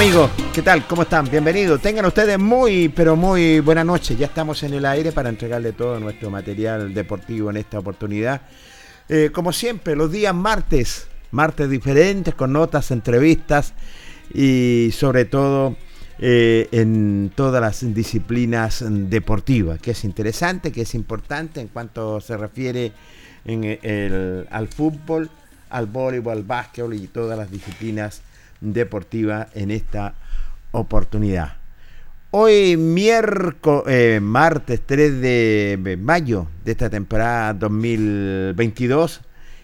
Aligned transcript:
Amigos? 0.00 0.30
¿Qué 0.54 0.62
tal? 0.62 0.86
¿Cómo 0.86 1.02
están? 1.02 1.28
Bienvenidos. 1.28 1.82
Tengan 1.82 2.06
ustedes 2.06 2.38
muy, 2.38 2.88
pero 2.88 3.16
muy 3.16 3.58
buena 3.58 3.82
noche. 3.82 4.14
Ya 4.14 4.26
estamos 4.26 4.62
en 4.62 4.74
el 4.74 4.86
aire 4.86 5.10
para 5.10 5.28
entregarle 5.28 5.72
todo 5.72 5.98
nuestro 5.98 6.30
material 6.30 6.94
deportivo 6.94 7.50
en 7.50 7.56
esta 7.56 7.80
oportunidad. 7.80 8.42
Eh, 9.08 9.30
como 9.32 9.52
siempre, 9.52 9.96
los 9.96 10.12
días 10.12 10.32
martes, 10.32 11.08
martes 11.32 11.68
diferentes, 11.68 12.32
con 12.36 12.52
notas, 12.52 12.92
entrevistas 12.92 13.74
y 14.32 14.90
sobre 14.92 15.24
todo 15.24 15.76
eh, 16.20 16.68
en 16.70 17.32
todas 17.34 17.60
las 17.60 17.92
disciplinas 17.92 18.84
deportivas, 18.88 19.80
que 19.80 19.90
es 19.90 20.04
interesante, 20.04 20.70
que 20.70 20.82
es 20.82 20.94
importante 20.94 21.60
en 21.60 21.66
cuanto 21.66 22.20
se 22.20 22.36
refiere 22.36 22.92
en 23.44 23.64
el, 23.64 24.46
al 24.52 24.68
fútbol, 24.68 25.28
al 25.70 25.86
voleibol, 25.86 26.34
al 26.34 26.44
básquetbol 26.44 26.94
y 26.94 27.08
todas 27.08 27.36
las 27.36 27.50
disciplinas 27.50 28.22
deportiva 28.60 29.48
en 29.54 29.70
esta 29.70 30.14
oportunidad. 30.72 31.54
Hoy 32.30 32.76
miércoles, 32.76 33.84
eh, 33.88 34.20
martes 34.20 34.82
3 34.84 35.20
de 35.20 35.98
mayo 36.00 36.46
de 36.64 36.72
esta 36.72 36.90
temporada 36.90 37.54
2022, 37.54 39.22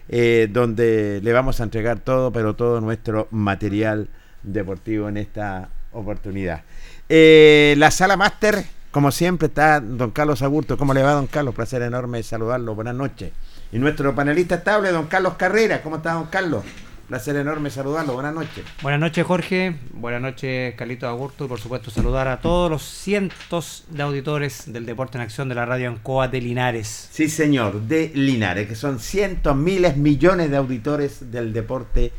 eh, 0.09 0.49
donde 0.50 1.21
le 1.22 1.33
vamos 1.33 1.60
a 1.60 1.65
entregar 1.65 1.99
todo, 1.99 2.33
pero 2.33 2.54
todo 2.54 2.81
nuestro 2.81 3.28
material 3.31 4.09
deportivo 4.43 5.09
en 5.09 5.19
esta 5.19 5.69
oportunidad. 5.93 6.62
Eh, 7.09 7.75
la 7.78 7.91
sala 7.91 8.16
máster, 8.16 8.65
como 8.91 9.10
siempre, 9.10 9.49
está 9.49 9.81
don 9.81 10.10
Carlos 10.10 10.43
Agurto. 10.43 10.77
¿Cómo 10.77 10.94
le 10.94 11.03
va, 11.03 11.12
don 11.12 11.27
Carlos? 11.27 11.54
Placer 11.54 11.83
enorme 11.83 12.22
saludarlo. 12.22 12.75
Buenas 12.75 12.94
noches. 12.94 13.33
Y 13.72 13.78
nuestro 13.78 14.15
panelista 14.15 14.56
estable, 14.56 14.91
don 14.91 15.06
Carlos 15.06 15.34
Carrera. 15.34 15.83
¿Cómo 15.83 15.97
está, 15.97 16.12
don 16.12 16.27
Carlos? 16.27 16.65
Placer 17.09 17.37
enorme 17.37 17.69
saludarlo. 17.69 18.15
Buenas 18.15 18.34
noches. 18.34 18.65
Buenas 18.81 18.98
noches, 18.98 19.26
Jorge. 19.26 19.76
Buenas 19.92 20.22
noches, 20.22 20.75
Carlito 20.75 21.06
Agurto. 21.06 21.44
Y 21.44 21.48
por 21.48 21.60
supuesto, 21.60 21.91
saludar 21.91 22.28
a 22.28 22.41
todos 22.41 22.70
los 22.70 22.82
cientos 22.82 23.84
de 23.91 24.03
auditores 24.03 24.72
del 24.72 24.87
Deporte 24.87 25.19
en 25.19 25.22
Acción 25.22 25.50
de 25.50 25.54
la 25.54 25.66
Radio 25.66 25.91
Ancoa 25.91 26.28
de 26.28 26.41
Linares. 26.41 27.10
Sí, 27.12 27.28
señor, 27.28 27.82
de 27.82 28.10
Linares, 28.15 28.69
que 28.69 28.75
son 28.75 29.00
cientos, 29.00 29.54
miles, 29.54 29.98
millones 29.98 30.50
de 30.50 30.56
auditores 30.56 31.31
del 31.31 31.53
Deporte 31.53 32.10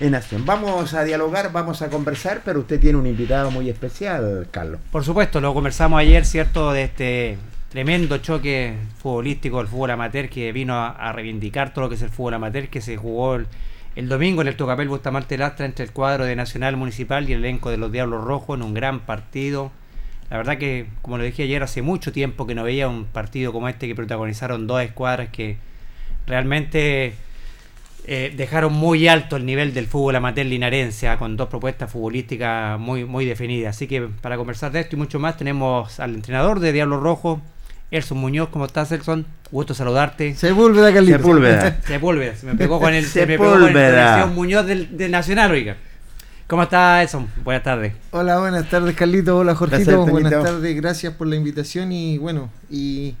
en 0.00 0.16
Acción. 0.16 0.44
Vamos 0.44 0.92
a 0.94 1.04
dialogar, 1.04 1.52
vamos 1.52 1.80
a 1.80 1.88
conversar, 1.88 2.42
pero 2.44 2.60
usted 2.60 2.80
tiene 2.80 2.98
un 2.98 3.06
invitado 3.06 3.52
muy 3.52 3.70
especial, 3.70 4.48
Carlos. 4.50 4.80
Por 4.90 5.04
supuesto, 5.04 5.40
lo 5.40 5.54
conversamos 5.54 6.00
ayer, 6.00 6.24
¿cierto? 6.24 6.72
De 6.72 6.82
este 6.82 7.38
tremendo 7.68 8.18
choque 8.18 8.74
futbolístico 8.98 9.58
del 9.58 9.68
fútbol 9.68 9.92
amateur 9.92 10.28
que 10.28 10.50
vino 10.50 10.74
a, 10.74 10.90
a 10.90 11.12
reivindicar 11.12 11.72
todo 11.72 11.84
lo 11.84 11.88
que 11.88 11.94
es 11.94 12.02
el 12.02 12.10
fútbol 12.10 12.34
amateur 12.34 12.68
que 12.68 12.80
se 12.80 12.96
jugó 12.96 13.36
el 13.36 13.46
el 13.94 14.08
domingo 14.08 14.42
en 14.42 14.48
el 14.48 14.56
Tocapel 14.56 14.88
Bustamante 14.88 15.36
Lastra 15.36 15.66
entre 15.66 15.84
el 15.84 15.92
cuadro 15.92 16.24
de 16.24 16.34
Nacional 16.34 16.76
Municipal 16.76 17.28
y 17.28 17.34
el 17.34 17.40
elenco 17.40 17.70
de 17.70 17.76
los 17.76 17.92
Diablos 17.92 18.24
Rojos 18.24 18.58
en 18.58 18.64
un 18.64 18.72
gran 18.72 19.00
partido. 19.00 19.70
La 20.30 20.38
verdad 20.38 20.56
que, 20.56 20.86
como 21.02 21.18
lo 21.18 21.24
dije 21.24 21.42
ayer, 21.42 21.62
hace 21.62 21.82
mucho 21.82 22.10
tiempo 22.10 22.46
que 22.46 22.54
no 22.54 22.64
veía 22.64 22.88
un 22.88 23.04
partido 23.04 23.52
como 23.52 23.68
este 23.68 23.86
que 23.86 23.94
protagonizaron 23.94 24.66
dos 24.66 24.82
escuadras 24.82 25.28
que 25.28 25.58
realmente 26.26 27.12
eh, 28.06 28.32
dejaron 28.34 28.72
muy 28.72 29.06
alto 29.08 29.36
el 29.36 29.44
nivel 29.44 29.74
del 29.74 29.86
fútbol 29.86 30.16
amateur 30.16 30.46
linarense, 30.46 31.06
¿ah? 31.08 31.18
con 31.18 31.36
dos 31.36 31.48
propuestas 31.48 31.90
futbolísticas 31.92 32.80
muy, 32.80 33.04
muy 33.04 33.26
definidas. 33.26 33.76
Así 33.76 33.86
que 33.86 34.08
para 34.22 34.38
conversar 34.38 34.72
de 34.72 34.80
esto 34.80 34.96
y 34.96 34.98
mucho 34.98 35.20
más 35.20 35.36
tenemos 35.36 36.00
al 36.00 36.14
entrenador 36.14 36.60
de 36.60 36.72
Diablos 36.72 37.02
Rojos, 37.02 37.40
Elson 37.92 38.16
Muñoz, 38.16 38.48
¿cómo 38.48 38.64
estás, 38.64 38.90
Elson? 38.90 39.26
Gusto 39.50 39.74
saludarte. 39.74 40.34
Sepúlveda, 40.34 40.94
Carlitos. 40.94 41.20
Sepúlveda. 41.20 41.78
Sepúlveda. 41.86 42.34
Se 42.34 42.46
me 42.46 42.54
pegó 42.54 42.80
con 42.80 42.94
el, 42.94 43.04
se 43.04 43.26
me 43.26 43.36
pegó 43.36 43.50
con 43.50 43.76
el 43.76 44.30
Muñoz 44.30 44.64
del, 44.64 44.96
del, 44.96 45.10
Nacional, 45.10 45.50
oiga. 45.50 45.76
¿Cómo 46.46 46.62
estás, 46.62 47.02
Elson? 47.02 47.28
Buenas 47.44 47.62
tardes. 47.62 47.92
Hola, 48.12 48.38
buenas 48.38 48.70
tardes, 48.70 48.96
Carlito. 48.96 49.36
Hola, 49.36 49.54
Jorgito. 49.54 50.06
buenas 50.06 50.32
tardes, 50.32 50.74
gracias 50.74 51.12
por 51.12 51.26
la 51.26 51.36
invitación 51.36 51.92
y 51.92 52.16
bueno, 52.16 52.48
y, 52.70 53.14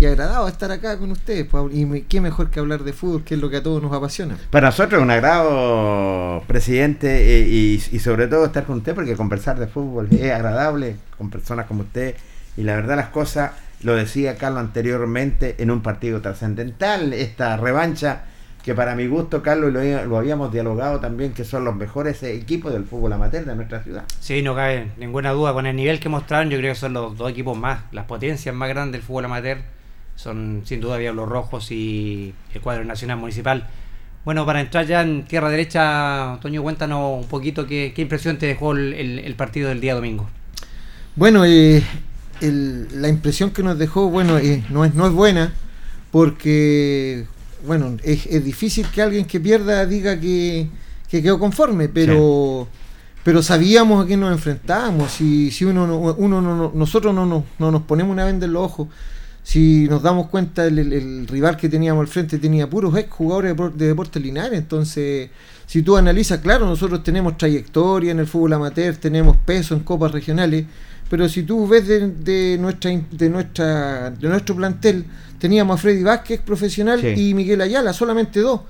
y 0.00 0.06
agradado 0.06 0.48
estar 0.48 0.72
acá 0.72 0.98
con 0.98 1.12
ustedes. 1.12 1.46
Pues, 1.46 1.72
y 1.72 1.86
me, 1.86 2.02
qué 2.02 2.20
mejor 2.20 2.50
que 2.50 2.58
hablar 2.58 2.82
de 2.82 2.92
fútbol, 2.92 3.22
que 3.22 3.34
es 3.34 3.40
lo 3.40 3.48
que 3.48 3.58
a 3.58 3.62
todos 3.62 3.80
nos 3.80 3.92
apasiona. 3.92 4.36
Para 4.50 4.66
nosotros 4.66 4.98
es 4.98 5.04
un 5.04 5.10
agrado, 5.12 6.42
presidente, 6.48 7.38
eh, 7.38 7.46
y, 7.48 7.80
y 7.92 7.98
sobre 8.00 8.26
todo 8.26 8.46
estar 8.46 8.64
con 8.64 8.78
usted, 8.78 8.92
porque 8.92 9.14
conversar 9.14 9.56
de 9.56 9.68
fútbol 9.68 10.08
es 10.10 10.32
agradable 10.32 10.96
con 11.16 11.30
personas 11.30 11.66
como 11.66 11.82
usted. 11.82 12.16
Y 12.56 12.62
la 12.62 12.74
verdad, 12.74 12.96
las 12.96 13.10
cosas 13.10 13.52
lo 13.82 13.94
decía 13.94 14.36
Carlos 14.36 14.60
anteriormente, 14.60 15.56
en 15.58 15.70
un 15.70 15.82
partido 15.82 16.20
trascendental, 16.20 17.12
esta 17.12 17.56
revancha 17.56 18.24
que 18.66 18.74
para 18.74 18.96
mi 18.96 19.06
gusto, 19.06 19.42
Carlos, 19.42 19.72
lo, 19.72 19.80
lo, 20.06 20.18
habíamos 20.18 20.52
dialogado 20.52 20.98
también, 20.98 21.32
que 21.32 21.44
son 21.44 21.64
los 21.64 21.76
mejores 21.76 22.20
equipos 22.24 22.72
del 22.72 22.84
fútbol 22.84 23.12
amateur 23.12 23.44
de 23.44 23.54
nuestra 23.54 23.80
ciudad. 23.80 24.02
Sí, 24.18 24.42
no 24.42 24.56
cabe 24.56 24.88
ninguna 24.96 25.30
duda. 25.30 25.52
Con 25.52 25.66
el 25.66 25.76
nivel 25.76 26.00
que 26.00 26.08
mostraron, 26.08 26.50
yo 26.50 26.58
creo 26.58 26.72
que 26.74 26.80
son 26.80 26.92
los 26.92 27.16
dos 27.16 27.30
equipos 27.30 27.56
más, 27.56 27.82
las 27.92 28.06
potencias 28.06 28.52
más 28.52 28.68
grandes 28.68 29.00
del 29.00 29.02
fútbol 29.02 29.26
amateur. 29.26 29.58
Son 30.16 30.62
sin 30.64 30.80
duda 30.80 30.98
Diablos 30.98 31.28
Rojos 31.28 31.70
y 31.70 32.34
el 32.54 32.60
cuadro 32.60 32.84
nacional 32.84 33.18
municipal. 33.18 33.68
Bueno, 34.24 34.44
para 34.44 34.60
entrar 34.60 34.84
ya 34.84 35.02
en 35.02 35.22
tierra 35.26 35.48
derecha, 35.48 36.32
Antonio, 36.32 36.60
cuéntanos 36.64 37.22
un 37.22 37.28
poquito 37.28 37.68
qué, 37.68 37.94
impresión 37.96 38.36
te 38.36 38.46
dejó 38.46 38.72
el, 38.72 39.32
partido 39.36 39.68
del 39.68 39.80
día 39.80 39.94
domingo. 39.94 40.28
Bueno, 41.14 41.44
eh, 41.44 41.84
la 42.40 43.08
impresión 43.08 43.50
que 43.50 43.62
nos 43.62 43.78
dejó, 43.78 44.08
bueno, 44.08 44.38
eh, 44.38 44.64
no, 44.70 44.84
es, 44.84 44.94
no 44.94 45.06
es 45.06 45.12
buena, 45.12 45.52
porque 46.10 47.26
bueno, 47.66 47.96
es, 48.02 48.26
es, 48.26 48.44
difícil 48.44 48.86
que 48.88 49.02
alguien 49.02 49.24
que 49.24 49.40
pierda 49.40 49.84
diga 49.86 50.18
que, 50.18 50.68
quedó 51.10 51.38
conforme, 51.38 51.88
pero 51.88 52.68
pero 53.24 53.42
sabíamos 53.42 54.04
a 54.04 54.06
qué 54.06 54.16
nos 54.16 54.30
enfrentábamos. 54.30 55.20
Y 55.20 55.50
si 55.50 55.64
uno, 55.64 55.84
uno 56.16 56.40
no, 56.40 56.70
nosotros 56.72 57.12
no, 57.12 57.26
no, 57.26 57.44
no, 57.58 57.70
nos 57.72 57.82
ponemos 57.82 58.12
una 58.12 58.24
venda 58.24 58.46
en 58.46 58.52
los 58.52 58.62
ojos, 58.62 58.88
si 59.42 59.88
nos 59.88 60.02
damos 60.02 60.28
cuenta, 60.28 60.64
el, 60.66 61.26
rival 61.26 61.56
que 61.56 61.68
teníamos 61.68 62.02
al 62.02 62.08
frente 62.08 62.38
tenía 62.38 62.70
puros 62.70 62.96
ex 62.96 63.10
jugadores 63.10 63.56
de, 63.56 63.70
de 63.70 63.86
Deportes 63.88 64.22
Linares. 64.22 64.58
Entonces, 64.58 65.30
si 65.66 65.82
tú 65.82 65.96
analizas, 65.96 66.38
claro, 66.38 66.66
nosotros 66.66 67.02
tenemos 67.02 67.36
trayectoria 67.36 68.12
en 68.12 68.20
el 68.20 68.26
fútbol 68.28 68.52
amateur, 68.52 68.94
tenemos 68.96 69.36
peso 69.38 69.74
en 69.74 69.80
copas 69.80 70.12
regionales 70.12 70.66
pero 71.08 71.28
si 71.28 71.42
tú 71.42 71.66
ves 71.66 71.86
de, 71.86 72.58
nuestra 72.58 72.90
de 73.10 73.30
nuestra 73.30 74.10
de 74.10 74.28
nuestro 74.28 74.56
plantel 74.56 75.04
teníamos 75.38 75.78
a 75.78 75.82
Freddy 75.82 76.02
Vázquez 76.02 76.40
profesional 76.40 77.04
y 77.04 77.34
Miguel 77.34 77.60
Ayala 77.60 77.92
solamente 77.92 78.40
dos. 78.40 78.60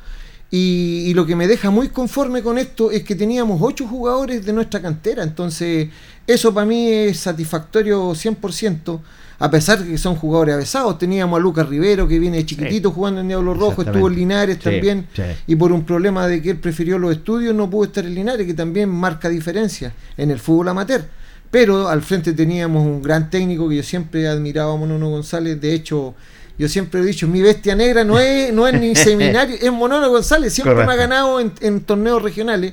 Y, 0.48 1.12
lo 1.14 1.26
que 1.26 1.34
me 1.34 1.48
deja 1.48 1.70
muy 1.70 1.88
conforme 1.88 2.40
con 2.40 2.56
esto 2.56 2.92
es 2.92 3.02
que 3.02 3.16
teníamos 3.16 3.60
ocho 3.60 3.86
jugadores 3.88 4.46
de 4.46 4.52
nuestra 4.52 4.80
cantera. 4.80 5.24
Entonces 5.24 5.88
eso 6.26 6.54
para 6.54 6.66
mí 6.66 6.88
es 6.88 7.18
satisfactorio 7.18 8.10
100% 8.12 9.00
a 9.38 9.50
pesar 9.50 9.82
de 9.82 9.90
que 9.90 9.98
son 9.98 10.14
jugadores 10.14 10.54
avesados. 10.54 10.98
Teníamos 10.98 11.38
a 11.38 11.42
Lucas 11.42 11.68
Rivero 11.68 12.06
que 12.06 12.18
viene 12.18 12.38
de 12.38 12.46
chiquitito 12.46 12.90
jugando 12.92 13.20
en 13.20 13.28
Diablo 13.28 13.54
Rojo 13.54 13.82
estuvo 13.82 14.08
en 14.08 14.14
Linares 14.14 14.58
también. 14.58 15.08
y 15.46 15.56
por 15.56 15.72
un 15.72 15.84
problema 15.84 16.28
de 16.28 16.40
que 16.40 16.50
él 16.50 16.58
prefirió 16.58 16.98
los 16.98 17.12
estudios 17.12 17.54
no 17.54 17.68
pudo 17.68 17.84
estar 17.84 18.04
en 18.06 18.14
Linares 18.14 18.46
que 18.46 18.54
también 18.54 18.88
marca 18.88 19.28
diferencia 19.28 19.92
en 20.16 20.30
el 20.30 20.38
fútbol 20.38 20.68
amateur 20.68 21.06
pero 21.50 21.88
al 21.88 22.02
frente 22.02 22.32
teníamos 22.32 22.84
un 22.84 23.02
gran 23.02 23.30
técnico 23.30 23.68
que 23.68 23.76
yo 23.76 23.82
siempre 23.82 24.26
admiraba 24.26 24.72
a 24.72 24.76
Monono 24.76 25.10
González. 25.10 25.60
De 25.60 25.72
hecho, 25.72 26.14
yo 26.58 26.68
siempre 26.68 27.00
he 27.00 27.04
dicho, 27.04 27.28
mi 27.28 27.42
bestia 27.42 27.74
negra 27.74 28.04
no 28.04 28.18
es, 28.18 28.52
no 28.52 28.66
es 28.66 28.78
ni 28.80 28.94
seminario, 28.96 29.56
es 29.60 29.72
Monono 29.72 30.08
González. 30.08 30.52
Siempre 30.52 30.74
me 30.74 30.92
ha 30.92 30.96
ganado 30.96 31.40
en, 31.40 31.80
torneos 31.80 32.22
regionales. 32.22 32.72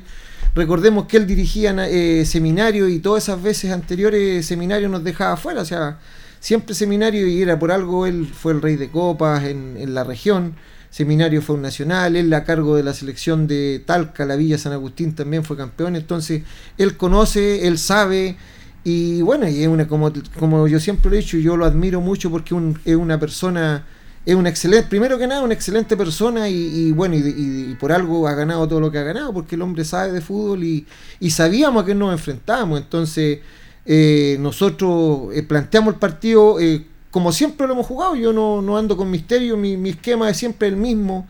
Recordemos 0.56 1.06
que 1.08 1.18
él 1.18 1.26
dirigía 1.26 1.76
eh, 1.88 2.26
seminario 2.26 2.88
y 2.88 3.00
todas 3.00 3.24
esas 3.24 3.42
veces 3.42 3.72
anteriores 3.72 4.46
seminario 4.46 4.88
nos 4.88 5.04
dejaba 5.04 5.36
fuera. 5.38 5.62
O 5.62 5.66
sea, 5.66 6.00
siempre 6.40 6.76
seminario 6.76 7.28
y 7.28 7.42
era 7.42 7.58
por 7.58 7.72
algo, 7.72 8.06
él 8.06 8.28
fue 8.32 8.54
el 8.54 8.62
rey 8.62 8.76
de 8.76 8.90
copas 8.90 9.44
en, 9.44 9.76
en 9.78 9.94
la 9.94 10.04
región. 10.04 10.56
Seminario 10.90 11.42
fue 11.42 11.56
un 11.56 11.64
nacional, 11.64 12.16
él 12.16 12.32
a 12.34 12.44
cargo 12.44 12.76
de 12.76 12.84
la 12.84 12.94
selección 12.94 13.48
de 13.48 13.82
Talca, 13.84 14.26
la 14.26 14.36
Villa 14.36 14.60
San 14.60 14.74
Agustín 14.74 15.16
también 15.16 15.44
fue 15.44 15.58
campeón. 15.58 15.96
Entonces, 15.96 16.44
él 16.78 16.98
conoce, 16.98 17.68
él 17.68 17.80
sabe 17.80 18.38
y 18.84 19.22
bueno, 19.22 19.48
y 19.48 19.62
es 19.62 19.68
una, 19.68 19.88
como, 19.88 20.12
como 20.38 20.68
yo 20.68 20.80
siempre 20.80 21.10
lo 21.10 21.16
he 21.16 21.20
dicho, 21.20 21.38
yo 21.38 21.56
lo 21.56 21.66
admiro 21.66 22.02
mucho 22.02 22.30
porque 22.30 22.54
es 22.84 22.96
una 22.96 23.18
persona, 23.18 23.86
es 24.26 24.36
una 24.36 24.50
excelente, 24.50 24.90
primero 24.90 25.18
que 25.18 25.26
nada, 25.26 25.42
una 25.42 25.54
excelente 25.54 25.96
persona 25.96 26.50
y, 26.50 26.92
bueno, 26.92 27.16
y, 27.16 27.76
por 27.80 27.94
algo 27.94 28.28
ha 28.28 28.34
ganado 28.34 28.68
todo 28.68 28.82
lo 28.82 28.92
que 28.92 28.98
ha 28.98 29.04
ganado, 29.04 29.34
porque 29.34 29.56
el 29.56 29.62
hombre 29.62 29.86
sabe 29.86 30.12
de 30.12 30.20
fútbol 30.20 30.64
y, 30.64 30.86
sabíamos 31.30 31.84
a 31.84 31.86
qué 31.86 31.96
nos 31.96 32.12
enfrentábamos. 32.12 32.82
Entonces, 32.82 33.40
eh, 33.86 34.38
nosotros 34.40 35.34
eh, 35.34 35.44
planteamos 35.44 35.94
el 35.94 36.00
partido 36.00 36.60
eh, 36.60 36.86
como 37.12 37.32
siempre 37.32 37.68
lo 37.68 37.74
hemos 37.74 37.86
jugado, 37.86 38.16
yo 38.16 38.34
no, 38.34 38.62
no 38.62 38.78
ando 38.78 38.98
con 38.98 39.12
misterio, 39.12 39.56
mi, 39.56 39.90
esquema 39.90 40.30
es 40.30 40.38
siempre 40.38 40.68
el 40.68 40.76
mismo. 40.76 41.28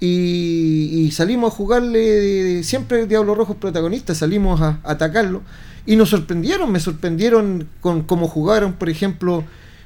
Y, 0.00 1.10
salimos 1.12 1.52
a 1.52 1.56
jugarle 1.56 2.62
siempre 2.62 3.06
Diablo 3.06 3.34
Rojo 3.34 3.54
protagonista, 3.54 4.14
salimos 4.14 4.60
a 4.60 4.80
atacarlo 4.82 5.42
y 5.90 5.96
nos 5.96 6.10
sorprendieron, 6.10 6.70
me 6.70 6.78
sorprendieron 6.78 7.66
con 7.80 8.04
cómo 8.04 8.28
jugaron, 8.28 8.74
por 8.74 8.88
ejemplo, 8.88 9.42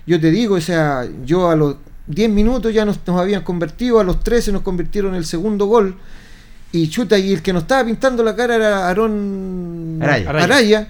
yo 0.07 0.21
te 0.21 0.31
digo, 0.31 0.57
o 0.57 0.61
sea, 0.61 1.09
yo 1.25 1.49
a 1.49 1.57
los 1.57 1.77
10 2.09 2.29
minutos 2.29 2.75
ya 2.75 2.85
nos, 2.85 2.99
habían 3.09 3.43
convertido, 3.43 4.01
a 4.01 4.05
los 4.05 4.23
13 4.23 4.53
nos 4.53 4.61
convirtieron 4.61 5.15
el 5.15 5.25
segundo 5.25 5.65
gol, 5.65 5.97
y 6.73 6.91
chuta, 6.91 7.17
y 7.17 7.33
el 7.33 7.41
que 7.41 7.55
nos 7.55 7.63
estaba 7.63 7.87
pintando 7.87 8.23
la 8.23 8.37
cara 8.37 8.57
era 8.57 8.87
Aarón 8.87 9.99
Araya. 10.03 10.89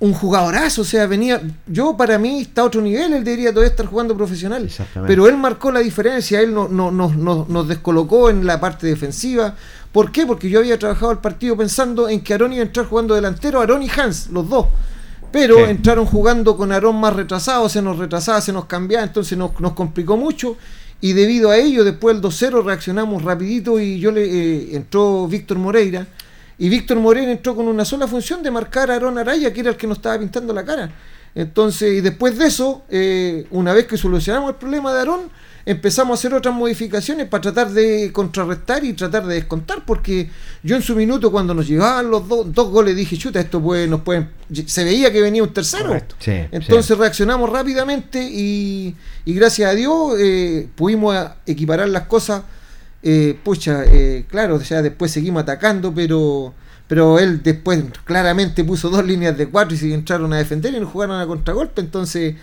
Un 0.00 0.14
jugadorazo, 0.14 0.82
o 0.82 0.84
sea, 0.84 1.06
venía, 1.06 1.40
yo 1.68 1.96
para 1.96 2.18
mí 2.18 2.40
está 2.40 2.62
a 2.62 2.64
otro 2.64 2.80
nivel, 2.80 3.12
él 3.12 3.22
debería 3.22 3.50
todavía 3.50 3.70
estar 3.70 3.86
jugando 3.86 4.16
profesional, 4.16 4.68
pero 5.06 5.28
él 5.28 5.36
marcó 5.36 5.70
la 5.70 5.78
diferencia, 5.78 6.40
él 6.40 6.52
no, 6.52 6.66
no, 6.66 6.90
no, 6.90 7.46
nos 7.48 7.68
descolocó 7.68 8.30
en 8.30 8.44
la 8.46 8.58
parte 8.58 8.88
defensiva, 8.88 9.54
¿por 9.92 10.12
qué? 10.12 10.26
Porque 10.26 10.48
yo 10.48 10.58
había 10.60 10.78
trabajado 10.78 11.12
el 11.12 11.18
partido 11.18 11.56
pensando 11.56 12.08
en 12.08 12.20
que 12.20 12.32
Aarón 12.32 12.52
iba 12.52 12.62
a 12.62 12.66
entrar 12.66 12.86
jugando 12.86 13.14
delantero, 13.14 13.60
Aarón 13.60 13.82
y 13.82 13.90
Hans, 13.90 14.28
los 14.30 14.48
dos, 14.48 14.66
pero 15.32 15.66
entraron 15.66 16.06
jugando 16.06 16.56
con 16.56 16.72
Aarón 16.72 16.96
más 16.96 17.14
retrasado, 17.14 17.68
se 17.68 17.82
nos 17.82 17.98
retrasaba, 17.98 18.40
se 18.40 18.52
nos 18.52 18.64
cambiaba, 18.64 19.04
entonces 19.04 19.38
nos, 19.38 19.58
nos 19.60 19.72
complicó 19.72 20.16
mucho, 20.16 20.56
y 21.00 21.12
debido 21.12 21.50
a 21.50 21.56
ello, 21.56 21.84
después 21.84 22.14
del 22.14 22.22
2-0 22.22 22.64
reaccionamos 22.64 23.22
rapidito 23.22 23.80
y 23.80 23.98
yo 23.98 24.10
le 24.10 24.24
eh, 24.24 24.76
entró 24.76 25.26
Víctor 25.26 25.58
Moreira, 25.58 26.06
y 26.60 26.68
Víctor 26.68 26.98
Moreno 26.98 27.32
entró 27.32 27.56
con 27.56 27.66
una 27.68 27.86
sola 27.86 28.06
función 28.06 28.42
de 28.42 28.50
marcar 28.50 28.90
a 28.90 28.96
Aaron 28.96 29.16
Araya, 29.16 29.50
que 29.50 29.60
era 29.60 29.70
el 29.70 29.76
que 29.76 29.86
nos 29.86 29.96
estaba 29.96 30.18
pintando 30.18 30.52
la 30.52 30.62
cara. 30.62 30.90
Entonces, 31.34 31.94
y 31.94 32.00
después 32.02 32.36
de 32.36 32.46
eso, 32.46 32.82
eh, 32.90 33.46
una 33.50 33.72
vez 33.72 33.86
que 33.86 33.96
solucionamos 33.96 34.50
el 34.50 34.56
problema 34.56 34.92
de 34.92 34.98
Aarón, 34.98 35.20
empezamos 35.70 36.18
a 36.18 36.20
hacer 36.20 36.34
otras 36.34 36.52
modificaciones 36.52 37.28
para 37.28 37.42
tratar 37.42 37.70
de 37.70 38.10
contrarrestar 38.12 38.84
y 38.84 38.92
tratar 38.92 39.24
de 39.24 39.36
descontar, 39.36 39.84
porque 39.86 40.28
yo 40.64 40.74
en 40.74 40.82
su 40.82 40.96
minuto 40.96 41.30
cuando 41.30 41.54
nos 41.54 41.68
llevaban 41.68 42.10
los 42.10 42.26
dos 42.28 42.70
goles 42.70 42.96
dije, 42.96 43.16
chuta, 43.16 43.38
esto 43.38 43.62
puede, 43.62 43.86
nos 43.86 44.00
pueden, 44.00 44.30
se 44.66 44.82
veía 44.82 45.12
que 45.12 45.20
venía 45.20 45.42
un 45.44 45.54
tercero. 45.54 45.96
Entonces 46.26 46.98
reaccionamos 46.98 47.48
rápidamente 47.48 48.20
y, 48.20 48.96
gracias 49.24 49.70
a 49.70 49.74
Dios 49.74 50.14
eh, 50.18 50.68
pudimos 50.74 51.16
equiparar 51.46 51.88
las 51.88 52.06
cosas. 52.06 52.42
Eh, 53.02 53.38
pucha, 53.42 53.84
eh, 53.86 54.26
claro, 54.28 54.56
o 54.56 54.60
sea, 54.60 54.82
después 54.82 55.10
seguimos 55.10 55.44
atacando, 55.44 55.94
pero 55.94 56.52
pero 56.86 57.20
él 57.20 57.40
después 57.40 57.84
claramente 58.02 58.64
puso 58.64 58.90
dos 58.90 59.06
líneas 59.06 59.38
de 59.38 59.46
cuatro 59.46 59.76
y 59.76 59.78
se 59.78 59.94
entraron 59.94 60.32
a 60.32 60.38
defender 60.38 60.74
y 60.74 60.80
nos 60.80 60.90
jugaron 60.90 61.20
a 61.20 61.26
contragolpe, 61.28 61.80
entonces 61.80 62.34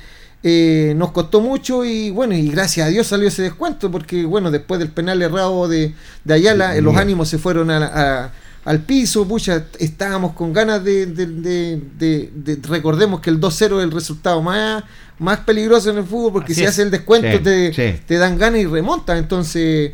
eh, 0.50 0.94
nos 0.96 1.12
costó 1.12 1.42
mucho 1.42 1.84
y 1.84 2.10
bueno, 2.10 2.34
y 2.34 2.50
gracias 2.50 2.88
a 2.88 2.89
Dios 2.89 3.08
salió 3.08 3.27
ese 3.27 3.42
descuento, 3.42 3.92
porque 3.92 4.24
bueno, 4.24 4.50
después 4.50 4.80
del 4.80 4.89
penal 4.89 5.22
errado 5.22 5.68
de, 5.68 5.94
de 6.24 6.34
Ayala, 6.34 6.80
los 6.80 6.96
ánimos 6.96 7.27
se 7.27 7.38
fueron 7.38 7.70
al 7.70 8.80
piso, 8.86 9.27
pucha, 9.27 9.66
estábamos 9.77 10.32
con 10.32 10.54
ganas 10.54 10.82
de, 10.86 11.06
de, 11.08 12.60
recordemos 12.63 13.20
que 13.20 13.30
el 13.30 13.42
2-0 13.42 13.80
es 13.80 13.84
el 13.84 13.92
resultado 13.92 14.42
más, 14.42 14.86
más 15.20 15.39
peligroso 15.39 15.89
en 15.89 15.98
el 15.98 16.06
fútbol, 16.06 16.32
porque 16.32 16.54
si 16.54 16.63
hace 16.63 16.84
el 16.84 16.92
descuento 16.92 17.42
te, 17.42 18.00
te 18.08 18.18
dan 18.18 18.38
ganas 18.38 18.62
y 18.62 18.66
remonta, 18.68 19.18
entonces 19.18 19.92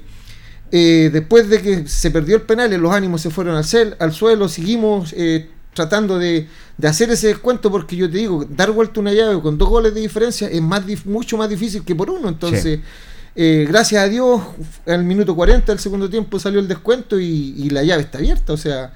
eh, 0.71 1.09
después 1.11 1.49
de 1.49 1.61
que 1.63 1.87
se 1.87 2.11
perdió 2.11 2.35
el 2.35 2.43
penal, 2.43 2.71
los 2.79 2.93
ánimos 2.93 3.21
se 3.21 3.31
fueron 3.31 3.55
al, 3.55 3.65
cel, 3.65 3.95
al 3.99 4.13
suelo, 4.13 4.47
seguimos 4.47 5.15
eh, 5.17 5.49
tratando 5.73 6.19
de, 6.19 6.47
hacer 6.83 7.09
ese 7.11 7.27
descuento 7.27 7.71
porque 7.71 7.95
yo 7.95 8.09
te 8.09 8.17
digo, 8.17 8.45
dar 8.49 8.71
vuelta 8.71 8.99
una 8.99 9.13
llave 9.13 9.41
con 9.41 9.57
dos 9.57 9.69
goles 9.69 9.93
de 9.93 10.01
diferencia 10.01 10.47
es 10.47 10.61
más 10.61 10.83
mucho 11.05 11.37
más 11.37 11.49
difícil 11.49 11.83
que 11.83 11.95
por 11.95 12.09
uno. 12.09 12.29
Entonces, 12.29 12.79
eh, 13.35 13.65
gracias 13.67 14.03
a 14.03 14.07
Dios, 14.07 14.41
al 14.85 15.03
minuto 15.03 15.35
40 15.35 15.71
del 15.71 15.79
segundo 15.79 16.09
tiempo 16.09 16.39
salió 16.39 16.59
el 16.59 16.67
descuento 16.67 17.19
y, 17.19 17.69
la 17.69 17.83
llave 17.83 18.03
está 18.03 18.17
abierta. 18.17 18.53
O 18.53 18.57
sea, 18.57 18.93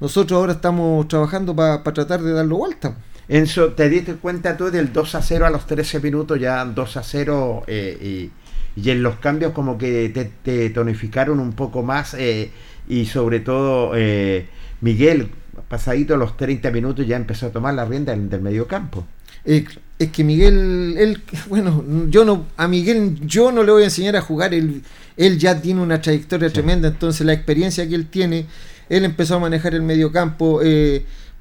nosotros 0.00 0.38
ahora 0.38 0.52
estamos 0.52 1.06
trabajando 1.08 1.54
para 1.54 1.82
tratar 1.82 2.22
de 2.22 2.32
darlo 2.32 2.56
vuelta. 2.56 2.96
Enzo, 3.26 3.72
¿te 3.72 3.88
diste 3.88 4.14
cuenta 4.16 4.56
tú 4.56 4.70
del 4.70 4.92
2 4.92 5.14
a 5.14 5.22
0 5.22 5.46
a 5.46 5.50
los 5.50 5.66
13 5.66 6.00
minutos, 6.00 6.38
ya 6.38 6.64
2 6.64 6.96
a 6.96 7.02
0 7.02 7.64
y 7.68 8.30
y 8.76 8.90
en 8.90 9.02
los 9.02 9.16
cambios 9.16 9.52
como 9.52 9.78
que 9.78 10.30
te, 10.42 10.70
tonificaron 10.70 11.38
un 11.40 11.52
poco 11.52 11.82
más 11.82 12.14
eh, 12.14 12.50
y 12.88 13.06
sobre 13.06 13.40
todo 13.40 13.92
eh, 13.94 14.46
Miguel, 14.80 15.30
pasadito 15.68 16.16
los 16.16 16.36
30 16.36 16.70
minutos 16.70 17.06
ya 17.06 17.16
empezó 17.16 17.46
a 17.46 17.50
tomar 17.50 17.74
la 17.74 17.84
rienda 17.84 18.14
del, 18.14 18.40
medio 18.40 18.66
campo. 18.66 19.06
Eh, 19.44 19.64
es 19.98 20.10
que 20.10 20.24
Miguel, 20.24 20.96
él, 20.98 21.22
bueno, 21.48 21.84
yo 22.08 22.24
no, 22.24 22.46
a 22.56 22.66
Miguel 22.68 23.18
yo 23.26 23.52
no 23.52 23.62
le 23.62 23.72
voy 23.72 23.82
a 23.82 23.86
enseñar 23.86 24.16
a 24.16 24.20
jugar, 24.20 24.54
él, 24.54 24.82
él 25.16 25.38
ya 25.38 25.60
tiene 25.60 25.80
una 25.80 26.00
trayectoria 26.00 26.50
tremenda, 26.50 26.88
entonces 26.88 27.26
la 27.26 27.32
experiencia 27.32 27.88
que 27.88 27.94
él 27.94 28.06
tiene, 28.06 28.46
él 28.88 29.04
empezó 29.04 29.36
a 29.36 29.38
manejar 29.40 29.74
el 29.74 29.82
medio 29.82 30.10
campo, 30.10 30.60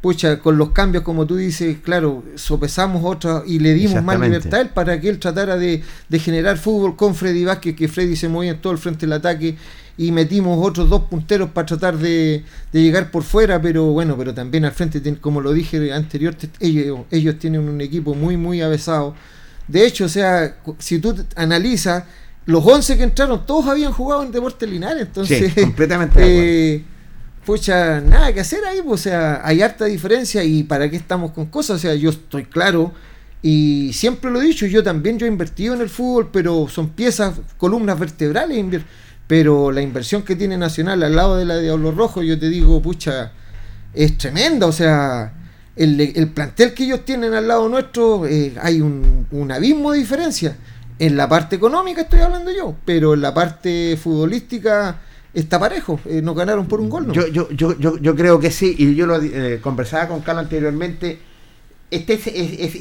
pucha, 0.03 0.39
con 0.39 0.57
los 0.57 0.71
cambios, 0.71 1.01
como 1.01 1.25
tú 1.25 1.37
dices, 1.37 1.77
claro, 1.81 2.25
sopesamos 2.35 3.03
otra 3.05 3.41
y 3.47 3.59
le 3.59 3.73
dimos 3.73 4.03
más 4.03 4.19
libertad 4.19 4.59
él 4.59 4.69
para 4.69 4.99
que 4.99 5.07
él 5.07 5.17
tratara 5.17 5.55
de, 5.55 5.81
generar 6.19 6.57
fútbol 6.57 6.97
con 6.97 7.15
Freddy 7.15 7.45
Vázquez, 7.45 7.73
que 7.73 7.87
Freddy 7.87 8.17
se 8.17 8.27
movía 8.27 8.51
en 8.51 8.57
todo 8.59 8.73
el 8.73 8.79
frente 8.79 9.05
del 9.05 9.13
ataque 9.13 9.55
y 9.97 10.11
metimos 10.11 10.59
otros 10.61 10.89
dos 10.89 11.03
punteros 11.03 11.51
para 11.51 11.65
tratar 11.67 11.97
de, 11.97 12.43
llegar 12.73 13.11
por 13.11 13.23
fuera, 13.23 13.61
pero 13.61 13.85
bueno, 13.93 14.17
pero 14.17 14.33
también 14.33 14.65
al 14.65 14.73
frente, 14.73 15.01
como 15.21 15.39
lo 15.39 15.53
dije 15.53 15.93
anterior, 15.93 16.35
ellos, 16.59 16.99
ellos 17.09 17.39
tienen 17.39 17.61
un 17.61 17.79
equipo 17.79 18.13
muy, 18.13 18.35
muy 18.35 18.61
avesado. 18.61 19.15
De 19.69 19.85
hecho, 19.87 20.03
o 20.03 20.09
sea, 20.09 20.57
si 20.79 20.99
tú 20.99 21.15
analizas, 21.37 22.03
los 22.45 22.65
11 22.65 22.97
que 22.97 23.03
entraron, 23.03 23.45
todos 23.45 23.67
habían 23.67 23.93
jugado 23.93 24.23
en 24.23 24.33
Deportes 24.33 24.69
Linares, 24.69 25.03
entonces... 25.03 25.53
completamente. 25.53 26.19
Eh, 26.83 26.83
pucha, 27.45 28.01
nada 28.01 28.33
que 28.33 28.39
hacer 28.39 28.63
ahí, 28.65 28.81
pues, 28.81 29.01
o 29.01 29.03
sea, 29.03 29.41
hay 29.43 29.61
harta 29.61 29.85
diferencia 29.85 30.43
y 30.43 30.63
para 30.63 30.89
qué 30.89 30.95
estamos 30.95 31.31
con 31.31 31.47
cosas, 31.47 31.77
o 31.77 31.79
sea, 31.79 31.95
yo 31.95 32.09
estoy 32.09 32.45
claro 32.45 32.93
y 33.41 33.91
siempre 33.93 34.31
lo 34.31 34.41
he 34.41 34.45
dicho, 34.45 34.65
yo 34.65 34.83
también 34.83 35.19
yo 35.19 35.25
he 35.25 35.29
invertido 35.29 35.73
en 35.73 35.81
el 35.81 35.89
fútbol, 35.89 36.29
pero 36.31 36.67
son 36.69 36.89
piezas, 36.89 37.35
columnas 37.57 37.99
vertebrales, 37.99 38.81
pero 39.27 39.71
la 39.71 39.81
inversión 39.81 40.23
que 40.23 40.35
tiene 40.35 40.57
Nacional 40.57 41.03
al 41.03 41.15
lado 41.15 41.37
de 41.37 41.45
la 41.45 41.55
de 41.55 41.63
Diablo 41.63 41.91
Rojo, 41.91 42.23
yo 42.23 42.39
te 42.39 42.49
digo, 42.49 42.81
pucha, 42.81 43.31
es 43.93 44.17
tremenda, 44.17 44.65
o 44.65 44.71
sea, 44.71 45.33
el, 45.75 46.31
plantel 46.33 46.73
que 46.73 46.85
ellos 46.85 47.03
tienen 47.03 47.33
al 47.33 47.47
lado 47.47 47.67
nuestro, 47.67 48.25
eh, 48.25 48.53
hay 48.61 48.79
un, 48.79 49.27
un 49.31 49.51
abismo 49.51 49.91
de 49.91 49.99
diferencia. 49.99 50.55
En 50.99 51.17
la 51.17 51.27
parte 51.27 51.55
económica 51.55 52.01
estoy 52.01 52.19
hablando 52.19 52.51
yo, 52.51 52.75
pero 52.85 53.15
en 53.15 53.21
la 53.21 53.33
parte 53.33 53.97
futbolística 54.01 54.99
está 55.33 55.59
parejo, 55.59 55.99
eh, 56.05 56.21
nos 56.21 56.35
ganaron 56.35 56.67
por 56.67 56.79
un 56.79 56.89
gol. 56.89 57.07
¿no? 57.07 57.13
Yo, 57.13 57.27
yo, 57.27 57.49
yo, 57.51 57.77
yo, 57.77 57.97
yo 57.97 58.15
creo 58.15 58.39
que 58.39 58.51
sí, 58.51 58.75
y 58.77 58.95
yo 58.95 59.05
lo 59.05 59.21
eh, 59.21 59.59
conversaba 59.61 60.07
con 60.07 60.21
Carlos 60.21 60.43
anteriormente. 60.43 61.19
Este 61.91 62.19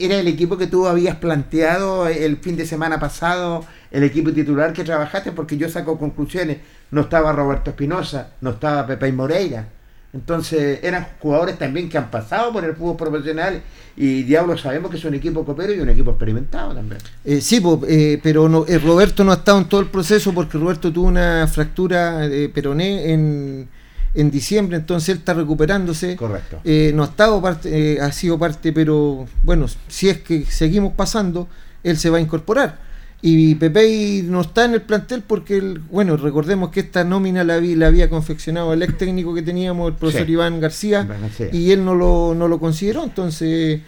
era 0.07 0.19
el 0.21 0.29
equipo 0.29 0.57
que 0.57 0.67
tú 0.67 0.87
habías 0.87 1.17
planteado 1.17 2.09
el 2.09 2.39
fin 2.39 2.57
de 2.57 2.65
semana 2.65 2.99
pasado, 2.99 3.63
el 3.91 4.05
equipo 4.05 4.33
titular 4.33 4.73
que 4.73 4.85
trabajaste, 4.85 5.33
porque 5.33 5.59
yo 5.59 5.69
saco 5.69 5.99
conclusiones. 5.99 6.59
No 6.91 7.03
estaba 7.03 7.33
Roberto 7.33 7.71
Espinosa, 7.71 8.33
no 8.41 8.51
estaba 8.51 8.87
Pepe 8.87 9.13
Moreira 9.13 9.67
entonces 10.13 10.81
eran 10.83 11.07
jugadores 11.21 11.59
también 11.59 11.89
que 11.89 11.97
han 11.97 12.11
pasado 12.11 12.53
por 12.53 12.65
el 12.65 12.75
fútbol 12.75 12.97
profesional 12.97 13.63
y 13.97 14.23
Diablo 14.25 14.59
sabemos 14.59 14.91
que 14.91 14.99
es 14.99 15.05
un 15.05 15.15
equipo 15.15 15.45
copero 15.45 15.73
y 15.73 15.81
un 15.81 15.89
equipo 15.89 16.11
experimentado 16.11 16.75
también. 16.75 17.01
Eh, 17.25 17.41
sí, 17.41 17.63
eh, 17.89 18.21
pero 18.23 18.49
no, 18.49 18.67
eh, 18.67 18.79
Roberto 18.79 19.25
no 19.25 19.33
ha 19.33 19.37
estado 19.37 19.59
en 19.59 19.65
todo 19.67 19.81
el 19.81 19.89
proceso 19.89 20.33
porque 20.35 20.59
Roberto 20.59 20.93
tuvo 20.93 21.07
una 21.07 21.47
fractura 21.47 22.29
de 22.29 22.49
peroné 22.51 23.13
en, 23.13 23.69
en 24.15 24.31
diciembre, 24.31 24.77
entonces 24.77 25.11
él 25.11 25.19
está 25.19 25.33
recuperándose. 25.33 26.17
Correcto. 26.17 26.61
no 26.95 27.03
ha 27.03 27.07
estado 27.07 27.41
parte, 27.41 27.99
ha 28.01 28.13
sido 28.13 28.39
parte, 28.39 28.73
pero 28.73 29.27
bueno, 29.43 29.67
si 29.89 30.11
es 30.11 30.19
que 30.19 30.45
seguimos 30.45 30.93
pasando, 30.93 31.49
él 31.83 31.97
se 31.97 32.11
va 32.11 32.19
a 32.19 32.21
incorporar. 32.21 32.92
Y 33.25 33.55
Pepe 33.55 34.25
no 34.25 34.41
está 34.41 34.65
en 34.65 34.75
el 34.75 34.83
plantel 34.83 35.23
porque, 35.25 35.61
bueno, 35.91 36.17
recordemos 36.17 36.71
que 36.71 36.81
esta 36.81 37.05
nómina 37.05 37.45
la, 37.45 37.61
la 37.61 37.87
había 37.87 38.11
confeccionado 38.11 38.73
el 38.73 38.83
ex 38.83 38.99
técnico 38.99 39.33
que 39.33 39.43
teníamos, 39.43 39.93
el 39.93 39.95
profesor 39.97 40.29
Iván 40.29 40.61
García, 40.61 41.07
y 41.53 41.71
él 41.71 41.85
no 41.85 41.95
lo, 41.95 42.35
no 42.35 42.49
lo 42.49 42.59
consideró. 42.59 43.05
Entonces, 43.05 43.81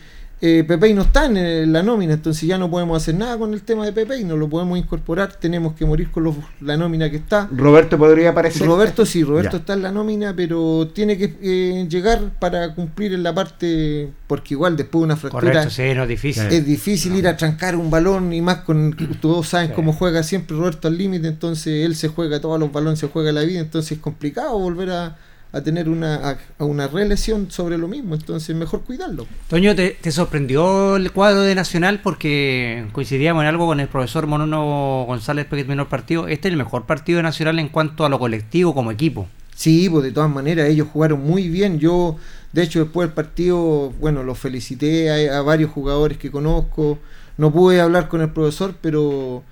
eh, 0.47 0.63
Pepe 0.63 0.93
no 0.93 1.01
está 1.01 1.25
en 1.25 1.73
la 1.73 1.83
nómina, 1.83 2.13
entonces 2.13 2.47
ya 2.47 2.59
no 2.59 2.71
podemos 2.71 3.03
hacer 3.03 3.15
nada 3.15 3.39
con 3.39 3.55
el 3.55 3.63
tema 3.63 3.87
de 3.87 3.95
Pepe, 3.95 4.23
no 4.25 4.37
lo 4.37 4.47
podemos 4.47 4.79
incorporar, 4.79 5.33
tenemos 5.33 5.73
que 5.73 5.87
morir 5.87 6.11
con 6.11 6.37
la 6.61 6.77
nómina 6.77 7.09
que 7.09 7.17
está. 7.17 7.49
Roberto 7.51 7.97
podría 7.97 8.29
aparecer. 8.29 8.67
Roberto 8.67 9.07
sí, 9.07 9.25
Roberto 9.25 9.57
está 9.57 9.73
en 9.73 9.83
la 9.83 9.91
nómina, 9.91 10.37
pero 10.37 10.89
tiene 10.89 11.17
que 11.17 11.35
eh, 11.41 11.87
llegar 11.89 12.21
para 12.39 12.75
cumplir 12.75 13.15
en 13.15 13.23
la 13.23 13.35
parte, 13.35 14.11
porque 14.27 14.53
igual 14.53 14.77
después 14.77 15.01
de 15.01 15.05
una 15.07 15.17
fractura 15.17 15.63
es 15.63 16.09
difícil. 16.09 16.45
Es 16.51 16.67
difícil 16.67 17.17
ir 17.17 17.27
a 17.27 17.39
trancar 17.39 17.75
un 17.75 17.89
balón 17.89 18.31
y 18.35 18.43
más 18.43 18.59
con 18.59 18.95
todos 19.23 19.49
saben 19.49 19.73
cómo 19.73 19.95
juega 19.95 20.23
siempre 20.23 20.59
Roberto 20.59 20.89
al 20.89 20.99
límite, 20.99 21.27
entonces 21.27 21.87
él 21.87 21.97
se 21.97 22.09
juega 22.09 22.39
todos 22.39 22.61
los 22.61 22.71
balones, 22.71 22.99
se 22.99 23.09
juega 23.09 23.33
la 23.33 23.45
vida, 23.45 23.61
entonces 23.61 23.93
es 23.93 23.99
complicado 23.99 24.59
volver 24.59 24.91
a 24.91 25.17
a 25.55 25.63
tener 25.63 25.89
una, 25.89 26.37
a, 26.59 26.65
una 26.65 26.89
relesión 26.89 27.49
sobre 27.49 27.79
lo 27.79 27.87
mismo, 27.87 28.17
entonces 28.17 28.55
mejor 28.57 28.83
cuidarlo. 28.83 29.27
Toño, 29.49 29.75
¿te, 29.77 29.97
sorprendió 30.11 30.97
el 30.97 31.13
cuadro 31.13 31.43
de 31.43 31.55
Nacional 31.55 32.01
porque 32.03 32.89
coincidíamos 32.93 33.43
en 33.43 33.49
algo 33.49 33.67
con 33.67 33.79
el 33.79 33.87
profesor 33.87 34.27
Monono 34.27 35.05
González 35.07 35.47
que 35.47 35.57
terminó 35.57 35.83
el 35.83 35.89
partido? 35.89 36.27
Este 36.27 36.49
es 36.49 36.53
el 36.53 36.59
mejor 36.59 36.87
partido 36.87 37.19
de 37.19 37.23
Nacional 37.23 37.61
en 37.61 37.69
cuanto 37.69 38.05
a 38.05 38.09
lo 38.09 38.19
colectivo 38.19 38.75
como 38.75 38.91
equipo. 38.91 39.29
Sí, 39.55 39.89
pues 39.89 40.03
de 40.03 40.11
todas 40.11 40.29
maneras 40.29 40.69
ellos 40.69 40.89
jugaron 40.93 41.23
muy 41.23 41.49
bien. 41.49 41.79
Yo, 41.79 42.17
de 42.53 42.65
hecho, 42.65 42.81
después 42.81 43.07
del 43.07 43.15
partido, 43.15 43.93
bueno, 44.01 44.25
los 44.25 44.37
felicité 44.37 45.31
a 45.31 45.41
varios 45.43 45.71
jugadores 45.71 46.19
que 46.19 46.33
conozco. 46.33 46.99
No 47.37 47.53
pude 47.53 47.81
hablar 47.81 48.09
con 48.09 48.21
el 48.23 48.31
profesor, 48.31 48.75
pero 48.81 49.45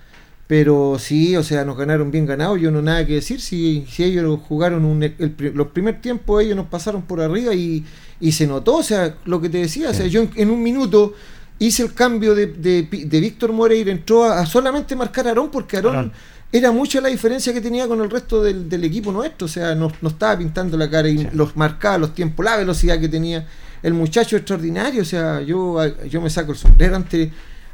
pero 0.53 0.99
sí, 0.99 1.35
o 1.35 1.43
sea, 1.43 1.65
nos 1.65 1.79
ganaron 1.79 2.11
bien 2.11 2.27
ganados, 2.27 2.61
yo 2.61 2.71
no 2.71 2.83
nada 2.83 3.07
que 3.07 3.15
decir, 3.15 3.41
si, 3.41 3.87
si 3.91 4.05
ellos 4.05 4.39
jugaron 4.47 4.85
un, 4.85 5.01
los 5.39 5.69
primer 5.69 6.03
tiempos, 6.03 6.43
ellos 6.43 6.57
nos 6.57 6.67
pasaron 6.67 7.01
por 7.01 7.23
arriba 7.23 7.55
y, 7.55 7.87
y, 8.21 8.33
se 8.33 8.47
notó, 8.47 8.77
o 8.77 8.83
sea, 8.83 9.17
lo 9.25 9.41
que 9.41 9.49
te 9.49 9.57
decía, 9.57 9.89
o 9.89 9.95
sea, 9.95 10.07
yo 10.09 10.27
en, 10.35 10.51
un 10.51 10.63
minuto 10.63 11.15
hice 11.59 11.85
el 11.85 11.95
cambio 11.95 12.35
de, 12.35 12.49
de, 12.49 12.83
de 12.83 13.21
Víctor 13.21 13.51
Moreira, 13.51 13.91
entró 13.91 14.25
a, 14.25 14.45
solamente 14.45 14.95
marcar 14.95 15.25
a 15.27 15.31
Aarón, 15.31 15.51
porque 15.51 15.79
Aarón, 15.79 16.13
era 16.53 16.71
mucha 16.71 17.01
la 17.01 17.09
diferencia 17.09 17.55
que 17.55 17.63
tenía 17.63 17.89
con 17.89 18.03
el 18.03 18.11
resto 18.11 18.43
del, 18.43 18.69
del 18.69 18.85
equipo 18.85 19.11
nuestro, 19.11 19.47
o 19.47 19.49
sea, 19.49 19.75
nos, 19.75 19.95
estaba 20.03 20.37
pintando 20.37 20.77
la 20.77 20.91
cara 20.91 21.09
y 21.09 21.31
los 21.33 21.57
marcaba 21.57 21.97
los 21.97 22.13
tiempos, 22.13 22.45
la 22.45 22.59
velocidad 22.59 23.01
que 23.01 23.09
tenía 23.09 23.49
el 23.83 23.95
muchacho 23.95 24.37
extraordinario, 24.37 25.01
o 25.01 25.07
sea, 25.07 25.41
yo, 25.41 25.79
yo 26.11 26.21
me 26.21 26.29
saco 26.29 26.53
el 26.53 26.59
sombrero 26.59 26.95
ante 26.95 27.33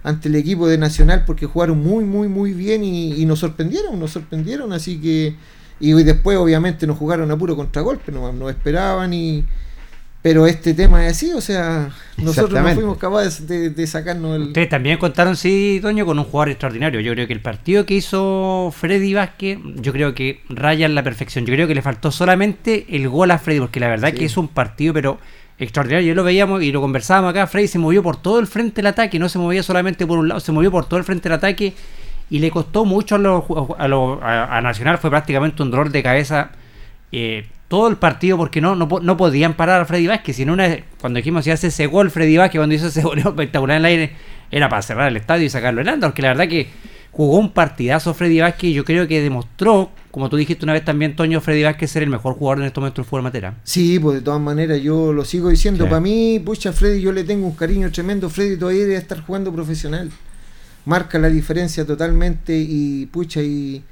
ante 0.08 0.28
el 0.28 0.36
equipo 0.36 0.66
de 0.66 0.78
Nacional 0.78 1.24
porque 1.26 1.46
jugaron 1.46 1.82
muy, 1.82 2.04
muy, 2.04 2.28
muy 2.28 2.52
bien 2.52 2.82
y, 2.82 3.24
nos 3.26 3.40
sorprendieron, 3.40 3.98
nos 4.00 4.10
sorprendieron, 4.12 4.72
así 4.72 4.98
que 4.98 5.34
y 5.80 5.92
después 6.02 6.36
obviamente 6.38 6.86
nos 6.86 6.96
jugaron 6.96 7.30
a 7.30 7.36
puro 7.36 7.54
contragolpe, 7.54 8.10
no 8.10 8.32
nos 8.32 8.50
esperaban 8.50 9.12
y 9.12 9.44
pero 10.20 10.46
este 10.48 10.74
tema 10.74 11.06
es 11.06 11.12
así, 11.12 11.32
o 11.32 11.40
sea, 11.40 11.90
nosotros 12.16 12.60
no 12.60 12.74
fuimos 12.74 12.98
capaces 12.98 13.46
de, 13.46 13.86
sacarnos 13.86 14.34
el... 14.34 14.42
Ustedes 14.48 14.68
también 14.68 14.98
contaron, 14.98 15.36
sí, 15.36 15.78
Toño, 15.80 16.04
con 16.04 16.18
un 16.18 16.24
jugador 16.24 16.50
extraordinario. 16.50 16.98
Yo 17.00 17.12
creo 17.12 17.28
que 17.28 17.32
el 17.32 17.40
partido 17.40 17.86
que 17.86 17.94
hizo 17.94 18.74
Freddy 18.76 19.14
Vázquez, 19.14 19.60
yo 19.76 19.92
creo 19.92 20.14
que 20.14 20.42
raya 20.48 20.86
en 20.86 20.96
la 20.96 21.04
perfección. 21.04 21.46
Yo 21.46 21.54
creo 21.54 21.68
que 21.68 21.74
le 21.76 21.82
faltó 21.82 22.10
solamente 22.10 22.84
el 22.90 23.08
gol 23.08 23.30
a 23.30 23.38
Freddy, 23.38 23.60
porque 23.60 23.78
la 23.78 23.88
verdad 23.88 24.12
que 24.12 24.24
es 24.24 24.36
un 24.36 24.48
partido, 24.48 24.92
pero 24.92 25.18
extraordinario. 25.58 26.08
Yo 26.08 26.14
lo 26.14 26.24
veíamos 26.24 26.62
y 26.62 26.72
lo 26.72 26.80
conversábamos 26.80 27.30
acá. 27.30 27.46
Freddy 27.46 27.68
se 27.68 27.78
movió 27.78 28.02
por 28.02 28.16
todo 28.16 28.38
el 28.38 28.46
frente 28.46 28.76
del 28.76 28.86
ataque, 28.86 29.18
no 29.18 29.28
se 29.28 29.38
movía 29.38 29.62
solamente 29.62 30.06
por 30.06 30.18
un 30.18 30.28
lado, 30.28 30.40
se 30.40 30.52
movió 30.52 30.70
por 30.70 30.86
todo 30.86 30.98
el 30.98 31.04
frente 31.04 31.28
del 31.28 31.36
ataque 31.36 31.74
y 32.30 32.38
le 32.38 32.50
costó 32.50 32.84
mucho 32.84 33.16
a, 33.16 33.18
los, 33.18 33.44
a, 34.22 34.60
Nacional. 34.62 34.98
Fue 34.98 35.10
prácticamente 35.10 35.62
un 35.62 35.70
dolor 35.70 35.90
de 35.90 36.02
cabeza 36.02 36.50
eh, 37.10 37.46
todo 37.68 37.88
el 37.88 37.96
partido 37.96 38.36
porque 38.36 38.60
no, 38.60 38.74
no, 38.74 39.16
podían 39.16 39.54
parar 39.54 39.80
a 39.80 39.84
Freddy 39.84 40.06
Vázquez. 40.06 40.36
Si 40.36 40.42
una, 40.44 40.78
cuando 41.00 41.18
dijimos 41.18 41.44
si 41.44 41.50
hace 41.50 41.68
ese 41.68 41.86
gol, 41.86 42.10
Freddy 42.10 42.36
Vázquez, 42.36 42.58
cuando 42.58 42.74
hizo 42.74 42.86
ese 42.86 43.02
gol 43.02 43.18
espectacular 43.18 43.76
en 43.76 43.82
el 43.82 43.86
aire, 43.86 44.12
era 44.50 44.68
para 44.68 44.82
cerrar 44.82 45.08
el 45.08 45.16
estadio 45.16 45.46
y 45.46 45.50
sacarlo 45.50 45.82
en 45.82 46.00
porque 46.00 46.22
la 46.22 46.28
verdad 46.28 46.48
que 46.48 46.68
jugó 47.18 47.38
un 47.38 47.50
partidazo 47.50 48.14
Freddy 48.14 48.38
Vázquez 48.38 48.70
y 48.70 48.74
yo 48.74 48.84
creo 48.84 49.08
que 49.08 49.20
demostró, 49.20 49.90
como 50.12 50.30
tú 50.30 50.36
dijiste 50.36 50.64
una 50.64 50.72
vez 50.72 50.84
también, 50.84 51.16
Toño, 51.16 51.40
Freddy 51.40 51.64
Vázquez 51.64 51.90
ser 51.90 52.04
el 52.04 52.10
mejor 52.10 52.34
jugador 52.34 52.60
en 52.60 52.66
estos 52.66 52.80
momentos 52.80 53.02
del 53.02 53.10
fútbol 53.10 53.24
matera. 53.24 53.56
Sí, 53.64 53.98
pues 53.98 54.18
de 54.18 54.22
todas 54.22 54.40
maneras 54.40 54.80
yo 54.80 55.12
lo 55.12 55.24
sigo 55.24 55.48
diciendo. 55.48 55.86
Para 55.86 55.98
mí, 55.98 56.38
pucha, 56.38 56.72
Freddy, 56.72 57.00
yo 57.00 57.10
le 57.10 57.24
tengo 57.24 57.44
un 57.44 57.56
cariño 57.56 57.90
tremendo. 57.90 58.30
Freddy 58.30 58.56
todavía 58.56 58.82
debe 58.82 58.94
estar 58.94 59.20
jugando 59.22 59.52
profesional. 59.52 60.12
Marca 60.84 61.18
la 61.18 61.28
diferencia 61.28 61.84
totalmente 61.84 62.56
y 62.56 63.06
pucha, 63.06 63.42
y... 63.42 63.82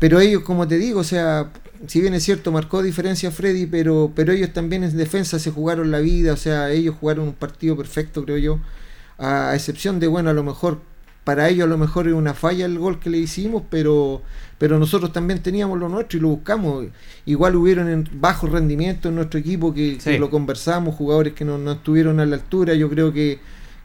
Pero 0.00 0.18
ellos, 0.18 0.42
como 0.42 0.66
te 0.66 0.76
digo, 0.76 0.98
o 0.98 1.04
sea, 1.04 1.52
si 1.86 2.00
bien 2.00 2.14
es 2.14 2.24
cierto, 2.24 2.50
marcó 2.50 2.82
diferencia 2.82 3.30
Freddy, 3.30 3.66
pero, 3.66 4.10
pero 4.16 4.32
ellos 4.32 4.52
también 4.52 4.82
en 4.82 4.96
defensa 4.96 5.38
se 5.38 5.52
jugaron 5.52 5.92
la 5.92 6.00
vida, 6.00 6.32
o 6.32 6.36
sea, 6.36 6.72
ellos 6.72 6.96
jugaron 6.98 7.28
un 7.28 7.34
partido 7.34 7.76
perfecto, 7.76 8.24
creo 8.24 8.38
yo, 8.38 8.58
a 9.18 9.52
excepción 9.54 10.00
de, 10.00 10.08
bueno, 10.08 10.30
a 10.30 10.32
lo 10.32 10.42
mejor 10.42 10.80
para 11.24 11.48
ellos 11.48 11.66
a 11.66 11.68
lo 11.68 11.78
mejor 11.78 12.08
es 12.08 12.14
una 12.14 12.34
falla 12.34 12.66
el 12.66 12.78
gol 12.78 12.98
que 12.98 13.08
le 13.08 13.18
hicimos, 13.18 13.62
pero, 13.70 14.22
pero 14.58 14.78
nosotros 14.78 15.12
también 15.12 15.40
teníamos 15.40 15.78
lo 15.78 15.88
nuestro 15.88 16.18
y 16.18 16.22
lo 16.22 16.28
buscamos. 16.28 16.86
Igual 17.26 17.54
hubieron 17.56 17.88
en 17.88 18.08
bajo 18.14 18.48
rendimiento 18.48 19.08
en 19.08 19.14
nuestro 19.14 19.38
equipo 19.38 19.72
que, 19.72 19.98
lo 20.18 20.30
conversamos, 20.30 20.96
jugadores 20.96 21.34
que 21.34 21.44
no, 21.44 21.58
no, 21.58 21.72
estuvieron 21.72 22.18
a 22.18 22.26
la 22.26 22.36
altura, 22.36 22.74
yo 22.74 22.90
creo 22.90 23.12
que, 23.12 23.38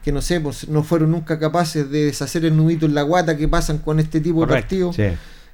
que 0.03 0.12
no 0.12 0.22
sé, 0.22 0.39
pues, 0.39 0.67
no 0.67 0.84
fueron 0.84 1.12
nunca 1.12 1.38
capaces 1.38 1.89
de 1.91 2.06
deshacer 2.06 2.44
el 2.46 2.58
nudito 2.58 2.88
en 2.88 2.96
la 2.96 3.03
guata 3.03 3.38
que 3.38 3.48
pasan 3.48 3.77
con 3.79 4.00
este 4.00 4.20
tipo 4.20 4.41
de 4.41 4.48
partidos. 4.48 4.98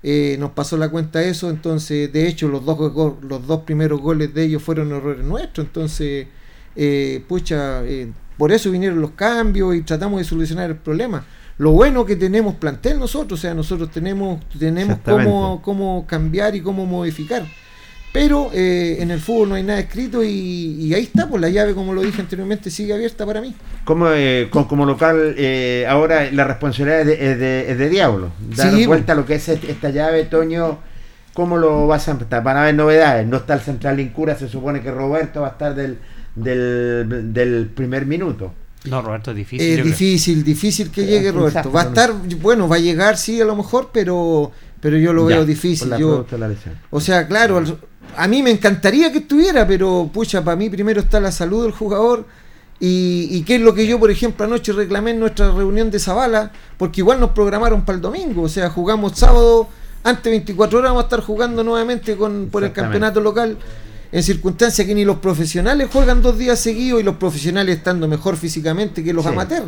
Eh, 0.06 0.36
nos 0.38 0.52
pasó 0.52 0.76
la 0.76 0.90
cuenta 0.90 1.24
eso, 1.24 1.50
entonces 1.50 2.12
de 2.12 2.28
hecho 2.28 2.50
los 2.50 2.66
dos, 2.66 2.78
los 3.22 3.48
dos 3.48 3.62
primeros 3.62 4.02
goles 4.02 4.34
de 4.34 4.44
ellos 4.44 4.62
fueron 4.62 4.92
errores 4.92 5.24
nuestros, 5.24 5.68
entonces, 5.68 6.28
eh, 6.76 7.24
pucha, 7.26 7.86
eh, 7.86 8.12
por 8.38 8.52
eso 8.52 8.70
vinieron 8.70 9.00
los 9.00 9.12
cambios 9.12 9.74
y 9.76 9.82
tratamos 9.82 10.20
de 10.20 10.26
solucionar 10.26 10.70
el 10.70 10.76
problema 10.76 11.26
lo 11.58 11.72
bueno 11.72 12.06
que 12.06 12.16
tenemos 12.16 12.56
plantel 12.56 13.00
nosotros, 13.00 13.40
o 13.40 13.42
sea, 13.42 13.54
nosotros 13.54 13.92
tenemos, 13.92 14.42
tenemos 14.58 14.98
cómo, 15.04 15.62
cómo 15.62 16.06
cambiar 16.08 16.56
y 16.56 16.62
cómo 16.62 16.86
modificar. 16.86 17.44
Pero 18.14 18.52
eh, 18.54 18.98
en 19.00 19.10
el 19.10 19.20
fútbol 19.20 19.50
no 19.50 19.56
hay 19.56 19.64
nada 19.64 19.80
escrito 19.80 20.24
y, 20.24 20.94
ahí 20.94 21.02
está, 21.02 21.28
pues 21.28 21.42
la 21.42 21.50
llave, 21.50 21.74
como 21.74 21.94
lo 21.94 22.04
dije 22.04 22.22
anteriormente, 22.22 22.70
sigue 22.70 22.94
abierta 22.94 23.26
para 23.26 23.42
mí. 23.42 23.56
Como, 23.86 24.08
eh, 24.12 24.50
como, 24.52 24.86
local, 24.86 25.34
eh, 25.36 25.88
ahora 25.90 26.30
la 26.32 26.44
responsabilidad 26.44 27.02
es 27.10 27.40
de, 27.40 27.76
de, 27.76 27.90
Diablo. 27.90 28.30
Dar 28.56 28.72
pues. 28.72 28.86
vuelta 28.86 29.14
a 29.14 29.16
lo 29.16 29.26
que 29.26 29.34
es 29.34 29.50
esta 29.50 29.90
llave, 29.90 30.26
Toño. 30.26 30.78
¿Cómo 31.34 31.58
lo 31.58 31.88
vas 31.88 32.08
a 32.08 32.12
empezar? 32.12 32.44
Van 32.44 32.58
a 32.58 32.62
haber 32.62 32.76
novedades. 32.76 33.26
No 33.26 33.38
está 33.38 33.56
el 33.56 33.62
central 33.62 34.00
Incura, 34.00 34.36
se 34.36 34.48
supone 34.48 34.82
que 34.82 34.92
Roberto 34.92 35.42
va 35.42 35.48
a 35.48 35.52
estar 35.52 35.74
del, 35.74 35.98
del, 36.36 37.72
primer 37.74 38.06
minuto. 38.06 38.54
No, 38.86 39.02
Roberto 39.02 39.32
es 39.32 39.38
difícil. 39.38 39.80
Es 39.80 39.84
difícil, 39.84 40.44
difícil 40.44 40.92
que 40.92 41.06
llegue 41.06 41.32
Roberto. 41.32 41.72
Va 41.72 41.82
a 41.82 41.86
estar, 41.86 42.14
bueno, 42.42 42.68
va 42.68 42.76
a 42.76 42.80
llegar, 42.80 43.18
sí, 43.18 43.40
a 43.40 43.46
lo 43.46 43.56
mejor, 43.56 43.92
pero 43.94 44.52
pero 44.84 44.98
yo 44.98 45.14
lo 45.14 45.24
veo 45.24 45.46
difícil. 45.46 45.96
Yo, 45.98 46.26
o 46.90 47.00
sea, 47.00 47.26
claro, 47.26 47.64
a 48.18 48.28
mí 48.28 48.44
me 48.44 48.52
encantaría 48.52 49.14
que 49.14 49.20
estuviera, 49.20 49.66
pero 49.66 50.10
pucha, 50.12 50.44
para 50.44 50.58
mí 50.58 50.70
primero 50.70 51.00
está 51.00 51.22
la 51.22 51.32
salud 51.32 51.64
del 51.64 51.72
jugador. 51.72 52.26
Y, 52.82 53.30
y 53.32 53.44
qué 53.44 53.56
es 53.56 53.62
lo 53.62 53.74
que 53.74 53.88
yo, 53.88 53.98
por 53.98 54.12
ejemplo, 54.12 54.46
anoche 54.46 54.74
reclamé 54.74 55.12
en 55.12 55.22
nuestra 55.22 55.52
reunión 55.52 55.90
de 55.90 56.00
Zavala, 56.00 56.52
porque 56.76 57.00
igual 57.00 57.22
nos 57.22 57.30
programaron 57.30 57.86
para 57.86 57.96
el 57.96 58.02
domingo, 58.02 58.42
o 58.42 58.50
sea, 58.50 58.70
jugamos 58.70 59.18
sábado, 59.18 59.70
antes 60.04 60.30
24 60.30 60.80
horas 60.80 60.92
vamos 60.92 61.04
a 61.04 61.06
estar 61.06 61.22
jugando 61.22 61.64
nuevamente 61.64 62.18
con, 62.18 62.50
por 62.52 62.66
el 62.66 62.74
campeonato 62.74 63.22
local, 63.22 63.58
en 64.14 64.24
circunstancias 64.24 64.88
que 64.88 64.96
ni 64.96 65.04
los 65.04 65.18
profesionales 65.18 65.90
juegan 65.92 66.22
dos 66.22 66.38
días 66.38 66.58
seguidos 66.58 67.02
y 67.02 67.04
los 67.04 67.18
profesionales 67.18 67.78
estando 67.78 68.08
mejor 68.08 68.38
físicamente 68.38 69.04
que 69.04 69.12
los 69.12 69.26
amateurs. 69.26 69.68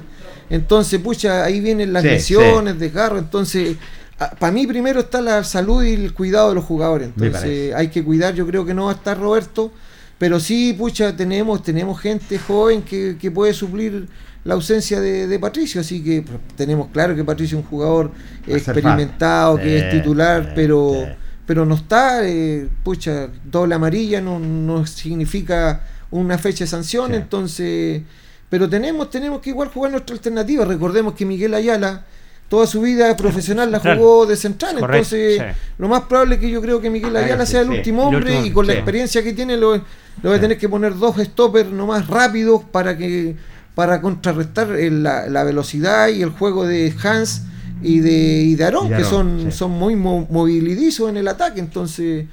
Entonces, 0.50 1.02
pucha, 1.02 1.44
ahí 1.44 1.60
vienen 1.60 1.92
las 1.92 2.04
lesiones, 2.04 2.80
desgarro, 2.80 3.18
entonces 3.18 3.76
Ah, 4.18 4.34
para 4.40 4.52
mí 4.52 4.66
primero 4.66 5.02
está 5.02 5.20
la 5.20 5.44
salud 5.44 5.84
y 5.84 5.94
el 5.94 6.14
cuidado 6.14 6.50
de 6.50 6.56
los 6.56 6.64
jugadores. 6.64 7.10
Entonces 7.10 7.74
hay 7.76 7.90
que 7.90 8.04
cuidar, 8.04 8.34
yo 8.34 8.48
creo 8.48 8.66
que 8.66 8.74
no 8.74 8.86
va 8.86 8.92
a 8.92 8.96
estar 8.96 9.20
Roberto, 9.20 9.72
pero 10.18 10.40
sí, 10.40 10.74
pucha, 10.74 11.16
tenemos, 11.16 11.62
tenemos 11.64 12.00
gente 12.00 12.40
joven 12.40 12.82
que, 12.82 13.32
puede 13.34 13.54
suplir 13.54 14.08
la 14.46 14.54
ausencia 14.54 15.02
de, 15.02 15.38
Patricio, 15.40 15.82
así 15.82 16.02
que 16.02 16.22
pues, 16.22 16.38
tenemos 16.56 16.88
claro 16.94 17.14
que 17.14 17.26
Patricio 17.26 17.58
es 17.58 17.64
un 17.66 17.70
jugador 17.70 18.12
experimentado, 18.48 19.58
que 19.58 19.80
es 19.80 19.90
titular, 19.90 20.54
pero, 20.56 21.08
pero 21.46 21.66
no 21.66 21.76
está, 21.76 22.28
eh, 22.28 22.68
pucha, 22.84 23.30
doble 23.44 23.76
amarilla 23.76 24.22
no, 24.22 24.40
no 24.40 24.86
significa 24.86 25.82
una 26.12 26.38
fecha 26.38 26.64
de 26.64 26.70
sanción, 26.70 27.14
entonces, 27.14 28.02
pero 28.50 28.70
tenemos, 28.70 29.10
tenemos 29.10 29.42
que 29.42 29.52
igual 29.52 29.70
jugar 29.70 29.92
nuestra 29.92 30.16
alternativa. 30.16 30.66
Recordemos 30.66 31.14
que 31.14 31.26
Miguel 31.26 31.54
Ayala 31.54 32.06
toda 32.50 32.68
su 32.68 32.82
vida 32.82 33.16
profesional 33.18 33.72
la 33.72 33.80
jugó 33.80 34.26
de 34.26 34.36
central. 34.36 34.78
entonces, 34.80 35.42
lo 35.78 35.88
más 35.88 36.04
probable 36.04 36.36
es 36.36 36.42
que 36.42 36.50
yo 36.50 36.62
creo 36.62 36.80
que 36.80 36.90
Miguel 36.90 37.16
Ayala 37.16 37.46
sea 37.46 37.62
el 37.62 37.70
último 37.70 38.08
hombre 38.08 38.46
y 38.46 38.52
con 38.52 38.68
la 38.68 38.74
experiencia 38.74 39.24
que 39.24 39.34
tiene 39.34 39.58
lo, 39.58 39.76
lo 40.22 40.30
va 40.30 40.36
a 40.36 40.40
tener 40.40 40.58
que 40.58 40.70
poner 40.70 40.96
dos 40.96 41.18
stoppers 41.18 41.70
nomás 41.70 42.08
rápidos 42.08 42.64
para 42.72 42.98
que 42.98 43.36
para 43.74 44.00
contrarrestar 44.02 44.70
la, 44.70 45.44
velocidad 45.44 46.08
y 46.08 46.22
el 46.22 46.30
juego 46.30 46.66
de 46.66 46.94
Hans 47.04 47.42
y 47.86 48.00
de, 48.00 48.12
y 48.12 48.56
de 48.56 48.74
que 48.96 49.04
son, 49.04 49.52
son 49.52 49.72
muy 49.72 49.96
movilizos 49.96 51.10
en 51.10 51.18
el 51.18 51.28
ataque. 51.28 51.60
Entonces, 51.60 52.26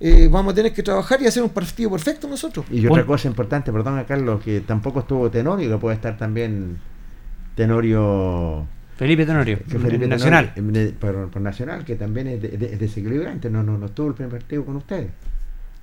eh, 0.00 0.28
vamos 0.30 0.52
a 0.52 0.56
tener 0.56 0.72
que 0.72 0.82
trabajar 0.82 1.22
y 1.22 1.26
hacer 1.26 1.42
un 1.42 1.50
partido 1.50 1.90
perfecto 1.90 2.28
nosotros. 2.28 2.66
Y 2.70 2.86
otra 2.86 3.06
cosa 3.06 3.28
importante, 3.28 3.72
perdón 3.72 3.98
a 3.98 4.04
Carlos, 4.04 4.42
que 4.42 4.60
tampoco 4.60 5.00
estuvo 5.00 5.30
Tenorio, 5.30 5.70
que 5.70 5.78
puede 5.78 5.94
estar 5.94 6.16
también 6.18 6.78
Tenorio 7.54 8.66
Felipe 8.96 9.26
Tenorio, 9.26 9.58
Nacional. 10.08 10.54
por, 10.98 11.40
Nacional, 11.40 11.84
que 11.84 11.96
también 11.96 12.28
es, 12.28 12.40
desequilibrante, 12.78 13.50
no, 13.50 13.62
no, 13.62 13.76
no 13.76 13.86
estuvo 13.86 14.08
el 14.08 14.14
primer 14.14 14.32
partido 14.32 14.64
con 14.64 14.76
ustedes. 14.76 15.10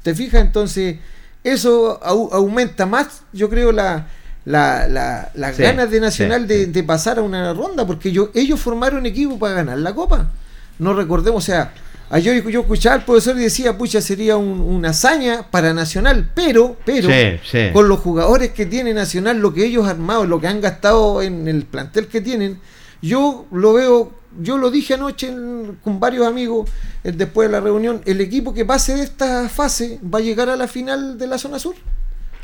¿Te 0.02 0.16
fijas? 0.16 0.42
Entonces, 0.42 0.98
eso 1.44 2.00
aumenta 2.04 2.88
más, 2.88 3.24
yo 3.32 3.50
creo, 3.50 3.72
la, 3.72 4.08
la, 4.46 4.88
la, 4.88 5.32
las 5.36 5.58
ganas 5.58 5.90
de 5.90 6.00
Nacional 6.00 6.48
de, 6.48 6.84
pasar 6.84 7.20
a 7.20 7.22
una 7.22 7.54
ronda, 7.54 7.86
porque 7.86 8.12
yo, 8.12 8.30
ellos 8.34 8.60
formaron 8.60 9.06
equipo 9.06 9.40
para 9.40 9.56
ganar 9.56 9.78
la 9.78 9.94
Copa. 9.94 10.30
No 10.80 10.94
recordemos, 10.94 11.44
o 11.44 11.46
sea, 11.46 11.74
ayer 12.10 12.46
yo 12.50 12.62
escuchaba 12.62 12.96
al 12.96 13.06
profesor 13.06 13.38
y 13.38 13.44
decía, 13.44 13.78
pucha, 13.78 14.02
sería 14.02 14.38
una 14.38 14.90
hazaña 14.90 15.50
para 15.50 15.74
Nacional, 15.74 16.30
pero, 16.34 16.78
pero, 16.86 17.10
con 17.72 17.88
los 17.88 18.00
jugadores 18.00 18.52
que 18.52 18.66
tiene 18.66 18.94
Nacional, 18.94 19.40
lo 19.40 19.54
que 19.54 19.66
ellos 19.66 19.86
han 19.86 19.92
armado, 19.92 20.26
lo 20.26 20.42
que 20.42 20.48
han 20.48 20.62
gastado 20.62 21.22
en 21.22 21.48
el 21.48 21.66
plantel 21.66 22.08
que 22.08 22.22
tienen, 22.22 22.60
yo 23.02 23.46
lo 23.52 23.74
veo, 23.74 24.14
yo 24.42 24.58
lo 24.58 24.72
dije 24.72 24.96
anoche 24.96 25.34
con 25.84 26.00
varios 26.00 26.26
amigos 26.26 26.70
eh, 27.04 27.12
después 27.12 27.50
de 27.50 27.52
la 27.52 27.60
reunión, 27.60 28.02
el 28.06 28.22
equipo 28.22 28.54
que 28.54 28.66
pase 28.66 28.96
de 28.96 29.04
esta 29.04 29.50
fase 29.50 30.00
va 30.04 30.20
a 30.20 30.22
llegar 30.22 30.50
a 30.50 30.56
la 30.56 30.68
final 30.68 31.18
de 31.18 31.28
la 31.28 31.38
zona 31.38 31.60
sur. 31.60 31.76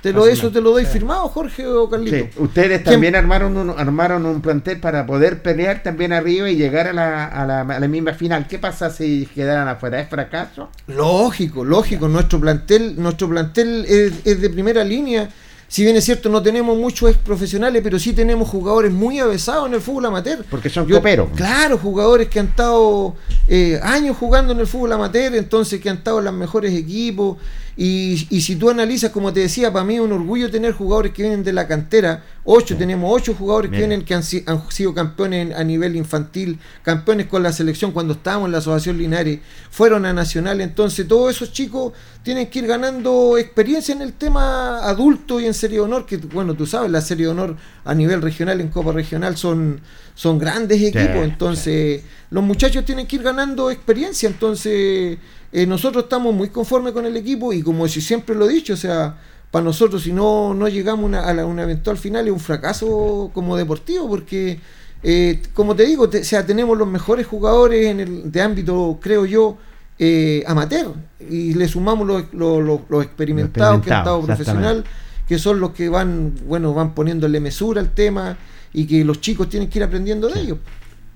Te 0.01 0.13
lo, 0.13 0.27
eso 0.27 0.49
te 0.49 0.61
lo 0.61 0.71
doy 0.71 0.85
firmado, 0.85 1.27
Jorge 1.27 1.67
o 1.67 1.89
Carlito. 1.89 2.41
Ustedes 2.41 2.83
también 2.83 3.15
armaron 3.15 3.57
un, 3.57 3.69
armaron 3.71 4.25
un 4.25 4.41
plantel 4.41 4.79
para 4.79 5.05
poder 5.05 5.41
pelear 5.41 5.83
también 5.83 6.13
arriba 6.13 6.49
y 6.49 6.55
llegar 6.55 6.87
a 6.87 6.93
la, 6.93 7.25
a 7.25 7.45
la, 7.45 7.61
a 7.61 7.79
la 7.79 7.87
misma 7.87 8.13
final. 8.13 8.47
¿Qué 8.47 8.59
pasa 8.59 8.89
si 8.89 9.27
quedaran 9.35 9.67
afuera? 9.67 9.99
¿Es 9.99 10.09
fracaso? 10.09 10.69
Lógico, 10.87 11.65
lógico. 11.65 12.07
Nuestro 12.07 12.39
plantel, 12.39 12.95
nuestro 12.97 13.27
plantel 13.27 13.85
es 13.87 14.41
de 14.41 14.49
primera 14.49 14.83
línea 14.83 15.29
si 15.69 15.83
bien 15.83 15.95
es 15.95 16.03
cierto, 16.03 16.29
no 16.29 16.41
tenemos 16.41 16.75
muchos 16.75 17.11
ex 17.11 17.19
profesionales, 17.19 17.81
pero 17.83 17.99
sí 17.99 18.11
tenemos 18.13 18.49
jugadores 18.49 18.91
muy 18.91 19.19
avesados 19.19 19.67
en 19.67 19.75
el 19.75 19.81
fútbol 19.81 20.07
amateur. 20.07 20.43
Porque 20.49 20.67
son 20.67 20.89
coperos. 20.89 21.29
Claro, 21.35 21.77
jugadores 21.77 22.27
que 22.27 22.39
han 22.39 22.47
estado 22.47 23.15
eh, 23.47 23.79
años 23.83 24.17
jugando 24.17 24.53
en 24.53 24.59
el 24.61 24.65
fútbol 24.65 24.93
amateur, 24.93 25.35
entonces 25.35 25.79
que 25.79 25.91
han 25.91 25.97
estado 25.97 26.19
en 26.19 26.25
los 26.25 26.33
mejores 26.33 26.73
equipos. 26.73 27.37
Y, 27.77 28.17
si 28.41 28.55
tú 28.55 28.69
analizas, 28.69 29.11
como 29.11 29.31
te 29.31 29.41
decía, 29.41 29.71
para 29.71 29.85
mí 29.85 29.95
es 29.95 30.01
un 30.01 30.11
orgullo 30.11 30.51
tener 30.51 30.73
jugadores 30.73 31.13
que 31.13 31.23
vienen 31.23 31.43
de 31.43 31.53
la 31.53 31.67
cantera. 31.67 32.23
Ocho, 32.43 32.75
tenemos 32.75 33.09
ocho 33.13 33.33
jugadores 33.33 33.71
que 33.71 33.77
vienen 33.77 34.03
que 34.03 34.13
han, 34.13 34.23
sido 34.23 34.93
campeones 34.93 35.55
a 35.55 35.63
nivel 35.63 35.95
infantil, 35.95 36.59
campeones 36.81 37.27
con 37.27 37.43
la 37.43 37.53
selección 37.53 37.91
cuando 37.91 38.13
estábamos 38.13 38.47
en 38.47 38.53
la 38.53 38.57
Asociación 38.57 38.97
Linares, 38.97 39.39
fueron 39.69 40.05
a 40.05 40.13
Nacional. 40.13 40.61
Entonces, 40.61 41.07
todos 41.07 41.35
esos 41.35 41.53
chicos 41.53 41.93
tienen 42.23 42.49
que 42.49 42.59
ir 42.59 42.67
ganando 42.67 43.37
experiencia 43.37 43.93
en 43.93 44.01
el 44.01 44.13
tema 44.13 44.79
adulto 44.79 45.39
y 45.39 45.45
en 45.45 45.53
Serie 45.53 45.77
de 45.77 45.83
Honor, 45.83 46.05
que 46.05 46.17
bueno, 46.17 46.55
tú 46.55 46.65
sabes, 46.65 46.91
la 46.91 47.01
Serie 47.01 47.25
de 47.27 47.31
Honor 47.31 47.55
a 47.85 47.93
nivel 47.93 48.21
regional, 48.21 48.59
en 48.61 48.69
Copa 48.69 48.91
Regional, 48.91 49.37
son, 49.37 49.79
son 50.15 50.37
grandes 50.37 50.81
equipos. 50.81 51.23
entonces, 51.23 52.01
los 52.31 52.43
muchachos 52.43 52.85
tienen 52.85 53.07
que 53.07 53.15
ir 53.15 53.23
ganando 53.23 53.71
experiencia. 53.71 54.27
Entonces, 54.27 55.17
eh, 55.51 55.65
nosotros 55.65 56.03
estamos 56.03 56.33
muy 56.33 56.49
conformes 56.49 56.93
con 56.93 57.05
el 57.05 57.17
equipo 57.17 57.51
y 57.53 57.63
como 57.63 57.87
siempre 57.87 58.35
lo 58.35 58.49
he 58.49 58.53
dicho, 58.53 58.73
o 58.73 58.77
sea, 58.77 59.17
para 59.49 59.65
nosotros 59.65 60.03
si 60.03 60.13
no, 60.13 60.53
no 60.53 60.67
llegamos 60.67 61.11
a 61.13 61.45
una 61.45 61.63
eventual 61.63 61.97
final 61.97 62.27
es 62.27 62.33
un 62.33 62.39
fracaso 62.39 63.31
como 63.33 63.57
deportivo 63.57 64.07
porque, 64.07 64.59
eh, 65.01 65.41
como 65.53 65.75
te 65.75 65.85
digo, 65.85 66.07
o 66.07 66.23
sea, 66.23 66.45
tenemos 66.45 66.77
los 66.77 66.87
mejores 66.87 67.25
jugadores 67.25 67.87
en 67.87 67.99
el, 67.99 68.31
de 68.31 68.41
ámbito, 68.41 68.99
creo 69.01 69.25
yo, 69.25 69.57
eh, 69.97 70.43
amateur 70.47 70.93
y 71.19 71.53
le 71.55 71.67
sumamos 71.67 72.07
los, 72.07 72.23
los, 72.31 73.03
experimentados 73.03 73.81
que 73.81 73.91
han 73.91 73.99
estado 73.99 74.21
profesional, 74.21 74.83
que 75.27 75.39
son 75.39 75.59
los 75.59 75.71
que 75.71 75.89
van, 75.89 76.35
bueno, 76.47 76.73
van 76.73 76.93
poniéndole 76.93 77.39
mesura 77.39 77.81
al 77.81 77.91
tema 77.91 78.37
y 78.71 78.85
que 78.85 79.03
los 79.03 79.19
chicos 79.19 79.49
tienen 79.49 79.69
que 79.69 79.79
ir 79.79 79.83
aprendiendo 79.83 80.29
de 80.29 80.41
ellos. 80.41 80.57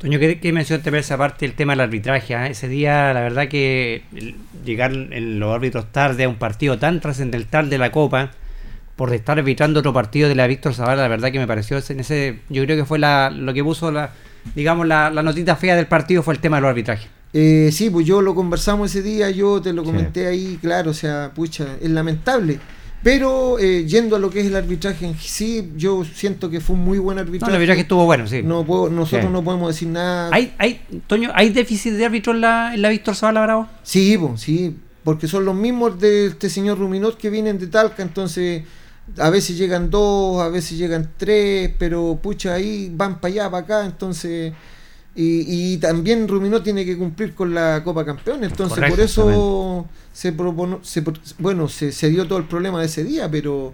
Toño, 0.03 0.19
¿qué, 0.19 0.37
qué 0.37 0.51
mencionaste 0.51 0.97
esa 0.97 1.17
parte 1.17 1.45
del 1.45 1.55
tema 1.55 1.71
del 1.71 1.79
arbitraje? 1.79 2.35
Ah? 2.35 2.47
Ese 2.47 2.67
día, 2.67 3.13
la 3.13 3.21
verdad 3.21 3.47
que 3.47 4.03
llegar 4.65 4.91
en 4.91 5.39
los 5.39 5.55
árbitros 5.55 5.93
tarde 5.93 6.25
a 6.25 6.29
un 6.29 6.35
partido 6.35 6.77
tan 6.77 6.99
trascendental 6.99 7.69
de 7.69 7.77
la 7.77 7.89
Copa, 7.89 8.31
por 8.97 9.13
estar 9.13 9.39
arbitrando 9.39 9.79
otro 9.79 9.93
partido 9.93 10.27
de 10.27 10.35
la 10.35 10.45
Víctor 10.45 10.73
Zavala, 10.73 11.03
la 11.03 11.07
verdad 11.07 11.31
que 11.31 11.39
me 11.39 11.47
pareció 11.47 11.79
en 11.87 12.01
ese, 12.01 12.39
yo 12.49 12.65
creo 12.65 12.75
que 12.75 12.83
fue 12.83 12.99
la, 12.99 13.29
lo 13.29 13.53
que 13.53 13.63
puso 13.63 13.93
la, 13.93 14.11
digamos, 14.53 14.85
la, 14.87 15.09
notita 15.09 15.55
fea 15.55 15.77
del 15.77 15.87
partido 15.87 16.21
fue 16.21 16.33
el 16.33 16.41
tema 16.41 16.57
del 16.57 16.65
arbitraje. 16.65 17.07
Eh, 17.31 17.69
sí, 17.71 17.89
pues 17.89 18.05
yo 18.05 18.21
lo 18.21 18.35
conversamos 18.35 18.93
ese 18.93 19.03
día, 19.03 19.29
yo 19.29 19.61
te 19.61 19.71
lo 19.71 19.85
comenté 19.85 20.27
ahí, 20.27 20.59
claro, 20.61 20.91
o 20.91 20.93
sea, 20.93 21.31
pucha, 21.33 21.77
es 21.81 21.89
lamentable. 21.89 22.59
Pero 23.03 23.59
eh, 23.59 23.85
yendo 23.85 24.15
a 24.15 24.19
lo 24.19 24.29
que 24.29 24.39
es 24.39 24.47
el 24.47 24.55
arbitraje 24.55 25.05
en 25.05 25.17
sí, 25.19 25.73
yo 25.75 26.05
siento 26.05 26.49
que 26.49 26.61
fue 26.61 26.75
un 26.75 26.83
muy 26.83 26.97
buen 26.99 27.19
arbitraje. 27.19 27.41
No, 27.41 27.49
el 27.49 27.55
arbitraje 27.55 27.81
estuvo 27.81 28.05
bueno, 28.05 28.25
sí. 28.27 28.41
No 28.43 28.65
puedo, 28.65 28.89
nosotros 28.89 29.29
no 29.29 29.43
podemos 29.43 29.67
decir 29.67 29.89
nada. 29.89 30.29
¿Hay, 30.31 30.53
hay, 30.57 30.81
Toño, 31.05 31.29
¿hay 31.35 31.49
déficit 31.49 31.93
de 31.93 32.05
árbitro 32.05 32.33
en 32.33 32.41
la, 32.41 32.73
en 32.73 32.81
la 32.81 32.89
Víctor 32.89 33.15
Zavala 33.15 33.41
Bravo? 33.41 33.67
Sí, 33.83 34.17
sí, 34.37 34.77
porque 35.03 35.27
son 35.27 35.43
los 35.43 35.53
mismos 35.53 35.99
de 35.99 36.27
este 36.27 36.49
señor 36.49 36.79
Ruminot 36.79 37.17
que 37.17 37.29
vienen 37.29 37.59
de 37.59 37.67
Talca, 37.67 38.01
entonces 38.01 38.63
a 39.17 39.29
veces 39.29 39.57
llegan 39.57 39.89
dos, 39.89 40.41
a 40.41 40.47
veces 40.47 40.77
llegan 40.77 41.11
tres, 41.17 41.71
pero 41.77 42.17
pucha, 42.21 42.53
ahí 42.53 42.89
van 42.93 43.19
para 43.19 43.33
allá, 43.33 43.51
para 43.51 43.63
acá, 43.63 43.85
entonces 43.85 44.53
y, 45.15 45.77
también 45.77 46.27
Ruminó 46.27 46.63
tiene 46.63 46.85
que 46.85 46.97
cumplir 46.97 47.35
con 47.35 47.53
la 47.53 47.83
Copa 47.83 48.03
Campeón, 48.03 48.43
entonces 48.43 48.83
por 48.89 48.99
eso 48.99 49.85
se 50.11 50.31
propone, 50.33 50.77
bueno, 51.39 51.69
se, 51.69 51.91
se, 51.91 52.09
dio 52.09 52.27
todo 52.27 52.39
el 52.39 52.45
problema 52.45 52.79
de 52.79 52.87
ese 52.87 53.03
día, 53.03 53.29
pero 53.29 53.73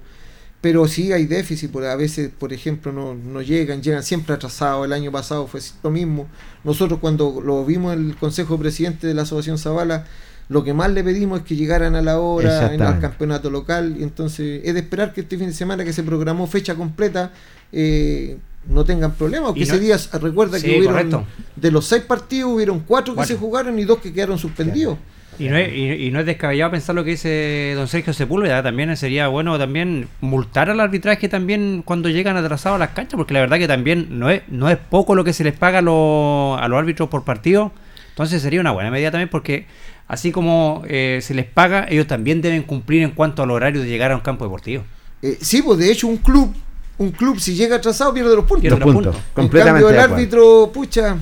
pero 0.61 0.87
sí 0.87 1.13
hay 1.13 1.25
déficit, 1.25 1.71
porque 1.71 1.87
a 1.87 1.95
veces, 1.95 2.31
por 2.37 2.51
ejemplo, 2.51 2.91
no, 2.91 3.13
no 3.15 3.41
llegan, 3.41 3.81
llegan 3.81 4.03
siempre 4.03 4.35
atrasados, 4.35 4.85
el 4.85 4.91
año 4.91 5.09
pasado 5.11 5.47
fue 5.47 5.61
lo 5.83 5.89
mismo. 5.89 6.27
Nosotros 6.65 6.99
cuando 6.99 7.41
lo 7.41 7.65
vimos 7.65 7.93
en 7.93 8.09
el 8.09 8.15
Consejo 8.17 8.57
Presidente 8.57 9.07
de 9.07 9.13
la 9.13 9.21
Asociación 9.21 9.57
Zavala, 9.57 10.05
lo 10.49 10.63
que 10.63 10.73
más 10.73 10.91
le 10.91 11.03
pedimos 11.03 11.39
es 11.39 11.45
que 11.45 11.55
llegaran 11.55 11.95
a 11.95 12.01
la 12.01 12.19
hora 12.19 12.73
en 12.73 12.81
el 12.81 12.99
campeonato 12.99 13.49
local. 13.49 13.95
Y 13.99 14.03
entonces 14.03 14.61
es 14.65 14.73
de 14.73 14.79
esperar 14.81 15.13
que 15.13 15.21
este 15.21 15.37
fin 15.37 15.47
de 15.47 15.53
semana 15.53 15.85
que 15.85 15.93
se 15.93 16.03
programó 16.03 16.47
fecha 16.47 16.75
completa 16.75 17.31
eh, 17.71 18.37
no 18.67 18.83
tengan 18.85 19.13
problemas. 19.13 19.49
Porque 19.49 19.63
ese 19.63 19.79
día 19.79 19.97
recuerda 20.21 20.59
que 20.59 20.79
hubieron 20.79 21.25
de 21.55 21.71
los 21.71 21.85
seis 21.85 22.03
partidos 22.03 22.51
hubieron 22.53 22.79
cuatro 22.81 23.15
que 23.15 23.25
se 23.25 23.35
jugaron 23.35 23.77
y 23.79 23.83
dos 23.83 23.99
que 23.99 24.13
quedaron 24.13 24.37
suspendidos. 24.37 24.97
Y 25.37 25.47
no, 25.47 25.55
es, 25.55 25.73
y, 25.73 26.11
no 26.11 26.19
es 26.19 26.25
descabellado 26.25 26.71
pensar 26.71 26.95
lo 26.95 27.05
que 27.05 27.11
dice 27.11 27.71
don 27.73 27.87
Sergio 27.87 28.11
Sepúlveda, 28.11 28.61
también 28.61 28.95
sería 28.97 29.29
bueno 29.29 29.57
también 29.57 30.09
multar 30.19 30.69
al 30.69 30.81
arbitraje 30.81 31.29
también 31.29 31.81
cuando 31.85 32.09
llegan 32.09 32.35
atrasados 32.35 32.75
a 32.75 32.79
las 32.79 32.89
canchas, 32.89 33.15
porque 33.15 33.33
la 33.33 33.39
verdad 33.39 33.57
que 33.57 33.67
también 33.67 34.19
no 34.19 34.29
es, 34.29 34.41
no 34.49 34.69
es 34.69 34.77
poco 34.77 35.15
lo 35.15 35.23
que 35.23 35.31
se 35.31 35.45
les 35.45 35.53
paga 35.53 35.79
a, 35.79 35.81
los, 35.81 36.59
a 36.59 36.67
los 36.67 36.77
árbitros 36.77 37.07
por 37.07 37.23
partido, 37.23 37.71
entonces 38.09 38.41
sería 38.41 38.59
una 38.59 38.71
buena 38.71 38.91
medida 38.91 39.11
también 39.11 39.29
porque 39.29 39.65
así 40.09 40.33
como 40.33 40.83
eh, 40.89 41.19
se 41.21 41.33
les 41.33 41.45
paga, 41.45 41.85
ellos 41.89 42.07
también 42.07 42.41
deben 42.41 42.63
cumplir 42.63 43.03
en 43.03 43.11
cuanto 43.11 43.41
al 43.41 43.51
horario 43.51 43.81
de 43.81 43.87
llegar 43.87 44.11
a 44.11 44.15
un 44.15 44.21
campo 44.21 44.43
deportivo. 44.43 44.83
Eh, 45.21 45.37
sí, 45.39 45.61
pues 45.61 45.79
de 45.79 45.89
hecho 45.89 46.07
un 46.07 46.17
club, 46.17 46.53
un 46.99 47.11
club 47.11 47.39
si 47.39 47.55
llega 47.55 47.77
atrasado 47.77 48.13
pierde 48.13 48.35
los 48.35 48.45
puntos. 48.45 48.61
Pierde 48.61 48.79
los 48.79 48.93
puntos. 48.93 49.15
Completamente 49.33 49.79
en 49.79 49.85
cambio 49.85 49.89
el 49.89 50.11
árbitro, 50.11 50.71
pucha, 50.71 51.17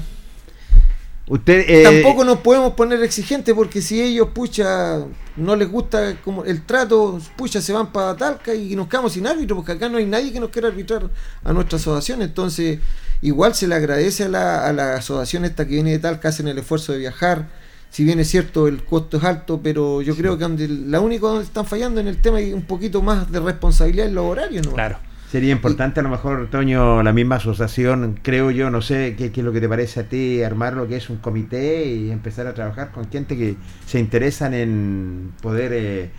Usted, 1.29 1.65
eh, 1.67 1.83
Tampoco 1.83 2.23
nos 2.23 2.37
podemos 2.37 2.73
poner 2.73 3.03
exigentes 3.03 3.53
porque 3.53 3.81
si 3.81 4.01
ellos, 4.01 4.29
pucha, 4.33 4.99
no 5.35 5.57
les 5.57 5.69
gusta 5.69 6.15
como 6.23 6.45
el 6.45 6.65
trato, 6.65 7.19
pucha, 7.35 7.59
se 7.59 7.73
van 7.73 7.91
para 7.91 8.15
Talca 8.15 8.55
y 8.55 8.77
nos 8.77 8.87
quedamos 8.87 9.11
sin 9.11 9.27
árbitro 9.27 9.57
porque 9.57 9.73
acá 9.73 9.89
no 9.89 9.97
hay 9.97 10.05
nadie 10.05 10.31
que 10.31 10.39
nos 10.39 10.51
quiera 10.51 10.69
arbitrar 10.69 11.09
a 11.43 11.51
nuestra 11.51 11.77
asociación. 11.77 12.21
Entonces, 12.21 12.79
igual 13.21 13.55
se 13.55 13.67
le 13.67 13.75
agradece 13.75 14.23
a 14.23 14.29
la, 14.29 14.65
a 14.65 14.71
la 14.71 14.95
asociación 14.95 15.43
esta 15.43 15.65
que 15.65 15.73
viene 15.73 15.91
de 15.91 15.99
Talca, 15.99 16.29
hacen 16.29 16.47
el 16.47 16.57
esfuerzo 16.59 16.93
de 16.93 16.99
viajar. 16.99 17.49
Si 17.89 18.05
bien 18.05 18.21
es 18.21 18.29
cierto, 18.29 18.69
el 18.69 18.85
costo 18.85 19.17
es 19.17 19.23
alto, 19.25 19.59
pero 19.61 20.01
yo 20.01 20.15
creo 20.15 20.37
que 20.37 20.43
donde, 20.43 20.69
la 20.69 21.01
única 21.01 21.27
donde 21.27 21.43
están 21.43 21.65
fallando 21.65 21.99
en 21.99 22.07
el 22.07 22.21
tema 22.21 22.39
y 22.39 22.53
un 22.53 22.63
poquito 22.63 23.01
más 23.01 23.29
de 23.29 23.41
responsabilidad 23.41 24.07
en 24.07 24.15
los 24.15 24.25
horarios. 24.25 24.65
¿no? 24.65 24.73
Claro. 24.73 24.97
Sería 25.31 25.51
importante 25.51 25.99
a 25.99 26.03
lo 26.03 26.09
mejor, 26.09 26.49
Toño, 26.49 27.03
la 27.03 27.11
misma 27.11 27.35
asociación, 27.35 28.17
creo 28.23 28.49
yo, 28.49 28.69
no 28.69 28.81
sé 28.81 29.15
qué, 29.17 29.25
es 29.25 29.37
lo 29.37 29.51
que 29.51 29.59
te 29.59 29.67
parece 29.67 29.99
a 29.99 30.03
ti, 30.03 30.41
armar 30.41 30.73
lo 30.73 30.87
que 30.87 30.95
es 30.95 31.09
un 31.09 31.17
comité 31.17 31.85
y 31.85 32.11
empezar 32.11 32.47
a 32.47 32.53
trabajar 32.53 32.91
con 32.93 33.09
gente 33.09 33.35
que 33.37 33.57
se 33.85 33.99
interesan 33.99 34.53
en 34.53 35.33
poder 35.41 35.73
eh, 35.73 36.11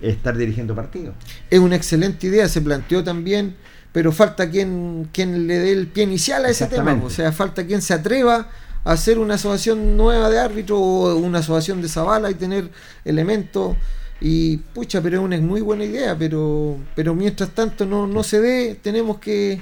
estar 0.00 0.34
dirigiendo 0.34 0.74
partidos. 0.74 1.14
Es 1.50 1.58
una 1.58 1.76
excelente 1.76 2.26
idea, 2.26 2.48
se 2.48 2.62
planteó 2.62 3.04
también, 3.04 3.54
pero 3.92 4.12
falta 4.12 4.48
quien, 4.48 5.10
quien 5.12 5.46
le 5.46 5.58
dé 5.58 5.72
el 5.72 5.88
pie 5.88 6.04
inicial 6.04 6.46
a 6.46 6.48
ese 6.48 6.66
tema, 6.66 6.98
o 7.04 7.10
sea, 7.10 7.32
falta 7.32 7.66
quien 7.66 7.82
se 7.82 7.92
atreva 7.92 8.48
a 8.82 8.92
hacer 8.92 9.18
una 9.18 9.34
asociación 9.34 9.94
nueva 9.98 10.30
de 10.30 10.38
árbitro 10.38 10.78
o 10.78 11.16
una 11.16 11.40
asociación 11.40 11.82
de 11.82 11.88
Zabala 11.88 12.30
y 12.30 12.34
tener 12.34 12.70
elementos 13.04 13.76
y 14.26 14.56
pucha, 14.56 15.02
pero 15.02 15.18
es 15.18 15.22
una 15.22 15.36
muy 15.36 15.60
buena 15.60 15.84
idea, 15.84 16.16
pero 16.18 16.78
pero 16.96 17.14
mientras 17.14 17.50
tanto 17.50 17.84
no, 17.84 18.06
no 18.06 18.22
se 18.22 18.40
dé, 18.40 18.74
tenemos 18.82 19.18
que 19.18 19.60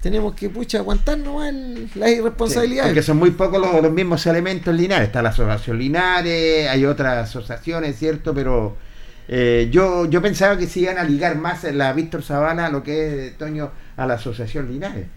tenemos 0.00 0.34
que 0.34 0.48
pucha 0.48 0.78
aguantar 0.78 1.18
nomás 1.18 1.52
las 1.94 2.10
irresponsabilidades. 2.10 2.92
porque 2.92 3.02
son 3.02 3.18
muy 3.18 3.32
pocos 3.32 3.60
los, 3.60 3.92
mismos 3.92 4.24
elementos 4.24 4.74
Linares. 4.74 5.08
Está 5.08 5.20
la 5.20 5.28
asociación 5.28 5.78
Linares, 5.78 6.66
hay 6.66 6.86
otras 6.86 7.28
asociaciones, 7.28 7.98
¿cierto? 7.98 8.32
Pero 8.32 8.74
eh, 9.28 9.68
yo, 9.70 10.06
yo 10.06 10.22
pensaba 10.22 10.56
que 10.56 10.66
se 10.66 10.80
iban 10.80 10.96
a 10.96 11.04
ligar 11.04 11.36
más 11.36 11.64
en 11.64 11.76
la 11.76 11.92
Víctor 11.92 12.22
Sabana 12.22 12.66
a 12.66 12.70
lo 12.70 12.82
que 12.82 13.26
es 13.26 13.36
Toño 13.36 13.70
a 13.98 14.06
la 14.06 14.14
asociación 14.14 14.72
Linares. 14.72 15.08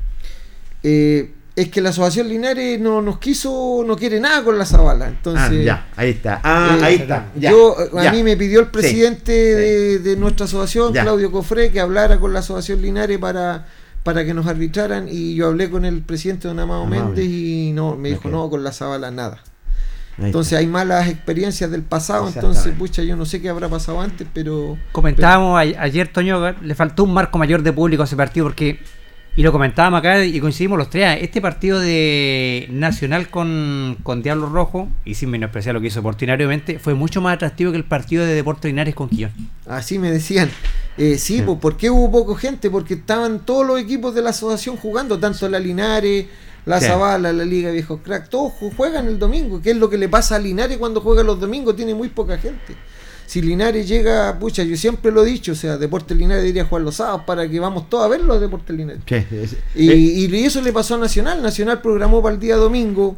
Eh, 0.84 1.32
es 1.58 1.70
que 1.70 1.82
la 1.82 1.90
asociación 1.90 2.30
Linares 2.30 2.80
no 2.80 3.02
nos 3.02 3.18
quiso, 3.18 3.84
no 3.84 3.96
quiere 3.96 4.20
nada 4.20 4.44
con 4.44 4.60
la 4.60 4.66
Zabala. 4.66 5.08
Entonces, 5.08 5.62
ah, 5.62 5.64
ya, 5.64 5.88
ahí 5.96 6.12
está. 6.12 6.40
Ah, 6.44 6.78
ahí 6.84 6.96
está. 6.98 7.32
yo, 7.36 7.76
a 7.98 8.12
mí 8.12 8.22
me 8.22 8.38
pidió 8.38 8.60
el 8.60 8.68
presidente 8.68 9.32
De, 9.98 10.16
nuestra 10.18 10.46
asociación, 10.46 10.94
Claudio 10.94 11.32
Cofré, 11.32 11.72
que 11.72 11.80
hablara 11.80 12.20
con 12.20 12.32
la 12.32 12.40
asociación 12.40 12.84
Linares 12.84 13.18
para, 13.18 13.66
para 14.04 14.24
que 14.24 14.36
nos 14.36 14.46
arbitraran. 14.46 15.08
Y 15.10 15.34
yo 15.34 15.48
hablé 15.48 15.68
con 15.72 15.84
el 15.84 16.04
presidente 16.04 16.48
don 16.48 16.60
Amado 16.60 16.86
Méndez 16.86 17.26
y 17.26 17.72
no, 17.74 17.96
me 17.96 18.10
dijo, 18.10 18.30
no, 18.30 18.52
con 18.52 18.64
la 18.64 18.72
Zabala 18.72 19.10
nada. 19.10 19.42
entonces 20.20 20.60
hay 20.60 20.68
malas 20.68 21.10
experiencias 21.10 21.72
del 21.72 21.82
pasado, 21.82 22.28
entonces, 22.28 22.72
pucha, 22.78 23.02
yo 23.02 23.16
no 23.16 23.26
sé 23.26 23.42
qué 23.42 23.50
habrá 23.50 23.68
pasado 23.68 24.00
antes, 24.00 24.28
pero... 24.32 24.78
Comentábamos 24.92 25.60
ayer, 25.60 26.08
Toño, 26.08 26.52
le 26.52 26.76
faltó 26.76 27.04
un 27.04 27.16
marco 27.16 27.40
mayor 27.40 27.64
de 27.64 27.74
público 27.74 28.04
a 28.04 28.06
ese 28.06 28.16
partido 28.16 28.46
porque 28.46 28.80
y 29.38 29.44
lo 29.44 29.52
comentábamos 29.52 30.00
acá 30.00 30.26
y 30.26 30.40
coincidimos 30.40 30.80
los 30.80 30.90
tres. 30.90 31.20
Este 31.22 31.42
partido 31.42 31.80
de 31.80 32.68
Nacional 32.72 33.30
con, 33.30 33.96
con 34.02 34.24
Diablo 34.24 34.50
Rojo, 34.50 34.90
y 35.06 35.14
sin 35.14 35.30
menospreciar 35.30 35.76
lo 35.76 35.80
que 35.80 35.88
hizo 35.88 36.02
Portinariamente, 36.02 36.80
fue 36.80 36.96
mucho 36.96 37.22
más 37.22 37.36
atractivo 37.36 37.70
que 37.70 37.78
el 37.78 37.84
partido 37.84 38.26
de 38.26 38.34
Deportes 38.34 38.68
Linares 38.68 38.96
con 38.96 39.10
Quillón. 39.10 39.32
Así 39.68 40.00
me 40.00 40.10
decían. 40.10 40.50
Eh, 40.98 41.20
sí, 41.20 41.44
pues, 41.44 41.60
¿por 41.60 41.78
qué 41.78 41.92
hubo 41.92 42.12
poco 42.12 42.34
gente? 42.34 42.72
Porque 42.72 42.96
estaban 42.96 43.46
todos 43.46 43.64
los 43.64 43.80
equipos 43.80 44.16
de 44.16 44.24
la 44.24 44.32
asociación 44.32 44.76
jugando, 44.76 45.20
tanto 45.20 45.48
la 45.48 45.60
Linares, 45.60 46.26
la 46.66 46.82
Zavala, 46.82 47.32
la 47.32 47.46
Liga 47.46 47.70
Viejos 47.70 48.00
Crack, 48.04 48.30
todos 48.30 48.54
juegan 48.76 49.06
el 49.06 49.20
domingo. 49.20 49.62
¿Qué 49.62 49.70
es 49.70 49.78
lo 49.78 49.88
que 49.88 50.00
le 50.00 50.10
pasa 50.10 50.38
a 50.38 50.40
Linares 50.40 50.80
cuando 50.80 51.00
juega 51.00 51.22
los 51.22 51.40
domingos? 51.40 51.76
Tiene 51.76 51.94
muy 51.94 52.10
poca 52.10 52.40
gente 52.40 52.76
si 53.28 53.42
Linares 53.42 53.86
llega, 53.90 54.40
pucha, 54.40 54.64
yo 54.64 54.78
siempre 54.78 55.12
lo 55.12 55.26
he 55.26 55.26
dicho, 55.28 55.52
o 55.52 55.56
sea, 55.56 55.78
Deportes 55.78 56.16
Linares 56.16 56.44
debería 56.44 56.64
jugar 56.64 56.84
los 56.84 56.96
sábados 56.96 57.24
para 57.28 57.48
que 57.50 57.60
vamos 57.60 57.90
todos 57.90 58.06
a 58.06 58.08
ver 58.08 58.22
los 58.22 58.40
Deportes 58.40 58.74
Linares. 58.74 59.04
Y, 59.76 59.92
y, 59.92 60.46
eso 60.46 60.62
le 60.62 60.72
pasó 60.72 60.96
a 60.96 60.98
Nacional, 60.98 61.44
Nacional 61.44 61.82
programó 61.82 62.24
para 62.24 62.36
el 62.36 62.40
día 62.40 62.56
domingo 62.56 63.18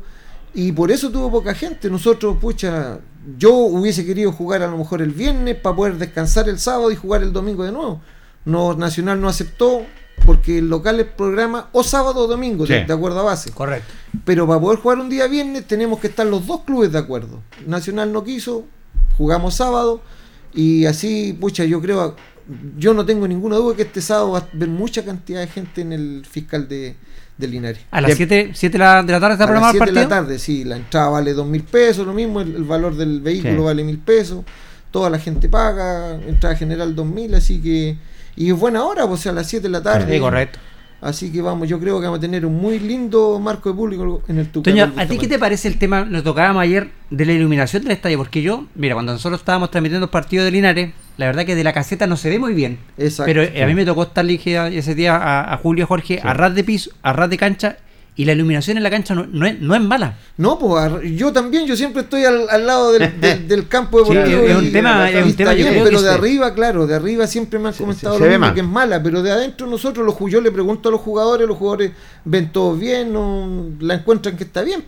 y 0.55 0.71
por 0.71 0.89
eso 0.89 1.11
tuvo 1.11 1.29
poca 1.29 1.53
gente. 1.53 1.91
Nosotros, 1.91 2.37
pucha, 2.37 2.97
yo 3.37 3.53
hubiese 3.53 4.03
querido 4.03 4.31
jugar 4.31 4.63
a 4.63 4.67
lo 4.67 4.79
mejor 4.79 5.03
el 5.03 5.11
viernes 5.11 5.57
para 5.57 5.75
poder 5.75 5.97
descansar 5.99 6.49
el 6.49 6.57
sábado 6.57 6.89
y 6.91 6.95
jugar 6.95 7.21
el 7.21 7.31
domingo 7.31 7.63
de 7.63 7.71
nuevo. 7.71 8.01
No, 8.45 8.73
Nacional 8.73 9.21
no 9.21 9.29
aceptó 9.29 9.85
porque 10.25 10.57
el 10.57 10.69
local 10.69 10.99
es 10.99 11.05
programa 11.05 11.69
o 11.71 11.83
sábado 11.83 12.21
o 12.21 12.27
domingo, 12.27 12.65
de, 12.65 12.81
acuerdo 12.81 13.19
a 13.19 13.23
base. 13.23 13.51
Correcto. 13.51 13.93
Pero 14.25 14.47
para 14.47 14.59
poder 14.59 14.79
jugar 14.79 14.97
un 14.97 15.09
día 15.09 15.27
viernes 15.27 15.67
tenemos 15.67 15.99
que 15.99 16.07
estar 16.07 16.25
los 16.25 16.47
dos 16.47 16.61
clubes 16.61 16.91
de 16.91 16.97
acuerdo. 16.97 17.41
Nacional 17.67 18.11
no 18.11 18.23
quiso, 18.23 18.65
jugamos 19.19 19.55
sábado 19.55 20.01
y 20.53 20.85
así, 20.85 21.37
pucha, 21.39 21.65
yo 21.65 21.81
creo, 21.81 22.15
yo 22.77 22.93
no 22.93 23.05
tengo 23.05 23.27
ninguna 23.27 23.57
duda 23.57 23.75
que 23.75 23.81
este 23.81 24.01
sábado 24.01 24.31
va 24.31 24.39
a 24.39 24.47
haber 24.55 24.69
mucha 24.69 25.03
cantidad 25.03 25.41
de 25.41 25.47
gente 25.47 25.81
en 25.81 25.91
el 25.91 26.25
fiscal 26.25 26.69
de, 26.69 26.95
de 27.37 27.47
Linares. 27.47 27.81
¿A 27.91 27.99
las 27.99 28.15
7 28.15 28.53
de 28.53 28.77
la 28.77 29.05
tarde 29.05 29.33
está 29.33 29.45
programado 29.45 29.73
el 29.73 29.79
partido? 29.79 29.81
A 29.81 29.83
las 29.83 29.83
7 29.83 29.91
de 29.91 30.01
la 30.01 30.07
tarde, 30.07 30.39
sí, 30.39 30.63
la 30.63 30.77
entrada 30.77 31.09
vale 31.09 31.33
2 31.33 31.45
mil 31.45 31.63
pesos, 31.63 32.07
lo 32.07 32.13
mismo, 32.13 32.39
el, 32.39 32.63
valor 32.63 32.95
del 32.95 33.19
vehículo 33.19 33.65
vale 33.65 33.83
mil 33.83 33.99
pesos, 33.99 34.45
toda 34.89 35.09
la 35.09 35.19
gente 35.19 35.49
paga, 35.49 36.15
entrada 36.15 36.55
general 36.55 36.95
2 36.95 37.05
mil, 37.05 37.35
así 37.35 37.61
que, 37.61 37.97
y 38.37 38.49
es 38.49 38.57
buena 38.57 38.85
hora, 38.85 39.05
pues 39.05 39.27
a 39.27 39.33
las 39.33 39.47
7 39.47 39.63
de 39.63 39.69
la 39.69 39.83
tarde. 39.83 40.13
Sí, 40.13 40.19
correcto. 40.21 40.59
Así 41.01 41.31
que 41.31 41.41
vamos, 41.41 41.67
yo 41.69 41.79
creo 41.79 41.99
que 41.99 42.05
vamos 42.05 42.17
a 42.17 42.21
tener 42.21 42.45
un 42.45 42.55
muy 42.55 42.77
lindo 42.79 43.39
marco 43.39 43.69
de 43.69 43.75
público 43.75 44.21
en 44.27 44.39
el 44.39 44.49
Tucumán. 44.49 44.91
Toño, 44.91 45.01
¿a 45.01 45.05
ti 45.05 45.17
qué 45.17 45.27
te 45.27 45.39
parece 45.39 45.67
el 45.69 45.77
tema, 45.77 46.03
nos 46.03 46.23
tocábamos 46.23 46.61
ayer, 46.61 46.89
de 47.09 47.25
la 47.25 47.31
iluminación 47.31 47.83
del 47.83 47.93
estadio? 47.93 48.17
Porque 48.17 48.41
yo, 48.41 48.65
mira, 48.75 48.95
cuando 48.95 49.13
nosotros 49.13 49.39
estábamos 49.39 49.71
transmitiendo 49.71 50.05
el 50.05 50.11
partido 50.11 50.43
de 50.43 50.51
Linares, 50.51 50.91
la 51.17 51.25
verdad 51.25 51.45
que 51.45 51.55
de 51.55 51.63
la 51.63 51.73
caseta 51.73 52.05
no 52.05 52.17
se 52.17 52.29
ve 52.29 52.39
muy 52.39 52.53
bien. 52.53 52.79
Exacto. 52.97 53.29
Pero 53.29 53.43
eh, 53.43 53.63
a 53.63 53.67
mí 53.67 53.75
me 53.75 53.85
tocó 53.85 54.03
estar 54.03 54.25
ese 54.29 54.95
día 54.95 55.53
a, 55.53 55.57
Julio 55.57 55.87
Jorge 55.87 56.19
a 56.21 56.33
ras 56.33 56.53
de 56.53 56.63
piso, 56.63 56.91
a 57.01 57.13
ras 57.13 57.29
de 57.29 57.37
cancha, 57.37 57.77
y 58.19 58.25
la 58.25 58.33
iluminación 58.33 58.75
en 58.75 58.83
la 58.83 58.89
cancha 58.89 59.15
no, 59.15 59.25
no, 59.27 59.45
es, 59.45 59.61
no 59.61 59.73
es 59.73 59.81
mala. 59.81 60.17
No, 60.35 60.59
pues 60.59 60.91
yo 61.15 61.31
también, 61.31 61.65
yo 61.65 61.77
siempre 61.77 62.01
estoy 62.01 62.25
al, 62.25 62.49
al 62.49 62.67
lado 62.67 62.91
del, 62.91 63.13
del, 63.47 63.69
campo 63.69 63.99
deportivo. 63.99 64.41
es 64.41 64.57
un 64.57 64.73
tema, 64.73 65.09
es 65.09 65.25
un 65.25 65.33
tema 65.37 65.51
pero 65.55 66.01
de 66.01 66.09
arriba, 66.09 66.53
claro, 66.53 66.85
de 66.85 66.95
arriba 66.95 67.27
siempre 67.27 67.59
me 67.59 67.69
han 67.69 67.75
comentado 67.75 68.19
lo 68.19 68.25
mismo 68.25 68.53
que 68.53 68.59
es 68.59 68.67
mala, 68.67 69.01
pero 69.01 69.23
de 69.23 69.31
adentro 69.31 69.67
nosotros, 69.67 70.05
los, 70.05 70.17
yo 70.29 70.41
le 70.41 70.51
pregunto 70.51 70.89
a 70.89 70.91
los 70.91 70.99
jugadores, 70.99 71.47
los 71.47 71.57
jugadores 71.57 71.93
ven 72.25 72.51
todo 72.51 72.75
bien, 72.75 73.13
no, 73.13 73.69
la 73.79 73.93
encuentran 73.93 74.35
que 74.35 74.43
está 74.43 74.63
bien. 74.63 74.83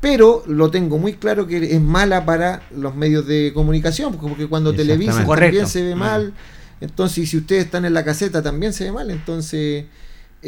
Pero 0.00 0.42
lo 0.48 0.68
tengo 0.68 0.98
muy 0.98 1.12
claro 1.12 1.46
que 1.46 1.72
es 1.72 1.80
mala 1.80 2.26
para 2.26 2.62
los 2.76 2.96
medios 2.96 3.28
de 3.28 3.52
comunicación, 3.54 4.16
porque 4.16 4.48
cuando 4.48 4.74
televisan 4.74 5.24
también 5.24 5.68
se 5.68 5.84
ve 5.84 5.94
mal. 5.94 6.32
Entonces, 6.80 7.30
si 7.30 7.36
ustedes 7.36 7.66
están 7.66 7.84
en 7.84 7.94
la 7.94 8.04
caseta 8.04 8.42
también 8.42 8.72
se 8.72 8.84
ve 8.84 8.92
mal. 8.92 9.08
Entonces, 9.12 9.84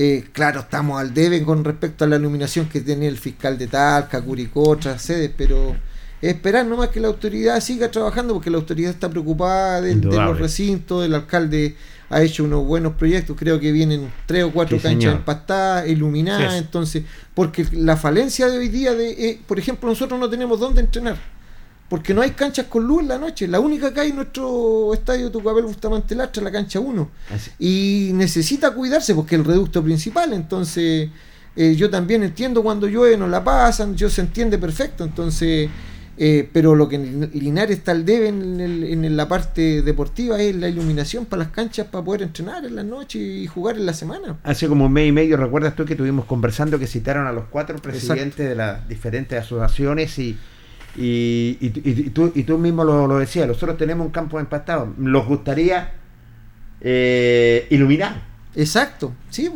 eh, 0.01 0.27
claro, 0.33 0.61
estamos 0.61 1.01
al 1.01 1.13
debe 1.13 1.43
con 1.43 1.65
respecto 1.65 2.05
a 2.05 2.07
la 2.07 2.15
iluminación 2.15 2.69
que 2.69 2.81
tenía 2.81 3.09
el 3.09 3.19
fiscal 3.19 3.59
de 3.59 3.67
Talca, 3.67 4.23
Curicó, 4.23 4.69
otras 4.69 5.03
sedes, 5.03 5.29
pero 5.37 5.75
esperar 6.23 6.67
nomás 6.67 6.91
que 6.91 7.01
la 7.01 7.09
autoridad 7.09 7.61
siga 7.61 7.91
trabajando 7.91 8.33
porque 8.33 8.49
la 8.49 8.59
autoridad 8.59 8.93
está 8.93 9.11
preocupada 9.11 9.81
de, 9.81 9.97
los 9.97 10.39
recintos, 10.39 11.05
el 11.05 11.17
alcalde 11.17 11.75
ha 12.11 12.23
hecho 12.23 12.45
unos 12.45 12.65
buenos 12.65 12.93
proyectos, 12.93 13.37
creo 13.37 13.59
que 13.59 13.73
vienen 13.73 14.13
tres 14.25 14.45
o 14.45 14.53
cuatro 14.53 14.79
canchas 14.79 15.17
empastadas, 15.17 15.89
iluminadas, 15.89 16.55
entonces, 16.55 17.03
porque 17.35 17.67
la 17.73 17.97
falencia 17.97 18.47
de 18.47 18.57
hoy 18.57 18.69
día, 18.69 18.95
de, 18.95 19.11
eh, 19.11 19.41
por 19.49 19.59
ejemplo, 19.59 19.89
nosotros 19.89 20.21
no 20.21 20.31
tenemos 20.31 20.61
dónde 20.61 20.81
entrenar 20.81 21.17
porque 21.89 22.13
no 22.13 22.21
hay 22.21 22.33
canchas 22.33 22.67
con 22.67 22.85
luz 22.85 23.03
en 23.03 23.09
la 23.09 23.19
noche. 23.19 23.49
La 23.49 23.61
única 23.61 23.93
que 23.93 24.01
hay 24.01 24.11
en 24.11 24.17
nuestro 24.17 24.93
estadio 24.93 25.31
Tucapel 25.31 25.65
Bustamante 25.65 26.15
Lastra 26.15 26.41
es 26.41 26.45
la 26.45 26.53
cancha 26.53 26.81
1. 26.81 27.11
Y 27.59 28.11
necesita 28.15 28.73
cuidarse 28.73 29.15
porque 29.15 29.37
es 29.37 29.41
el 29.41 29.47
reducto 29.47 29.83
principal. 29.83 30.33
Entonces, 30.33 31.09
eh, 31.57 31.75
yo 31.75 31.89
también 31.89 32.23
entiendo 32.23 32.63
cuando 32.63 32.87
llueve, 32.87 33.17
no 33.17 33.27
la 33.27 33.43
pasan, 33.43 33.97
yo 33.97 34.11
se 34.11 34.21
entiende 34.21 34.59
perfecto. 34.59 35.05
Entonces, 35.05 35.71
Eh, 36.21 36.49
pero 36.53 36.75
lo 36.75 36.89
que 36.89 36.99
Linares 36.99 37.79
está 37.79 37.93
al 37.93 38.05
debe 38.05 38.27
en, 38.27 38.61
en, 38.61 39.17
la 39.17 39.29
parte 39.29 39.83
deportiva 39.83 40.41
es 40.41 40.57
la 40.57 40.69
iluminación 40.69 41.27
para 41.27 41.45
las 41.45 41.53
canchas 41.53 41.87
para 41.87 42.05
poder 42.05 42.23
entrenar 42.23 42.65
en 42.65 42.75
la 42.75 42.83
noche 42.83 43.21
y 43.21 43.47
jugar 43.47 43.77
en 43.77 43.87
la 43.87 43.93
semana. 43.93 44.37
Hace 44.43 44.67
como 44.67 44.87
un 44.87 44.93
mes 44.93 45.09
y 45.09 45.13
medio, 45.13 45.37
recuerdas 45.37 45.77
tú 45.77 45.85
que 45.85 45.93
estuvimos 45.93 46.25
conversando 46.25 46.77
que 46.77 46.89
citaron 46.89 47.29
a 47.29 47.33
los 47.33 47.45
cuatro 47.45 47.79
presidentes 47.79 48.49
de 48.49 48.57
las 48.57 48.89
diferentes 48.89 49.39
asociaciones 49.39 50.19
y, 50.19 50.37
y, 51.01 51.59
y, 51.61 52.11
tú, 52.11 52.33
y 52.35 52.43
tú 52.43 52.59
mismo 52.59 52.83
lo, 52.83 53.07
lo, 53.07 53.19
decías, 53.19 53.47
nosotros 53.47 53.77
tenemos 53.77 54.07
un 54.07 54.13
campo 54.13 54.41
empastado, 54.41 54.93
nos 54.97 55.27
gustaría 55.27 55.93
eh, 56.81 57.67
iluminar. 57.71 58.21
Exacto, 58.55 59.13
sí. 59.31 59.51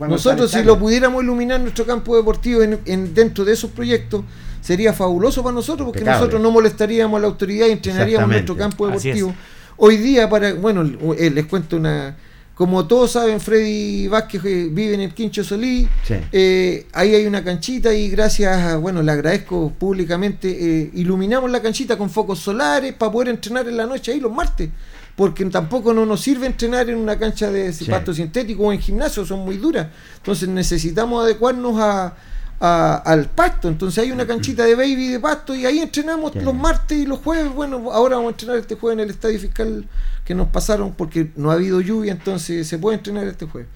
Nosotros 0.00 0.50
si 0.50 0.62
lo 0.62 0.78
pudiéramos 0.78 1.22
iluminar 1.22 1.60
nuestro 1.60 1.84
campo 1.84 2.16
deportivo 2.16 2.62
en, 2.62 3.14
dentro 3.14 3.44
de 3.44 3.52
esos 3.52 3.70
proyectos, 3.70 4.24
sería 4.60 4.92
fabuloso 4.92 5.42
para 5.42 5.54
nosotros 5.54 5.86
porque 5.86 6.04
nosotros 6.04 6.40
no 6.40 6.50
molestaríamos 6.50 7.18
a 7.18 7.20
la 7.20 7.26
autoridad 7.28 7.66
y 7.66 7.72
entrenaríamos 7.72 8.28
nuestro 8.28 8.56
campo 8.56 8.86
deportivo. 8.86 9.34
Hoy 9.76 9.96
día, 9.96 10.28
para 10.28 10.54
bueno, 10.54 10.82
les 10.82 11.46
cuento 11.46 11.76
una... 11.76 12.16
Como 12.62 12.86
todos 12.86 13.10
saben, 13.10 13.40
Freddy 13.40 14.06
Vázquez 14.06 14.44
eh, 14.44 14.68
vive 14.70 14.94
en 14.94 15.00
el 15.00 15.12
Quincho 15.12 15.42
Solí. 15.42 15.88
Eh, 16.30 16.86
ahí 16.92 17.12
hay 17.12 17.26
una 17.26 17.42
canchita 17.42 17.92
y 17.92 18.08
gracias, 18.08 18.80
bueno, 18.80 19.02
le 19.02 19.10
agradezco 19.10 19.72
públicamente, 19.76 20.88
iluminamos 20.94 21.50
la 21.50 21.60
canchita 21.60 21.98
con 21.98 22.08
focos 22.08 22.38
solares 22.38 22.92
para 22.92 23.10
poder 23.10 23.30
entrenar 23.30 23.66
en 23.66 23.76
la 23.76 23.84
noche 23.84 24.12
ahí 24.12 24.20
los 24.20 24.30
martes. 24.30 24.70
Porque 25.16 25.44
tampoco 25.46 25.92
no 25.92 26.06
nos 26.06 26.20
sirve 26.20 26.46
entrenar 26.46 26.88
en 26.88 26.98
una 26.98 27.18
cancha 27.18 27.50
de 27.50 27.74
pasto 27.90 28.14
sintético 28.14 28.62
o 28.62 28.72
en 28.72 28.78
gimnasio, 28.78 29.26
son 29.26 29.40
muy 29.40 29.56
duras. 29.56 29.88
Entonces 30.18 30.48
necesitamos 30.48 31.24
adecuarnos 31.24 31.80
a, 31.80 32.14
al 32.62 33.26
pasto. 33.26 33.68
Entonces 33.68 34.04
hay 34.04 34.12
una 34.12 34.26
canchita 34.26 34.64
de 34.64 34.74
baby 34.74 35.08
de 35.08 35.20
pasto 35.20 35.54
y 35.54 35.66
ahí 35.66 35.80
entrenamos 35.80 36.34
los 36.36 36.54
martes 36.54 36.98
y 36.98 37.06
los 37.06 37.18
jueves. 37.18 37.52
Bueno, 37.52 37.90
ahora 37.90 38.16
vamos 38.16 38.30
a 38.30 38.32
entrenar 38.32 38.58
este 38.58 38.76
jueves 38.76 38.98
en 38.98 39.04
el 39.04 39.10
estadio 39.10 39.38
fiscal 39.40 39.86
que 40.24 40.34
nos 40.34 40.48
pasaron 40.48 40.92
porque 40.92 41.30
no 41.34 41.50
ha 41.50 41.54
habido 41.54 41.80
lluvia, 41.80 42.12
entonces 42.12 42.68
se 42.68 42.78
puede 42.78 42.98
entrenar 42.98 43.26
este 43.26 43.46
jueves. 43.46 43.68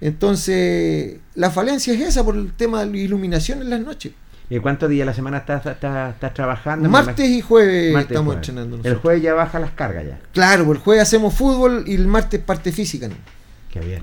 Entonces, 0.00 1.18
la 1.36 1.50
falencia 1.50 1.94
es 1.94 2.00
esa 2.00 2.24
por 2.24 2.34
el 2.34 2.52
tema 2.52 2.80
de 2.80 2.90
la 2.90 2.96
iluminación 2.96 3.62
en 3.62 3.70
las 3.70 3.80
noches. 3.80 4.12
¿Y 4.50 4.58
cuántos 4.58 4.90
días 4.90 5.04
a 5.04 5.06
la 5.06 5.14
semana 5.14 5.38
estás, 5.38 5.64
estás, 5.64 6.34
trabajando? 6.34 6.88
Martes 6.88 7.30
y 7.30 7.40
jueves 7.40 7.96
estamos 7.96 8.34
entrenando. 8.34 8.80
El 8.82 8.96
jueves 8.96 9.22
ya 9.22 9.32
baja 9.32 9.58
las 9.58 9.70
cargas 9.70 10.04
ya. 10.04 10.18
Claro, 10.32 10.70
el 10.72 10.78
jueves 10.78 11.04
hacemos 11.04 11.34
fútbol 11.34 11.84
y 11.86 11.94
el 11.94 12.06
martes 12.06 12.40
parte 12.40 12.72
física. 12.72 13.08
¿no? 13.08 13.14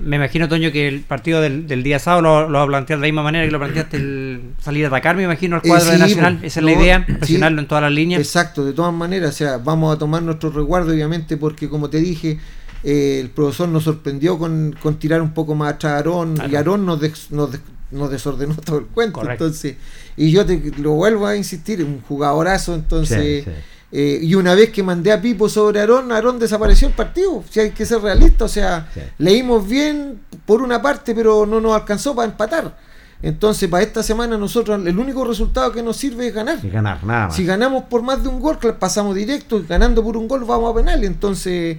Me 0.00 0.16
imagino, 0.16 0.48
Toño, 0.48 0.70
que 0.70 0.88
el 0.88 1.00
partido 1.00 1.40
del, 1.40 1.82
día 1.82 1.98
sábado 1.98 2.48
lo, 2.48 2.58
va 2.58 2.62
a 2.62 2.66
plantear 2.66 2.98
de 2.98 3.02
la 3.02 3.06
misma 3.06 3.22
manera 3.22 3.44
que 3.44 3.50
lo 3.50 3.58
planteaste 3.58 3.96
el 3.96 4.40
salir 4.60 4.84
a 4.84 4.88
atacar, 4.88 5.16
me 5.16 5.22
imagino, 5.22 5.56
al 5.56 5.62
cuadro 5.62 5.90
de 5.90 5.98
Nacional. 5.98 6.38
Esa 6.42 6.60
es 6.60 6.64
la 6.64 6.72
idea, 6.72 7.06
presionarlo 7.06 7.60
en 7.60 7.68
todas 7.68 7.82
las 7.82 7.92
líneas. 7.92 8.20
Exacto, 8.20 8.64
de 8.64 8.72
todas 8.72 8.92
maneras, 8.92 9.30
o 9.30 9.32
sea, 9.32 9.58
vamos 9.58 9.94
a 9.94 9.98
tomar 9.98 10.22
nuestro 10.22 10.50
resguardo, 10.50 10.92
obviamente, 10.92 11.36
porque 11.36 11.68
como 11.68 11.88
te 11.88 11.98
dije, 11.98 12.38
eh, 12.84 13.18
el 13.20 13.30
profesor 13.30 13.68
nos 13.68 13.84
sorprendió 13.84 14.38
con, 14.38 14.74
tirar 14.98 15.22
un 15.22 15.32
poco 15.32 15.54
más 15.54 15.74
atrás 15.74 15.92
a 15.92 15.96
Aarón, 15.96 16.36
y 16.50 16.54
Aarón 16.54 16.84
nos, 16.84 17.00
nos, 17.30 18.10
desordenó 18.10 18.54
todo 18.56 18.78
el 18.78 18.86
cuento. 18.86 19.28
Entonces, 19.28 19.76
y 20.16 20.30
yo 20.30 20.44
te 20.44 20.60
lo 20.78 20.92
vuelvo 20.92 21.26
a 21.26 21.36
insistir, 21.36 21.82
un 21.82 22.00
jugadorazo, 22.02 22.74
entonces. 22.74 23.46
Eh, 23.94 24.20
y 24.22 24.34
una 24.34 24.54
vez 24.54 24.70
que 24.70 24.82
mandé 24.82 25.12
a 25.12 25.20
Pipo 25.20 25.50
sobre 25.50 25.78
Aarón, 25.80 26.10
Aarón 26.12 26.38
desapareció 26.38 26.88
el 26.88 26.94
partido. 26.94 27.44
Si 27.50 27.60
hay 27.60 27.72
que 27.72 27.84
ser 27.84 28.00
realista, 28.00 28.46
o 28.46 28.48
sea, 28.48 28.88
leímos 29.18 29.68
bien 29.68 30.22
por 30.46 30.62
una 30.62 30.80
parte, 30.80 31.14
pero 31.14 31.44
no 31.44 31.60
nos 31.60 31.74
alcanzó 31.74 32.14
para 32.14 32.30
empatar. 32.30 32.74
Entonces, 33.20 33.68
para 33.68 33.84
esta 33.84 34.02
semana 34.02 34.36
nosotros 34.36 34.84
el 34.84 34.98
único 34.98 35.24
resultado 35.24 35.70
que 35.72 35.82
nos 35.82 35.96
sirve 35.96 36.28
es 36.28 36.34
ganar. 36.34 36.58
ganar, 36.68 37.04
nada 37.04 37.30
Si 37.30 37.44
ganamos 37.44 37.84
por 37.84 38.02
más 38.02 38.22
de 38.22 38.28
un 38.28 38.40
gol, 38.40 38.58
pasamos 38.78 39.14
directo, 39.14 39.62
ganando 39.68 40.02
por 40.02 40.16
un 40.16 40.26
gol 40.26 40.44
vamos 40.44 40.72
a 40.72 40.74
penal. 40.74 41.04
Entonces, 41.04 41.76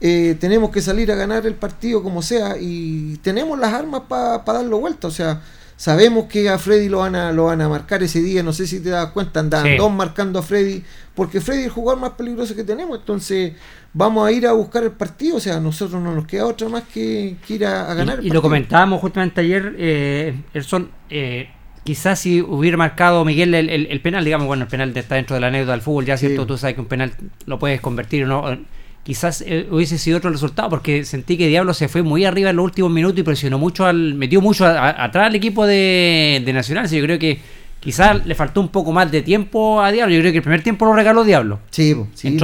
eh, 0.00 0.36
tenemos 0.38 0.70
que 0.70 0.80
salir 0.80 1.10
a 1.10 1.16
ganar 1.16 1.46
el 1.46 1.54
partido 1.54 2.02
como 2.02 2.22
sea 2.22 2.56
y 2.58 3.16
tenemos 3.18 3.58
las 3.58 3.74
armas 3.74 4.02
para 4.08 4.40
darlo 4.44 4.78
vuelta. 4.78 5.08
O 5.08 5.10
sea, 5.10 5.42
Sabemos 5.76 6.24
que 6.24 6.48
a 6.48 6.58
Freddy 6.58 6.88
lo 6.88 6.98
van 7.00 7.14
a, 7.14 7.32
lo 7.32 7.44
van 7.44 7.60
a 7.60 7.68
marcar 7.68 8.02
ese 8.02 8.22
día, 8.22 8.42
no 8.42 8.54
sé 8.54 8.66
si 8.66 8.80
te 8.80 8.88
das 8.88 9.10
cuenta, 9.10 9.40
andan 9.40 9.76
dos 9.76 9.92
marcando 9.92 10.38
a 10.38 10.42
Freddy, 10.42 10.82
porque 11.14 11.40
Freddy 11.42 11.60
es 11.60 11.64
el 11.66 11.70
jugador 11.70 12.00
más 12.00 12.12
peligroso 12.12 12.56
que 12.56 12.64
tenemos, 12.64 12.98
entonces 12.98 13.52
vamos 13.92 14.26
a 14.26 14.32
ir 14.32 14.46
a 14.46 14.52
buscar 14.52 14.84
el 14.84 14.92
partido, 14.92 15.36
o 15.36 15.40
sea, 15.40 15.56
a 15.56 15.60
nosotros 15.60 16.02
no 16.02 16.14
nos 16.14 16.26
queda 16.26 16.46
otra 16.46 16.70
más 16.70 16.84
que, 16.84 17.36
ir 17.48 17.66
a, 17.66 17.92
ganar. 17.92 18.24
Y, 18.24 18.30
lo 18.30 18.40
comentábamos 18.40 19.02
justamente 19.02 19.42
ayer, 19.42 19.74
eh, 19.78 20.34
son 20.62 20.90
eh, 21.10 21.50
quizás 21.84 22.20
si 22.20 22.40
hubiera 22.40 22.78
marcado 22.78 23.22
Miguel 23.26 23.54
el, 23.54 24.00
penal, 24.00 24.24
digamos, 24.24 24.46
bueno, 24.46 24.62
el 24.64 24.70
penal 24.70 24.96
está 24.96 25.16
dentro 25.16 25.34
de 25.34 25.40
la 25.40 25.48
anécdota 25.48 25.72
del 25.72 25.82
fútbol, 25.82 26.06
ya 26.06 26.16
cierto, 26.16 26.46
tú 26.46 26.56
sabes 26.56 26.74
que 26.74 26.80
un 26.80 26.88
penal 26.88 27.12
lo 27.44 27.58
puedes 27.58 27.82
convertir 27.82 28.24
o 28.24 28.26
no 28.26 28.58
quizás 29.06 29.44
eh, 29.46 29.68
hubiese 29.70 29.98
sido 29.98 30.18
otro 30.18 30.30
resultado, 30.30 30.68
porque 30.68 31.04
sentí 31.04 31.36
que 31.36 31.46
Diablo 31.46 31.72
se 31.74 31.86
fue 31.86 32.02
muy 32.02 32.24
arriba 32.24 32.50
en 32.50 32.56
los 32.56 32.64
últimos 32.64 32.90
minutos 32.90 33.20
y 33.20 33.22
presionó 33.22 33.56
mucho 33.56 33.86
al, 33.86 34.14
metió 34.14 34.40
mucho 34.40 34.66
atrás 34.66 35.28
al 35.28 35.34
equipo 35.36 35.64
de, 35.64 36.42
Nacional. 36.52 36.90
yo 36.90 37.00
creo 37.04 37.16
que 37.16 37.38
quizás 37.78 38.26
le 38.26 38.34
faltó 38.34 38.60
un 38.60 38.68
poco 38.68 38.90
más 38.90 39.12
de 39.12 39.22
tiempo 39.22 39.80
a 39.80 39.92
Diablo. 39.92 40.12
Yo 40.12 40.20
creo 40.22 40.32
que 40.32 40.38
el 40.38 40.42
primer 40.42 40.64
tiempo 40.64 40.86
lo 40.86 40.92
regaló 40.92 41.22
Diablo. 41.22 41.60
Sí, 41.70 41.94
sí 42.14 42.36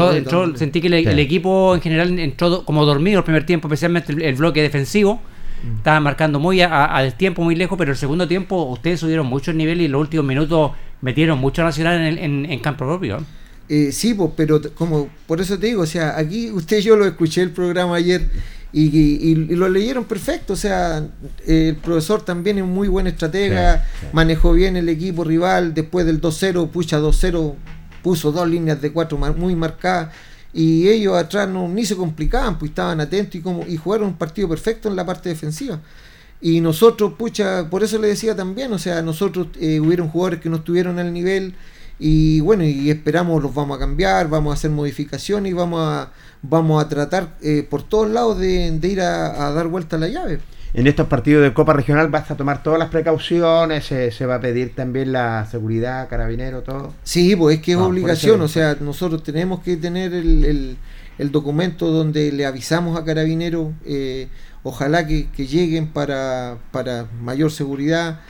sentí 0.55 0.81
que 0.81 0.87
el 0.87 1.19
equipo 1.19 1.75
en 1.75 1.81
general 1.81 2.17
entró 2.17 2.65
como 2.65 2.85
dormido 2.85 3.19
el 3.19 3.25
primer 3.25 3.45
tiempo, 3.45 3.67
especialmente 3.67 4.13
el, 4.13 4.35
bloque 4.37 4.63
defensivo. 4.63 5.21
Mm. 5.65 5.77
Estaba 5.79 5.99
marcando 5.99 6.39
muy 6.39 6.61
al 6.61 7.15
tiempo, 7.15 7.43
muy 7.43 7.57
lejos, 7.57 7.77
pero 7.77 7.91
el 7.91 7.97
segundo 7.97 8.29
tiempo 8.29 8.63
ustedes 8.67 9.01
subieron 9.01 9.27
mucho 9.27 9.51
el 9.51 9.57
nivel 9.57 9.81
y 9.81 9.89
los 9.89 10.01
últimos 10.01 10.25
minutos 10.25 10.71
metieron 11.01 11.41
mucho 11.41 11.65
Nacional 11.65 12.19
en, 12.19 12.47
en 12.49 12.59
campo 12.61 12.85
propio. 12.85 13.19
Eh, 13.75 13.91
sí, 13.91 14.13
pues, 14.13 14.33
pero 14.37 14.61
como 14.75 15.09
por 15.27 15.41
eso 15.41 15.59
te 15.59 15.69
digo, 15.69 15.81
o 15.81 15.87
sea, 15.87 16.19
aquí 16.19 16.51
usted 16.51 16.81
yo 16.81 16.95
lo 16.95 17.07
escuché 17.07 17.41
el 17.41 17.53
programa 17.53 17.95
ayer 17.95 18.29
y, 18.71 19.35
lo 19.35 19.67
leyeron 19.67 20.05
perfecto, 20.05 20.53
o 20.53 20.57
sea, 20.57 21.09
el 21.47 21.77
profesor 21.77 22.23
también 22.23 22.59
es 22.59 22.67
muy 22.67 22.89
buen 22.89 23.07
estratega, 23.07 23.89
manejó 24.13 24.53
bien 24.53 24.77
el 24.77 24.91
equipo 24.91 25.25
rival, 25.25 25.73
después 25.73 26.05
del 26.05 26.21
2-0, 26.21 26.69
pucha 26.69 27.01
2-0, 27.01 27.55
puso 28.03 28.31
dos 28.31 28.47
líneas 28.47 28.83
de 28.83 28.93
cuatro 28.93 29.17
muy 29.17 29.57
marcadas 29.57 30.15
y 30.53 30.87
ellos 30.89 31.17
atrás 31.17 31.49
no, 31.49 31.67
ni 31.67 31.87
se 31.87 31.97
complicaban, 31.97 32.59
pues 32.59 32.73
estaban 32.73 33.01
atentos 33.01 33.37
y, 33.37 33.41
como, 33.41 33.67
y 33.67 33.79
jugaron 33.79 34.09
un 34.09 34.19
partido 34.19 34.51
perfecto 34.51 34.91
en 34.91 34.97
la 34.97 35.07
parte 35.07 35.31
defensiva. 35.31 35.81
Y 36.43 36.61
nosotros, 36.61 37.15
pucha, 37.15 37.71
por 37.71 37.83
eso 37.83 37.99
le 37.99 38.09
decía 38.09 38.37
también, 38.37 38.71
o 38.75 38.79
sea, 38.79 39.01
nosotros 39.01 39.47
eh, 39.59 39.81
hubieron 39.81 40.11
jugadores 40.11 40.41
que 40.41 40.51
no 40.51 40.57
estuvieron 40.57 40.99
al 40.99 41.11
nivel, 41.11 41.55
y 41.99 42.41
bueno, 42.41 42.65
y 42.65 42.91
esperamos 42.91 43.43
los 43.43 43.55
vamos 43.55 43.77
a 43.77 43.81
cambiar, 43.81 44.29
vamos 44.29 44.51
a 44.51 44.55
hacer 44.55 44.71
modificaciones 44.71 45.51
y 45.51 45.55
vamos 45.55 45.81
a, 45.83 46.11
vamos 46.43 46.83
a 46.83 46.89
tratar 46.89 47.37
eh, 47.43 47.67
por 47.69 47.83
todos 47.83 48.11
lados 48.11 48.39
de, 48.39 48.79
ir 48.83 49.01
a, 49.01 49.53
dar 49.53 49.69
vuelta 49.69 49.97
a 49.97 49.99
la 50.01 50.09
llave. 50.09 50.41
En 50.75 50.87
estos 50.87 51.07
partidos 51.07 51.43
de 51.43 51.53
Copa 51.53 51.75
Regional 51.75 52.09
vas 52.09 52.31
a 52.31 52.37
tomar 52.37 52.63
todas 52.63 52.79
las 52.79 52.89
precauciones, 52.89 53.85
se 53.85 54.27
va 54.27 54.37
a 54.37 54.41
pedir 54.41 54.75
también 54.75 55.13
la 55.13 55.47
seguridad, 55.51 56.09
carabinero, 56.09 56.63
todo. 56.63 56.95
Sí, 57.03 57.37
pues 57.37 57.59
es 57.59 57.63
que 57.63 57.73
es 57.73 57.79
ah, 57.79 57.85
obligación, 57.85 58.41
o 58.41 58.49
sea, 58.49 58.77
nosotros 58.81 59.23
tenemos 59.23 59.61
que 59.61 59.77
tener 59.77 60.15
el, 60.15 60.79
el, 61.19 61.31
documento 61.31 61.91
donde 61.91 62.33
le 62.33 62.47
avisamos 62.47 62.99
a 62.99 63.05
carabinero, 63.05 63.75
eh, 63.85 64.29
ojalá 64.63 65.07
que, 65.07 65.29
que 65.31 65.47
lleguen 65.47 65.89
para, 65.89 66.57
para 66.73 67.07
mayor 67.21 67.53
seguridad 67.53 68.21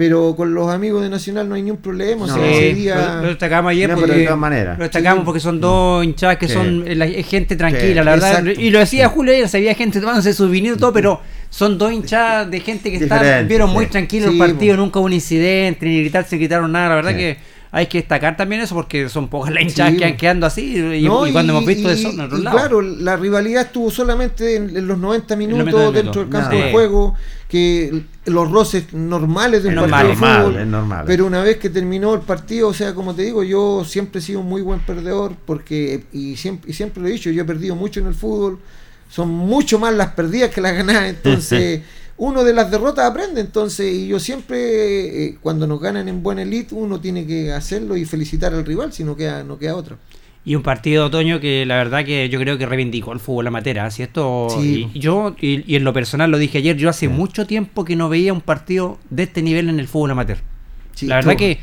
pero 0.00 0.34
con 0.34 0.54
los 0.54 0.70
amigos 0.70 1.02
de 1.02 1.10
Nacional 1.10 1.46
no 1.46 1.56
hay 1.56 1.60
ningún 1.60 1.82
problema. 1.82 2.26
No, 2.26 2.34
lo, 2.38 3.28
destacamos 3.28 3.70
ayer 3.70 3.94
porque, 3.94 4.24
lo 4.24 4.76
destacamos 4.78 5.24
porque 5.26 5.40
son 5.40 5.60
dos 5.60 6.02
hinchadas 6.02 6.38
que 6.38 6.48
son 6.48 6.86
gente 7.28 7.54
tranquila, 7.54 8.02
la 8.02 8.12
verdad. 8.12 8.42
Y 8.46 8.70
lo 8.70 8.78
decía 8.78 9.10
Julio 9.10 9.34
ayer, 9.34 9.46
se 9.46 9.58
había 9.58 9.74
gente 9.74 10.00
tomándose 10.00 10.32
sus 10.32 10.50
vinilos 10.50 10.78
todo, 10.78 10.94
pero 10.94 11.20
son 11.50 11.76
dos 11.76 11.92
hinchadas 11.92 12.50
de 12.50 12.60
gente 12.60 12.90
que 12.90 12.96
están, 12.96 13.46
vieron 13.46 13.68
muy 13.74 13.88
tranquilo 13.88 14.30
el 14.30 14.38
partido, 14.38 14.74
nunca 14.74 15.00
hubo 15.00 15.04
un 15.04 15.12
incidente, 15.12 15.84
ni 15.84 16.00
gritar, 16.00 16.24
se 16.24 16.38
quitaron 16.38 16.72
nada, 16.72 16.88
la 16.88 16.94
verdad 16.94 17.14
que 17.14 17.36
hay 17.72 17.86
que 17.86 17.98
destacar 17.98 18.36
también 18.36 18.62
eso 18.62 18.74
porque 18.74 19.08
son 19.08 19.28
pocas 19.28 19.54
las 19.54 19.62
hinchadas 19.62 19.94
que 19.94 20.04
han 20.04 20.16
quedando 20.16 20.46
así 20.46 20.76
y, 20.76 21.06
cuando 21.06 21.52
hemos 21.52 21.64
visto 21.64 21.88
eso 21.88 22.10
en 22.10 22.20
otros 22.20 22.40
lados. 22.40 22.60
Claro, 22.60 22.82
la 22.82 23.16
rivalidad 23.16 23.66
estuvo 23.66 23.90
solamente 23.90 24.56
en, 24.56 24.86
los 24.86 24.98
90 24.98 25.36
minutos 25.36 25.94
dentro 25.94 26.22
del 26.22 26.30
campo 26.30 26.56
de 26.56 26.72
juego, 26.72 27.14
que 27.48 28.02
los 28.24 28.50
roces 28.50 28.92
normales 28.92 29.62
de 29.62 29.68
un 29.68 29.88
partido 29.88 30.08
de 30.08 30.16
fútbol, 30.16 31.04
pero 31.06 31.26
una 31.26 31.42
vez 31.42 31.58
que 31.58 31.70
terminó 31.70 32.14
el 32.14 32.20
partido, 32.20 32.68
o 32.68 32.74
sea, 32.74 32.94
como 32.94 33.14
te 33.14 33.22
digo, 33.22 33.44
yo 33.44 33.84
siempre 33.84 34.18
he 34.18 34.22
sido 34.22 34.40
un 34.40 34.48
muy 34.48 34.62
buen 34.62 34.80
perdedor 34.80 35.34
porque 35.46 36.04
y 36.12 36.36
siempre, 36.36 36.70
y 36.70 36.74
siempre 36.74 37.02
lo 37.02 37.08
he 37.08 37.12
dicho, 37.12 37.30
yo 37.30 37.42
he 37.42 37.46
perdido 37.46 37.76
mucho 37.76 38.00
en 38.00 38.08
el 38.08 38.14
fútbol, 38.14 38.58
son 39.08 39.28
mucho 39.28 39.78
más 39.78 39.94
las 39.94 40.08
perdidas 40.12 40.50
que 40.50 40.60
las 40.60 40.74
ganadas, 40.74 41.08
entonces 41.10 41.82
uno 42.20 42.44
de 42.44 42.52
las 42.52 42.70
derrotas 42.70 43.10
aprende, 43.10 43.40
entonces, 43.40 43.94
y 43.94 44.06
yo 44.06 44.20
siempre, 44.20 45.24
eh, 45.24 45.38
cuando 45.40 45.66
nos 45.66 45.80
ganan 45.80 46.06
en 46.06 46.22
buena 46.22 46.42
elite, 46.42 46.74
uno 46.74 47.00
tiene 47.00 47.26
que 47.26 47.50
hacerlo 47.50 47.96
y 47.96 48.04
felicitar 48.04 48.52
al 48.52 48.66
rival, 48.66 48.92
si 48.92 49.04
no 49.04 49.16
queda, 49.16 49.42
no 49.42 49.58
queda 49.58 49.74
otro. 49.74 49.96
Y 50.44 50.54
un 50.54 50.62
partido 50.62 51.04
de 51.04 51.08
otoño 51.08 51.40
que 51.40 51.64
la 51.64 51.76
verdad 51.76 52.04
que 52.04 52.28
yo 52.28 52.38
creo 52.38 52.58
que 52.58 52.66
reivindicó 52.66 53.14
el 53.14 53.20
fútbol 53.20 53.46
amateur, 53.46 53.90
¿sí? 53.90 54.02
Esto, 54.02 54.48
y 54.62 54.90
yo, 54.98 55.34
y, 55.40 55.74
en 55.74 55.82
lo 55.82 55.94
personal 55.94 56.30
lo 56.30 56.36
dije 56.36 56.58
ayer, 56.58 56.76
yo 56.76 56.90
hace 56.90 57.08
mucho 57.08 57.46
tiempo 57.46 57.86
que 57.86 57.96
no 57.96 58.10
veía 58.10 58.34
un 58.34 58.42
partido 58.42 58.98
de 59.08 59.22
este 59.22 59.40
nivel 59.40 59.70
en 59.70 59.80
el 59.80 59.88
fútbol 59.88 60.10
amateur. 60.10 60.38
Sí, 60.94 61.06
la 61.06 61.16
verdad 61.16 61.36
que 61.36 61.58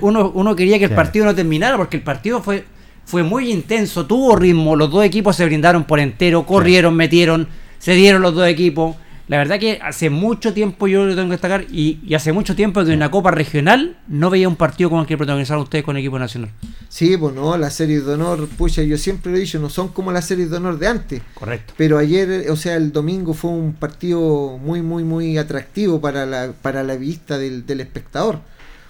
uno, 0.00 0.32
uno, 0.34 0.56
quería 0.56 0.80
que 0.80 0.86
el 0.86 0.94
partido 0.94 1.24
no 1.24 1.36
terminara 1.36 1.76
porque 1.76 1.98
el 1.98 2.02
partido 2.02 2.42
fue, 2.42 2.64
fue 3.04 3.22
muy 3.22 3.48
intenso, 3.52 4.06
tuvo 4.06 4.34
ritmo, 4.34 4.74
los 4.74 4.90
dos 4.90 5.04
equipos 5.04 5.36
se 5.36 5.44
brindaron 5.44 5.84
por 5.84 6.00
entero, 6.00 6.44
corrieron, 6.44 6.96
metieron, 6.96 7.46
se 7.78 7.92
dieron 7.92 8.22
los 8.22 8.34
dos 8.34 8.46
equipos. 8.48 8.96
La 9.28 9.36
verdad 9.36 9.60
que 9.60 9.78
hace 9.82 10.08
mucho 10.08 10.54
tiempo 10.54 10.88
yo 10.88 11.04
lo 11.04 11.14
tengo 11.14 11.28
que 11.28 11.32
destacar 11.32 11.66
y, 11.70 12.14
hace 12.14 12.32
mucho 12.32 12.56
tiempo 12.56 12.82
que 12.82 12.92
en 12.92 12.96
una 12.96 13.10
Copa 13.10 13.30
Regional 13.30 13.98
no 14.08 14.30
veía 14.30 14.48
un 14.48 14.56
partido 14.56 14.88
como 14.88 15.02
el 15.02 15.06
que 15.06 15.18
protagonizaron 15.18 15.64
ustedes 15.64 15.84
con 15.84 15.96
el 15.96 16.00
equipo 16.00 16.18
nacional. 16.18 16.50
Sí, 16.88 17.14
pues 17.18 17.34
no, 17.34 17.58
las 17.58 17.74
series 17.74 18.06
de 18.06 18.14
honor, 18.14 18.48
pucha, 18.48 18.82
yo 18.82 18.96
siempre 18.96 19.30
lo 19.30 19.36
he 19.36 19.40
dicho, 19.40 19.58
no 19.58 19.68
son 19.68 19.88
como 19.88 20.12
las 20.12 20.24
series 20.24 20.48
de 20.48 20.56
honor 20.56 20.78
de 20.78 20.88
antes. 20.88 21.22
Correcto. 21.34 21.74
Pero 21.76 21.98
ayer, 21.98 22.50
o 22.50 22.56
sea, 22.56 22.76
el 22.76 22.90
domingo 22.90 23.34
fue 23.34 23.50
un 23.50 23.74
partido 23.74 24.56
muy, 24.56 24.80
muy, 24.80 25.04
muy 25.04 25.36
atractivo 25.36 26.00
para 26.00 26.24
la, 26.24 26.52
para 26.62 26.82
la 26.82 26.96
vista 26.96 27.36
del, 27.36 27.80
espectador. 27.80 28.40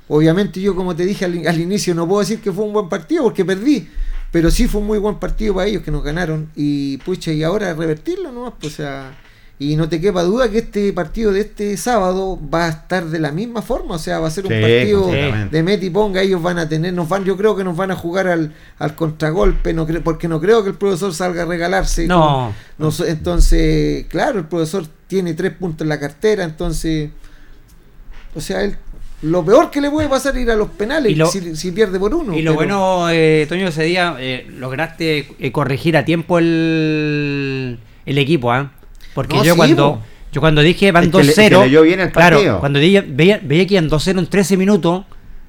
Obviamente 0.07 0.61
yo, 0.61 0.77
como 0.77 0.95
te 0.95 1.05
dije 1.05 1.25
al, 1.25 1.49
al 1.49 1.61
inicio, 1.61 1.97
no 1.97 2.07
puedo 2.07 2.21
decir 2.21 2.41
que 2.41 2.53
fue 2.53 2.65
un 2.65 2.73
buen 2.73 2.89
partido 2.89 3.25
porque 3.25 3.45
perdí 3.45 3.89
pero 4.31 4.51
sí 4.51 4.69
fue 4.69 4.81
un 4.81 4.87
muy 4.87 4.99
buen 4.99 5.17
partido 5.17 5.55
para 5.55 5.67
ellos 5.67 5.83
que 5.83 5.91
nos 5.91 6.03
ganaron 6.03 6.51
y 6.55 6.99
pucha 6.99 7.33
y 7.33 7.43
ahora 7.43 7.75
revertirlo 7.75 8.33
no 8.33 8.55
pues 8.59 8.75
o 8.75 8.77
sea 8.77 9.17
y 9.61 9.75
no 9.75 9.89
te 9.89 10.01
quepa 10.01 10.23
duda 10.23 10.49
que 10.49 10.59
este 10.59 10.93
partido 10.93 11.33
de 11.33 11.41
este 11.41 11.77
sábado 11.77 12.39
va 12.53 12.67
a 12.67 12.69
estar 12.69 13.07
de 13.07 13.19
la 13.19 13.33
misma 13.33 13.61
forma, 13.61 13.97
o 13.97 13.99
sea, 13.99 14.21
va 14.21 14.29
a 14.29 14.31
ser 14.31 14.45
un 14.45 14.51
partido 14.51 15.09
de 15.09 15.63
meti 15.65 15.87
y 15.87 15.91
ponga, 15.91 16.23
ellos 16.23 16.41
van 16.41 16.59
a 16.59 16.69
tener, 16.69 16.93
nos 16.93 17.09
van, 17.09 17.25
yo 17.25 17.37
creo 17.37 17.57
que 17.57 17.65
nos 17.65 17.77
van 17.77 17.91
a 17.91 17.97
jugar 17.97 18.29
al, 18.29 18.55
al 18.79 18.95
contragolpe, 18.95 19.75
no 19.75 19.85
porque 20.05 20.29
no 20.29 20.41
creo 20.41 20.63
que 20.63 20.71
el 20.71 20.77
profesor 20.77 21.13
salga 21.13 21.43
a 21.43 21.47
regalarse. 21.47 22.07
No. 22.07 22.55
entonces, 22.79 24.07
claro, 24.07 24.39
el 24.39 24.47
profesor 24.47 24.87
tiene 25.09 25.35
tres 25.35 25.53
puntos 25.55 25.85
en 25.85 25.89
la 25.89 25.99
cartera, 25.99 26.45
entonces, 26.45 27.11
o 28.37 28.41
sea, 28.41 28.63
él 28.63 28.77
lo 29.23 29.45
peor 29.45 29.71
que 29.71 29.81
le 29.81 29.91
puede 29.91 30.09
pasar 30.09 30.37
es 30.37 30.43
ir 30.43 30.51
a 30.51 30.57
los 30.57 30.69
penales 30.69 31.17
si, 31.55 31.73
pierde 31.73 31.99
por 31.99 32.15
uno. 32.15 32.37
Y 32.37 32.43
lo 32.43 32.55
bueno, 32.55 33.11
eh, 33.11 33.47
Toño, 33.49 33.69
ese 33.69 33.83
día 33.83 34.17
eh, 34.19 34.47
lograste 34.57 35.29
eh, 35.39 35.53
corregir 35.53 35.97
a 35.97 36.05
tiempo 36.05 36.39
el, 36.39 37.79
el 38.07 38.19
equipo, 38.19 38.53
¿ah? 38.53 38.73
Porque 39.15 39.43
yo 39.43 39.57
cuando 39.57 40.03
yo 40.31 40.41
cuando 40.41 40.61
dije 40.61 40.93
van 40.93 41.11
2-0, 41.11 42.13
claro, 42.13 42.61
cuando 42.61 42.79
veía, 42.79 43.03
veía 43.03 43.67
que 43.67 43.75
iban 43.75 43.89
2-0 43.89 44.19
en 44.19 44.27
13 44.27 44.57
minutos, 44.57 45.05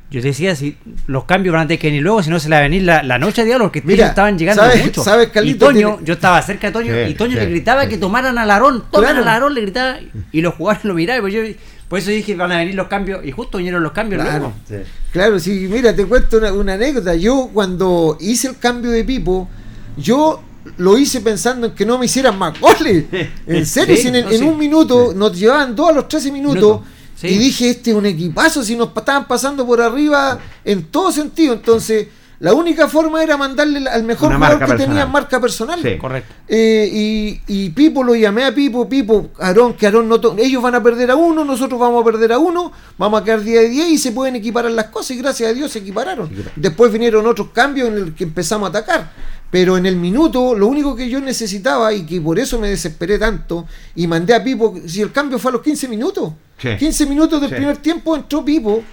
yo 0.10 0.22
decía 0.22 0.56
si 0.56 0.78
los 1.06 1.26
cambios 1.26 1.54
van 1.54 1.64
a 1.64 1.68
tener 1.68 1.80
que 1.80 1.88
venir 1.88 2.02
luego, 2.02 2.24
si 2.24 2.30
no 2.30 2.40
se 2.40 2.50
le 2.50 2.56
va 2.56 2.60
a 2.60 2.64
venir 2.64 2.84
la, 2.84 3.20
noche 3.20 3.42
de 3.42 3.48
diálogo, 3.48 3.68
porque 3.68 3.82
Mira, 3.84 4.08
estaban 4.08 4.38
llegando 4.40 4.64
mucho. 4.84 5.04
y 5.44 5.54
Toño, 5.56 6.00
yo 6.04 6.14
estaba 6.14 6.42
cerca 6.42 6.68
de 6.68 6.74
Toño, 6.74 7.08
y 7.08 7.14
Toño 7.14 7.36
le 7.36 7.46
gritaba 7.46 7.88
que 7.88 7.98
tomaran 7.98 8.38
al 8.38 8.50
Aarón, 8.50 8.86
tomaran 8.90 9.18
al 9.18 9.28
Aarón, 9.28 9.54
le 9.54 9.62
gritaba, 9.62 9.98
y 10.32 10.42
los 10.42 10.56
jugadores 10.56 10.86
lo 10.86 10.94
miraban, 10.94 11.22
pues 11.22 11.34
yo 11.34 11.42
por 11.90 12.00
eso 12.00 12.12
dije 12.12 12.36
van 12.36 12.52
a 12.52 12.60
venir 12.60 12.76
los 12.76 12.88
cambios, 12.88 13.26
y 13.26 13.32
justo 13.32 13.58
vinieron 13.58 13.84
los 13.84 13.92
cambios 13.92 14.22
claro, 14.22 14.54
luego. 14.70 14.86
Claro, 15.12 15.40
sí, 15.40 15.68
mira, 15.70 15.96
te 15.96 16.06
cuento 16.06 16.38
una, 16.38 16.54
una 16.54 16.74
anécdota. 16.74 17.16
Yo 17.16 17.50
cuando 17.52 18.16
hice 18.22 18.48
el 18.48 18.60
cambio 18.60 18.92
de 18.92 19.04
Pipo, 19.04 19.50
yo 19.98 20.42
lo 20.78 20.98
hice 20.98 21.22
pensando 21.22 21.68
en 21.68 21.74
que 21.74 21.86
no 21.86 21.98
me 21.98 22.06
hicieran 22.06 22.38
más 22.38 22.60
goles. 22.60 23.06
En 23.48 23.66
serio, 23.66 23.98
si 23.98 24.08
en, 24.08 24.44
un 24.44 24.58
minuto 24.58 25.14
nos 25.16 25.38
llevaban 25.38 25.76
dos 25.76 25.90
a 25.90 25.94
los 25.94 26.08
13 26.08 26.32
minutos. 26.32 26.82
Y 27.22 27.38
dije, 27.38 27.72
este 27.72 27.92
es 27.92 27.98
un 27.98 28.06
equipazo, 28.06 28.64
si 28.64 28.78
nos 28.78 28.96
estaban 28.96 29.28
pasando 29.28 29.66
por 29.66 29.82
arriba 29.82 30.40
en 30.64 30.84
todo 30.86 31.12
sentido. 31.12 31.54
Entonces, 31.54 32.08
la 32.40 32.54
única 32.54 32.88
forma 32.88 33.22
era 33.22 33.36
mandarle 33.36 33.90
al 33.90 34.04
mejor 34.04 34.34
jugador 34.34 34.66
que 34.66 34.74
tenía 34.76 35.06
marca 35.06 35.42
personal. 35.42 35.82
correcto. 36.00 36.34
Eh, 36.48 36.90
y, 36.92 37.42
y, 37.48 37.70
Pipo 37.72 38.02
lo 38.02 38.16
llamé 38.16 38.46
a 38.46 38.56
Pipo, 38.56 38.88
Pipo, 38.88 39.32
Aarón, 39.40 39.74
que 39.74 39.86
Aarón 39.86 40.08
no 40.08 40.20
ellos 40.38 40.64
van 40.64 40.76
a 40.76 40.82
perder 40.82 41.12
a 41.12 41.16
uno, 41.16 41.44
nosotros 41.44 41.78
vamos 41.80 42.02
a 42.02 42.06
perder 42.06 42.32
a 42.32 42.40
uno, 42.40 42.72
vamos 42.98 43.22
a 43.22 43.24
quedar 43.26 43.42
día 43.42 43.60
de 43.60 43.70
día 43.70 43.90
y 43.90 43.98
se 43.98 44.14
pueden 44.14 44.38
equiparar 44.38 44.72
las 44.72 44.86
cosas 44.86 45.12
y 45.12 45.18
gracias 45.18 45.50
a 45.50 45.54
Dios 45.54 45.72
se 45.72 45.80
equipararon. 45.80 46.30
Después 46.56 46.92
vinieron 46.94 47.28
otros 47.28 47.50
cambios 47.50 47.90
en 47.90 47.96
el 47.96 48.16
que 48.16 48.24
empezamos 48.24 48.68
a 48.68 48.70
atacar. 48.70 49.12
Pero 49.52 49.78
en 49.78 49.86
el 49.86 49.96
minuto, 49.96 50.54
lo 50.54 50.68
único 50.68 50.96
que 50.96 51.10
yo 51.10 51.20
necesitaba 51.20 51.92
y 51.92 52.06
que 52.06 52.22
por 52.22 52.38
eso 52.38 52.60
me 52.60 52.70
desesperé 52.70 53.18
tanto 53.18 53.66
y 53.96 54.06
mandé 54.08 54.34
a 54.36 54.44
Pipo, 54.44 54.76
si 54.86 55.02
el 55.02 55.12
cambio 55.12 55.40
fue 55.40 55.50
a 55.50 55.54
los 55.54 55.62
15 55.62 55.88
minutos, 55.88 56.34
15 56.62 57.06
minutos 57.06 57.42
del 57.42 57.50
primer 57.50 57.78
tiempo 57.78 58.16
entró 58.16 58.46
Pipo 58.46 58.84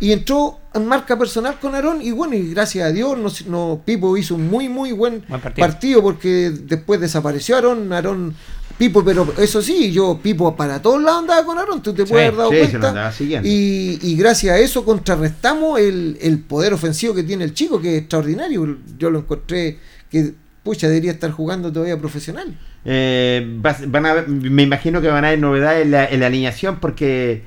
y 0.00 0.12
entró 0.12 0.58
en 0.78 0.86
marca 0.86 1.18
personal 1.18 1.58
con 1.60 1.74
Aarón 1.74 2.00
y 2.02 2.10
bueno, 2.10 2.34
y 2.34 2.50
gracias 2.50 2.88
a 2.88 2.92
Dios 2.92 3.18
no, 3.18 3.30
no 3.50 3.82
Pipo 3.84 4.16
hizo 4.16 4.34
un 4.34 4.48
muy 4.48 4.68
muy 4.68 4.92
buen, 4.92 5.22
partido. 5.56 6.02
porque 6.02 6.50
después 6.50 7.00
desapareció 7.00 7.56
Aarón, 7.56 7.92
Aarón 7.92 8.34
Pipo, 8.78 9.04
pero 9.04 9.34
eso 9.38 9.60
sí, 9.60 9.92
yo 9.92 10.20
Pipo 10.22 10.56
para 10.56 10.80
todos 10.80 11.02
lados 11.02 11.22
andaba 11.22 11.44
con 11.44 11.58
Aarón, 11.58 11.82
tú 11.82 11.92
te 11.92 12.06
puedes 12.06 12.28
haber 12.28 12.38
dado 12.38 12.50
cuenta. 12.50 13.12
Y, 13.42 13.98
y, 14.02 14.16
gracias 14.16 14.54
a 14.54 14.58
eso 14.58 14.84
contrarrestamos 14.84 15.80
el, 15.80 16.16
el 16.20 16.38
poder 16.38 16.72
ofensivo 16.72 17.14
que 17.14 17.24
tiene 17.24 17.44
el 17.44 17.54
chico, 17.54 17.80
que 17.80 17.96
es 17.96 18.00
extraordinario. 18.02 18.78
Yo 18.96 19.10
lo 19.10 19.18
encontré 19.18 19.78
que 20.10 20.32
pucha 20.62 20.86
debería 20.88 21.12
estar 21.12 21.30
jugando 21.30 21.72
todavía 21.72 21.98
profesional. 21.98 22.56
Eh, 22.84 23.58
van 23.60 24.06
a 24.06 24.24
me 24.26 24.62
imagino 24.62 25.00
que 25.00 25.08
van 25.08 25.24
a 25.24 25.28
haber 25.28 25.40
novedades 25.40 25.84
en 25.84 25.90
la, 25.90 26.06
en 26.06 26.20
la 26.20 26.26
alineación 26.26 26.78
porque 26.78 27.42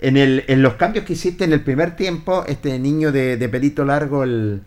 en, 0.00 0.16
el, 0.16 0.44
en 0.48 0.62
los 0.62 0.74
cambios 0.74 1.04
que 1.04 1.12
hiciste 1.12 1.44
en 1.44 1.52
el 1.52 1.60
primer 1.60 1.96
tiempo, 1.96 2.44
este 2.46 2.78
niño 2.78 3.12
de, 3.12 3.48
pelito 3.50 3.84
largo, 3.84 4.24
el 4.24 4.62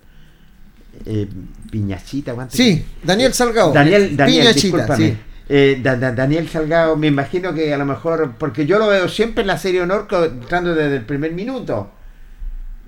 eh, 1.05 1.27
Piñachita, 1.71 2.35
Sí, 2.49 2.85
Daniel 3.03 3.33
Salgado. 3.33 3.73
Daniel, 3.73 4.15
Daniel 4.15 4.47
Piñachita, 4.53 4.95
sí. 4.95 5.17
Eh, 5.49 5.81
Daniel 5.83 6.47
Salgado, 6.47 6.95
me 6.95 7.07
imagino 7.07 7.53
que 7.53 7.73
a 7.73 7.77
lo 7.77 7.85
mejor, 7.85 8.35
porque 8.37 8.65
yo 8.65 8.79
lo 8.79 8.87
veo 8.87 9.09
siempre 9.09 9.41
en 9.41 9.47
la 9.47 9.57
serie 9.57 9.81
honor 9.81 10.07
entrando 10.11 10.73
desde 10.73 10.97
el 10.97 11.05
primer 11.05 11.33
minuto 11.33 11.91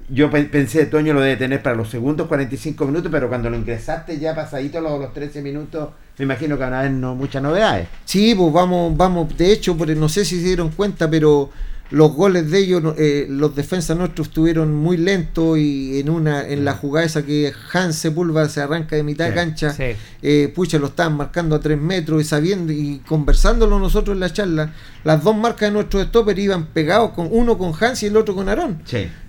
yo 0.10 0.30
pensé, 0.30 0.86
Toño 0.86 1.14
lo 1.14 1.22
debe 1.22 1.36
tener 1.36 1.64
para 1.64 1.76
los 1.76 1.90
segundos 1.90 2.28
45 2.28 2.86
minutos, 2.86 3.12
pero 3.12 3.28
cuando 3.28 3.50
lo 3.50 3.58
ingresaste 3.58 4.20
ya 4.20 4.36
pasadito 4.36 4.80
los, 4.80 5.00
los 5.00 5.14
13 5.14 5.42
minutos, 5.42 5.90
me 6.18 6.26
imagino 6.26 6.58
que 6.58 6.64
van 6.64 6.74
a 6.74 6.80
haber 6.82 6.92
no, 6.92 7.16
muchas 7.16 7.42
novedades. 7.42 7.88
Sí, 8.06 8.36
pues 8.36 8.54
vamos, 8.54 8.96
vamos, 8.96 9.36
de 9.36 9.52
hecho, 9.52 9.76
porque 9.76 9.96
no 9.96 10.08
sé 10.08 10.24
si 10.24 10.38
se 10.40 10.46
dieron 10.46 10.70
cuenta, 10.70 11.10
pero 11.10 11.50
los 11.92 12.14
goles 12.14 12.50
de 12.50 12.60
ellos, 12.60 12.96
eh, 12.98 13.28
los 13.30 13.56
defensas 13.56 13.96
nuestros 13.96 14.28
estuvieron 14.28 14.74
muy 14.74 14.98
lentos 14.98 15.58
y 15.58 16.00
en 16.00 16.10
una 16.10 16.48
en 16.48 16.66
la 16.66 16.74
jugada 16.74 17.06
esa 17.06 17.24
que 17.24 17.54
Hans 17.74 17.96
Sepúlveda 17.96 18.50
se 18.50 18.62
arranca 18.62 18.96
de 18.96 19.04
mitad 19.04 19.28
de 19.28 19.34
cancha, 19.36 19.76
eh, 20.22 20.52
pucha, 20.54 20.80
lo 20.80 20.88
estaban 20.88 21.16
marcando 21.16 21.56
a 21.56 21.60
tres 21.60 21.80
metros 21.80 22.22
y 22.22 22.26
sabiendo 22.26 22.74
y 22.74 23.02
conversándolo 23.08 23.80
nosotros 23.80 24.16
en 24.16 24.20
la 24.20 24.34
charla, 24.34 24.74
las 25.04 25.24
dos 25.24 25.36
marcas 25.36 25.70
de 25.70 25.72
nuestros 25.72 26.08
stopper 26.08 26.40
iban 26.40 26.66
pegados 26.68 27.12
con 27.12 27.28
uno 27.30 27.58
con 27.58 27.74
Hans 27.80 28.02
y 28.04 28.08
el 28.08 28.18
otro 28.18 28.34
con 28.34 28.50
Aarón. 28.50 28.82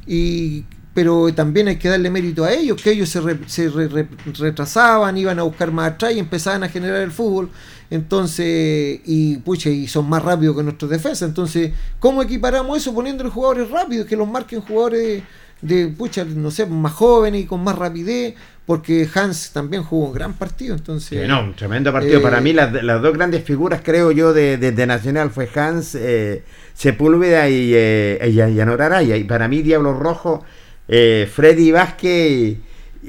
Y 0.07 0.65
pero 0.97 1.31
también 1.35 1.69
hay 1.69 1.77
que 1.77 1.91
darle 1.91 2.09
mérito 2.09 2.43
a 2.43 2.55
ellos, 2.55 2.81
que 2.81 2.93
ellos 2.93 3.11
se, 3.11 3.21
se 3.49 3.69
retrasaban, 3.69 5.19
iban 5.19 5.39
a 5.39 5.43
buscar 5.43 5.71
más 5.71 5.93
atrás 5.93 6.15
y 6.15 6.19
empezaban 6.19 6.65
a 6.65 6.71
generar 6.71 7.03
el 7.03 7.11
fútbol. 7.11 7.51
Entonces, 7.91 9.01
y 9.05 9.37
pucha, 9.37 9.69
y 9.69 9.89
son 9.89 10.09
más 10.09 10.23
rápidos 10.23 10.57
que 10.57 10.63
nuestros 10.63 10.91
defensas. 10.91 11.29
Entonces, 11.29 11.75
¿cómo 12.01 12.23
equiparamos 12.23 12.79
eso 12.79 12.95
poniéndole 12.95 13.29
jugadores 13.29 13.69
rápidos? 13.71 14.07
Que 14.07 14.17
los 14.17 14.27
marquen 14.27 14.63
jugadores 14.63 15.23
de, 15.61 15.89
pucha, 15.89 16.25
no 16.25 16.51
sé, 16.51 16.65
más 16.65 16.95
jóvenes 16.95 17.43
y 17.43 17.45
con 17.45 17.63
más 17.63 17.77
rapidez, 17.77 18.35
porque 18.65 19.07
Hans 19.15 19.51
también 19.53 19.83
jugó 19.83 20.07
un 20.07 20.15
gran 20.15 20.33
partido. 20.33 20.75
Entonces, 20.75 21.29
no, 21.29 21.43
un 21.43 21.55
tremendo 21.55 21.93
partido. 21.93 22.23
Para 22.23 22.39
eh, 22.39 22.41
mí, 22.41 22.55
las, 22.55 22.73
dos 22.73 23.13
grandes 23.13 23.45
figuras, 23.45 23.83
creo 23.85 24.13
yo, 24.13 24.33
de, 24.33 24.57
de, 24.57 24.87
Nacional 24.87 25.29
fue 25.29 25.47
Hans 25.55 25.95
eh, 25.95 26.43
Sepúlveda 26.73 27.51
y, 27.51 27.73
eh, 27.75 28.31
y, 28.33 29.13
Y 29.13 29.25
para 29.25 29.47
mí, 29.47 29.61
Diablo 29.61 29.93
Rojo, 29.93 30.43
eh, 30.89 31.29
Freddy 31.33 31.73
Vázquez 31.73 32.57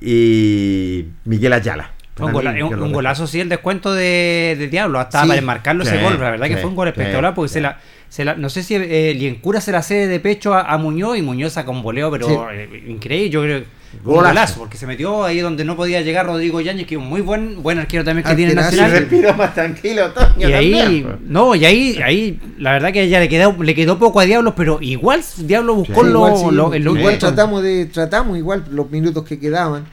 y 0.02 1.06
Miguel 1.26 1.54
Ayala. 1.54 1.92
Un, 2.20 2.92
golazo, 2.92 3.28
sí, 3.28 3.40
el 3.40 3.50
descuento 3.50 3.94
de, 3.94 4.68
Diablo. 4.72 5.00
Hasta 5.00 5.26
para 5.26 5.42
marcarlo 5.42 5.84
ese 5.84 6.02
gol. 6.02 6.20
La 6.20 6.32
verdad 6.32 6.48
que 6.48 6.58
fue 6.58 6.70
un 6.70 6.76
gol 6.76 6.88
espectacular 6.88 7.36
porque 7.36 7.50
se 7.50 7.62
la, 7.62 7.80
se 8.10 8.26
la, 8.26 8.36
no 8.36 8.50
sé 8.50 8.63
si 8.63 8.76
eh, 8.76 9.13
Liencura 9.16 9.62
se 9.62 9.72
la 9.72 9.84
cede 9.84 10.08
de 10.08 10.20
pecho 10.20 10.56
a, 10.56 10.78
Muñoz 10.78 11.18
y 11.18 11.22
Muñoz 11.22 11.54
saca 11.54 11.70
un 11.70 11.84
voleo, 11.84 12.10
pero 12.10 12.50
eh, 12.52 12.86
increíble. 12.88 13.30
Yo 13.30 13.44
creo 13.44 13.63
un 14.04 14.15
golazo, 14.15 14.60
porque 14.60 14.78
se 14.78 14.86
metió 14.86 15.23
ahí 15.23 15.39
donde 15.39 15.65
no 15.65 15.76
podía 15.76 16.02
llegar 16.02 16.26
Rodrigo 16.26 16.62
Yáñez, 16.62 16.88
que 16.88 16.95
es 16.95 17.02
un 17.02 17.08
muy 17.08 17.21
buen 17.21 17.62
buen 17.63 17.80
arquero 17.80 18.04
también 18.04 18.28
que 18.28 18.36
tiene 18.36 18.54
Nacional. 18.54 18.91
respiró 18.91 19.34
más 19.34 19.54
tranquilo, 19.54 20.12
y 20.38 20.43
ahí, 20.45 21.04
pues. 21.04 21.21
no, 21.21 21.56
y 21.56 21.65
ahí, 21.65 22.00
ahí, 22.04 22.39
la 22.58 22.73
verdad 22.73 22.91
que 22.91 23.08
ya 23.10 23.19
le 23.19 23.30
quedó, 23.30 23.56
le 23.62 23.76
quedó 23.76 23.97
poco 24.00 24.19
a 24.19 24.26
Diablos, 24.26 24.54
pero 24.56 24.80
igual 24.82 25.21
Diablo 25.38 25.76
buscó 25.76 26.04
lo, 26.04 26.76
igual 26.76 27.17
tratamos 27.17 27.63
de, 27.63 27.86
tratamos 27.88 28.38
igual 28.38 28.65
los 28.71 28.89
minutos 28.91 29.23
que 29.23 29.39
quedaban, 29.39 29.86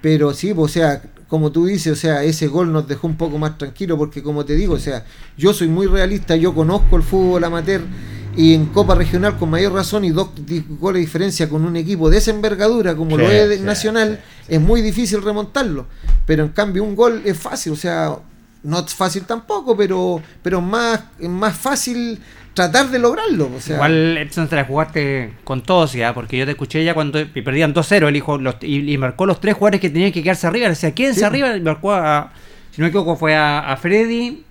pero 0.00 0.32
sí, 0.34 0.52
o 0.56 0.68
sea, 0.68 1.02
como 1.28 1.52
tú 1.52 1.66
dices, 1.66 1.92
o 1.92 1.96
sea, 1.96 2.22
ese 2.24 2.46
gol 2.46 2.72
nos 2.72 2.88
dejó 2.88 3.06
un 3.06 3.16
poco 3.16 3.38
más 3.38 3.58
tranquilo 3.58 3.98
porque 3.98 4.22
como 4.22 4.44
te 4.44 4.54
digo, 4.54 4.74
o 4.74 4.78
sea, 4.78 5.04
yo 5.36 5.52
soy 5.52 5.68
muy 5.68 5.86
realista, 5.86 6.36
yo 6.36 6.54
conozco 6.54 6.96
el 6.96 7.02
fútbol 7.02 7.44
amateur 7.44 7.82
y 8.38 8.54
en 8.54 8.66
Copa 8.66 8.94
Regional 8.94 9.36
con 9.36 9.50
mayor 9.50 9.72
razón 9.72 10.04
y 10.04 10.10
dos 10.10 10.30
goles 10.78 11.00
de 11.00 11.00
diferencia 11.00 11.48
con 11.48 11.64
un 11.64 11.76
equipo 11.76 12.08
de 12.08 12.18
esa 12.18 12.30
envergadura 12.30 12.94
como 12.94 13.16
lo 13.18 13.28
es 13.30 13.60
Nacional, 13.60 14.20
es 14.46 14.60
muy 14.60 14.80
difícil 14.80 15.20
remontarlo. 15.22 15.86
Pero 16.24 16.44
en 16.44 16.50
cambio 16.50 16.84
un 16.84 16.94
gol 16.94 17.20
es 17.24 17.36
fácil, 17.36 17.72
o 17.72 17.76
sea, 17.76 18.14
no 18.62 18.78
es 18.78 18.94
fácil 18.94 19.24
tampoco, 19.24 19.76
pero, 19.76 20.22
pero 20.42 20.60
más, 20.60 21.00
es 21.18 21.28
más 21.28 21.56
fácil 21.56 22.20
tratar 22.54 22.88
de 22.90 22.98
lograrlo. 23.00 23.50
O 23.56 23.60
sea, 23.60 23.74
Igual 23.76 24.18
Edson 24.18 24.46
te 24.48 24.54
la 24.56 24.64
jugaste 24.64 25.32
con 25.44 25.62
todos 25.62 25.92
ya, 25.94 26.14
porque 26.14 26.38
yo 26.38 26.44
te 26.44 26.52
escuché 26.52 26.84
ya 26.84 26.94
cuando 26.94 27.20
y 27.20 27.26
perdían 27.42 27.74
2-0, 27.74 28.06
el 28.08 28.16
hijo 28.16 28.38
los- 28.38 28.56
y, 28.62 28.92
y 28.92 28.98
marcó 28.98 29.26
los 29.26 29.40
tres 29.40 29.54
jugadores 29.54 29.80
que 29.80 29.90
tenían 29.90 30.12
que 30.12 30.22
quedarse 30.22 30.46
arriba. 30.46 30.64
Le 30.66 30.70
decía, 30.70 30.94
quédense 30.94 31.20
Sí. 31.20 31.26
arriba, 31.26 31.56
y 31.56 31.60
marcó 31.60 31.92
a, 31.92 32.32
si 32.70 32.80
no 32.80 32.84
me 32.84 32.88
equivoco, 32.90 33.16
fue 33.16 33.34
a, 33.34 33.60
a 33.72 33.76
Freddy, 33.76 34.44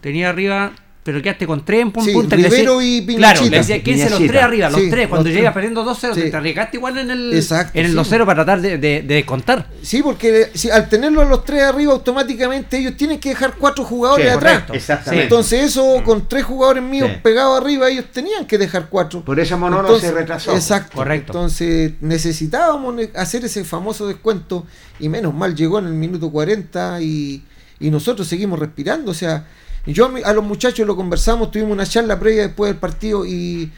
tenía 0.00 0.28
arriba, 0.30 0.72
pero 1.04 1.22
quedaste 1.22 1.46
con 1.46 1.64
tres 1.64 1.80
en 1.80 1.92
pun- 1.92 2.04
Sí, 2.04 2.12
punta. 2.12 2.36
Rivero 2.36 2.78
decía- 2.78 2.96
y 2.98 3.00
Piñachita. 3.00 3.18
Claro, 3.32 3.50
le 3.50 3.56
decía, 3.58 3.82
quédense 3.82 4.10
los 4.10 4.18
tres 4.26 4.42
arriba, 4.42 4.68
los 4.68 4.80
Sí, 4.80 4.90
tres. 4.90 5.08
Cuando 5.08 5.24
los 5.28 5.34
llegas 5.34 5.52
tres. 5.52 5.54
perdiendo 5.54 5.84
2-0, 5.84 6.14
Sí. 6.14 6.30
te 6.30 6.36
arriesgaste 6.36 6.76
igual 6.76 6.98
en 6.98 7.10
el, 7.10 7.34
Exacto, 7.34 7.78
en 7.78 7.84
el 7.86 7.92
sí. 7.92 7.96
2-0 7.96 8.26
para 8.26 8.44
tratar 8.44 8.60
de, 8.60 8.76
de, 8.76 9.02
de 9.02 9.24
contar. 9.24 9.68
Sí, 9.80 10.02
porque 10.02 10.50
si, 10.52 10.68
al 10.70 10.88
tenerlo 10.90 11.22
a 11.22 11.24
los 11.24 11.44
tres 11.46 11.62
arriba, 11.62 11.92
automáticamente 11.94 12.76
ellos 12.78 12.94
tienen 12.96 13.18
que 13.20 13.30
dejar 13.30 13.54
cuatro 13.58 13.84
jugadores 13.84 14.26
Sí, 14.26 14.32
atrás. 14.36 14.64
Exactamente. 14.72 15.22
Entonces 15.22 15.64
eso, 15.64 16.02
con 16.04 16.28
tres 16.28 16.44
jugadores 16.44 16.82
míos 16.82 17.08
Sí. 17.10 17.20
pegados 17.22 17.58
arriba, 17.58 17.88
ellos 17.88 18.04
tenían 18.12 18.44
que 18.46 18.58
dejar 18.58 18.88
cuatro. 18.90 19.24
Por 19.24 19.40
eso 19.40 19.56
Monolo 19.56 19.80
Entonces, 19.88 20.10
se 20.10 20.14
retrasó. 20.14 20.54
Exacto. 20.54 20.96
Correcto. 20.96 21.32
Entonces 21.32 21.92
necesitábamos 22.02 22.94
ne- 22.94 23.10
hacer 23.14 23.44
ese 23.46 23.64
famoso 23.64 24.06
descuento 24.06 24.66
y 25.00 25.08
menos 25.08 25.32
mal 25.32 25.54
llegó 25.54 25.78
en 25.78 25.86
el 25.86 25.94
minuto 25.94 26.30
40 26.30 27.00
y, 27.00 27.42
y 27.80 27.90
nosotros 27.90 28.28
seguimos 28.28 28.58
respirando. 28.58 29.10
O 29.12 29.14
sea, 29.14 29.46
yo 29.86 30.10
a, 30.24 30.32
los 30.32 30.44
muchachos 30.44 30.86
lo 30.86 30.96
conversamos, 30.96 31.50
tuvimos 31.50 31.72
una 31.72 31.86
charla 31.86 32.18
previa 32.20 32.42
después 32.48 32.70
del 32.70 32.78
partido 32.78 33.24
y, 33.24 33.70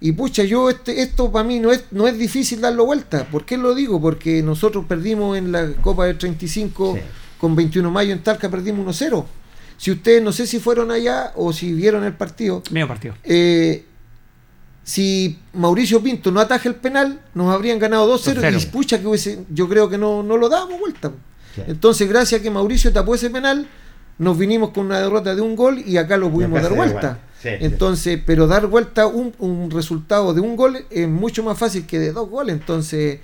y 0.00 0.12
pucha, 0.12 0.44
yo 0.44 0.70
este, 0.70 1.02
esto 1.02 1.30
para 1.30 1.44
mí 1.44 1.58
no 1.60 1.70
es, 1.72 1.84
no 1.90 2.06
es 2.08 2.16
difícil 2.18 2.60
darlo 2.60 2.86
vuelta. 2.86 3.24
¿Por 3.30 3.44
qué 3.44 3.56
lo 3.58 3.74
digo? 3.74 4.00
Porque 4.00 4.42
nosotros 4.42 4.84
perdimos 4.88 5.36
en 5.36 5.52
la 5.52 5.72
Copa 5.80 6.06
del 6.06 6.16
35 6.18 6.94
Sí. 6.96 7.00
con 7.38 7.54
21 7.54 7.88
de 7.88 7.92
mayo 7.94 8.12
en 8.12 8.22
Talca, 8.22 8.48
perdimos 8.48 8.86
1-0. 9.00 9.24
Si 9.76 9.90
ustedes 9.92 10.22
no 10.22 10.32
sé 10.32 10.46
si 10.46 10.58
fueron 10.58 10.90
allá 10.90 11.32
o 11.36 11.52
si 11.52 11.72
vieron 11.72 12.02
el 12.04 12.12
partido, 12.14 12.62
Medio 12.70 12.88
partido. 12.88 13.14
eh, 13.24 13.84
si 14.84 15.38
Mauricio 15.52 16.02
Pinto 16.02 16.30
no 16.30 16.40
ataja 16.40 16.68
el 16.68 16.74
penal, 16.76 17.20
nos 17.34 17.52
habrían 17.54 17.78
ganado 17.78 18.06
2-0 18.18 18.40
2-0. 18.40 18.62
y 18.62 18.66
pucha 18.66 18.98
que 18.98 19.06
hubiese, 19.06 19.44
yo 19.50 19.68
creo 19.68 19.88
que 19.90 19.98
no, 19.98 20.22
no 20.22 20.36
lo 20.38 20.48
dábamos 20.48 20.80
vuelta. 20.80 21.12
Sí. 21.54 21.60
Entonces, 21.66 22.08
gracias 22.08 22.40
a 22.40 22.42
que 22.42 22.50
Mauricio 22.50 22.90
tapó 22.92 23.14
ese 23.14 23.28
penal, 23.28 23.68
nos 24.18 24.36
vinimos 24.36 24.70
con 24.70 24.86
una 24.86 25.00
derrota 25.00 25.34
de 25.34 25.40
un 25.40 25.56
gol 25.56 25.82
y 25.84 25.96
acá 25.96 26.16
lo 26.16 26.30
pudimos 26.30 26.62
dar 26.62 26.74
vuelta. 26.74 27.18
sí. 27.40 27.48
Entonces, 27.60 28.20
pero 28.24 28.46
dar 28.46 28.66
vuelta 28.66 29.06
un, 29.06 29.32
un 29.38 29.70
resultado 29.70 30.34
de 30.34 30.40
un 30.40 30.56
gol 30.56 30.84
es 30.90 31.08
mucho 31.08 31.42
más 31.42 31.56
fácil 31.58 31.86
que 31.86 31.98
de 31.98 32.12
dos 32.12 32.28
goles. 32.28 32.54
Entonces, 32.54 33.20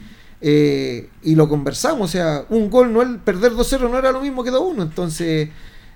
eh, 0.46 1.08
y 1.22 1.36
lo 1.36 1.48
conversamos, 1.48 2.10
o 2.10 2.12
sea, 2.12 2.44
un 2.50 2.68
gol, 2.68 2.92
no 2.92 3.00
el 3.00 3.18
perder 3.18 3.52
2-0 3.52 3.90
no 3.90 3.98
era 3.98 4.12
lo 4.12 4.20
mismo 4.20 4.44
que 4.44 4.52
2-1. 4.52 4.82
Entonces, 4.82 5.48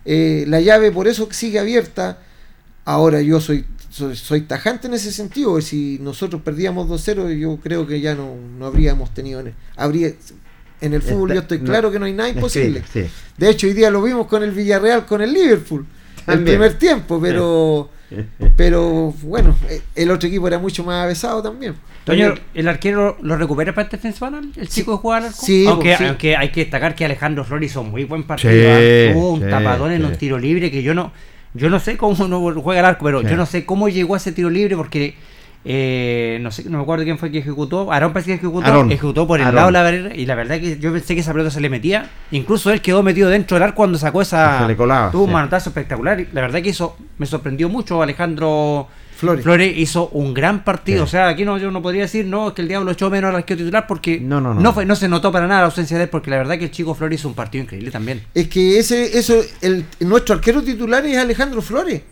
eh, 0.04 0.44
la 0.48 0.60
llave 0.60 0.90
por 0.90 1.06
eso 1.06 1.28
sigue 1.30 1.58
abierta. 1.58 2.18
Ahora 2.86 3.20
yo 3.20 3.40
soy, 3.40 3.66
soy, 3.90 4.16
soy 4.16 4.40
tajante 4.40 4.86
en 4.86 4.94
ese 4.94 5.12
sentido. 5.12 5.60
Si 5.60 5.98
nosotros 6.00 6.40
perdíamos 6.42 6.88
2-0, 6.88 7.38
yo 7.38 7.58
creo 7.58 7.86
que 7.86 8.00
ya 8.00 8.14
no, 8.14 8.36
no 8.58 8.64
habríamos 8.64 9.12
tenido. 9.12 9.44
Habría, 9.76 10.12
en 10.80 10.94
el 10.94 11.02
fútbol 11.02 11.30
Está- 11.30 11.34
yo 11.34 11.40
estoy 11.40 11.58
no. 11.58 11.64
claro 11.64 11.90
que 11.90 11.98
no 11.98 12.06
hay 12.06 12.12
nada 12.12 12.28
imposible. 12.28 12.82
Sí, 12.92 13.02
sí. 13.04 13.10
De 13.36 13.50
hecho, 13.50 13.66
hoy 13.66 13.72
día 13.74 13.90
lo 13.90 14.02
vimos 14.02 14.26
con 14.26 14.42
el 14.42 14.50
Villarreal, 14.52 15.06
con 15.06 15.20
el 15.22 15.32
Liverpool. 15.32 15.86
El 16.26 16.44
primer 16.44 16.74
tiempo, 16.74 17.20
pero 17.20 17.90
pero 18.56 19.12
bueno, 19.22 19.54
el 19.94 20.10
otro 20.10 20.28
equipo 20.28 20.46
era 20.48 20.58
mucho 20.58 20.84
más 20.84 21.04
avesado 21.04 21.42
también. 21.42 21.74
Toño, 22.04 22.34
¿el 22.54 22.68
arquero 22.68 23.18
lo 23.20 23.36
recupera 23.36 23.74
para 23.74 23.84
este 23.84 23.98
fin 23.98 24.12
de 24.12 24.16
semana? 24.16 24.40
¿El 24.56 24.68
chico 24.68 24.92
de 24.92 24.98
jugar 24.98 25.22
al 25.22 25.28
arco? 25.28 25.44
Sí, 25.44 25.66
aunque, 25.66 25.88
pues, 25.88 25.98
sí. 25.98 26.04
aunque 26.04 26.36
hay 26.36 26.48
que 26.50 26.60
destacar 26.60 26.94
que 26.94 27.04
Alejandro 27.04 27.44
Flores 27.44 27.70
hizo 27.70 27.82
muy 27.84 28.04
buen 28.04 28.22
partido. 28.22 28.50
Sí, 28.52 28.60
¿ah? 28.66 29.12
Tuvo 29.12 29.32
un 29.34 29.40
sí, 29.42 29.46
tapadón 29.50 29.92
en 29.92 30.00
sí. 30.00 30.06
un 30.06 30.16
tiro 30.16 30.38
libre 30.38 30.70
que 30.70 30.82
yo 30.82 30.94
no 30.94 31.12
yo 31.54 31.68
no 31.70 31.80
sé 31.80 31.96
cómo 31.96 32.14
no 32.28 32.60
juega 32.62 32.80
el 32.80 32.86
arco, 32.86 33.04
pero 33.04 33.20
Sí. 33.22 33.28
yo 33.28 33.36
no 33.36 33.44
sé 33.46 33.66
cómo 33.66 33.88
llegó 33.90 34.14
a 34.14 34.16
ese 34.18 34.32
tiro 34.32 34.48
libre 34.50 34.74
porque 34.76 35.16
eh, 35.64 36.38
no 36.40 36.50
sé, 36.50 36.64
no 36.70 36.78
me 36.78 36.82
acuerdo 36.82 37.04
quién 37.04 37.18
fue 37.18 37.30
que 37.30 37.38
ejecutó. 37.38 37.92
Aarón 37.92 38.12
parece 38.12 38.30
que 38.30 38.34
ejecutó, 38.36 38.66
Aarón. 38.66 38.90
ejecutó 38.92 39.26
por 39.26 39.40
el 39.40 39.46
Aarón. 39.46 39.56
lado 39.56 39.66
de 39.68 39.72
la 39.72 39.82
barrera 39.82 40.16
y 40.16 40.24
la 40.26 40.34
verdad 40.34 40.60
que 40.60 40.78
yo 40.78 40.92
pensé 40.92 41.14
que 41.14 41.20
esa 41.20 41.32
pelota 41.32 41.50
se 41.50 41.60
le 41.60 41.68
metía. 41.68 42.08
Incluso 42.30 42.70
él 42.70 42.80
quedó 42.80 43.02
metido 43.02 43.28
dentro 43.28 43.56
del 43.56 43.64
arco 43.64 43.76
cuando 43.76 43.98
sacó 43.98 44.22
esa. 44.22 44.60
Se 44.62 44.68
le 44.68 44.76
colaba, 44.76 45.10
tuvo 45.10 45.24
un 45.24 45.32
manotazo 45.32 45.70
espectacular. 45.70 46.20
y 46.20 46.28
La 46.32 46.40
verdad 46.42 46.62
que 46.62 46.70
hizo, 46.70 46.96
me 47.18 47.26
sorprendió 47.26 47.68
mucho 47.68 48.02
Alejandro 48.02 48.88
Flores. 49.16 49.42
Flores 49.42 49.76
hizo 49.76 50.08
un 50.10 50.32
gran 50.32 50.62
partido. 50.62 50.98
Sí. 50.98 51.02
O 51.02 51.06
sea, 51.08 51.26
aquí 51.28 51.44
no, 51.44 51.58
yo 51.58 51.72
no 51.72 51.82
podría 51.82 52.02
decir 52.02 52.24
no 52.24 52.48
es 52.48 52.54
que 52.54 52.62
el 52.62 52.68
diablo 52.68 52.92
echó 52.92 53.10
menos 53.10 53.30
al 53.30 53.36
arquero 53.36 53.58
titular 53.58 53.84
porque 53.88 54.20
No, 54.20 54.40
no, 54.40 54.54
no. 54.54 54.72
fue, 54.72 54.86
no 54.86 54.94
se 54.94 55.08
notó 55.08 55.32
para 55.32 55.48
nada 55.48 55.60
la 55.62 55.66
ausencia 55.66 55.96
de 55.98 56.04
él, 56.04 56.08
porque 56.08 56.30
la 56.30 56.36
verdad 56.36 56.56
que 56.56 56.66
el 56.66 56.70
chico 56.70 56.94
Flores 56.94 57.18
hizo 57.18 57.28
un 57.28 57.34
partido 57.34 57.64
increíble 57.64 57.90
también. 57.90 58.22
Es 58.32 58.46
que 58.46 58.78
ese 58.78 59.18
eso 59.18 59.34
el 59.60 59.84
nuestro 60.00 60.36
arquero 60.36 60.62
titular 60.62 61.04
es 61.04 61.18
Alejandro 61.18 61.60
Flores. 61.62 62.02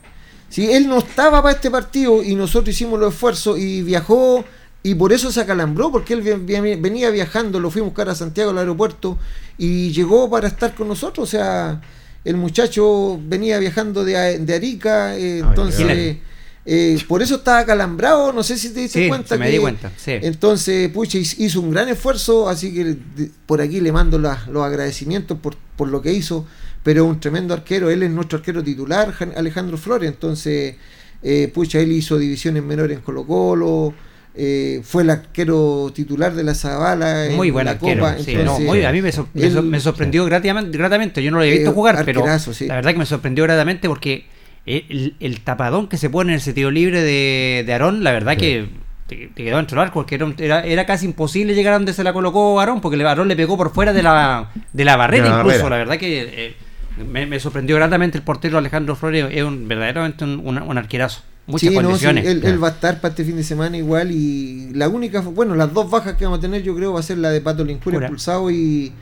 Si 0.57 0.73
él 0.73 0.89
no 0.89 0.97
estaba 0.99 1.43
para 1.43 1.55
este 1.55 1.71
partido 1.71 2.23
y 2.23 2.35
nosotros 2.35 2.75
hicimos 2.75 2.99
los 2.99 3.13
esfuerzos 3.13 3.59
y 3.59 3.83
viajó 3.83 4.43
y 4.83 4.95
por 4.95 5.13
eso 5.13 5.31
se 5.31 5.41
acalambró 5.43 5.93
porque 5.93 6.15
él 6.15 6.23
venía 6.23 7.11
viajando, 7.11 7.61
lo 7.61 7.71
fuimos 7.71 7.89
a 7.89 7.91
buscar 7.91 8.09
a 8.09 8.15
Santiago 8.15 8.53
al 8.53 8.59
aeropuerto 8.59 9.19
y 9.59 9.91
llegó 9.93 10.31
para 10.31 10.49
estar 10.49 10.75
con 10.75 10.89
nosotros, 10.89 11.29
o 11.29 11.31
sea, 11.31 11.83
el 12.25 12.39
muchacho 12.39 13.21
venía 13.23 13.59
viajando 13.59 14.03
de, 14.03 14.39
de 14.39 14.55
Arica, 14.55 15.15
eh, 15.19 15.43
Ah, 15.45 15.49
entonces 15.51 16.17
eh, 16.65 16.99
por 17.07 17.21
eso 17.23 17.35
estaba 17.37 17.59
acalambrado, 17.59 18.33
no 18.33 18.43
sé 18.43 18.57
si 18.57 18.71
te 18.71 18.81
diste 18.81 19.03
Sí, 19.03 19.09
cuenta 19.09 19.29
se 19.35 19.39
me 19.39 19.47
que- 19.47 19.53
di 19.53 19.59
cuenta, 19.59 19.93
sí. 19.99 20.13
entonces, 20.23 20.89
pucha, 20.91 21.19
hiz- 21.19 21.37
hizo 21.39 21.61
un 21.61 21.71
gran 21.71 21.89
esfuerzo, 21.91 22.49
así 22.49 22.73
que 22.73 22.97
por 23.45 23.61
aquí 23.61 23.81
le 23.81 23.93
mando 23.93 24.19
las- 24.19 24.49
los 24.49 24.65
agradecimientos 24.65 25.39
por, 25.39 25.55
por 25.77 25.89
lo 25.89 26.01
que 26.01 26.13
hizo, 26.15 26.47
pero 26.87 27.03
es 27.05 27.11
un 27.11 27.19
tremendo 27.19 27.53
arquero, 27.53 27.91
él 27.91 28.05
es 28.05 28.11
nuestro 28.13 28.39
arquero 28.39 28.63
titular, 28.63 29.11
Jan- 29.13 29.33
Alejandro 29.37 29.77
Flores, 29.77 30.09
entonces, 30.09 30.77
eh, 31.21 31.51
pucha, 31.53 31.81
él 31.81 31.91
hizo 31.91 32.17
divisiones 32.17 32.63
menores 32.63 32.97
en 32.97 33.03
Colo 33.03 33.27
Colo, 33.27 33.93
eh, 34.37 34.83
fue 34.85 35.03
el 35.03 35.11
arquero 35.11 35.91
titular 35.93 36.33
de 36.33 36.45
la 36.45 36.55
Zabala 36.55 37.27
Muy 37.35 37.49
en 37.49 37.55
buen 37.55 37.65
la 37.65 37.73
arquero. 37.73 38.05
Copa, 38.05 38.19
sí, 38.23 38.31
entonces, 38.37 38.45
no, 38.65 38.71
muy- 38.73 38.85
a 38.85 38.93
mí 38.93 39.03
me, 39.03 39.11
sor- 39.11 39.27
me 39.35 39.47
él- 39.47 39.53
sor- 39.53 39.65
me 39.65 39.81
sorprendió 39.81 40.25
gratamente, 40.27 40.79
gratamente. 40.79 41.23
Yo 41.25 41.33
no 41.33 41.39
lo 41.39 41.43
había 41.43 41.55
visto 41.55 41.71
Eh, 41.71 41.75
jugar, 41.75 42.05
pero 42.05 42.23
sí. 42.39 42.67
la 42.69 42.77
verdad 42.77 42.93
que 42.93 42.99
me 42.99 43.07
sorprendió 43.07 43.43
gratamente 43.43 43.89
porque 43.89 44.27
el, 44.65 45.17
el 45.19 45.41
tapadón 45.41 45.89
que 45.89 45.97
se 45.97 46.09
pone 46.09 46.35
en 46.35 46.39
ese 46.39 46.53
tiro 46.53 46.71
libre 46.71 47.03
de, 47.03 47.65
de 47.67 47.73
Aarón, 47.73 48.05
la 48.05 48.13
verdad 48.13 48.35
Sí. 48.35 48.39
que 48.39 48.69
te, 49.09 49.31
quedó 49.35 49.57
dentro 49.57 49.77
del 49.81 49.87
arco, 49.89 50.01
porque 50.01 50.15
era, 50.17 50.25
un- 50.25 50.35
era, 50.39 50.65
era 50.65 50.87
casi 50.87 51.07
imposible 51.07 51.53
llegar 51.55 51.73
a 51.75 51.79
donde 51.79 51.93
se 51.95 52.05
la 52.05 52.13
colocó 52.13 52.61
Aarón, 52.61 52.81
porque 52.81 52.97
le- 52.97 53.05
Aarón 53.09 53.27
le 53.27 53.35
pegó 53.37 53.57
por 53.57 53.73
fuera 53.73 53.93
de 53.93 54.03
la, 54.05 54.51
de 54.73 54.85
la 54.85 54.97
barrera 54.97 55.25
De 55.25 55.31
la 55.31 55.37
incluso. 55.39 55.57
barrera. 55.59 55.71
La 55.71 55.77
verdad 55.79 55.99
que 55.99 56.23
eh, 56.49 56.57
me, 57.05 57.27
me 57.27 57.39
sorprendió 57.41 57.77
gratamente 57.77 58.17
el 58.19 58.25
portero 58.25 58.59
Alejandro 58.59 58.97
Flores, 58.97 59.27
es 59.31 59.43
un, 59.43 59.69
verdaderamente 59.69 60.25
un, 60.25 60.41
un- 60.45 60.59
un 60.63 60.79
arquerazo. 60.79 61.23
Muchas 61.47 61.69
Sí, 61.69 61.75
no, 61.75 61.81
sí, 61.81 61.85
condiciones. 61.85 62.27
él, 62.27 62.43
él 62.45 62.63
va 62.63 62.69
a 62.69 62.71
estar 62.73 63.01
para 63.01 63.11
este 63.13 63.25
fin 63.25 63.37
de 63.37 63.45
semana 63.45 63.77
igual 63.77 64.11
y 64.11 64.71
la 64.75 64.89
única, 64.89 65.21
bueno, 65.21 65.55
las 65.55 65.73
dos 65.73 65.89
bajas 65.89 66.17
que 66.17 66.25
vamos 66.25 66.39
a 66.39 66.43
tener 66.43 66.63
yo 66.65 66.75
creo 66.75 66.93
va 66.95 67.01
a 67.01 67.03
ser 67.05 67.19
la 67.19 67.31
de 67.31 67.41
Pato 67.41 67.65
Lincura 67.65 67.99
expulsado 67.99 68.51
y, 68.51 68.93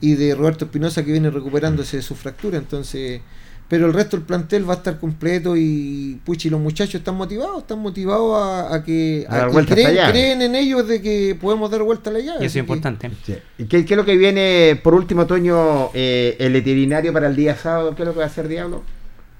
y 0.00 0.14
de 0.14 0.34
Roberto 0.36 0.66
Espinosa 0.66 1.04
que 1.04 1.10
viene 1.10 1.28
recuperándose 1.30 1.96
de 1.96 2.02
su 2.04 2.14
fractura, 2.14 2.56
entonces, 2.58 3.20
pero 3.68 3.86
el 3.86 3.92
resto 3.92 4.16
del 4.16 4.24
plantel 4.24 4.66
va 4.68 4.74
a 4.74 4.76
estar 4.78 4.98
completo 4.98 5.54
y 5.56 6.18
puchi, 6.24 6.48
los 6.48 6.58
muchachos 6.60 6.94
están 6.96 7.16
motivados, 7.16 7.58
están 7.58 7.80
motivados 7.80 8.34
a, 8.42 8.74
a 8.74 8.82
que, 8.82 9.26
A 9.28 9.36
dar 9.36 9.46
que 9.48 9.52
vuelta 9.52 9.72
a 9.74 9.76
creen, 9.76 10.10
creen 10.10 10.42
en 10.42 10.54
ellos 10.54 10.88
de 10.88 11.02
que 11.02 11.36
podemos 11.40 11.70
dar 11.70 11.82
vuelta 11.82 12.08
a 12.10 12.14
la 12.14 12.20
llave. 12.20 12.38
y 12.42 12.46
eso 12.46 12.46
es 12.46 12.52
que- 12.52 12.58
importante. 12.60 13.10
Sí. 13.26 13.34
¿Y 13.58 13.64
qué, 13.66 13.84
qué 13.84 13.94
es 13.94 13.98
lo 13.98 14.04
que 14.06 14.16
viene 14.16 14.80
por 14.82 14.94
último, 14.94 15.26
Toño, 15.26 15.90
eh, 15.92 16.36
el 16.38 16.52
veterinario 16.52 17.12
para 17.12 17.26
el 17.28 17.36
día 17.36 17.56
sábado? 17.56 17.94
¿Qué 17.94 18.02
es 18.02 18.06
lo 18.06 18.12
que 18.14 18.18
va 18.20 18.24
a 18.24 18.28
hacer 18.28 18.48
Diablo? 18.48 18.82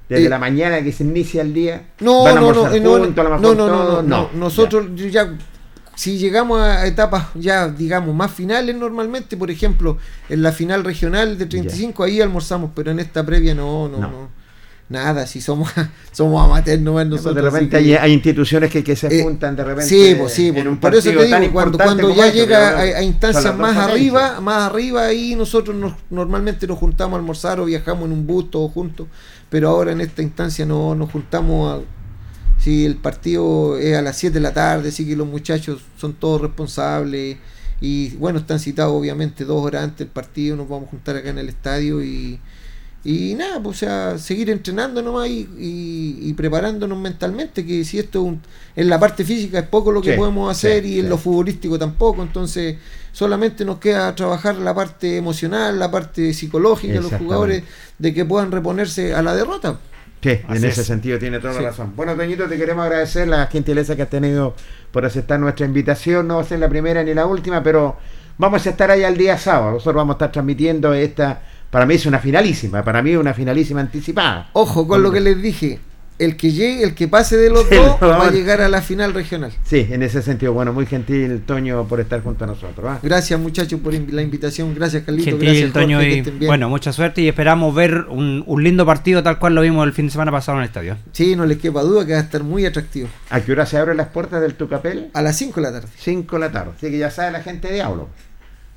Desde 0.09 0.27
Eh, 0.27 0.29
la 0.29 0.39
mañana 0.39 0.83
que 0.83 0.91
se 0.93 1.05
inicia 1.05 1.43
el 1.43 1.53
día. 1.55 1.83
No, 2.01 2.25
¿Van 2.25 2.37
a 2.39 2.41
no, 2.41 2.53
no, 2.53 2.65
no, 2.65 2.71
juntos, 2.71 2.75
a 2.75 3.23
lo 3.29 3.31
no, 3.31 3.39
mejor 3.41 3.57
no, 3.57 3.67
no, 3.67 3.85
no, 3.85 4.03
no, 4.03 4.31
nosotros 4.35 4.87
ya. 5.11 5.35
Si 5.99 6.17
llegamos 6.17 6.61
a 6.61 6.87
etapas 6.87 7.27
ya, 7.35 7.67
digamos, 7.69 8.15
más 8.15 8.31
finales 8.31 8.77
normalmente, 8.77 9.37
por 9.37 9.51
ejemplo, 9.51 9.99
en 10.29 10.43
la 10.43 10.53
final 10.53 10.85
regional 10.85 11.37
de 11.37 11.47
35, 11.47 12.05
ahí 12.05 12.21
almorzamos, 12.21 12.71
pero 12.73 12.93
en 12.93 13.01
esta 13.01 13.27
previa 13.27 13.53
no, 13.53 13.89
no, 13.89 13.99
No. 13.99 14.09
no. 14.09 14.29
Nada, 14.91 15.27
si 15.27 15.41
somos, 15.41 15.69
somos 16.13 16.43
amateurs 16.45 16.81
Ya, 16.81 16.93
pues, 16.93 17.07
nosotros. 17.09 17.35
de 17.35 17.43
repente 17.43 17.77
hay, 17.77 17.95
hay 17.95 18.13
instituciones 18.13 18.71
que, 18.71 18.85
que 18.85 18.95
se 18.95 19.09
Eh, 19.09 19.25
juntan 19.25 19.57
de 19.57 19.65
repente. 19.65 19.89
Sí, 19.89 20.15
pues 20.17 20.33
sí, 20.33 20.47
en 20.49 20.55
pues, 20.55 20.67
un 20.67 20.79
por 20.79 20.95
eso 20.95 21.11
te 21.11 21.27
digo, 21.27 21.53
cuando, 21.53 21.79
cuando 21.79 22.15
ya 22.15 22.29
este, 22.29 22.39
llega 22.39 22.79
a, 22.79 23.03
instancias 23.03 23.57
más 23.59 23.77
arriba, 23.77 24.41
más 24.41 24.71
arriba, 24.71 25.05
ahí 25.07 25.35
nosotros 25.35 25.77
nos, 25.77 25.95
normalmente 26.11 26.67
nos 26.69 26.79
juntamos 26.79 27.17
a 27.17 27.19
almorzar 27.19 27.59
o 27.59 27.65
viajamos 27.65 28.07
en 28.07 28.13
un 28.13 28.25
bus 28.27 28.51
todos 28.53 28.71
juntos, 28.73 29.09
pero 29.51 29.69
ahora 29.69 29.91
en 29.93 30.01
esta 30.01 30.23
instancia 30.23 30.65
no 30.65 30.95
nos 30.95 31.11
juntamos 31.11 31.81
a, 31.83 31.98
si 32.59 32.85
el 32.85 32.97
partido 32.97 33.79
es 33.79 33.97
a 33.97 34.03
las 34.03 34.17
7 34.17 34.35
de 34.35 34.41
la 34.41 34.53
tarde, 34.53 34.89
así 34.89 35.07
que 35.07 35.17
los 35.17 35.27
muchachos 35.27 35.81
son 35.97 36.15
todos 36.15 36.41
responsables. 36.41 37.37
Y 37.81 38.11
bueno, 38.17 38.41
están 38.41 38.59
citados 38.59 38.93
obviamente 38.93 39.45
dos 39.45 39.65
horas 39.65 39.85
antes 39.85 39.99
del 39.99 40.09
partido, 40.09 40.57
nos 40.57 40.69
vamos 40.69 40.89
a 40.89 40.91
juntar 40.91 41.17
acá 41.17 41.31
en 41.31 41.39
el 41.39 41.49
estadio 41.49 42.03
y, 42.03 42.41
Y 43.05 43.35
nada, 43.37 43.63
pues, 43.63 43.77
o 43.77 43.81
sea, 43.81 44.19
seguir 44.19 44.51
entrenando 44.51 45.01
nomás 45.01 45.29
y, 45.29 45.49
y, 45.57 46.33
preparándonos 46.35 46.99
mentalmente, 46.99 47.65
que 47.65 47.85
si 47.85 48.01
esto 48.01 48.37
en 48.75 48.89
la 48.89 48.99
parte 48.99 49.25
física 49.25 49.61
es 49.61 49.69
poco 49.69 49.93
lo 49.93 50.03
que 50.03 50.15
podemos 50.15 50.51
hacer 50.51 50.85
y 50.85 50.99
en 50.99 51.09
lo 51.09 51.17
futbolístico 51.17 51.79
tampoco, 51.79 52.23
entonces 52.23 52.77
solamente 53.13 53.65
nos 53.65 53.79
queda 53.79 54.13
trabajar 54.17 54.57
la 54.57 54.75
parte 54.75 55.17
emocional, 55.17 55.79
la 55.79 55.91
parte 55.91 56.35
psicológica 56.35 56.95
de 56.95 57.01
los 57.01 57.13
jugadores, 57.13 57.63
de 57.99 58.13
que 58.13 58.25
puedan 58.25 58.51
reponerse 58.51 59.15
a 59.15 59.23
la 59.23 59.35
derrota. 59.37 59.79
Sí, 60.23 60.41
en 60.49 60.65
ese 60.65 60.85
sentido 60.85 61.19
tiene 61.19 61.39
toda 61.39 61.55
la 61.55 61.61
razón. 61.61 61.93
Bueno, 61.95 62.15
Toñito, 62.17 62.49
te 62.49 62.57
queremos 62.57 62.85
agradecer 62.85 63.29
la 63.29 63.47
gentileza 63.47 63.95
que 63.95 64.03
has 64.03 64.11
tenido 64.11 64.55
por 64.91 65.05
aceptar 65.05 65.39
nuestra 65.39 65.65
invitación. 65.65 66.27
No 66.27 66.37
va 66.37 66.43
a 66.43 66.45
ser 66.45 66.59
la 66.59 66.69
primera 66.69 67.03
ni 67.05 67.15
la 67.15 67.27
última, 67.27 67.63
pero 67.63 67.97
vamos 68.37 68.67
a 68.67 68.71
estar 68.71 68.91
ahí 68.91 69.05
al 69.05 69.17
día 69.17 69.39
sábado. 69.39 69.73
Nosotros 69.73 69.95
vamos 69.95 70.15
a 70.15 70.17
estar 70.17 70.33
transmitiendo 70.33 70.93
esta 70.93 71.41
para 71.71 71.85
mí 71.85 71.95
es 71.95 72.07
una 72.07 72.19
finalísima, 72.19 72.83
para 72.83 73.03
mí 73.03 73.11
es 73.11 73.19
una 73.19 73.35
finalísima 73.35 73.81
anticipada. 73.81 74.49
Ojo 74.55 74.89
con 74.89 75.03
lo 75.03 75.13
que 75.13 75.21
les 75.21 75.41
dije, 75.41 75.81
el 76.19 76.37
que 76.37 76.51
llegue, 76.51 76.83
el 76.83 76.95
que 76.95 77.09
pase 77.09 77.37
de 77.37 77.49
los 77.51 77.69
dos 77.71 77.97
va 78.03 78.27
a 78.27 78.31
llegar 78.31 78.61
a 78.61 78.69
la 78.69 78.83
final 78.83 79.15
regional. 79.15 79.53
Sí, 79.65 79.87
en 79.91 80.03
ese 80.03 80.23
sentido, 80.23 80.53
bueno, 80.53 80.73
muy 80.73 80.87
gentil 80.87 81.43
Toño 81.47 81.87
por 81.87 82.01
estar 82.01 82.23
junto 82.23 82.45
a 82.45 82.47
nosotros. 82.49 82.87
¿ah? 82.89 82.99
Gracias 83.03 83.39
muchachos 83.39 83.81
por 83.81 83.95
la 83.95 84.23
invitación, 84.23 84.75
gracias 84.75 85.05
Carlito, 85.05 85.31
gentil, 85.31 85.49
gracias 85.49 85.73
Toño 85.73 86.03
y, 86.03 86.23
bueno, 86.47 86.69
mucha 86.69 86.93
suerte 86.93 87.23
y 87.23 87.29
esperamos 87.29 87.75
ver 87.75 88.07
un, 88.09 88.45
lindo 88.63 88.85
partido 88.85 89.23
tal 89.23 89.39
cual 89.39 89.55
lo 89.55 89.63
vimos 89.63 89.87
el 89.87 89.93
fin 89.93 90.07
de 90.07 90.13
semana 90.13 90.33
pasado 90.33 90.59
en 90.59 90.63
el 90.63 90.69
estadio. 90.69 90.97
Sí, 91.13 91.37
no 91.37 91.47
les 91.47 91.59
quepa 91.59 91.83
duda 91.83 92.05
que 92.05 92.13
va 92.13 92.19
a 92.19 92.23
estar 92.23 92.43
muy 92.43 92.67
atractivo. 92.67 93.09
¿A 93.31 93.41
qué 93.41 93.53
hora 93.53 93.67
se 93.67 93.79
abren 93.79 93.97
las 93.97 94.09
puertas 94.09 94.41
del 94.41 94.55
Tucapel? 94.55 95.11
A 95.15 95.23
las 95.23 95.37
5 95.37 95.61
de 95.61 95.67
la 95.67 95.73
tarde. 95.73 95.89
5 95.97 96.37
de 96.37 96.41
la 96.41 96.53
tarde, 96.53 96.73
así 96.77 96.91
que 96.91 96.99
ya 96.99 97.11
sabe 97.11 97.31
la 97.31 97.43
gente 97.43 97.69
de 97.69 97.75
Diablo 97.75 98.09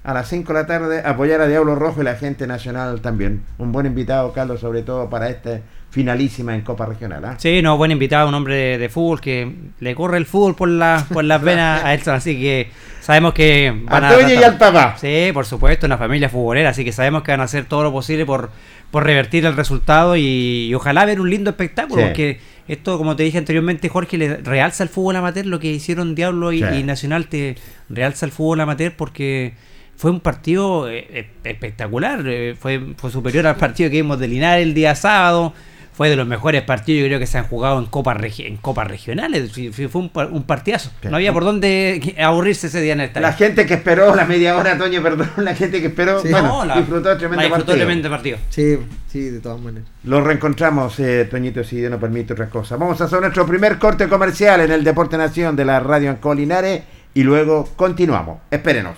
a 0.04 0.14
las 0.14 0.28
5 0.30 0.52
de 0.52 0.60
la 0.60 0.66
tarde 0.66 1.02
apoyar 1.06 1.42
a 1.42 1.48
Diablo 1.48 1.76
Rojo 1.76 2.02
y 2.02 2.04
la 2.04 2.16
gente 2.16 2.48
nacional 2.48 3.02
también. 3.02 3.44
Un 3.58 3.72
buen 3.72 3.86
invitado, 3.86 4.34
Carlos, 4.34 4.60
sobre 4.60 4.82
todo 4.82 5.10
para 5.10 5.30
este 5.30 5.62
finalísima 5.92 6.56
en 6.56 6.62
Copa 6.62 6.86
Regional. 6.88 7.24
¿ah? 7.26 7.36
Sí, 7.38 7.62
no, 7.62 7.78
buen 7.78 7.92
invitado, 7.92 8.28
un 8.28 8.34
hombre 8.34 8.78
de, 8.78 8.90
fútbol 8.90 9.22
que 9.22 9.54
le 9.80 9.94
corre 9.94 10.18
el 10.18 10.26
fútbol 10.26 10.56
por, 10.56 10.70
la, 10.70 11.06
por 11.14 11.24
las 11.24 11.42
venas 11.42 11.84
a 11.84 11.94
Elson, 11.94 12.16
así 12.16 12.40
que 12.40 12.70
sabemos 13.02 13.34
que 13.34 13.74
van 13.84 14.06
a... 14.06 14.34
y 14.34 14.36
al 14.44 14.58
papá. 14.58 14.96
Sí, 14.98 15.30
por 15.34 15.46
supuesto, 15.46 15.86
una 15.86 15.98
familia 15.98 16.30
futbolera, 16.30 16.70
así 16.70 16.84
que 16.86 16.94
sabemos 16.94 17.24
que 17.24 17.32
van 17.32 17.42
a 17.42 17.44
hacer 17.44 17.66
todo 17.66 17.84
lo 17.84 17.92
posible 17.92 18.26
por, 18.26 18.50
por 18.90 19.04
revertir 19.04 19.46
el 19.46 19.56
resultado 19.56 20.16
y, 20.16 20.74
ojalá 20.74 21.06
ver 21.06 21.20
un 21.20 21.30
lindo 21.30 21.50
espectáculo, 21.50 22.04
porque 22.04 22.40
esto, 22.70 22.98
como 22.98 23.18
te 23.18 23.24
dije 23.24 23.38
anteriormente, 23.38 23.90
Jorge, 23.90 24.18
le 24.18 24.38
realza 24.38 24.84
el 24.84 24.90
fútbol 24.90 25.18
amateur, 25.18 25.46
lo 25.46 25.60
que 25.60 25.68
hicieron 25.68 26.16
Diablo 26.16 26.54
y, 26.54 26.64
y 26.64 26.84
Nacional 26.84 27.28
te 27.28 27.56
realza 27.90 28.26
el 28.26 28.32
fútbol 28.32 28.62
amateur 28.62 28.94
porque 28.96 29.54
fue 30.02 30.10
un 30.10 30.20
partido 30.20 30.90
eh, 30.90 31.06
eh, 31.12 31.30
espectacular, 31.44 32.24
eh, 32.26 32.56
fue, 32.60 32.82
fue 32.98 33.12
superior 33.12 33.46
al 33.46 33.58
partido 33.58 33.88
que 33.92 33.98
vimos 33.98 34.18
de 34.18 34.28
Linares 34.28 34.66
el 34.66 34.74
día 34.74 34.96
sábado, 34.96 35.54
fue 36.02 36.10
de 36.10 36.16
los 36.16 36.26
mejores 36.26 36.64
partidos 36.64 37.04
yo 37.04 37.06
creo 37.10 37.20
que 37.20 37.28
se 37.28 37.38
han 37.38 37.44
jugado 37.44 37.78
en 37.78 37.86
copas 37.86 38.18
en 38.40 38.58
copas 38.58 38.88
regionales, 38.88 39.52
fue 39.52 40.02
un, 40.02 40.44
partidazo, 40.48 40.90
no 41.04 41.16
había 41.16 41.32
por 41.32 41.44
dónde 41.44 42.16
aburrirse 42.20 42.66
ese 42.66 42.82
día 42.82 42.94
en 42.94 43.02
el 43.02 43.06
estadio. 43.10 43.28
La 43.28 43.34
gente 43.34 43.68
que 43.68 43.76
esperó 43.76 44.16
la 44.16 44.26
media 44.26 44.58
hora, 44.58 44.80
Toño, 44.80 45.00
perdón, 45.04 45.30
la 45.38 45.54
gente 45.54 45.80
que 45.80 45.86
esperó, 45.86 46.20
bueno, 46.24 46.76
disfrutó 46.76 47.16
tremendo 47.18 47.48
partido. 47.52 47.76
tremendo 47.76 48.10
partido. 48.10 48.40
Sí, 48.50 48.80
sí, 49.12 49.30
de 49.30 49.42
todas 49.42 49.62
maneras. 49.62 49.88
Lo 50.04 50.22
reencontramos, 50.22 50.96
Toñito, 51.30 51.64
si 51.64 51.76
Dios 51.76 51.92
nos 51.92 52.00
permite 52.00 52.34
otras 52.34 52.50
cosas. 52.50 52.80
Vamos 52.80 53.00
a 53.00 53.04
hacer 53.04 53.22
nuestro 53.22 53.46
primer 53.46 53.78
corte 53.78 54.10
comercial 54.10 54.60
en 54.62 54.72
el 54.72 54.84
Deporte 54.84 55.20
Nación 55.20 55.56
de 55.56 55.66
la 55.66 55.80
Radio 55.82 56.10
Ancolinares 56.10 56.82
y 57.14 57.22
luego 57.22 57.70
continuamos. 57.76 58.40
Espérenos. 58.50 58.98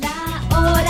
es 0.00 0.89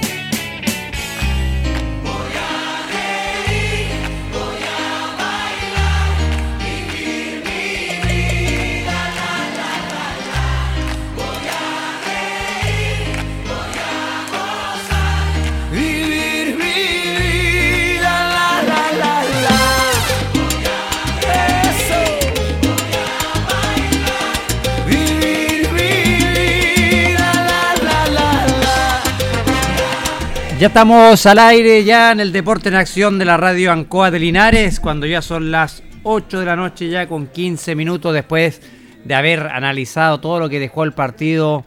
Ya 30.61 30.67
estamos 30.67 31.25
al 31.25 31.39
aire, 31.39 31.83
ya 31.83 32.11
en 32.11 32.19
el 32.19 32.31
Deporte 32.31 32.69
en 32.69 32.75
Acción 32.75 33.17
de 33.17 33.25
la 33.25 33.35
radio 33.35 33.71
Ancoa 33.71 34.11
de 34.11 34.19
Linares, 34.19 34.79
cuando 34.79 35.07
ya 35.07 35.23
son 35.23 35.49
las 35.49 35.81
8 36.03 36.39
de 36.39 36.45
la 36.45 36.55
noche, 36.55 36.87
ya 36.87 37.07
con 37.07 37.25
15 37.25 37.73
minutos 37.73 38.13
después 38.13 38.61
de 39.03 39.15
haber 39.15 39.47
analizado 39.47 40.19
todo 40.19 40.39
lo 40.39 40.49
que 40.49 40.59
dejó 40.59 40.83
el 40.83 40.91
partido 40.91 41.65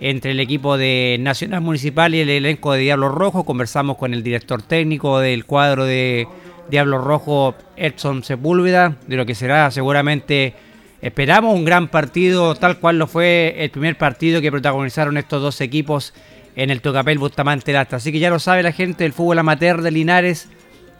entre 0.00 0.32
el 0.32 0.40
equipo 0.40 0.76
de 0.76 1.18
Nacional 1.20 1.60
Municipal 1.60 2.16
y 2.16 2.18
el 2.18 2.30
elenco 2.30 2.72
de 2.72 2.80
Diablo 2.80 3.10
Rojo. 3.10 3.44
Conversamos 3.44 3.96
con 3.96 4.12
el 4.12 4.24
director 4.24 4.60
técnico 4.60 5.20
del 5.20 5.44
cuadro 5.44 5.84
de 5.84 6.26
Diablo 6.68 6.98
Rojo, 6.98 7.54
Edson 7.76 8.24
Sepúlveda, 8.24 8.96
de 9.06 9.18
lo 9.18 9.24
que 9.24 9.36
será 9.36 9.70
seguramente, 9.70 10.54
esperamos, 11.00 11.54
un 11.54 11.64
gran 11.64 11.86
partido, 11.86 12.56
tal 12.56 12.80
cual 12.80 12.98
lo 12.98 13.06
fue 13.06 13.54
el 13.58 13.70
primer 13.70 13.96
partido 13.96 14.40
que 14.40 14.50
protagonizaron 14.50 15.16
estos 15.16 15.40
dos 15.40 15.60
equipos 15.60 16.12
en 16.56 16.70
el 16.70 16.80
Tocapel 16.80 17.18
Bustamante 17.18 17.72
Lastra. 17.72 17.98
Así 17.98 18.12
que 18.12 18.18
ya 18.18 18.30
lo 18.30 18.38
sabe 18.38 18.62
la 18.62 18.72
gente 18.72 19.04
del 19.04 19.12
fútbol 19.12 19.38
amateur 19.38 19.82
de 19.82 19.90
Linares. 19.90 20.48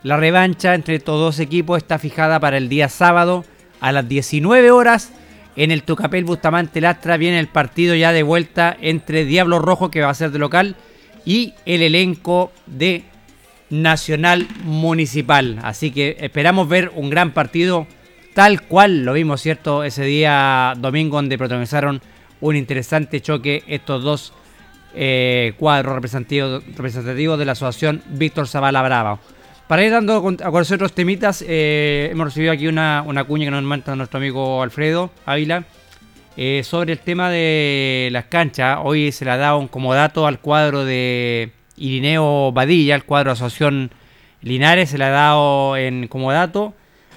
La 0.02 0.16
revancha 0.16 0.74
entre 0.74 0.96
estos 0.96 1.18
dos 1.18 1.38
equipos 1.38 1.78
está 1.78 1.98
fijada 1.98 2.40
para 2.40 2.56
el 2.56 2.68
día 2.68 2.88
sábado 2.88 3.44
a 3.80 3.92
las 3.92 4.08
19 4.08 4.70
horas. 4.70 5.12
En 5.54 5.70
el 5.70 5.82
Tocapel 5.82 6.24
Bustamante 6.24 6.80
Lastra 6.80 7.16
viene 7.16 7.38
el 7.38 7.48
partido 7.48 7.94
ya 7.94 8.12
de 8.12 8.22
vuelta 8.22 8.76
entre 8.80 9.24
Diablo 9.24 9.58
Rojo, 9.58 9.90
que 9.90 10.00
va 10.00 10.08
a 10.08 10.14
ser 10.14 10.30
de 10.30 10.38
local, 10.38 10.76
y 11.24 11.54
el 11.66 11.82
elenco 11.82 12.52
de 12.66 13.04
Nacional 13.68 14.48
Municipal. 14.64 15.58
Así 15.62 15.90
que 15.90 16.16
esperamos 16.20 16.68
ver 16.68 16.90
un 16.94 17.10
gran 17.10 17.32
partido, 17.32 17.86
tal 18.34 18.62
cual 18.62 19.04
lo 19.04 19.12
vimos, 19.12 19.42
¿cierto? 19.42 19.84
Ese 19.84 20.04
día 20.04 20.74
domingo, 20.78 21.16
donde 21.16 21.38
protagonizaron 21.38 22.00
un 22.40 22.56
interesante 22.56 23.20
choque 23.20 23.62
estos 23.66 24.02
dos 24.02 24.32
eh, 24.94 25.54
cuadro 25.58 25.94
representativo, 25.94 26.60
representativo 26.76 27.36
de 27.36 27.44
la 27.44 27.52
asociación 27.52 28.02
Víctor 28.10 28.48
Zavala 28.48 28.82
Brava. 28.82 29.18
Para 29.72 29.84
ir 29.84 29.90
dando 29.90 30.18
a 30.18 30.50
conocer 30.50 30.74
otros 30.74 30.92
temitas, 30.92 31.42
eh, 31.48 32.08
hemos 32.12 32.26
recibido 32.26 32.52
aquí 32.52 32.66
una, 32.66 33.04
cuña 33.26 33.46
que 33.46 33.50
nos 33.50 33.62
manda 33.62 33.96
nuestro 33.96 34.18
amigo 34.18 34.62
Alfredo 34.62 35.10
Ávila 35.24 35.64
eh, 36.36 36.62
sobre 36.62 36.92
el 36.92 36.98
tema 36.98 37.30
de 37.30 38.10
las 38.12 38.26
canchas. 38.26 38.80
Hoy 38.82 39.12
se 39.12 39.24
le 39.24 39.30
ha 39.30 39.38
dado 39.38 39.58
un 39.58 39.68
comodato 39.68 40.26
al 40.26 40.40
cuadro 40.40 40.84
de 40.84 41.52
Irineo 41.76 42.52
Badilla, 42.52 42.94
el 42.94 43.04
cuadro 43.04 43.30
de 43.30 43.32
Asociación 43.32 43.90
Linares, 44.42 44.90
se 44.90 44.98
le 44.98 45.04
ha 45.04 45.10
dado 45.10 45.76
en 45.76 46.06
comodato 46.08 46.74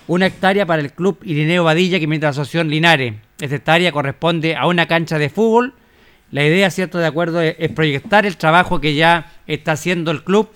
una 0.07 0.27
hectárea 0.27 0.65
para 0.65 0.81
el 0.81 0.93
club 0.93 1.17
Irineo 1.23 1.63
Badilla 1.63 1.99
que 1.99 2.07
mientras 2.07 2.37
la 2.37 2.41
Asociación 2.43 2.69
Linares. 2.69 3.15
Esta 3.41 3.55
hectárea 3.55 3.91
corresponde 3.91 4.55
a 4.55 4.67
una 4.67 4.85
cancha 4.85 5.17
de 5.17 5.29
fútbol 5.29 5.73
la 6.31 6.45
idea, 6.45 6.69
¿cierto? 6.69 6.97
De 6.97 7.05
acuerdo, 7.05 7.41
es, 7.41 7.55
proyectar 7.71 8.25
el 8.25 8.37
trabajo 8.37 8.81
que 8.81 8.95
ya 8.95 9.31
está 9.47 9.73
haciendo 9.73 10.11
el 10.11 10.23
club, 10.23 10.49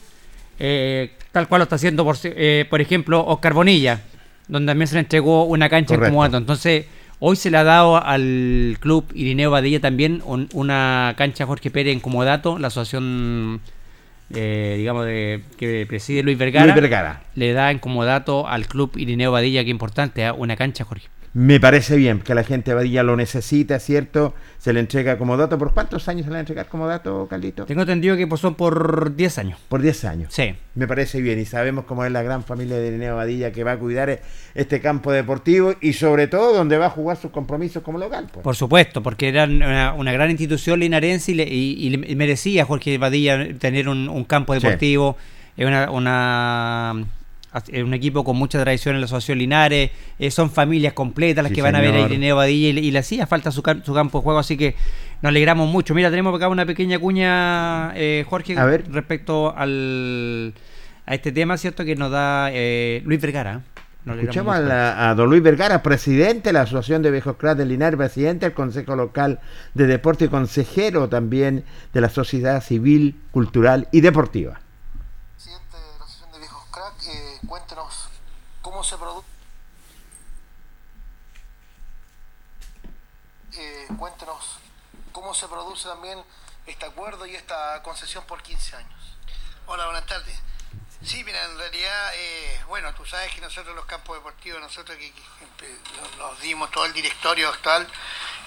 eh, 0.59 1.11
tal 1.31 1.47
cual 1.47 1.59
lo 1.59 1.63
está 1.63 1.75
haciendo, 1.75 2.03
por, 2.03 2.17
eh, 2.23 2.65
por 2.69 2.81
ejemplo, 2.81 3.25
Oscar 3.25 3.53
Bonilla, 3.53 4.01
donde 4.47 4.71
también 4.71 4.87
se 4.87 4.95
le 4.95 5.01
entregó 5.01 5.45
una 5.45 5.69
cancha 5.69 5.95
en 5.95 6.01
Comodato. 6.01 6.37
Entonces, 6.37 6.85
hoy 7.19 7.35
se 7.35 7.51
le 7.51 7.57
ha 7.57 7.63
dado 7.63 8.03
al 8.03 8.77
club 8.79 9.05
Irineo 9.13 9.51
Badilla 9.51 9.79
también 9.79 10.21
una 10.25 11.13
cancha 11.17 11.45
Jorge 11.45 11.69
Pérez 11.69 11.93
en 11.93 11.99
Comodato, 11.99 12.57
la 12.57 12.67
asociación, 12.67 13.61
eh, 14.33 14.75
digamos, 14.77 15.05
de, 15.05 15.43
que 15.57 15.85
preside 15.87 16.23
Luis 16.23 16.37
Vergara, 16.37 16.65
Luis 16.65 16.75
Vergara. 16.75 17.21
Le 17.35 17.53
da 17.53 17.71
en 17.71 17.79
Comodato 17.79 18.47
al 18.47 18.67
club 18.67 18.97
Irineo 18.97 19.31
Badilla, 19.31 19.63
que 19.63 19.69
importante, 19.69 20.29
una 20.31 20.55
cancha, 20.55 20.83
Jorge. 20.83 21.07
Me 21.33 21.59
parece 21.59 21.95
bien 21.95 22.21
que 22.21 22.33
la 22.33 22.43
gente 22.43 22.71
de 22.71 22.75
Badilla 22.75 23.03
lo 23.03 23.15
necesita, 23.15 23.79
¿cierto? 23.79 24.33
Se 24.57 24.73
le 24.73 24.79
entrega 24.79 25.17
como 25.19 25.37
dato. 25.37 25.59
¿Por 25.59 25.73
cuántos 25.73 26.07
años 26.07 26.23
se 26.23 26.29
le 26.29 26.33
va 26.33 26.37
a 26.37 26.39
entregar 26.39 26.67
como 26.67 26.87
dato, 26.87 27.27
Caldito? 27.29 27.65
Tengo 27.65 27.81
entendido 27.81 28.17
que 28.17 28.27
son 28.37 28.55
por 28.55 29.15
10 29.15 29.37
años. 29.37 29.59
Por 29.69 29.81
10 29.81 30.05
años. 30.05 30.33
Sí. 30.33 30.55
Me 30.73 30.87
parece 30.87 31.21
bien 31.21 31.39
y 31.39 31.45
sabemos 31.45 31.85
cómo 31.85 32.03
es 32.03 32.11
la 32.11 32.23
gran 32.23 32.43
familia 32.43 32.77
de 32.77 32.87
Irineo 32.87 33.15
Badilla 33.15 33.51
que 33.51 33.63
va 33.63 33.73
a 33.73 33.77
cuidar 33.77 34.21
este 34.55 34.81
campo 34.81 35.11
deportivo 35.11 35.75
y 35.81 35.93
sobre 35.93 36.27
todo 36.27 36.53
donde 36.53 36.79
va 36.79 36.87
a 36.87 36.89
jugar 36.89 37.17
sus 37.17 37.29
compromisos 37.29 37.83
como 37.83 37.99
local. 37.99 38.27
Pues. 38.31 38.43
Por 38.43 38.55
supuesto, 38.55 39.03
porque 39.03 39.29
era 39.29 39.43
una, 39.43 40.11
gran 40.11 40.31
institución 40.31 40.79
linarense 40.79 41.31
y, 41.31 42.15
merecía 42.15 42.65
Jorge 42.65 42.97
Badilla 42.97 43.53
tener 43.59 43.87
un, 43.87 44.23
campo 44.23 44.55
deportivo. 44.55 45.15
Es 45.55 45.67
una 45.67 47.05
un 47.83 47.93
equipo 47.93 48.23
con 48.23 48.37
mucha 48.37 48.61
tradición 48.61 48.95
en 48.95 49.01
la 49.01 49.05
Asociación 49.05 49.39
Linares, 49.39 49.91
eh, 50.19 50.31
son 50.31 50.51
familias 50.51 50.93
completas 50.93 51.43
las 51.43 51.51
que 51.51 51.61
van 51.61 51.75
a 51.75 51.81
ver 51.81 51.95
a 51.95 52.01
Irineo 52.01 52.35
Badilla 52.35 52.79
y, 52.79 52.91
le 52.91 52.99
hacía 52.99 53.25
falta 53.25 53.51
su, 53.51 53.63
su, 53.83 53.93
campo 53.93 54.19
de 54.19 54.23
juego, 54.23 54.39
así 54.39 54.55
que 54.55 54.75
nos 55.21 55.29
alegramos 55.29 55.69
mucho. 55.69 55.95
Mira, 55.95 56.09
tenemos 56.09 56.35
acá 56.35 56.47
una 56.47 56.65
pequeña 56.65 56.99
cuña, 56.99 57.91
eh, 57.95 58.25
Jorge, 58.27 58.55
respecto 58.89 59.55
al, 59.55 60.53
a 61.05 61.15
este 61.15 61.31
tema, 61.31 61.57
¿cierto? 61.57 61.83
Que 61.83 61.95
nos 61.95 62.11
da 62.11 62.49
eh, 62.51 63.01
Luis 63.05 63.19
Vergara. 63.19 63.61
Escuchamos 64.05 64.55
a, 64.55 65.13
don 65.15 65.29
Luis 65.29 65.43
Vergara, 65.43 65.83
presidente 65.83 66.49
de 66.49 66.53
la 66.53 66.61
Asociación 66.61 67.01
de 67.01 67.11
Viejos 67.11 67.35
Cras 67.37 67.57
de 67.57 67.65
Linares, 67.65 67.97
presidente 67.97 68.45
del 68.45 68.53
Consejo 68.53 68.95
Local 68.95 69.39
de 69.73 69.87
Deporte 69.87 70.25
y 70.25 70.27
consejero 70.29 71.09
también 71.09 71.63
de 71.93 72.01
la 72.01 72.09
Sociedad 72.09 72.63
Civil, 72.63 73.15
Cultural 73.31 73.87
y 73.91 74.01
Deportiva. 74.01 74.61
Se 78.83 78.97
produce. 78.97 79.27
Eh, 83.53 83.87
cuéntenos 83.97 84.59
cómo 85.11 85.33
se 85.33 85.47
produce 85.47 85.87
también 85.87 86.23
este 86.65 86.85
acuerdo 86.85 87.25
y 87.25 87.35
esta 87.35 87.81
concesión 87.83 88.23
por 88.25 88.41
15 88.41 88.75
años. 88.75 89.17
Hola, 89.65 89.85
buenas 89.85 90.05
tardes. 90.05 90.39
Sí, 91.03 91.23
mira, 91.23 91.43
en 91.45 91.57
realidad, 91.57 92.11
eh, 92.15 92.61
bueno, 92.67 92.93
tú 92.93 93.05
sabes 93.05 93.33
que 93.33 93.41
nosotros 93.41 93.73
los 93.75 93.85
campos 93.85 94.17
deportivos, 94.17 94.59
nosotros 94.59 94.97
que, 94.97 95.13
nos 96.17 96.39
dimos 96.41 96.69
todo 96.71 96.85
el 96.85 96.93
directorio 96.93 97.49
actual, 97.49 97.87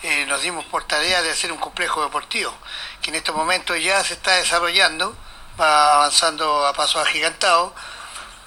eh, 0.03 0.27
nos 0.27 0.43
dimos 0.43 0.65
por 0.67 0.85
tarea 0.85 1.23
de 1.23 1.31
hacer 1.31 1.51
un 1.51 1.59
complejo 1.59 2.03
deportivo, 2.03 2.53
que 3.01 3.11
en 3.11 3.17
estos 3.17 3.35
momentos 3.35 3.83
ya 3.83 4.05
se 4.05 4.15
está 4.15 4.37
desarrollando, 4.37 5.17
va 5.59 5.95
avanzando 5.95 6.67
a 6.67 6.75
pasos 6.75 7.03
agigantados 7.07 7.73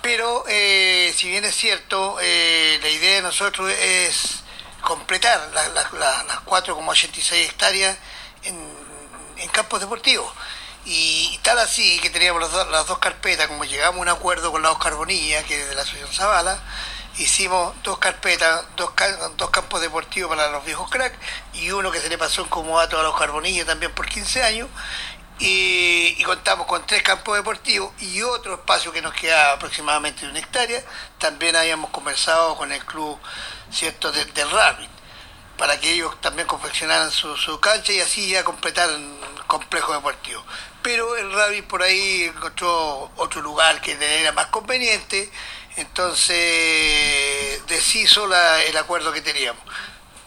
pero 0.06 0.44
eh, 0.48 1.12
si 1.18 1.30
bien 1.30 1.46
es 1.46 1.56
cierto, 1.56 2.18
eh, 2.22 2.78
la 2.80 2.90
idea 2.90 3.16
de 3.16 3.22
nosotros 3.24 3.72
es 3.72 4.44
completar 4.82 5.50
las 5.52 5.88
4,86 6.46 7.34
hectáreas 7.34 7.98
en, 8.44 8.56
campos 9.52 9.80
deportivos. 9.80 10.32
Y, 10.86 11.40
tal 11.42 11.58
así 11.58 12.00
que 12.02 12.12
teníamos 12.12 12.54
las 12.70 12.86
dos, 12.86 13.00
carpetas, 13.00 13.48
como 13.48 13.66
llegamos 13.66 13.98
a 13.98 14.02
un 14.04 14.10
acuerdo 14.10 14.52
con 14.52 14.62
la 14.62 14.70
Oscar 14.70 14.94
Bonilla, 14.94 15.42
que 15.42 15.60
es 15.60 15.70
de 15.70 15.74
la 15.74 15.82
Asociación 15.82 16.14
Zavala, 16.14 16.60
hicimos 17.18 17.74
dos 17.82 17.98
carpetas, 17.98 18.64
dos, 18.76 18.92
dos 19.38 19.50
campos 19.50 19.82
deportivos 19.82 20.30
para 20.30 20.52
los 20.52 20.64
viejos 20.66 20.88
cracks 20.92 21.18
y 21.54 21.72
uno 21.72 21.90
que 21.90 22.00
se 22.00 22.10
le 22.10 22.20
pasó 22.20 22.44
en 22.44 22.50
comodato 22.50 23.00
a 23.00 23.02
los 23.04 23.32
Bonilla 23.32 23.66
también 23.66 23.92
por 23.92 24.08
15 24.08 24.44
años 24.44 24.70
y, 25.40 26.24
contamos 26.24 26.66
con 26.66 26.86
tres 26.86 27.04
campos 27.04 27.38
deportivos 27.38 27.92
y 28.02 28.22
otro 28.22 28.56
espacio 28.56 28.92
que 28.92 29.02
nos 29.02 29.14
queda 29.14 29.54
aproximadamente 29.54 30.22
de 30.26 30.32
una 30.32 30.40
hectárea. 30.40 30.84
También 31.20 31.56
habíamos 31.56 31.92
conversado 31.92 32.56
con 32.56 32.72
el 32.72 32.84
club 32.86 33.20
cierto 33.72 34.12
del 34.12 34.34
de 34.34 34.44
rugby 34.46 34.90
para 35.58 35.80
que 35.80 35.92
ellos 35.92 36.20
también 36.22 36.48
confeccionaran 36.48 37.12
su, 37.12 37.36
su 37.38 37.60
cancha 37.60 37.92
y 37.94 38.00
así 38.02 38.30
ya 38.30 38.44
completaran 38.44 38.96
el 38.96 39.46
complejo 39.46 39.94
deportivo. 39.94 40.44
Pero 40.82 41.16
el 41.16 41.32
rugby 41.32 41.62
por 41.62 41.82
ahí 41.82 42.24
encontró 42.24 43.12
otro 43.16 43.42
lugar 43.42 43.82
que 43.82 43.94
era 43.94 44.32
más 44.34 44.48
conveniente, 44.48 45.32
entonces 45.78 47.66
deshizo 47.68 48.26
el 48.26 48.78
acuerdo 48.78 49.12
que 49.12 49.22
teníamos. 49.22 49.64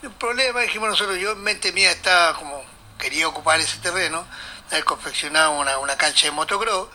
El 0.03 0.11
problema, 0.13 0.61
dijimos 0.61 0.89
nosotros, 0.91 1.19
yo 1.19 1.33
en 1.33 1.43
mente 1.43 1.73
mía 1.73 1.91
estaba 1.91 2.35
como, 2.35 2.63
quería 2.99 3.29
ocupar 3.29 3.61
ese 3.61 3.79
terreno, 3.79 4.25
haber 4.71 4.85
confeccionado 4.85 5.53
una, 5.53 5.79
una 5.79 5.97
cancha 5.97 6.27
de 6.27 6.33
motocross, 6.33 6.89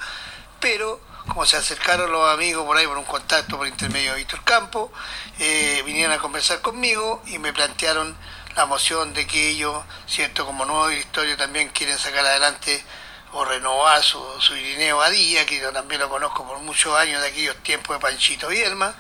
pero 0.59 0.99
como 1.27 1.45
se 1.45 1.57
acercaron 1.57 2.11
los 2.11 2.33
amigos 2.33 2.65
por 2.65 2.77
ahí 2.77 2.85
por 2.85 2.97
un 2.97 3.05
contacto 3.05 3.57
por 3.57 3.67
intermedio 3.67 4.11
de 4.11 4.17
Víctor 4.17 4.43
Campo, 4.43 4.91
eh, 5.39 5.81
vinieron 5.85 6.13
a 6.13 6.19
conversar 6.19 6.61
conmigo 6.61 7.21
y 7.27 7.39
me 7.39 7.53
plantearon 7.53 8.15
la 8.55 8.65
moción 8.65 9.13
de 9.13 9.25
que 9.25 9.49
ellos, 9.49 9.83
cierto, 10.05 10.45
como 10.45 10.65
nuevo 10.65 10.87
directorio 10.89 11.37
también 11.37 11.69
quieren 11.69 11.97
sacar 11.97 12.25
adelante 12.25 12.83
o 13.31 13.43
renovar 13.45 14.03
su, 14.03 14.21
su 14.39 14.55
Irineo 14.55 14.97
Badilla, 14.97 15.45
que 15.45 15.59
yo 15.59 15.71
también 15.71 16.01
lo 16.01 16.09
conozco 16.09 16.45
por 16.45 16.59
muchos 16.59 16.95
años 16.95 17.21
de 17.21 17.29
aquellos 17.29 17.55
tiempos 17.63 17.95
de 17.95 18.01
Panchito 18.01 18.49
Bielma, 18.49 18.93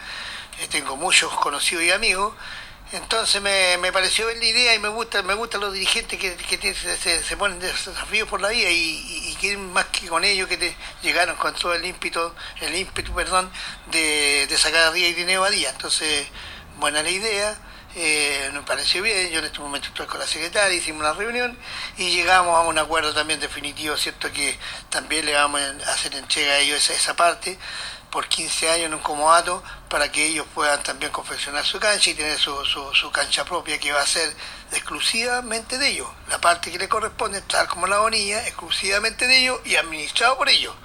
eh, 0.59 0.67
tengo 0.69 0.95
muchos 0.95 1.31
conocidos 1.33 1.83
y 1.83 1.91
amigos, 1.91 2.33
entonces 2.93 3.41
me, 3.41 3.77
me, 3.79 3.91
pareció 3.91 4.27
ver 4.27 4.37
la 4.37 4.45
idea 4.45 4.75
y 4.75 4.79
me 4.79 4.87
gusta, 4.87 5.23
me 5.23 5.33
gustan 5.33 5.61
los 5.61 5.73
dirigentes 5.73 6.19
que, 6.19 6.35
que 6.35 6.73
se, 6.75 7.23
se, 7.23 7.37
ponen 7.37 7.59
desafíos 7.59 8.29
por 8.29 8.39
la 8.39 8.49
vida 8.49 8.69
y, 8.69 9.31
y, 9.31 9.35
quieren 9.39 9.73
más 9.73 9.85
que 9.85 10.07
con 10.07 10.23
ellos 10.23 10.47
que 10.47 10.57
te 10.57 10.75
llegaron 11.01 11.35
con 11.35 11.53
todo 11.55 11.73
el 11.73 11.83
ímpetu, 11.83 12.31
el 12.61 12.75
ímpetu 12.75 13.11
perdón, 13.13 13.51
de, 13.87 14.45
de 14.47 14.57
sacar 14.57 14.87
arriba 14.87 15.07
y 15.07 15.13
dinero 15.13 15.43
a 15.43 15.49
día. 15.49 15.71
Entonces, 15.71 16.27
buena 16.77 17.01
la 17.01 17.09
idea, 17.09 17.57
eh, 17.95 18.51
me 18.53 18.61
pareció 18.61 19.01
bien, 19.01 19.29
yo 19.31 19.39
en 19.39 19.45
este 19.45 19.59
momento 19.59 19.87
estoy 19.87 20.05
con 20.05 20.19
la 20.19 20.27
secretaria, 20.27 20.77
hicimos 20.77 21.01
una 21.01 21.13
reunión 21.13 21.57
y 21.97 22.11
llegamos 22.11 22.55
a 22.55 22.61
un 22.61 22.77
acuerdo 22.77 23.11
también 23.13 23.39
definitivo, 23.39 23.97
cierto 23.97 24.31
que 24.31 24.57
también 24.89 25.25
le 25.25 25.33
vamos 25.33 25.61
a 25.61 25.91
hacer 25.91 26.13
entrega 26.15 26.53
a 26.53 26.59
ellos 26.59 26.77
esa, 26.77 26.93
esa 26.93 27.15
parte 27.15 27.57
por 28.13 28.27
15 28.27 28.69
años 28.69 28.85
en 28.85 28.93
un 28.93 28.99
comodato 28.99 29.63
para 29.89 30.11
que 30.11 30.23
ellos 30.27 30.45
puedan 30.53 30.83
también 30.83 31.11
confeccionar 31.11 31.65
su 31.65 31.79
cancha 31.79 32.11
y 32.11 32.13
tener 32.13 32.37
su, 32.37 32.53
su, 32.63 33.11
cancha 33.11 33.43
propia 33.43 33.79
que 33.79 33.91
va 33.91 34.01
a 34.01 34.05
ser 34.05 34.31
exclusivamente 34.71 35.79
de 35.79 35.89
ellos. 35.89 36.07
La 36.29 36.39
parte 36.39 36.71
que 36.71 36.77
le 36.77 36.87
corresponde, 36.87 37.41
tal 37.41 37.67
como 37.67 37.87
la 37.87 37.97
bonilla, 37.97 38.47
exclusivamente 38.47 39.25
de 39.25 39.39
ellos 39.39 39.59
y 39.65 39.77
administrado 39.77 40.37
por 40.37 40.47
ellos, 40.47 40.75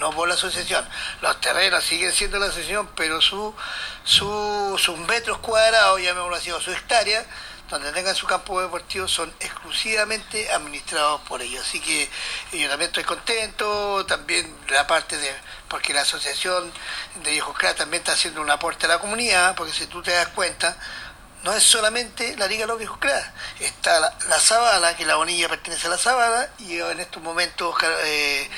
no 0.00 0.10
por 0.10 0.26
la 0.26 0.34
asociación. 0.34 0.84
Los 1.20 1.40
terrenos 1.40 1.84
siguen 1.84 2.10
siendo 2.10 2.40
la 2.40 2.46
asociación, 2.46 2.90
pero 2.96 3.20
su, 3.20 3.54
su, 4.02 4.76
sus 4.76 4.98
metros 4.98 5.38
cuadrados, 5.38 6.02
llamémoslo 6.02 6.34
así, 6.34 6.50
o 6.50 6.60
su 6.60 6.72
hectárea, 6.72 7.24
donde 7.72 7.90
tengan 7.92 8.14
su 8.14 8.26
campo 8.26 8.60
deportivo 8.60 9.08
son 9.08 9.32
exclusivamente 9.40 10.52
administrados 10.52 11.22
por 11.22 11.40
ellos. 11.40 11.66
Así 11.66 11.80
que 11.80 12.08
yo 12.52 12.68
también 12.68 12.90
estoy 12.90 13.04
contento, 13.04 14.04
también 14.06 14.54
la 14.68 14.86
parte 14.86 15.16
de, 15.16 15.34
porque 15.68 15.94
la 15.94 16.02
asociación 16.02 16.70
de 17.22 17.30
Viejos 17.30 17.56
Cras 17.56 17.76
también 17.76 18.02
está 18.02 18.12
haciendo 18.12 18.42
un 18.42 18.50
aporte 18.50 18.84
a 18.84 18.90
la 18.90 18.98
comunidad, 18.98 19.54
porque 19.56 19.72
si 19.72 19.86
tú 19.86 20.02
te 20.02 20.10
das 20.10 20.28
cuenta, 20.28 20.76
no 21.44 21.54
es 21.54 21.62
solamente 21.62 22.36
la 22.36 22.46
Liga 22.46 22.66
de 22.66 22.76
Viejos 22.76 22.98
Cras, 22.98 23.24
está 23.58 23.98
la, 24.00 24.78
la 24.80 24.96
que 24.96 25.06
la 25.06 25.16
bonilla 25.16 25.48
pertenece 25.48 25.86
a 25.86 25.90
la 25.90 25.98
Zabala, 25.98 26.50
y 26.58 26.78
en 26.78 27.00
estos 27.00 27.22
momentos 27.22 27.74
eh, 28.04 28.50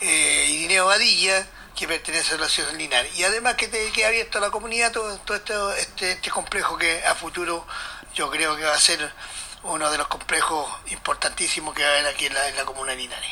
eh, 0.00 0.46
Irineo 0.48 0.86
Badilla, 0.86 1.46
que 1.76 1.86
pertenece 1.86 2.34
a 2.34 2.38
la 2.38 2.48
ciudad 2.48 2.72
Linares. 2.72 3.14
Y 3.18 3.24
además 3.24 3.54
que, 3.54 3.68
te, 3.68 3.90
que 3.92 4.04
ha 4.04 4.08
abierto 4.08 4.38
a 4.38 4.40
la 4.40 4.50
comunidad 4.50 4.92
todo, 4.92 5.18
todo 5.18 5.74
este, 5.74 6.12
este 6.12 6.30
complejo 6.30 6.76
que 6.76 7.04
a 7.04 7.14
futuro 7.14 7.66
yo 8.14 8.30
creo 8.30 8.56
que 8.56 8.64
va 8.64 8.74
a 8.74 8.78
ser 8.78 8.98
uno 9.64 9.90
de 9.90 9.98
los 9.98 10.08
complejos 10.08 10.66
importantísimos 10.90 11.74
que 11.74 11.82
va 11.82 11.88
a 11.88 11.92
haber 11.92 12.06
aquí 12.06 12.26
en 12.26 12.34
la, 12.34 12.48
en 12.48 12.56
la 12.56 12.64
comuna 12.64 12.92
de 12.92 12.98
Linares. 12.98 13.30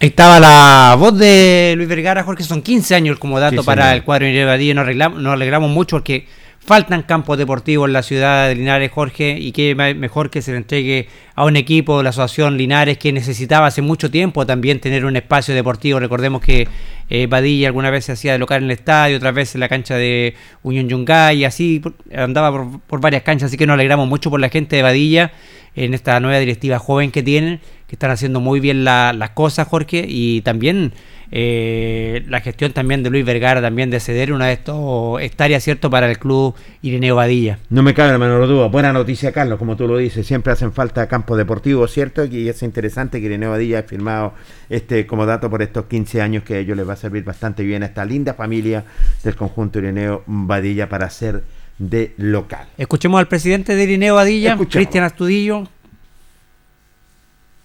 Estaba 0.00 0.40
la 0.40 0.96
voz 0.98 1.16
de 1.18 1.74
Luis 1.76 1.88
Vergara, 1.88 2.24
Jorge, 2.24 2.42
son 2.42 2.62
15 2.62 2.94
años 2.94 3.18
como 3.18 3.38
dato 3.38 3.62
para 3.62 3.92
el 3.92 4.02
cuadro 4.02 4.26
de 4.26 4.44
Badía, 4.46 4.72
nos, 4.72 4.86
nos 5.14 5.32
alegramos 5.34 5.70
mucho 5.70 5.96
porque 5.96 6.26
faltan 6.64 7.02
campos 7.02 7.38
deportivos 7.38 7.88
en 7.88 7.94
la 7.94 8.02
ciudad 8.02 8.48
de 8.48 8.54
Linares, 8.54 8.92
Jorge, 8.92 9.36
y 9.40 9.52
qué 9.52 9.74
mejor 9.74 10.30
que 10.30 10.42
se 10.42 10.52
le 10.52 10.58
entregue 10.58 11.08
a 11.34 11.44
un 11.44 11.56
equipo 11.56 11.98
de 11.98 12.04
la 12.04 12.10
Asociación 12.10 12.58
Linares 12.58 12.98
que 12.98 13.12
necesitaba 13.12 13.66
hace 13.66 13.82
mucho 13.82 14.10
tiempo 14.10 14.46
también 14.46 14.78
tener 14.78 15.04
un 15.04 15.16
espacio 15.16 15.54
deportivo. 15.54 15.98
Recordemos 15.98 16.42
que 16.42 16.68
eh, 17.08 17.26
Badilla 17.26 17.68
alguna 17.68 17.90
vez 17.90 18.04
se 18.04 18.12
hacía 18.12 18.32
de 18.32 18.38
local 18.38 18.58
en 18.58 18.64
el 18.66 18.72
estadio, 18.72 19.16
otras 19.16 19.34
veces 19.34 19.54
en 19.56 19.60
la 19.60 19.68
cancha 19.68 19.96
de 19.96 20.34
Unión 20.62 20.88
Yungay, 20.88 21.38
y 21.38 21.44
así 21.44 21.82
andaba 22.14 22.70
por, 22.86 23.00
varias 23.00 23.22
canchas, 23.22 23.48
así 23.48 23.56
que 23.56 23.66
nos 23.66 23.74
alegramos 23.74 24.06
mucho 24.06 24.30
por 24.30 24.38
la 24.38 24.50
gente 24.50 24.76
de 24.76 24.82
Badilla 24.82 25.32
en 25.74 25.94
esta 25.94 26.20
nueva 26.20 26.38
directiva 26.38 26.78
joven 26.78 27.10
que 27.10 27.22
tienen, 27.22 27.60
que 27.86 27.96
están 27.96 28.10
haciendo 28.10 28.38
muy 28.40 28.60
bien 28.60 28.84
la, 28.84 29.12
las 29.12 29.30
cosas, 29.30 29.66
Jorge, 29.66 30.04
y 30.06 30.42
también 30.42 30.92
eh, 31.32 32.24
la 32.28 32.40
gestión 32.40 32.72
también 32.72 33.04
de 33.04 33.10
Luis 33.10 33.24
Vergara 33.24 33.60
también 33.62 33.88
de 33.90 34.00
ceder 34.00 34.32
una 34.32 34.46
de 34.46 34.54
estas 34.54 34.76
hectáreas, 35.20 35.62
¿cierto?, 35.62 35.88
para 35.88 36.10
el 36.10 36.18
club 36.18 36.56
Irineo 36.82 37.14
Badilla. 37.14 37.58
No 37.68 37.82
me 37.82 37.94
cabe 37.94 38.12
la 38.12 38.18
menor 38.18 38.48
duda. 38.48 38.66
Buena 38.66 38.92
noticia, 38.92 39.30
Carlos, 39.32 39.58
como 39.58 39.76
tú 39.76 39.86
lo 39.86 39.96
dices. 39.96 40.26
Siempre 40.26 40.52
hacen 40.52 40.72
falta 40.72 41.06
campos 41.06 41.38
deportivos, 41.38 41.92
¿cierto? 41.92 42.24
Y 42.24 42.48
es 42.48 42.62
interesante 42.62 43.20
que 43.20 43.26
Irineo 43.26 43.50
Badilla 43.50 43.80
ha 43.80 43.82
firmado 43.84 44.34
este 44.68 45.06
como 45.06 45.24
dato 45.24 45.48
por 45.48 45.62
estos 45.62 45.86
15 45.86 46.20
años 46.20 46.42
que 46.42 46.54
a 46.54 46.58
ellos 46.58 46.76
les 46.76 46.88
va 46.88 46.94
a 46.94 46.96
servir 46.96 47.22
bastante 47.22 47.62
bien 47.62 47.84
a 47.84 47.86
esta 47.86 48.04
linda 48.04 48.34
familia 48.34 48.84
del 49.22 49.36
conjunto 49.36 49.78
Irineo 49.78 50.24
Badilla 50.26 50.88
para 50.88 51.08
ser 51.10 51.44
de 51.78 52.12
local. 52.16 52.68
Escuchemos 52.76 53.20
al 53.20 53.28
presidente 53.28 53.76
de 53.76 53.82
Irineo 53.84 54.16
Badilla, 54.16 54.58
Cristian 54.68 55.04
Astudillo. 55.04 55.58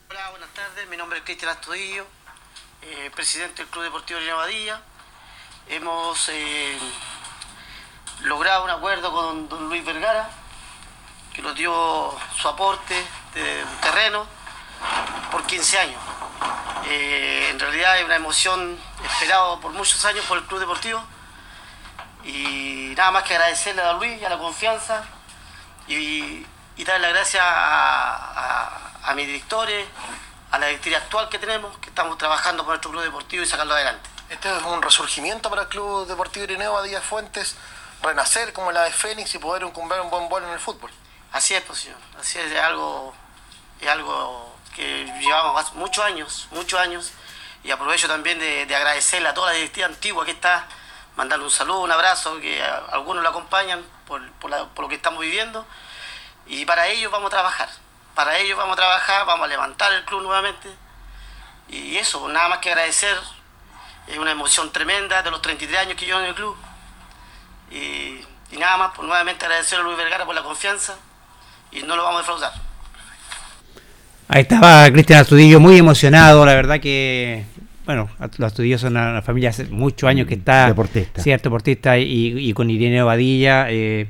Hola, 0.09 0.29
buenas 0.29 0.49
tardes. 0.53 0.87
Mi 0.89 0.97
nombre 0.97 1.17
es 1.17 1.25
Cristian 1.25 1.49
Astudillo 1.51 2.14
eh, 2.97 3.11
presidente 3.13 3.61
del 3.61 3.67
Club 3.71 3.83
Deportivo 3.83 4.19
de 4.19 4.25
Nevadilla. 4.25 4.81
Hemos 5.67 6.29
eh, 6.29 6.77
logrado 8.21 8.63
un 8.63 8.69
acuerdo 8.69 9.11
con 9.11 9.49
don 9.49 9.67
Luis 9.67 9.83
Vergara, 9.83 10.29
que 11.33 11.41
nos 11.41 11.55
dio 11.55 12.15
su 12.37 12.47
aporte 12.47 12.95
de 13.33 13.65
terreno 13.81 14.25
por 15.31 15.45
15 15.45 15.79
años. 15.79 16.01
Eh, 16.85 17.49
en 17.51 17.59
realidad 17.59 17.99
es 17.99 18.05
una 18.05 18.15
emoción 18.15 18.79
esperada 19.03 19.59
por 19.59 19.71
muchos 19.73 20.03
años 20.05 20.23
por 20.25 20.37
el 20.37 20.45
Club 20.45 20.61
Deportivo. 20.61 21.03
Y 22.23 22.93
nada 22.95 23.11
más 23.11 23.23
que 23.23 23.35
agradecerle 23.35 23.81
a 23.81 23.93
Luis 23.93 24.21
y 24.21 24.25
a 24.25 24.29
la 24.29 24.37
confianza 24.37 25.03
y, 25.87 26.45
darle 26.77 27.07
las 27.07 27.13
gracias 27.13 27.43
a 27.43 29.13
mis 29.15 29.27
directores, 29.27 29.87
a 30.55 30.59
la 30.59 30.67
directiva 30.67 30.97
actual 30.97 31.27
que 31.27 31.37
tenemos, 31.37 31.77
que 31.79 31.89
estamos 31.89 32.17
trabajando 32.17 32.63
por 32.63 32.69
nuestro 32.69 32.89
club 32.89 33.03
deportivo 33.03 33.43
y 33.43 33.45
sacarlo 33.45 33.73
adelante. 33.73 34.09
Este 34.29 34.55
es 34.55 34.63
un 34.63 34.81
resurgimiento 34.81 35.49
para 35.49 35.63
el 35.63 35.67
Club 35.67 36.07
Deportivo 36.07 36.45
Irineo 36.45 36.81
Díaz 36.81 37.03
Fuentes, 37.03 37.57
renacer 38.01 38.53
como 38.53 38.71
la 38.71 38.83
de 38.83 38.91
Fénix 38.91 39.35
y 39.35 39.37
poder 39.37 39.63
incumbir 39.63 39.99
un 39.99 40.09
buen 40.09 40.29
vuelo 40.29 40.47
en 40.47 40.53
el 40.53 40.59
fútbol. 40.59 40.91
Así 41.33 41.53
es, 41.55 41.61
pues, 41.63 41.89
así 42.17 42.39
es, 42.39 42.51
es 42.53 42.59
algo, 42.61 43.13
es 43.81 43.89
algo 43.89 44.55
que 44.73 45.03
llevamos 45.19 45.73
muchos 45.73 46.05
años, 46.05 46.47
muchos 46.51 46.79
años, 46.79 47.11
y 47.65 47.71
aprovecho 47.71 48.07
también 48.07 48.39
de, 48.39 48.65
de 48.65 48.75
agradecerle 48.77 49.27
a 49.27 49.33
toda 49.33 49.51
la 49.51 49.57
directiva 49.57 49.87
antigua 49.87 50.23
que 50.23 50.31
está, 50.31 50.67
mandarle 51.17 51.43
un 51.43 51.51
saludo, 51.51 51.81
un 51.81 51.91
abrazo, 51.91 52.39
que 52.39 52.63
algunos 52.63 53.23
lo 53.23 53.29
acompañan 53.29 53.83
por, 54.07 54.31
por, 54.33 54.49
la, 54.49 54.67
por 54.67 54.83
lo 54.83 54.89
que 54.89 54.95
estamos 54.95 55.19
viviendo, 55.19 55.65
y 56.45 56.63
para 56.63 56.87
ellos 56.87 57.11
vamos 57.11 57.27
a 57.27 57.31
trabajar 57.31 57.84
para 58.15 58.37
ello 58.39 58.55
vamos 58.57 58.73
a 58.73 58.77
trabajar, 58.77 59.25
vamos 59.25 59.45
a 59.45 59.49
levantar 59.49 59.93
el 59.93 60.03
club 60.05 60.23
nuevamente. 60.23 60.69
Y 61.69 61.97
eso, 61.97 62.27
nada 62.29 62.49
más 62.49 62.59
que 62.59 62.69
agradecer. 62.69 63.17
Es 64.07 64.17
una 64.17 64.31
emoción 64.31 64.71
tremenda 64.71 65.21
de 65.21 65.31
los 65.31 65.41
33 65.41 65.79
años 65.79 65.95
que 65.95 66.05
llevo 66.05 66.19
en 66.19 66.25
el 66.27 66.35
club. 66.35 66.55
Y, 67.71 68.21
y 68.51 68.57
nada 68.57 68.77
más, 68.77 68.91
pues 68.95 69.07
nuevamente 69.07 69.45
agradecer 69.45 69.79
a 69.79 69.83
Luis 69.83 69.97
Vergara 69.97 70.25
por 70.25 70.35
la 70.35 70.43
confianza 70.43 70.95
y 71.71 71.81
no 71.81 71.95
lo 71.95 72.03
vamos 72.03 72.19
a 72.19 72.21
defraudar. 72.21 72.53
Ahí 74.27 74.41
estaba 74.41 74.89
Cristian 74.91 75.19
Astudillo 75.19 75.59
muy 75.59 75.77
emocionado, 75.77 76.45
la 76.45 76.55
verdad 76.55 76.79
que, 76.79 77.45
bueno, 77.85 78.09
los 78.19 78.47
Astudillos 78.51 78.81
son 78.81 78.93
una, 78.93 79.11
una, 79.11 79.21
familia 79.21 79.49
hace 79.49 79.65
muchos 79.65 80.07
años 80.07 80.27
que 80.27 80.35
está... 80.35 80.67
Deportista. 80.67 81.21
Cierto, 81.21 81.49
deportista 81.49 81.97
y, 81.97 82.49
y 82.49 82.53
con 82.53 82.69
Irene 82.69 83.03
Badilla. 83.03 83.67
Eh, 83.69 84.07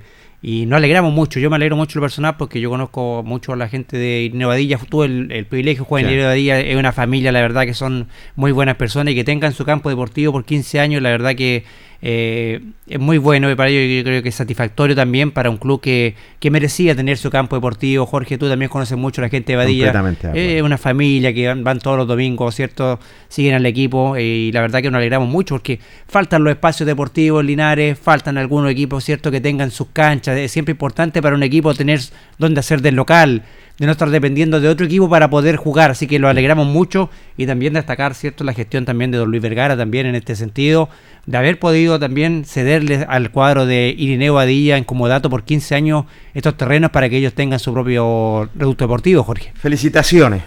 y 0.47 0.67
nos 0.67 0.77
alegramos 0.77 1.11
mucho, 1.11 1.39
yo 1.39 1.49
me 1.49 1.55
alegro 1.55 1.75
mucho 1.75 1.97
lo 1.97 2.03
personal 2.03 2.37
porque 2.37 2.61
yo 2.61 2.69
conozco 2.69 3.23
mucho 3.25 3.53
a 3.53 3.55
la 3.55 3.67
gente 3.67 3.97
de 3.97 4.29
Nevadilla, 4.31 4.77
tuve 4.77 5.07
el, 5.07 5.31
el 5.31 5.47
privilegio 5.47 5.81
de 5.81 5.87
jugar 5.87 6.03
sí. 6.03 6.11
en 6.11 6.17
Nevadilla, 6.19 6.59
es 6.59 6.75
una 6.75 6.91
familia, 6.91 7.31
la 7.31 7.41
verdad 7.41 7.63
que 7.65 7.73
son 7.73 8.09
muy 8.35 8.51
buenas 8.51 8.75
personas 8.75 9.13
y 9.13 9.15
que 9.15 9.23
tengan 9.23 9.53
su 9.53 9.65
campo 9.65 9.89
deportivo 9.89 10.31
por 10.31 10.45
15 10.45 10.79
años, 10.79 11.01
la 11.01 11.09
verdad 11.09 11.33
que 11.33 11.63
eh, 12.01 12.61
es 12.87 12.99
muy 12.99 13.17
bueno 13.17 13.49
y 13.49 13.55
para 13.55 13.69
ello 13.69 13.97
yo 13.97 14.03
creo 14.03 14.21
que 14.21 14.29
es 14.29 14.35
satisfactorio 14.35 14.95
también 14.95 15.31
para 15.31 15.49
un 15.49 15.57
club 15.57 15.81
que, 15.81 16.15
que 16.39 16.51
merecía 16.51 16.95
tener 16.95 17.17
su 17.17 17.29
campo 17.29 17.55
deportivo. 17.55 18.05
Jorge, 18.05 18.37
tú 18.37 18.47
también 18.47 18.69
conoces 18.69 18.97
mucho 18.97 19.21
a 19.21 19.23
la 19.23 19.29
gente 19.29 19.53
de 19.53 19.57
Badilla. 19.57 19.93
Es 20.33 20.61
una 20.61 20.77
familia 20.77 21.33
que 21.33 21.53
van, 21.53 21.79
todos 21.79 21.97
los 21.97 22.07
domingos, 22.07 22.55
¿cierto? 22.55 22.99
Siguen 23.27 23.55
al 23.55 23.65
equipo 23.65 24.17
y 24.17 24.51
la 24.51 24.61
verdad 24.61 24.81
que 24.81 24.91
nos 24.91 24.99
alegramos 24.99 25.27
mucho 25.29 25.55
porque 25.55 25.79
faltan 26.07 26.43
los 26.43 26.51
espacios 26.51 26.85
deportivos 26.87 27.41
en 27.41 27.47
Linares, 27.47 27.97
faltan 27.97 28.37
algunos 28.37 28.71
equipos, 28.71 29.03
¿cierto? 29.03 29.31
Que 29.31 29.41
tengan 29.41 29.71
sus 29.71 29.87
canchas. 29.87 30.37
Es 30.37 30.51
siempre 30.51 30.71
importante 30.73 31.21
para 31.21 31.35
un 31.35 31.43
equipo 31.43 31.73
tener 31.73 31.99
donde 32.37 32.59
hacer 32.59 32.81
del 32.81 32.95
local 32.95 33.43
de 33.77 33.85
no 33.85 33.91
estar 33.91 34.09
dependiendo 34.09 34.61
de 34.61 34.69
otro 34.69 34.85
equipo 34.85 35.09
para 35.09 35.29
poder 35.29 35.57
jugar. 35.57 35.91
Así 35.91 36.07
que 36.07 36.19
lo 36.19 36.27
alegramos 36.27 36.67
mucho 36.67 37.09
y 37.37 37.45
también 37.45 37.73
destacar 37.73 38.13
cierto 38.13 38.43
la 38.43 38.53
gestión 38.53 38.85
también 38.85 39.11
de 39.11 39.17
don 39.17 39.29
Luis 39.29 39.41
Vergara 39.41 39.75
también 39.75 40.05
en 40.05 40.15
este 40.15 40.35
sentido, 40.35 40.89
de 41.25 41.37
haber 41.37 41.59
podido 41.59 41.84
también 41.99 42.45
cederle 42.45 43.05
al 43.07 43.31
cuadro 43.31 43.65
de 43.65 43.93
Irineo 43.97 44.33
Badilla 44.33 44.77
en 44.77 44.83
comodato 44.83 45.29
por 45.29 45.43
15 45.43 45.75
años 45.75 46.05
estos 46.33 46.57
terrenos 46.57 46.91
para 46.91 47.09
que 47.09 47.17
ellos 47.17 47.33
tengan 47.33 47.59
su 47.59 47.73
propio 47.73 48.49
reducto 48.55 48.85
deportivo, 48.85 49.23
Jorge. 49.23 49.51
Felicitaciones. 49.55 50.43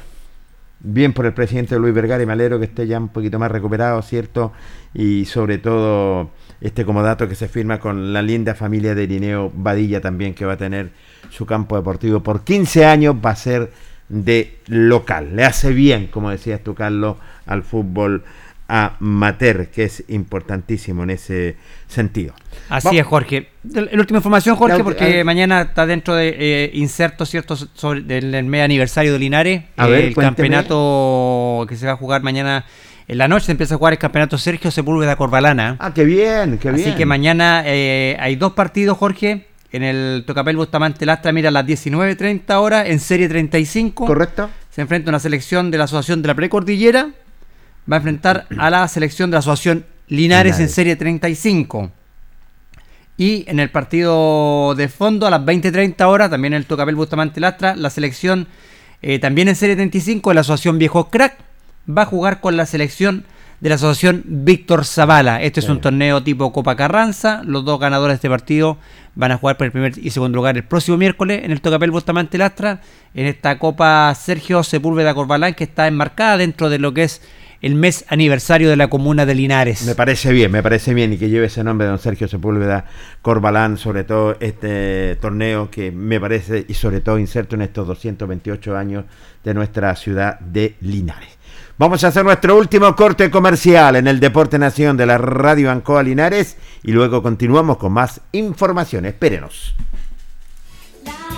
Bien 0.80 1.12
por 1.12 1.26
el 1.26 1.32
presidente 1.32 1.78
Luis 1.78 1.94
Vergara 1.94 2.22
y 2.22 2.26
me 2.26 2.32
alegro 2.32 2.58
que 2.58 2.66
esté 2.66 2.86
ya 2.86 2.98
un 2.98 3.08
poquito 3.08 3.38
más 3.38 3.50
recuperado, 3.50 4.00
¿cierto? 4.02 4.52
Y 4.94 5.24
sobre 5.24 5.58
todo 5.58 6.30
este 6.60 6.84
comodato 6.84 7.28
que 7.28 7.34
se 7.34 7.48
firma 7.48 7.80
con 7.80 8.12
la 8.12 8.22
linda 8.22 8.54
familia 8.54 8.94
de 8.94 9.04
Irineo 9.04 9.50
Badilla 9.54 10.00
también 10.00 10.34
que 10.34 10.44
va 10.44 10.54
a 10.54 10.56
tener 10.56 10.90
su 11.30 11.46
campo 11.46 11.76
deportivo 11.76 12.22
por 12.22 12.44
15 12.44 12.84
años 12.84 13.16
va 13.24 13.30
a 13.30 13.36
ser 13.36 13.70
de 14.08 14.58
local. 14.66 15.36
Le 15.36 15.44
hace 15.44 15.72
bien, 15.72 16.06
como 16.06 16.30
decías 16.30 16.62
tú, 16.62 16.74
Carlos, 16.74 17.16
al 17.46 17.62
fútbol 17.62 18.24
amateur, 18.68 19.68
que 19.68 19.84
es 19.84 20.04
importantísimo 20.08 21.02
en 21.02 21.10
ese 21.10 21.56
sentido. 21.88 22.34
Así 22.68 22.98
es, 22.98 23.06
Jorge. 23.06 23.48
La 23.64 23.98
última 23.98 24.18
información, 24.18 24.56
Jorge, 24.56 24.84
porque 24.84 25.24
mañana 25.24 25.62
está 25.62 25.86
dentro 25.86 26.14
de 26.14 26.36
eh, 26.38 26.70
inserto, 26.74 27.26
¿cierto?, 27.26 27.56
sobre 27.56 28.02
del, 28.02 28.44
medio 28.44 28.64
aniversario 28.64 29.12
de 29.12 29.18
Linares. 29.18 29.64
el 29.76 30.14
campeonato 30.14 31.66
que 31.68 31.76
se 31.76 31.86
va 31.86 31.92
a 31.92 31.96
jugar 31.96 32.22
mañana 32.22 32.64
en 33.08 33.16
la 33.16 33.26
noche 33.26 33.46
se 33.46 33.52
empieza 33.52 33.74
a 33.74 33.78
jugar 33.78 33.94
el 33.94 33.98
campeonato 33.98 34.36
Sergio 34.36 34.70
Sepúlveda 34.70 35.16
Corbalana. 35.16 35.76
Ah, 35.80 35.94
qué 35.94 36.04
bien, 36.04 36.58
qué 36.58 36.70
bien. 36.70 36.88
Así 36.88 36.96
que 36.96 37.06
mañana 37.06 37.62
eh, 37.64 38.18
hay 38.20 38.36
dos 38.36 38.52
partidos, 38.52 38.98
Jorge 38.98 39.46
en 39.72 39.82
el 39.82 40.24
Tocapel 40.26 40.56
Bustamante 40.56 41.04
Lastra, 41.04 41.32
mira, 41.32 41.48
a 41.48 41.52
las 41.52 41.66
19.30 41.66 42.54
horas, 42.54 42.86
en 42.88 43.00
serie 43.00 43.28
35. 43.28 44.06
Correcto. 44.06 44.48
Se 44.70 44.80
enfrenta 44.80 45.10
una 45.10 45.18
selección 45.18 45.70
de 45.70 45.78
la 45.78 45.84
Asociación 45.84 46.22
de 46.22 46.28
la 46.28 46.34
Precordillera. 46.34 47.10
Va 47.90 47.96
a 47.96 47.98
enfrentar 47.98 48.46
a 48.58 48.70
la 48.70 48.86
selección 48.88 49.30
de 49.30 49.36
la 49.36 49.38
Asociación 49.38 49.86
Linares, 50.08 50.58
en 50.58 50.68
serie 50.68 50.96
35. 50.96 51.90
Y 53.16 53.44
en 53.48 53.60
el 53.60 53.70
partido 53.70 54.74
de 54.74 54.88
fondo, 54.88 55.26
a 55.26 55.30
las 55.30 55.40
20.30 55.40 56.02
horas, 56.06 56.30
también 56.30 56.52
en 56.54 56.58
el 56.58 56.66
Tocapel 56.66 56.94
Bustamante 56.94 57.40
Lastra, 57.40 57.76
la 57.76 57.90
selección, 57.90 58.46
eh, 59.02 59.18
también 59.18 59.48
en 59.48 59.56
serie 59.56 59.74
35, 59.74 60.30
de 60.30 60.34
la 60.34 60.40
Asociación 60.42 60.78
Viejo 60.78 61.10
Crack, 61.10 61.36
va 61.88 62.02
a 62.02 62.06
jugar 62.06 62.40
con 62.40 62.56
la 62.56 62.66
selección 62.66 63.24
de 63.60 63.68
la 63.70 63.74
Asociación 63.74 64.22
Víctor 64.24 64.84
Zavala. 64.84 65.42
Este 65.42 65.60
es 65.60 65.68
un 65.68 65.80
torneo 65.80 66.22
tipo 66.22 66.52
Copa 66.52 66.76
Carranza. 66.76 67.42
Los 67.44 67.64
dos 67.64 67.80
ganadores 67.80 68.12
de 68.12 68.16
este 68.16 68.30
partido 68.30 68.78
van 69.14 69.32
a 69.32 69.38
jugar 69.38 69.56
por 69.56 69.64
el 69.64 69.72
primer 69.72 69.98
y 69.98 70.10
segundo 70.10 70.36
lugar 70.36 70.56
el 70.56 70.64
próximo 70.64 70.96
miércoles 70.96 71.42
en 71.42 71.50
el 71.50 71.60
Tocapel 71.60 71.90
Bustamante 71.90 72.38
Lastra, 72.38 72.80
en 73.14 73.26
esta 73.26 73.58
Copa 73.58 74.14
Sergio 74.14 74.62
Sepúlveda 74.62 75.12
Corbalán, 75.14 75.54
que 75.54 75.64
está 75.64 75.88
enmarcada 75.88 76.36
dentro 76.36 76.70
de 76.70 76.78
lo 76.78 76.94
que 76.94 77.04
es 77.04 77.20
el 77.60 77.74
mes 77.74 78.04
aniversario 78.08 78.70
de 78.70 78.76
la 78.76 78.88
comuna 78.88 79.26
de 79.26 79.34
Linares. 79.34 79.84
Me 79.84 79.94
parece 79.94 80.32
bien, 80.32 80.50
me 80.50 80.62
parece 80.62 80.94
bien 80.94 81.12
y 81.12 81.18
que 81.18 81.28
lleve 81.28 81.46
ese 81.46 81.64
nombre 81.64 81.86
de 81.86 81.90
don 81.90 81.98
Sergio 81.98 82.28
Sepúlveda 82.28 82.84
Corbalán, 83.22 83.76
sobre 83.76 84.04
todo 84.04 84.36
este 84.40 85.16
torneo 85.16 85.70
que 85.70 85.90
me 85.90 86.20
parece 86.20 86.64
y 86.68 86.74
sobre 86.74 87.00
todo 87.00 87.18
inserto 87.18 87.56
en 87.56 87.62
estos 87.62 87.86
228 87.86 88.76
años 88.76 89.04
de 89.42 89.54
nuestra 89.54 89.94
ciudad 89.96 90.38
de 90.40 90.76
Linares. 90.80 91.38
Vamos 91.78 92.02
a 92.02 92.08
hacer 92.08 92.24
nuestro 92.24 92.56
último 92.56 92.94
corte 92.96 93.30
comercial 93.30 93.96
en 93.96 94.08
el 94.08 94.18
Deporte 94.18 94.58
Nación 94.58 94.96
de 94.96 95.06
la 95.06 95.16
Radio 95.16 95.70
Ancoa 95.70 96.02
Linares 96.02 96.56
y 96.82 96.90
luego 96.90 97.22
continuamos 97.22 97.76
con 97.76 97.92
más 97.92 98.20
información. 98.32 99.06
Espérenos. 99.06 99.76
La 101.04 101.37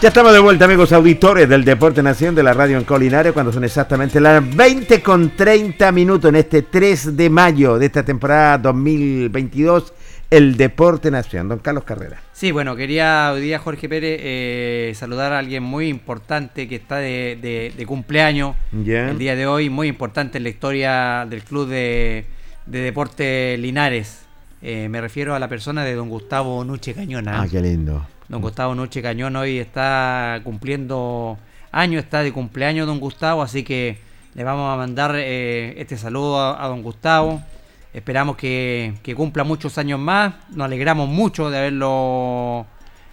Ya 0.00 0.08
estamos 0.08 0.32
de 0.32 0.38
vuelta, 0.38 0.64
amigos 0.64 0.92
auditores 0.94 1.46
del 1.46 1.62
Deporte 1.62 2.02
Nación 2.02 2.34
de 2.34 2.42
la 2.42 2.54
Radio 2.54 2.78
en 2.78 2.84
Colinares, 2.84 3.32
cuando 3.34 3.52
son 3.52 3.64
exactamente 3.64 4.18
las 4.18 4.56
20 4.56 5.02
con 5.02 5.36
30 5.36 5.92
minutos 5.92 6.30
en 6.30 6.36
este 6.36 6.62
3 6.62 7.16
de 7.18 7.28
mayo 7.28 7.78
de 7.78 7.84
esta 7.86 8.02
temporada 8.02 8.56
2022, 8.56 9.92
el 10.30 10.56
Deporte 10.56 11.10
Nación. 11.10 11.48
Don 11.50 11.58
Carlos 11.58 11.84
Carrera. 11.84 12.18
Sí, 12.32 12.50
bueno, 12.50 12.76
quería 12.76 13.30
hoy 13.34 13.42
día, 13.42 13.58
Jorge 13.58 13.90
Pérez, 13.90 14.18
eh, 14.22 14.92
saludar 14.96 15.34
a 15.34 15.38
alguien 15.38 15.62
muy 15.62 15.88
importante 15.88 16.66
que 16.66 16.76
está 16.76 16.96
de, 16.96 17.38
de- 17.42 17.74
de 17.76 17.86
cumpleaños 17.86 18.56
Ya. 18.72 19.10
el 19.10 19.18
día 19.18 19.36
de 19.36 19.46
hoy, 19.46 19.68
muy 19.68 19.88
importante 19.88 20.38
en 20.38 20.44
la 20.44 20.48
historia 20.50 21.26
del 21.28 21.42
Club 21.42 21.68
de, 21.68 22.24
de 22.64 22.78
Deporte 22.80 23.58
Linares. 23.58 24.22
Eh, 24.62 24.88
me 24.88 25.02
refiero 25.02 25.34
a 25.34 25.38
la 25.38 25.48
persona 25.48 25.84
de 25.84 25.94
don 25.94 26.08
Gustavo 26.08 26.64
Nuche 26.64 26.94
Cañona. 26.94 27.42
Ah, 27.42 27.46
qué 27.50 27.60
lindo. 27.60 28.06
Don 28.30 28.40
Gustavo 28.40 28.76
Nuche 28.76 29.02
Cañón 29.02 29.34
hoy 29.34 29.58
está 29.58 30.40
cumpliendo 30.44 31.36
años, 31.72 32.04
está 32.04 32.22
de 32.22 32.30
cumpleaños 32.32 32.86
don 32.86 33.00
Gustavo, 33.00 33.42
así 33.42 33.64
que 33.64 33.98
le 34.34 34.44
vamos 34.44 34.72
a 34.72 34.76
mandar 34.76 35.16
eh, 35.16 35.74
este 35.76 35.96
saludo 35.96 36.38
a, 36.38 36.64
a 36.64 36.68
don 36.68 36.80
Gustavo. 36.80 37.42
Esperamos 37.92 38.36
que, 38.36 38.94
que 39.02 39.16
cumpla 39.16 39.42
muchos 39.42 39.78
años 39.78 39.98
más. 39.98 40.32
Nos 40.50 40.66
alegramos 40.66 41.08
mucho 41.08 41.50
de 41.50 41.58
haberlo 41.58 42.66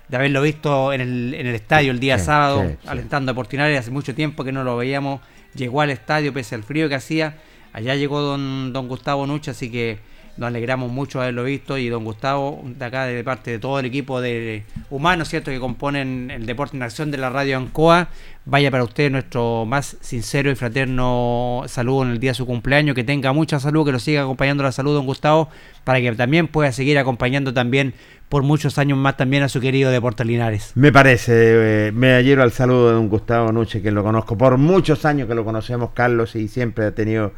de 0.07 0.17
haberlo 0.17 0.43
visto 0.43 0.93
en 0.93 1.01
el, 1.01 1.33
en 1.33 1.47
el 1.47 1.55
estadio 1.55 1.91
el 1.91 1.99
día 1.99 2.19
Sí, 2.19 2.25
sábado, 2.25 2.61
sí, 2.61 2.75
sí. 2.79 2.87
alentando 2.87 3.31
a 3.31 3.35
Portinares. 3.35 3.79
Hace 3.79 3.89
mucho 3.89 4.13
tiempo 4.13 4.43
que 4.43 4.51
no 4.51 4.63
lo 4.63 4.77
veíamos. 4.77 5.19
Llegó 5.55 5.81
al 5.81 5.89
estadio 5.89 6.31
pese 6.31 6.53
al 6.53 6.61
frío 6.61 6.89
que 6.89 6.95
hacía. 6.95 7.37
Allá 7.73 7.95
llegó 7.95 8.21
don, 8.21 8.71
don 8.71 8.87
Gustavo 8.87 9.25
Nuche, 9.25 9.49
así 9.49 9.71
que 9.71 9.97
nos 10.37 10.47
alegramos 10.47 10.91
mucho 10.91 11.21
haberlo 11.21 11.43
visto. 11.43 11.77
Y 11.77 11.89
don 11.89 12.03
Gustavo, 12.03 12.61
de 12.63 12.85
acá, 12.85 13.05
de 13.05 13.23
parte 13.23 13.51
de 13.51 13.59
todo 13.59 13.79
el 13.79 13.85
equipo 13.85 14.21
de 14.21 14.63
humanos, 14.89 15.29
¿cierto?, 15.29 15.51
que 15.51 15.59
componen 15.59 16.31
el 16.31 16.45
deporte 16.45 16.77
en 16.77 16.83
acción 16.83 17.11
de 17.11 17.17
la 17.17 17.29
radio 17.29 17.57
Ancoa, 17.57 18.09
vaya 18.45 18.71
para 18.71 18.83
usted 18.83 19.11
nuestro 19.11 19.65
más 19.65 19.97
sincero 19.99 20.49
y 20.49 20.55
fraterno 20.55 21.63
saludo 21.67 22.03
en 22.03 22.11
el 22.11 22.19
día 22.19 22.31
de 22.31 22.35
su 22.35 22.45
cumpleaños. 22.45 22.95
Que 22.95 23.03
tenga 23.03 23.33
mucha 23.33 23.59
salud, 23.59 23.85
que 23.85 23.91
lo 23.91 23.99
siga 23.99 24.21
acompañando 24.21 24.63
la 24.63 24.71
salud, 24.71 24.93
don 24.93 25.05
Gustavo, 25.05 25.49
para 25.83 25.99
que 25.99 26.11
también 26.13 26.47
pueda 26.47 26.71
seguir 26.71 26.97
acompañando 26.97 27.53
también 27.53 27.93
por 28.29 28.43
muchos 28.43 28.77
años 28.77 28.97
más 28.97 29.15
también 29.15 29.43
a 29.43 29.49
su 29.49 29.61
querido 29.61 29.89
Deportes 29.89 30.25
Linares. 30.27 30.71
Me 30.75 30.91
parece, 30.91 31.87
eh, 31.87 31.91
me 31.93 32.13
adhiero 32.13 32.43
al 32.43 32.51
saludo 32.51 32.89
de 32.89 32.93
don 32.95 33.09
Gustavo 33.09 33.51
Nuche, 33.51 33.81
que 33.81 33.91
lo 33.91 34.03
conozco 34.03 34.37
por 34.37 34.57
muchos 34.57 35.05
años 35.05 35.27
que 35.27 35.35
lo 35.35 35.45
conocemos, 35.45 35.91
Carlos, 35.93 36.35
y 36.35 36.47
siempre 36.47 36.85
ha 36.85 36.91
tenido 36.91 37.31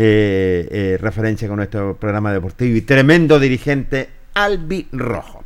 eh, 0.00 0.68
eh, 0.70 0.98
referencia 1.00 1.48
con 1.48 1.56
nuestro 1.56 1.96
programa 1.96 2.32
deportivo 2.32 2.76
y 2.76 2.82
tremendo 2.82 3.40
dirigente 3.40 4.08
albirrojo. 4.32 5.42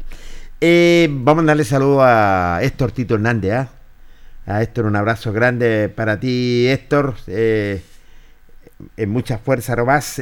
Eh, 0.61 1.09
vamos 1.11 1.44
a 1.44 1.46
darle 1.46 1.64
saludo 1.64 2.03
a 2.03 2.59
Héctor 2.61 2.92
Tito 2.92 3.14
Hernández. 3.14 3.53
¿ah? 3.55 3.70
A 4.44 4.62
Héctor, 4.62 4.84
un 4.84 4.96
abrazo 4.96 5.32
grande 5.32 5.88
para 5.88 6.20
ti, 6.20 6.66
Héctor. 6.68 7.14
Eh, 7.28 7.80
en 8.98 9.09
mucha 9.09 9.38
fuerza, 9.38 9.74
Robás. 9.74 10.20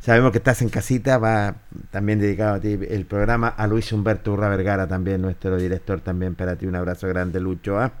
Sabemos 0.00 0.32
que 0.32 0.38
estás 0.38 0.62
en 0.62 0.70
casita, 0.70 1.18
va 1.18 1.56
también 1.90 2.18
dedicado 2.18 2.54
a 2.54 2.60
ti 2.60 2.78
el 2.88 3.04
programa, 3.04 3.48
a 3.48 3.66
Luis 3.66 3.92
Humberto 3.92 4.32
Urra 4.32 4.48
Vergara 4.48 4.86
también, 4.86 5.20
nuestro 5.20 5.58
director 5.58 6.00
también 6.00 6.34
para 6.34 6.56
ti, 6.56 6.64
un 6.64 6.76
abrazo 6.76 7.06
grande 7.06 7.38
Lucho. 7.38 7.78
¿ah? 7.78 7.92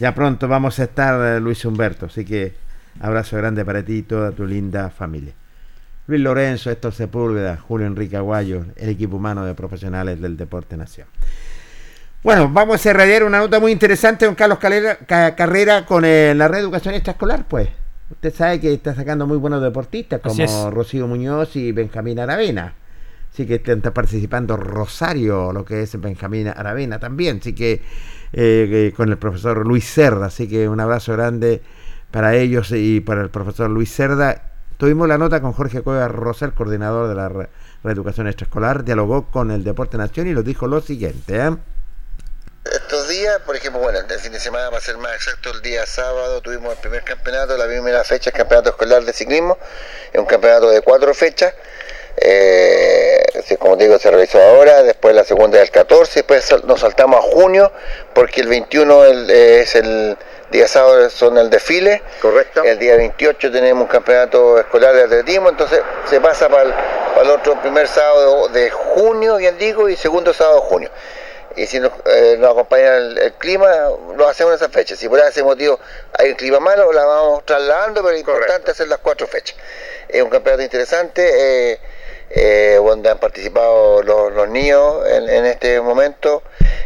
Ya 0.00 0.12
pronto 0.12 0.48
vamos 0.48 0.80
a 0.80 0.84
estar, 0.84 1.40
Luis 1.40 1.64
Humberto, 1.64 2.06
así 2.06 2.24
que 2.24 2.63
abrazo 3.00 3.36
grande 3.36 3.64
para 3.64 3.84
ti 3.84 3.98
y 3.98 4.02
toda 4.02 4.32
tu 4.32 4.46
linda 4.46 4.90
familia. 4.90 5.32
Luis 6.06 6.20
Lorenzo, 6.20 6.70
Héctor 6.70 6.92
Sepúlveda, 6.92 7.56
Julio 7.56 7.86
Enrique 7.86 8.16
Aguayo, 8.16 8.66
el 8.76 8.90
equipo 8.90 9.16
humano 9.16 9.44
de 9.44 9.54
profesionales 9.54 10.20
del 10.20 10.36
Deporte 10.36 10.76
Nación. 10.76 11.06
Bueno, 12.22 12.48
vamos 12.50 12.84
a 12.84 12.90
irradiar 12.90 13.24
una 13.24 13.38
nota 13.38 13.60
muy 13.60 13.72
interesante 13.72 14.24
con 14.26 14.34
Carlos 14.34 14.58
Calera- 14.58 14.98
Ca- 15.06 15.34
Carrera 15.34 15.84
con 15.84 16.04
eh, 16.04 16.34
la 16.34 16.48
reeducación 16.48 16.94
extraescolar, 16.94 17.46
pues. 17.48 17.68
Usted 18.10 18.34
sabe 18.34 18.60
que 18.60 18.72
está 18.72 18.94
sacando 18.94 19.26
muy 19.26 19.36
buenos 19.38 19.62
deportistas 19.62 20.20
como 20.20 20.70
Rocío 20.70 21.06
Muñoz 21.06 21.56
y 21.56 21.72
Benjamín 21.72 22.18
Aravena. 22.18 22.74
Así 23.32 23.46
que 23.46 23.56
está 23.64 23.92
participando 23.92 24.56
Rosario, 24.56 25.52
lo 25.52 25.64
que 25.64 25.82
es 25.82 26.00
Benjamín 26.00 26.48
Aravena 26.48 26.98
también. 26.98 27.38
Así 27.40 27.54
que 27.54 27.72
eh, 27.72 27.80
eh, 28.32 28.92
con 28.96 29.08
el 29.08 29.16
profesor 29.16 29.66
Luis 29.66 29.84
Cerda. 29.90 30.26
Así 30.26 30.46
que 30.48 30.68
un 30.68 30.80
abrazo 30.80 31.12
grande 31.14 31.62
para 32.14 32.36
ellos 32.36 32.68
y 32.70 33.00
para 33.00 33.22
el 33.22 33.28
profesor 33.28 33.68
Luis 33.68 33.92
Cerda. 33.92 34.40
Tuvimos 34.78 35.08
la 35.08 35.18
nota 35.18 35.40
con 35.40 35.52
Jorge 35.52 35.82
Cueva 35.82 36.06
Rosel, 36.06 36.52
coordinador 36.54 37.08
de 37.08 37.14
la 37.16 37.28
re- 37.28 37.48
reeducación 37.82 38.28
extraescolar. 38.28 38.84
Dialogó 38.84 39.28
con 39.32 39.50
el 39.50 39.64
Deporte 39.64 39.96
Nación 39.96 40.28
y 40.28 40.32
nos 40.32 40.44
dijo 40.44 40.68
lo 40.68 40.80
siguiente. 40.80 41.34
¿eh? 41.36 41.56
Estos 42.72 43.08
días, 43.08 43.40
por 43.44 43.56
ejemplo, 43.56 43.80
bueno, 43.82 43.98
el 43.98 44.20
fin 44.20 44.30
de 44.30 44.38
semana, 44.38 44.70
para 44.70 44.80
ser 44.80 44.96
más 44.98 45.12
exacto, 45.12 45.50
el 45.50 45.60
día 45.60 45.84
sábado 45.86 46.40
tuvimos 46.40 46.72
el 46.74 46.78
primer 46.78 47.02
campeonato, 47.02 47.56
la 47.58 47.66
primera 47.66 48.04
fecha, 48.04 48.30
el 48.30 48.36
campeonato 48.36 48.70
escolar 48.70 49.04
de 49.04 49.12
ciclismo, 49.12 49.58
es 50.12 50.20
un 50.20 50.26
campeonato 50.26 50.70
de 50.70 50.82
cuatro 50.82 51.12
fechas, 51.14 51.52
eh, 52.16 53.26
como 53.58 53.74
digo, 53.76 53.98
se 53.98 54.08
realizó 54.08 54.40
ahora, 54.40 54.84
después 54.84 55.16
la 55.16 55.24
segunda 55.24 55.58
del 55.58 55.70
14, 55.70 56.20
después 56.20 56.48
nos 56.64 56.80
saltamos 56.80 57.18
a 57.18 57.22
junio, 57.22 57.72
porque 58.14 58.40
el 58.40 58.46
21 58.48 59.04
el- 59.04 59.28
eh, 59.30 59.60
es 59.62 59.74
el 59.74 60.16
día 60.54 60.68
sábado, 60.68 61.10
son 61.10 61.36
el 61.36 61.50
desfile, 61.50 62.02
Correcto. 62.22 62.62
el 62.62 62.78
día 62.78 62.96
28 62.96 63.50
tenemos 63.50 63.82
un 63.82 63.88
campeonato 63.88 64.58
escolar 64.58 64.94
de 64.94 65.02
atletismo, 65.02 65.48
entonces 65.48 65.80
se 66.08 66.20
pasa 66.20 66.48
para 66.48 66.62
el, 66.62 66.72
para 66.72 67.22
el 67.22 67.30
otro 67.30 67.60
primer 67.60 67.88
sábado 67.88 68.48
de 68.48 68.70
junio, 68.70 69.36
bien 69.36 69.58
digo, 69.58 69.88
y 69.88 69.96
segundo 69.96 70.32
sábado 70.32 70.60
de 70.60 70.66
junio 70.68 70.90
y 71.56 71.66
si 71.66 71.78
nos, 71.78 71.92
eh, 72.06 72.36
nos 72.38 72.50
acompaña 72.50 72.96
el, 72.96 73.18
el 73.18 73.32
clima, 73.34 73.68
lo 74.16 74.28
hacemos 74.28 74.52
en 74.52 74.56
esa 74.56 74.68
fecha. 74.68 74.96
Si 74.96 75.08
por 75.08 75.20
ese 75.20 75.42
motivo 75.42 75.78
hay 76.12 76.30
un 76.30 76.36
clima 76.36 76.60
malo, 76.60 76.92
la 76.92 77.04
vamos 77.04 77.44
trasladando, 77.44 78.02
pero 78.02 78.14
es 78.14 78.20
importante 78.20 78.70
hacer 78.70 78.88
las 78.88 78.98
cuatro 78.98 79.26
fechas. 79.26 79.56
Es 80.08 80.22
un 80.22 80.30
campeonato 80.30 80.62
interesante, 80.62 81.72
eh, 81.72 81.80
eh, 82.36 82.80
donde 82.82 83.10
han 83.10 83.18
participado 83.18 84.02
los, 84.02 84.48
niños 84.48 85.06
en, 85.08 85.46
este 85.46 85.80
momento. 85.80 86.42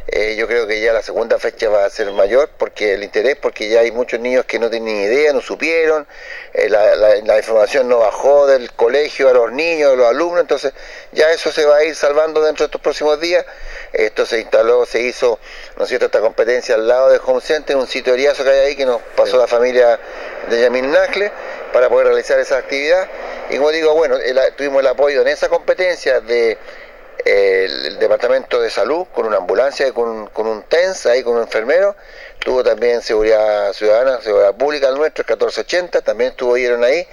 Eh, 0.07 0.37
yo 0.39 0.47
creo 0.47 0.67
que 0.67 0.81
ya 0.81 0.93
la 0.93 1.03
segunda 1.03 1.39
fecha 1.39 1.69
va 1.69 1.85
a 1.85 1.91
ser 1.91 2.11
mayor 2.13 2.51
porque 2.57 2.95
el 2.95 3.03
interés, 3.03 3.37
porque 3.37 3.69
ya 3.69 3.81
hay 3.81 3.91
muchos 3.91 4.21
niños 4.21 4.45
que 4.45 4.59
no 4.59 4.71
tienen 4.71 4.95
ni 4.95 5.03
idea, 5.03 5.33
no 5.33 5.41
supieron, 5.41 6.07
eh, 6.55 6.69
la 6.69 7.37
información 7.37 7.89
no 7.89 7.99
bajó 7.99 8.47
del 8.47 8.73
colegio 8.73 9.29
a 9.29 9.33
los 9.33 9.53
niños, 9.53 9.93
a 9.93 9.97
los 9.97 10.07
alumnos, 10.07 10.41
entonces 10.41 10.73
ya 11.13 11.31
eso 11.31 11.53
se 11.53 11.65
va 11.65 11.77
a 11.77 11.85
ir 11.85 11.95
salvando 11.95 12.43
dentro 12.43 12.65
de 12.65 12.67
estos 12.67 12.81
próximos 12.81 13.21
días. 13.21 13.45
Esto 13.93 14.27
se 14.27 14.41
instaló, 14.41 14.85
se 14.87 15.01
hizo, 15.01 15.39
¿no 15.77 15.85
es 15.85 15.89
cierto?, 15.89 16.07
esta 16.07 16.21
competencia 16.21 16.75
al 16.75 16.87
lado 16.87 17.09
de 17.11 17.21
Home 17.25 17.41
Center, 17.41 17.77
un 17.77 17.87
sitio 17.87 18.15
eriazo 18.15 18.45
que 18.45 18.51
hay 18.51 18.59
ahí 18.67 18.77
que 18.77 18.85
nos 18.87 19.01
pasó 19.17 19.39
la 19.39 19.47
familia 19.47 19.99
de 20.49 20.61
Yamil 20.61 20.91
Nacle 20.91 21.33
para 21.73 21.89
poder 21.89 22.09
realizar 22.09 22.39
esa 22.39 22.59
actividad. 22.59 23.09
Y 23.51 23.57
como 23.57 23.71
digo, 23.71 23.95
bueno, 23.95 24.17
el- 24.17 24.39
tuvimos 24.57 24.81
el 24.81 24.87
apoyo 24.89 25.23
en 25.23 25.29
esa 25.29 25.49
competencia 25.49 26.21
de 26.21 26.59
eh, 27.25 27.65
el 27.87 27.99
Departamento 27.99 28.61
de 28.61 28.71
Salud 28.71 29.07
con 29.13 29.27
una 29.27 29.39
ambulancia 29.39 29.89
y 29.89 29.93
con, 29.93 30.29
con 30.29 30.47
un 30.47 30.63
TENS 30.63 31.07
ahí 31.07 31.23
con 31.23 31.35
un 31.37 31.43
enfermero. 31.43 31.97
Tuvo 32.39 32.63
también 32.63 33.03
Seguridad 33.03 33.73
Ciudadana, 33.73 34.21
Seguridad 34.23 34.55
Pública 34.55 34.89
el 34.89 34.95
nuestro, 34.97 35.23
el 35.23 35.27
1480, 35.27 36.03
también 36.03 36.31
estuvieron 36.31 36.85
ahí. 36.85 37.07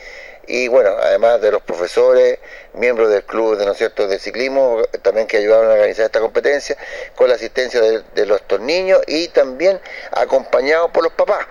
Y 0.48 0.68
bueno, 0.68 0.92
además 1.02 1.42
de 1.42 1.52
los 1.52 1.62
profesores, 1.62 2.40
miembros 2.74 3.10
del 3.10 3.24
club 3.24 3.58
de, 3.58 3.66
¿no 3.66 3.74
cierto? 3.74 4.08
de 4.08 4.20
ciclismo, 4.20 4.84
también 5.02 5.28
que 5.28 5.38
ayudaron 5.38 5.70
a 5.70 5.74
organizar 5.74 6.06
esta 6.06 6.20
competencia, 6.20 6.78
con 7.16 7.30
la 7.30 7.36
asistencia 7.36 7.82
de, 7.82 8.04
de 8.14 8.26
los 8.26 8.42
niños 8.60 9.02
y 9.08 9.28
también 9.30 9.80
acompañados 10.12 10.92
por 10.92 11.04
los 11.04 11.14
papás. 11.14 11.46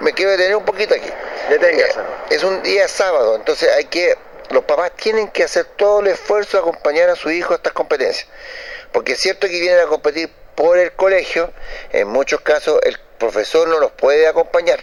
Me 0.00 0.12
quiero 0.12 0.30
detener 0.32 0.56
un 0.56 0.64
poquito 0.64 0.94
aquí. 0.94 1.08
Deténgase. 1.48 2.00
Eh, 2.00 2.02
es 2.30 2.44
un 2.44 2.62
día 2.62 2.86
sábado, 2.88 3.36
entonces 3.36 3.70
hay 3.72 3.84
que, 3.86 4.16
los 4.50 4.64
papás 4.64 4.92
tienen 4.96 5.28
que 5.28 5.44
hacer 5.44 5.64
todo 5.64 6.00
el 6.00 6.08
esfuerzo 6.08 6.56
de 6.56 6.62
acompañar 6.62 7.10
a 7.10 7.16
su 7.16 7.30
hijo 7.30 7.52
a 7.52 7.56
estas 7.56 7.72
competencias. 7.72 8.28
Porque 8.92 9.12
es 9.12 9.20
cierto 9.20 9.46
que 9.48 9.60
vienen 9.60 9.80
a 9.80 9.86
competir 9.86 10.30
por 10.54 10.78
el 10.78 10.92
colegio, 10.92 11.52
en 11.92 12.08
muchos 12.08 12.40
casos 12.40 12.78
el 12.84 12.98
profesor 13.18 13.68
no 13.68 13.78
los 13.78 13.92
puede 13.92 14.26
acompañar. 14.26 14.80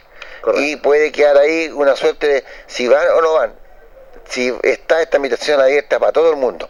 Y 0.56 0.76
puede 0.78 1.12
quedar 1.12 1.38
ahí 1.38 1.70
una 1.70 1.96
suerte 1.96 2.28
de 2.28 2.44
si 2.68 2.88
van 2.88 3.08
o 3.10 3.22
no 3.22 3.34
van. 3.34 3.54
Si 4.28 4.54
está 4.62 5.02
esta 5.02 5.18
invitación 5.18 5.60
abierta 5.60 5.98
para 5.98 6.12
todo 6.12 6.30
el 6.30 6.36
mundo, 6.36 6.70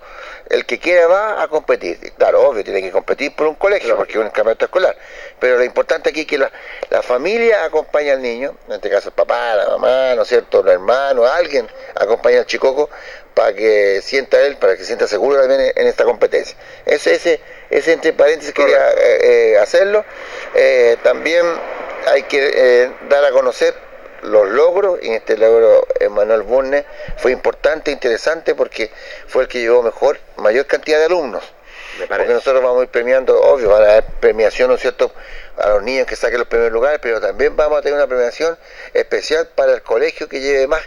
el 0.50 0.66
que 0.66 0.80
quiera 0.80 1.08
va 1.08 1.44
a 1.44 1.48
competir. 1.48 2.14
Claro, 2.18 2.42
obvio, 2.48 2.64
tiene 2.64 2.82
que 2.82 2.92
competir 2.92 3.36
por 3.36 3.48
un 3.48 3.56
colegio, 3.56 3.96
porque 3.98 4.14
es 4.14 4.18
un 4.18 4.30
campeonato 4.30 4.66
escolar. 4.66 4.96
Pero 5.40 5.58
lo 5.58 5.64
importante 5.64 6.10
aquí 6.10 6.22
es 6.22 6.28
que 6.28 6.38
la, 6.38 6.52
la 6.90 7.02
familia 7.04 7.66
acompaña 7.66 8.14
al 8.14 8.22
niño, 8.22 8.56
en 8.68 8.74
este 8.74 8.90
caso 8.90 9.10
el 9.10 9.16
papá, 9.16 9.56
la 9.56 9.68
mamá, 9.68 10.16
¿no 10.16 10.24
es 10.24 10.28
cierto?, 10.28 10.62
el 10.62 10.70
hermano, 10.70 11.26
alguien 11.26 11.68
acompaña 11.96 12.40
al 12.40 12.46
chicoco 12.46 12.90
para 13.34 13.54
que 13.54 14.02
sienta 14.02 14.42
él, 14.42 14.58
para 14.58 14.76
que 14.76 14.84
sienta 14.84 15.08
seguro 15.08 15.40
también 15.40 15.72
en, 15.76 15.88
esta 15.88 16.04
competencia. 16.04 16.58
Ese, 16.86 17.16
ese, 17.16 17.40
ese 17.70 17.94
entre 17.94 18.14
paréntesis 18.14 18.54
quería 18.54 18.92
eh, 18.92 19.54
eh, 19.54 19.58
hacerlo. 19.60 20.04
Eh, 20.56 20.98
también 21.04 21.46
hay 22.12 22.24
que 22.24 22.52
eh, 22.54 22.92
dar 23.10 23.24
a 23.26 23.32
conocer 23.32 23.74
los 24.24 24.50
logros, 24.50 25.00
y 25.02 25.08
en 25.08 25.14
este 25.14 25.38
logro 25.38 25.88
Manuel 26.12 26.42
Burne 26.42 26.86
fue 27.18 27.32
importante, 27.32 27.92
interesante, 27.92 28.54
porque 28.54 28.92
fue 29.28 29.44
el 29.44 29.48
que 29.48 29.60
llevó 29.60 29.82
mejor, 29.82 30.20
mayor 30.38 30.66
cantidad 30.66 31.00
de 31.00 31.06
alumnos. 31.06 31.44
Porque 32.08 32.34
nosotros 32.34 32.64
vamos 32.64 32.82
a 32.82 32.84
ir 32.84 32.90
premiando, 32.90 33.40
obvio, 33.42 33.70
van 33.70 33.84
a 33.84 33.88
dar 33.88 34.06
premiación, 34.20 34.70
¿no 34.70 34.76
es 34.76 34.82
cierto?, 34.82 35.12
a 35.58 35.70
los 35.70 35.84
niños 35.84 36.08
que 36.08 36.16
saquen 36.16 36.40
los 36.40 36.48
primeros 36.48 36.72
lugares, 36.72 37.00
pero 37.02 37.20
también 37.20 37.56
vamos 37.56 37.80
a 37.80 37.82
tener 37.82 37.98
una 37.98 38.08
premiación 38.08 38.58
especial 38.94 39.48
para 39.56 39.74
el 39.74 39.82
colegio 39.82 40.30
que 40.30 40.40
lleve 40.40 40.68
más 40.68 40.82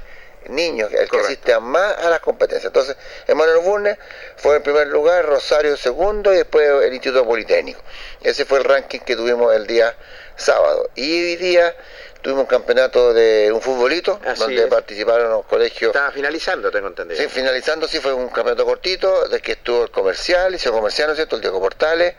niños, 0.48 0.90
el 0.92 1.08
que 1.08 1.18
asiste 1.18 1.52
a 1.52 1.60
más 1.60 1.98
a 1.98 2.10
las 2.10 2.20
competencias. 2.20 2.66
Entonces, 2.66 2.96
Emanuel 3.26 3.58
Burne 3.58 3.98
fue 4.36 4.56
en 4.56 4.62
primer 4.62 4.88
lugar, 4.88 5.24
Rosario 5.26 5.76
segundo 5.76 6.32
y 6.32 6.38
después 6.38 6.68
el 6.82 6.92
Instituto 6.92 7.24
Politécnico. 7.24 7.80
Ese 8.22 8.44
fue 8.44 8.58
el 8.58 8.64
ranking 8.64 9.00
que 9.00 9.14
tuvimos 9.14 9.54
el 9.54 9.66
día 9.66 9.94
sábado. 10.36 10.90
Y 10.94 11.10
hoy 11.24 11.36
día 11.36 11.74
tuvimos 12.22 12.42
un 12.42 12.46
campeonato 12.48 13.12
de 13.12 13.50
un 13.52 13.60
futbolito, 13.60 14.20
Así 14.24 14.40
donde 14.40 14.62
es. 14.62 14.68
participaron 14.68 15.30
los 15.30 15.44
colegios. 15.46 15.90
Estaba 15.90 16.12
finalizando, 16.12 16.70
tengo 16.70 16.88
entendido. 16.88 17.20
Sí, 17.20 17.28
finalizando, 17.28 17.88
sí, 17.88 17.98
fue 17.98 18.12
un 18.12 18.28
campeonato 18.28 18.64
cortito, 18.64 19.28
de 19.28 19.40
que 19.40 19.52
estuvo 19.52 19.84
el 19.84 19.90
comercial, 19.90 20.46
el 20.46 20.52
liceo 20.52 20.72
comercial, 20.72 21.08
¿no 21.08 21.12
es 21.12 21.16
cierto? 21.16 21.36
El 21.36 21.42
Diego 21.42 21.60
Portales, 21.60 22.14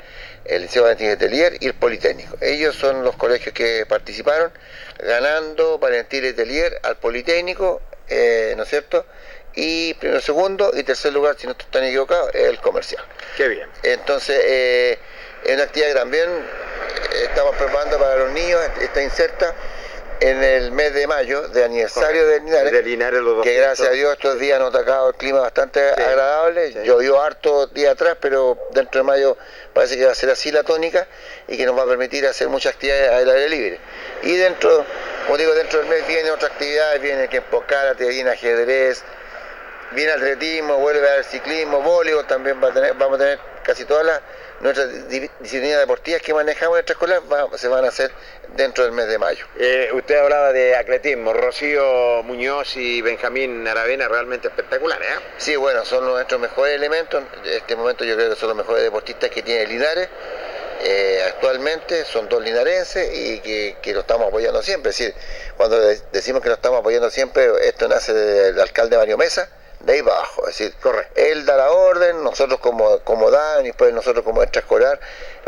el 0.45 0.64
liceo 0.64 0.84
Valentín 0.84 1.07
de 1.07 1.18
Telier 1.18 1.57
y 1.61 1.68
el 1.68 1.74
Politécnico. 1.74 2.38
Ellos 2.41 2.76
son 2.76 3.03
los 3.03 3.16
colegios 3.16 3.53
que 3.53 3.86
participaron, 3.88 4.51
ganando 4.99 5.80
Valentín 5.80 6.22
de 6.22 6.34
Telier 6.34 6.80
al 6.84 6.97
Politécnico, 6.97 7.82
eh, 8.09 8.53
¿no 8.57 8.64
es 8.64 8.70
cierto? 8.70 9.05
Y 9.55 9.93
primero, 9.95 10.20
segundo 10.20 10.72
y 10.74 10.84
tercer 10.84 11.14
lugar, 11.14 11.36
si 11.38 11.45
no 11.47 11.53
estoy 11.53 11.88
equivocado, 11.88 12.30
el 12.34 12.59
comercial. 12.59 13.03
Qué 13.38 13.47
bien. 13.47 13.70
Entonces, 13.84 14.38
eh, 14.43 14.97
es 15.45 15.53
una 15.53 15.64
actividad 15.64 15.89
que 15.89 15.93
también 15.93 16.30
estamos 17.24 17.56
preparando 17.56 17.98
para 17.98 18.16
los 18.18 18.32
niños, 18.32 18.60
está 18.82 19.02
inserta 19.02 19.54
en 20.20 20.42
el 20.42 20.72
mes 20.72 20.94
de 20.94 21.06
mayo, 21.06 21.50
de 21.50 21.66
aniversario 21.66 22.26
de 22.26 22.40
Linares, 22.40 22.72
De 22.72 22.82
Linares 22.82 23.20
los 23.22 23.36
dos 23.36 23.44
que 23.44 23.56
gracias 23.56 23.90
a 23.90 23.92
Dios 23.92 24.14
estos 24.14 24.40
días 24.40 24.58
nos 24.58 24.74
ha 24.74 24.80
tocado 24.80 25.10
el 25.10 25.16
clima 25.16 25.42
bastante 25.42 25.82
agradable, 25.82 26.72
llovió 26.86 27.22
harto 27.22 27.68
día 27.68 27.92
atrás, 27.92 28.16
pero 28.22 28.58
dentro 28.72 29.02
de 29.02 29.04
mayo 29.04 29.38
parece 29.74 29.98
que 29.98 30.06
va 30.06 30.14
a 30.14 30.16
ser 30.16 30.30
así 30.30 30.50
la 30.50 30.64
tónica 30.64 31.08
y 31.48 31.58
que 31.58 31.66
nos 31.66 31.78
va 31.78 31.84
a 31.84 31.88
permitir 31.88 32.26
hacer 32.26 32.48
muchas 32.48 32.74
actividades 32.74 33.12
al 33.12 33.30
aire 33.30 33.50
libre. 33.50 33.80
Y 34.22 34.38
dentro, 34.38 34.86
como 35.26 35.38
digo, 35.38 35.54
dentro 35.56 35.80
del 35.80 35.90
mes 35.90 36.08
vienen 36.08 36.32
otras 36.32 36.52
actividades, 36.52 37.02
viene 37.02 37.28
que 37.28 37.42
karate, 37.68 38.08
viene 38.08 38.30
ajedrez, 38.30 39.04
viene 39.92 40.14
atletismo, 40.14 40.78
vuelve 40.78 41.06
a 41.06 41.14
haber 41.14 41.26
ciclismo, 41.26 41.82
voleibol 41.82 42.26
también 42.28 42.64
va 42.64 42.70
a 42.70 42.74
tener, 42.74 42.94
vamos 42.94 43.16
a 43.16 43.24
tener 43.24 43.40
casi 43.64 43.84
todas 43.84 44.06
las 44.06 44.22
nuestras 44.64 45.09
di- 45.09 45.30
disciplinas 45.39 45.80
deportivas 45.80 46.22
que 46.22 46.34
manejamos 46.34 46.78
en 46.78 46.80
extraescolar 46.80 47.22
va- 47.32 47.57
se 47.57 47.68
van 47.68 47.86
a 47.86 47.89
hacer 47.89 48.11
dentro 48.55 48.84
del 48.84 48.93
mes 48.93 49.07
de 49.07 49.18
mayo. 49.20 49.45
Eh, 49.59 49.89
usted 49.93 50.16
hablaba 50.18 50.51
de 50.53 50.76
atletismo, 50.76 51.34
Rocío 51.34 52.24
Muñoz 52.24 52.76
y 52.78 53.01
Benjamín 53.01 53.68
Aravena 53.68 54.07
realmente 54.07 54.47
espectaculares, 54.47 55.07
¿eh? 55.07 55.20
Sí, 55.38 55.55
bueno, 55.55 55.86
son 55.86 56.05
nuestros 56.05 56.39
mejores 56.41 56.76
elementos. 56.76 57.24
En 57.43 57.49
este 57.53 57.76
momento 57.76 58.03
yo 58.05 58.16
creo 58.16 58.30
que 58.30 58.36
son 58.36 58.49
los 58.49 58.57
mejores 58.57 58.84
deportistas 58.84 59.30
que 59.30 59.43
tiene 59.43 59.68
Linares. 59.68 60.07
eh, 60.86 61.24
actualmente 61.28 62.03
son 62.03 62.28
dos 62.28 62.43
linarenses 62.43 63.09
y 63.14 63.39
que, 63.39 63.78
que 63.82 63.93
lo 63.93 64.01
estamos 64.01 64.28
apoyando 64.28 64.61
siempre. 64.61 64.89
Es 64.91 64.97
decir, 64.97 65.16
cuando 65.55 65.80
de- 65.80 66.01
decimos 66.11 66.41
que 66.41 66.49
lo 66.49 66.55
estamos 66.55 66.80
apoyando 66.82 67.09
siempre, 67.09 67.49
esto 67.68 67.88
nace 67.88 68.14
del 68.14 68.59
alcalde 68.59 68.97
Mario 68.97 69.18
Mesa, 69.18 69.47
de 69.84 69.94
ahí 69.94 70.00
abajo. 70.00 70.48
Es 70.48 70.58
decir, 70.58 70.76
él 71.16 71.46
da 71.46 71.58
la 71.58 71.72
orden, 71.72 72.24
nosotros 72.24 72.60
como, 72.60 73.00
como 73.00 73.30
dan 73.30 73.62
y 73.64 73.68
después 73.68 73.94
nosotros 73.94 74.24
como 74.24 74.42
extraescolar 74.42 75.00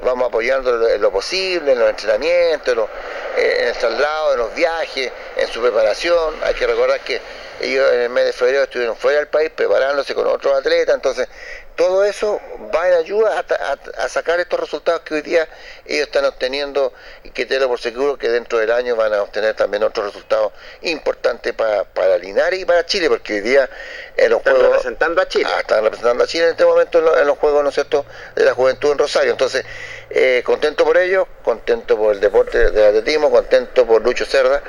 vamos 0.03 0.27
apoyando 0.27 0.87
en 0.89 1.01
lo 1.01 1.11
posible, 1.11 1.71
en 1.71 1.79
los 1.79 1.89
entrenamientos, 1.89 2.67
en, 2.69 2.75
los- 2.75 2.89
eh, 3.37 3.57
en 3.61 3.67
el 3.69 3.77
traslado, 3.77 4.33
en 4.33 4.39
los 4.39 4.53
viajes, 4.53 5.11
en 5.37 5.47
su 5.47 5.61
preparación. 5.61 6.35
Hay 6.43 6.53
que 6.53 6.67
recordar 6.67 6.99
que 6.99 7.19
ellos 7.61 7.91
en 7.93 8.01
el 8.01 8.09
mes 8.09 8.25
de 8.25 8.33
febrero 8.33 8.63
estuvieron 8.63 8.97
fuera 8.97 9.19
del 9.19 9.27
país 9.29 9.49
preparándose 9.55 10.13
con 10.13 10.27
otros 10.27 10.53
atletas, 10.57 10.93
entonces 10.95 11.27
todo 11.75 12.03
eso 12.05 12.39
va 12.73 12.87
en 12.87 12.93
ayuda 12.95 13.37
a, 13.39 13.71
a- 14.01 14.05
a 14.05 14.09
sacar 14.09 14.39
estos 14.39 14.59
resultados 14.59 15.01
que 15.01 15.15
hoy 15.15 15.21
día 15.21 15.47
ellos 15.85 16.07
están 16.07 16.25
obteniendo 16.25 16.93
y 17.23 17.29
que 17.31 17.45
tengo 17.45 17.67
por 17.67 17.79
seguro 17.79 18.17
que 18.17 18.29
dentro 18.29 18.57
del 18.59 18.71
año 18.71 18.95
van 18.95 19.13
a 19.13 19.21
obtener 19.21 19.55
también 19.55 19.83
otros 19.83 20.07
resultados 20.07 20.53
importantes 20.81 21.53
para, 21.53 21.83
para 21.83 22.17
Linares 22.17 22.59
y 22.59 22.65
para 22.65 22.85
Chile, 22.85 23.09
porque 23.09 23.33
hoy 23.35 23.41
día 23.41 23.69
en 24.17 24.29
los 24.31 24.39
Están 24.39 24.53
Juegos... 24.55 24.71
representando 24.71 25.21
a 25.21 25.27
Chile. 25.27 25.49
Ah, 25.53 25.59
están 25.59 25.83
representando 25.83 26.23
a 26.23 26.27
Chile 26.27 26.45
en 26.45 26.51
este 26.51 26.65
momento 26.65 26.99
en, 26.99 27.05
lo- 27.05 27.17
en 27.19 27.27
los 27.27 27.37
Juegos, 27.37 27.63
¿no 27.63 27.69
es 27.69 27.75
cierto?, 27.75 28.05
de 28.35 28.45
la 28.45 28.53
juventud 28.53 28.91
en 28.91 28.97
Rosario. 28.97 29.31
Entonces, 29.31 29.65
eh, 30.09 30.43
contento 30.45 30.83
por 30.85 30.97
ello, 30.97 31.27
contento 31.43 31.97
por 31.97 32.13
el 32.13 32.19
deporte 32.21 32.71
del 32.71 32.85
atletismo, 32.89 33.31
contento 33.31 33.85
por 33.85 34.01
Lucho 34.03 34.25
Cerda, 34.25 34.61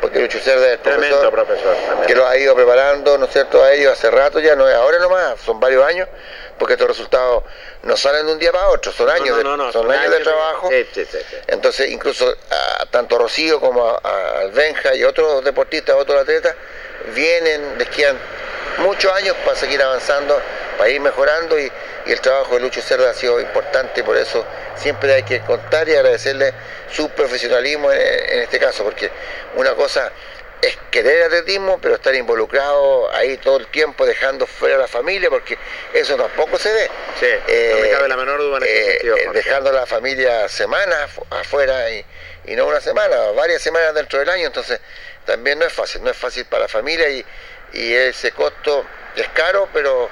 porque 0.00 0.20
Lucho 0.20 0.38
Cerda 0.38 0.66
es 0.66 0.72
el 0.72 0.78
profesor 0.78 1.30
profesor. 1.30 1.76
que 2.06 2.14
lo 2.14 2.26
ha 2.26 2.36
ido 2.36 2.54
preparando, 2.54 3.18
¿no 3.18 3.26
es 3.26 3.32
cierto?, 3.32 3.62
a 3.62 3.72
ellos 3.72 3.92
hace 3.92 4.10
rato 4.10 4.40
ya, 4.40 4.56
no 4.56 4.68
es 4.68 4.74
ahora 4.74 4.98
nomás, 4.98 5.40
son 5.40 5.60
varios 5.60 5.84
años, 5.84 6.08
porque 6.58 6.74
estos 6.74 6.88
resultados 6.88 7.44
no 7.82 7.96
salen 7.96 8.26
de 8.26 8.32
un 8.32 8.38
día 8.38 8.50
para 8.50 8.68
otro, 8.70 8.90
son 8.90 9.08
años, 9.10 9.28
no, 9.30 9.36
de, 9.36 9.44
no, 9.44 9.56
no, 9.56 9.72
son 9.72 9.82
son 9.82 9.90
años 9.92 10.00
de 10.02 10.06
años 10.16 10.18
de- 10.18 10.24
trabajo. 10.24 10.68
Sí, 10.70 10.86
sí, 10.94 11.04
sí, 11.04 11.18
sí. 11.30 11.36
Entonces, 11.46 11.90
incluso 11.90 12.34
a, 12.50 12.86
tanto 12.86 13.18
Rocío 13.18 13.60
como 13.60 14.00
al 14.02 14.50
Benja 14.52 14.94
y 14.94 15.04
otros 15.04 15.44
deportistas, 15.44 15.94
otros 15.96 16.20
atletas, 16.22 16.54
vienen, 17.14 17.78
les 17.78 17.88
quedan 17.90 18.18
muchos 18.78 19.12
años 19.12 19.36
para 19.44 19.56
seguir 19.56 19.82
avanzando, 19.82 20.40
para 20.76 20.90
ir 20.90 21.00
mejorando 21.00 21.58
y, 21.58 21.70
y 22.08 22.12
el 22.12 22.20
trabajo 22.20 22.54
de 22.54 22.60
Lucho 22.60 22.80
Cerda 22.80 23.10
ha 23.10 23.14
sido 23.14 23.38
importante, 23.40 24.02
por 24.02 24.16
eso 24.16 24.44
siempre 24.74 25.12
hay 25.12 25.22
que 25.22 25.40
contar 25.42 25.88
y 25.88 25.94
agradecerle 25.94 26.52
su 26.90 27.08
profesionalismo 27.10 27.92
en, 27.92 28.00
en 28.00 28.38
este 28.40 28.58
caso, 28.58 28.82
porque 28.82 29.10
una 29.54 29.74
cosa 29.74 30.10
es 30.60 30.76
querer 30.90 31.22
atletismo, 31.24 31.78
pero 31.80 31.94
estar 31.94 32.12
involucrado 32.16 33.08
ahí 33.14 33.36
todo 33.36 33.58
el 33.58 33.68
tiempo, 33.68 34.04
dejando 34.04 34.44
fuera 34.46 34.74
a 34.74 34.78
la 34.78 34.88
familia, 34.88 35.30
porque 35.30 35.56
eso 35.92 36.16
tampoco 36.16 36.58
se 36.58 36.72
ve. 36.72 36.90
Sí, 37.20 37.26
no 37.26 37.78
me 37.80 37.86
Eh, 37.88 37.90
cabe 37.92 38.08
la 38.08 38.16
menor 38.16 38.38
duda 38.40 38.56
en 38.56 38.64
ese 38.64 38.80
eh, 38.80 38.90
sentido, 38.92 39.16
dejando 39.34 39.70
a 39.70 39.72
la 39.74 39.86
familia 39.86 40.48
semanas 40.48 41.10
afu- 41.14 41.24
afuera 41.30 41.88
y, 41.90 42.04
y 42.46 42.56
no 42.56 42.66
una 42.66 42.80
semana, 42.80 43.16
varias 43.36 43.62
semanas 43.62 43.94
dentro 43.94 44.18
del 44.18 44.28
año, 44.30 44.46
entonces 44.46 44.80
también 45.26 45.58
no 45.60 45.66
es 45.66 45.72
fácil, 45.72 46.02
no 46.02 46.10
es 46.10 46.16
fácil 46.16 46.44
para 46.46 46.62
la 46.62 46.68
familia 46.68 47.08
y, 47.08 47.24
y 47.74 47.92
ese 47.94 48.32
costo 48.32 48.84
es 49.14 49.28
caro, 49.28 49.68
pero 49.72 50.08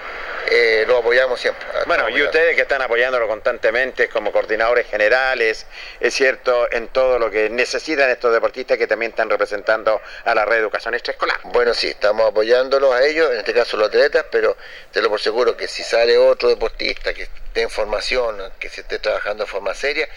eh, 0.51 0.84
lo 0.86 0.99
apoyamos 0.99 1.40
siempre. 1.40 1.66
Bueno, 1.86 2.05
Estamos 2.05 2.18
y 2.18 2.22
ustedes 2.22 2.55
que 2.55 2.62
están 2.62 2.82
apoyándolo 2.82 3.26
constantemente 3.28 4.09
como 4.09 4.32
coordinadores 4.32 4.86
generales, 4.86 5.66
es 6.01 6.14
cierto, 6.14 6.70
en 6.73 6.89
todo 6.89 7.18
lo 7.18 7.31
que 7.31 7.51
necesitan 7.51 8.10
estos 8.10 8.32
deportistas 8.32 8.78
que 8.78 8.86
también 8.86 9.10
están 9.10 9.31
representando 9.31 10.01
a 10.24 10.35
la 10.35 10.44
reeducación 10.44 10.94
extraescolar. 10.94 11.40
Bueno, 11.44 11.74
sí, 11.74 11.89
estamos 11.89 12.28
apoyándolos 12.28 12.94
a 12.94 13.05
ellos, 13.05 13.31
en 13.31 13.39
este 13.39 13.55
caso 13.55 13.77
los 13.77 13.89
atletas, 13.89 14.27
pero 14.31 14.56
te 14.93 15.02
lo 15.02 15.09
por 15.09 15.20
seguro 15.20 15.56
que 15.56 15.68
si 15.68 15.82
sale 15.82 16.16
otro 16.18 16.48
deportista 16.48 17.12
que 17.14 17.24
esté 17.24 17.62
en 17.62 17.70
formación, 17.70 18.36
que 18.59 18.68
se 18.68 18.82
esté 18.82 18.98
trabajando 18.98 19.44
de 19.44 19.51
forma 19.51 19.74
seria 19.74 20.09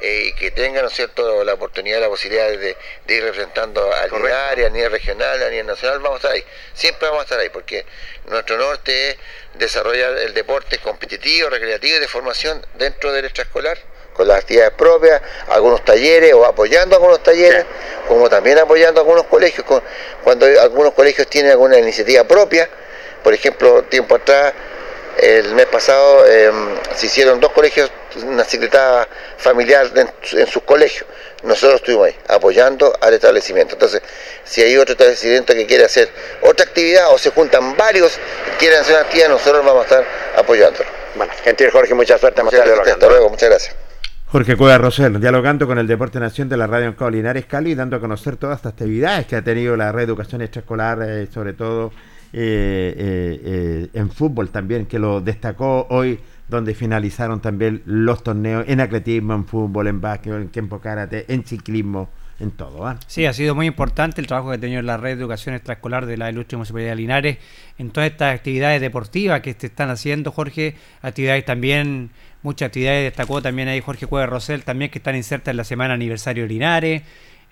eh, 0.00 0.24
y 0.28 0.32
que 0.34 0.50
tenga, 0.50 0.82
¿no 0.82 0.88
es 0.88 0.94
cierto?, 0.94 1.44
la 1.44 1.54
oportunidad, 1.54 2.00
la 2.00 2.08
posibilidad 2.08 2.48
de, 2.48 2.76
de 3.06 3.14
ir 3.14 3.22
representando 3.22 3.92
a 3.92 4.06
nivel 4.08 4.32
área, 4.32 4.66
a 4.66 4.70
nivel 4.70 4.90
regional, 4.90 5.42
a 5.42 5.48
nivel 5.48 5.66
nacional, 5.66 5.98
vamos 6.00 6.16
a 6.16 6.16
estar 6.18 6.32
ahí. 6.32 6.44
Siempre 6.74 7.08
vamos 7.08 7.20
a 7.20 7.24
estar 7.24 7.38
ahí, 7.40 7.48
porque 7.50 7.84
nuestro 8.26 8.56
norte 8.56 9.10
es 9.10 9.16
desarrollar 9.54 10.16
el 10.18 10.32
deporte 10.34 10.78
competitivo, 10.78 11.48
recreativo 11.50 11.96
y 11.96 12.00
de 12.00 12.08
formación 12.08 12.64
dentro 12.74 13.12
del 13.12 13.24
extraescolar, 13.26 13.78
con 14.14 14.26
las 14.28 14.38
actividades 14.38 14.72
propias, 14.72 15.22
algunos 15.48 15.84
talleres 15.84 16.32
o 16.34 16.44
apoyando 16.44 16.96
algunos 16.96 17.22
talleres, 17.22 17.64
como 18.08 18.28
también 18.28 18.58
apoyando 18.58 19.00
algunos 19.00 19.24
colegios, 19.26 19.64
con- 19.66 19.82
cuando 20.24 20.46
algunos 20.46 20.92
colegios 20.94 21.26
tienen 21.28 21.52
alguna 21.52 21.78
iniciativa 21.78 22.24
propia, 22.24 22.68
por 23.22 23.32
ejemplo, 23.32 23.82
tiempo 23.84 24.16
atrás, 24.16 24.52
el 25.22 25.54
mes 25.54 25.66
pasado 25.66 26.24
eh, 26.26 26.50
se 26.94 27.06
hicieron 27.06 27.40
dos 27.40 27.52
colegios, 27.52 27.90
una 28.24 28.44
secretaria 28.44 29.06
familiar 29.36 29.86
en, 29.94 30.10
en 30.38 30.46
sus 30.46 30.62
colegios. 30.62 31.06
Nosotros 31.42 31.80
estuvimos 31.80 32.08
ahí, 32.08 32.16
apoyando 32.28 32.92
al 33.00 33.14
establecimiento. 33.14 33.74
Entonces, 33.74 34.02
si 34.44 34.62
hay 34.62 34.76
otro 34.76 34.92
establecimiento 34.92 35.54
que 35.54 35.66
quiere 35.66 35.84
hacer 35.84 36.10
otra 36.42 36.66
actividad 36.66 37.12
o 37.12 37.18
se 37.18 37.30
juntan 37.30 37.76
varios 37.76 38.18
y 38.46 38.58
quieren 38.58 38.80
hacer 38.80 38.94
una 38.94 39.02
actividad, 39.02 39.28
nosotros 39.28 39.64
vamos 39.64 39.82
a 39.82 39.84
estar 39.84 40.04
apoyándolo. 40.36 40.88
Bueno, 41.14 41.32
gentil 41.42 41.70
Jorge, 41.70 41.94
mucha 41.94 42.18
suerte. 42.18 42.42
Muchas 42.42 42.66
gracias, 42.66 42.94
hasta 42.94 43.08
luego, 43.08 43.28
muchas 43.30 43.48
gracias. 43.48 43.76
Jorge 44.26 44.56
Cueva 44.56 44.78
Rosel, 44.78 45.20
dialogando 45.20 45.66
con 45.66 45.78
el 45.78 45.88
Deporte 45.88 46.20
Nación 46.20 46.48
de 46.48 46.56
la 46.56 46.68
Radio 46.68 46.86
Ancao 46.86 47.10
Linares 47.10 47.46
Cali, 47.46 47.74
dando 47.74 47.96
a 47.96 48.00
conocer 48.00 48.36
todas 48.36 48.58
estas 48.58 48.74
actividades 48.74 49.26
que 49.26 49.34
ha 49.34 49.42
tenido 49.42 49.76
la 49.76 49.90
reeducación 49.90 50.40
extraescolar, 50.40 50.98
eh, 51.02 51.26
sobre 51.34 51.52
todo 51.52 51.90
en 52.32 54.10
fútbol 54.10 54.50
también, 54.50 54.86
que 54.86 54.98
lo 54.98 55.20
destacó 55.20 55.86
hoy, 55.90 56.20
donde 56.48 56.74
finalizaron 56.74 57.40
también 57.40 57.82
los 57.86 58.22
torneos 58.22 58.64
en 58.66 58.80
atletismo, 58.80 59.34
en 59.34 59.46
fútbol, 59.46 59.86
en 59.86 60.00
básquetbol, 60.00 60.42
en 60.42 60.48
tiempo 60.48 60.80
karate, 60.80 61.24
en 61.32 61.44
ciclismo, 61.44 62.08
en 62.40 62.50
todo. 62.50 62.86
¿ah? 62.86 62.98
Sí, 63.06 63.24
ha 63.26 63.32
sido 63.32 63.54
muy 63.54 63.66
importante 63.66 64.20
el 64.20 64.26
trabajo 64.26 64.50
que 64.50 64.56
ha 64.56 64.60
tenido 64.60 64.82
la 64.82 64.96
red 64.96 65.10
de 65.10 65.20
educación 65.20 65.54
extraescolar 65.54 66.06
de 66.06 66.16
la 66.16 66.30
Ilustre 66.30 66.56
Municipalidad 66.56 66.90
de 66.90 66.96
Linares 66.96 67.38
en 67.78 67.90
todas 67.90 68.10
estas 68.10 68.34
actividades 68.34 68.80
deportivas 68.80 69.40
que 69.42 69.54
se 69.54 69.68
están 69.68 69.90
haciendo, 69.90 70.32
Jorge. 70.32 70.74
Actividades 71.02 71.44
también, 71.44 72.10
muchas 72.42 72.66
actividades 72.66 73.04
destacó 73.04 73.40
también 73.42 73.68
ahí 73.68 73.80
Jorge 73.80 74.06
Cueva 74.06 74.26
Rosel, 74.26 74.64
también 74.64 74.90
que 74.90 74.98
están 74.98 75.14
insertas 75.14 75.52
en 75.52 75.56
la 75.56 75.64
semana 75.64 75.94
aniversario 75.94 76.44
de 76.44 76.48
Linares. 76.48 77.02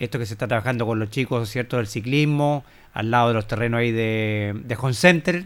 Esto 0.01 0.19
que 0.19 0.27
se 0.27 0.35
está 0.35 0.49
trabajando 0.49 0.87
con 0.87 0.99
los 0.99 1.11
chicos, 1.11 1.49
¿cierto? 1.49 1.77
Del 1.77 1.87
ciclismo, 1.87 2.65
al 2.93 3.11
lado 3.11 3.29
de 3.29 3.35
los 3.35 3.47
terrenos 3.47 3.81
ahí 3.81 3.93
de, 3.93 4.55
de 4.65 4.77
Home 4.81 4.95
Center. 4.95 5.45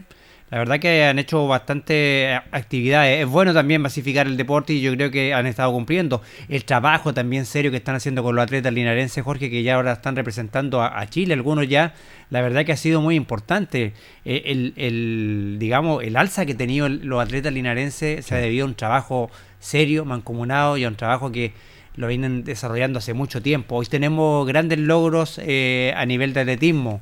La 0.49 0.59
verdad 0.59 0.79
que 0.79 1.03
han 1.05 1.17
hecho 1.17 1.47
bastante 1.47 2.39
actividades. 2.51 3.21
Es 3.21 3.27
bueno 3.27 3.55
también 3.55 3.81
masificar 3.81 4.27
el 4.27 4.37
deporte 4.37 4.73
y 4.73 4.81
yo 4.81 4.93
creo 4.93 5.09
que 5.09 5.33
han 5.33 5.47
estado 5.47 5.71
cumpliendo. 5.71 6.21
El 6.47 6.63
trabajo 6.63 7.11
también 7.11 7.47
serio 7.47 7.71
que 7.71 7.77
están 7.77 7.95
haciendo 7.95 8.21
con 8.21 8.35
los 8.35 8.43
atletas 8.43 8.71
linarenses, 8.71 9.23
Jorge, 9.23 9.49
que 9.49 9.63
ya 9.63 9.73
ahora 9.75 9.93
están 9.93 10.15
representando 10.15 10.83
a, 10.83 10.99
a 10.99 11.09
Chile, 11.09 11.33
algunos 11.33 11.67
ya. 11.67 11.95
La 12.29 12.41
verdad 12.41 12.65
que 12.65 12.71
ha 12.71 12.77
sido 12.77 13.01
muy 13.01 13.15
importante. 13.15 13.93
Eh, 14.25 14.43
El, 14.45 14.73
el, 14.75 15.55
digamos, 15.57 16.03
el 16.03 16.15
alza 16.15 16.45
que 16.45 16.51
han 16.51 16.57
tenido 16.59 16.87
los 16.87 17.19
atletas 17.19 17.51
linarenses 17.51 18.23
se 18.23 18.35
ha 18.35 18.37
debido 18.37 18.65
a 18.65 18.67
un 18.67 18.75
trabajo 18.75 19.31
serio, 19.59 20.05
mancomunado 20.05 20.77
y 20.77 20.83
a 20.83 20.87
un 20.87 20.95
trabajo 20.95 21.31
que 21.31 21.53
lo 21.95 22.07
vienen 22.09 22.43
desarrollando 22.43 22.99
hace 22.99 23.15
mucho 23.15 23.41
tiempo. 23.41 23.77
Hoy 23.77 23.87
tenemos 23.87 24.45
grandes 24.45 24.77
logros 24.77 25.41
eh, 25.43 25.93
a 25.95 26.05
nivel 26.05 26.33
de 26.33 26.41
atletismo 26.41 27.01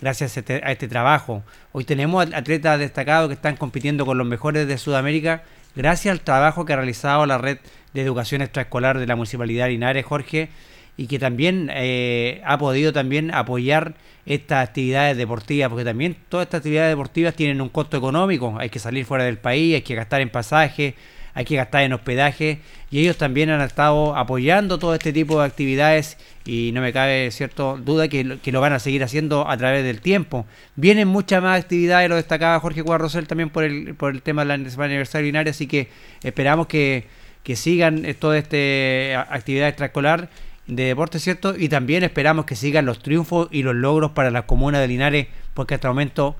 gracias 0.00 0.36
a 0.36 0.40
este, 0.40 0.54
a 0.64 0.72
este 0.72 0.88
trabajo. 0.88 1.42
Hoy 1.72 1.84
tenemos 1.84 2.26
atletas 2.32 2.78
destacados 2.78 3.28
que 3.28 3.34
están 3.34 3.56
compitiendo 3.56 4.06
con 4.06 4.18
los 4.18 4.26
mejores 4.26 4.66
de 4.66 4.78
Sudamérica 4.78 5.42
gracias 5.74 6.12
al 6.12 6.20
trabajo 6.20 6.64
que 6.64 6.72
ha 6.72 6.76
realizado 6.76 7.24
la 7.26 7.38
red 7.38 7.58
de 7.94 8.02
educación 8.02 8.42
extraescolar 8.42 8.98
de 8.98 9.06
la 9.06 9.16
Municipalidad 9.16 9.66
de 9.66 9.72
Linares, 9.72 10.04
Jorge, 10.04 10.48
y 10.96 11.06
que 11.06 11.18
también 11.18 11.70
eh, 11.72 12.42
ha 12.44 12.58
podido 12.58 12.92
también 12.92 13.32
apoyar 13.32 13.94
estas 14.26 14.68
actividades 14.68 15.16
deportivas, 15.16 15.68
porque 15.68 15.84
también 15.84 16.16
todas 16.28 16.46
estas 16.46 16.58
actividades 16.58 16.90
deportivas 16.90 17.34
tienen 17.34 17.60
un 17.60 17.68
costo 17.68 17.96
económico, 17.96 18.56
hay 18.58 18.68
que 18.68 18.80
salir 18.80 19.04
fuera 19.04 19.24
del 19.24 19.38
país, 19.38 19.76
hay 19.76 19.82
que 19.82 19.94
gastar 19.94 20.20
en 20.20 20.28
pasaje, 20.28 20.96
hay 21.38 21.44
que 21.44 21.54
gastar 21.54 21.84
en 21.84 21.92
hospedaje 21.92 22.58
y 22.90 22.98
ellos 22.98 23.16
también 23.16 23.48
han 23.48 23.60
estado 23.60 24.16
apoyando 24.16 24.80
todo 24.80 24.92
este 24.92 25.12
tipo 25.12 25.38
de 25.38 25.46
actividades 25.46 26.18
y 26.44 26.72
no 26.72 26.80
me 26.80 26.92
cabe 26.92 27.30
cierto 27.30 27.76
duda 27.76 28.08
que, 28.08 28.40
que 28.42 28.50
lo 28.50 28.60
van 28.60 28.72
a 28.72 28.80
seguir 28.80 29.04
haciendo 29.04 29.48
a 29.48 29.56
través 29.56 29.84
del 29.84 30.00
tiempo. 30.00 30.46
Vienen 30.74 31.06
muchas 31.06 31.40
más 31.40 31.60
actividades, 31.60 32.08
lo 32.08 32.16
destacaba 32.16 32.58
Jorge 32.58 32.82
Cuarrosel 32.82 33.28
también 33.28 33.50
por 33.50 33.62
el, 33.62 33.94
por 33.94 34.12
el 34.12 34.20
tema 34.20 34.44
de 34.44 34.58
la 34.58 34.68
semana 34.68 34.86
aniversario 34.86 35.26
binaria, 35.26 35.52
así 35.52 35.68
que 35.68 35.86
esperamos 36.24 36.66
que, 36.66 37.06
que 37.44 37.54
sigan 37.54 38.04
eh, 38.04 38.14
toda 38.14 38.36
esta 38.36 39.32
actividad 39.32 39.68
extraescolar 39.68 40.30
de 40.66 40.82
deporte, 40.86 41.20
¿cierto? 41.20 41.54
Y 41.56 41.68
también 41.68 42.02
esperamos 42.02 42.46
que 42.46 42.56
sigan 42.56 42.84
los 42.84 42.98
triunfos 42.98 43.46
y 43.52 43.62
los 43.62 43.76
logros 43.76 44.10
para 44.10 44.32
la 44.32 44.42
comuna 44.42 44.80
de 44.80 44.88
Linares, 44.88 45.28
porque 45.54 45.76
hasta 45.76 45.86
el 45.86 45.94
momento 45.94 46.34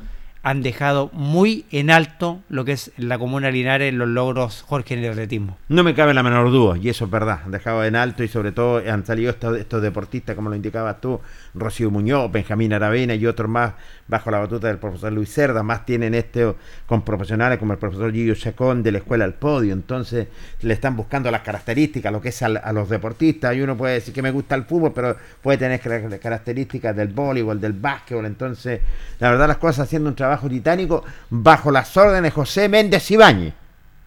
han 0.48 0.62
dejado 0.62 1.10
muy 1.12 1.66
en 1.70 1.90
alto 1.90 2.40
lo 2.48 2.64
que 2.64 2.72
es 2.72 2.90
la 2.96 3.18
comuna 3.18 3.50
Linares, 3.50 3.92
los 3.92 4.08
logros 4.08 4.64
Jorge 4.66 4.94
en 4.94 5.04
el 5.04 5.10
atletismo. 5.10 5.58
No 5.68 5.84
me 5.84 5.94
cabe 5.94 6.14
la 6.14 6.22
menor 6.22 6.50
duda, 6.50 6.78
y 6.78 6.88
eso 6.88 7.04
es 7.04 7.10
verdad, 7.10 7.40
han 7.44 7.50
dejado 7.50 7.84
en 7.84 7.94
alto 7.94 8.24
y 8.24 8.28
sobre 8.28 8.52
todo 8.52 8.78
han 8.78 9.04
salido 9.04 9.30
estos, 9.30 9.58
estos 9.58 9.82
deportistas, 9.82 10.34
como 10.34 10.48
lo 10.48 10.56
indicabas 10.56 11.02
tú, 11.02 11.20
Rocío 11.52 11.90
Muñoz, 11.90 12.32
Benjamín 12.32 12.72
Aravena 12.72 13.14
y 13.14 13.26
otros 13.26 13.50
más 13.50 13.74
bajo 14.08 14.30
la 14.30 14.38
batuta 14.38 14.68
del 14.68 14.78
profesor 14.78 15.12
Luis 15.12 15.32
Cerda, 15.32 15.62
más 15.62 15.84
tienen 15.86 16.14
este 16.14 16.54
con 16.86 17.02
profesionales 17.02 17.58
como 17.58 17.74
el 17.74 17.78
profesor 17.78 18.10
Gillo 18.10 18.34
Chacón 18.34 18.82
de 18.82 18.92
la 18.92 18.98
Escuela 18.98 19.24
al 19.24 19.34
Podio, 19.34 19.72
entonces 19.74 20.28
le 20.62 20.74
están 20.74 20.96
buscando 20.96 21.30
las 21.30 21.42
características, 21.42 22.10
lo 22.10 22.20
que 22.20 22.30
es 22.30 22.42
a, 22.42 22.72
los 22.72 22.88
deportistas, 22.88 23.54
y 23.54 23.60
uno 23.60 23.76
puede 23.76 23.94
decir 23.94 24.14
que 24.14 24.22
me 24.22 24.30
gusta 24.30 24.54
el 24.54 24.64
fútbol, 24.64 24.92
pero 24.94 25.16
puede 25.42 25.58
tener 25.58 25.78
car- 25.80 26.18
características 26.18 26.96
del 26.96 27.08
voleibol, 27.08 27.60
del 27.60 27.74
básquetbol, 27.74 28.26
entonces 28.26 28.80
la 29.20 29.30
verdad 29.30 29.46
las 29.46 29.58
cosas 29.58 29.86
haciendo 29.86 30.08
un 30.08 30.16
trabajo 30.16 30.48
titánico 30.48 31.04
bajo 31.30 31.70
las 31.70 31.94
órdenes 31.96 32.22
de 32.22 32.30
José 32.30 32.68
Méndez 32.68 33.10
Ibáñez. 33.10 33.54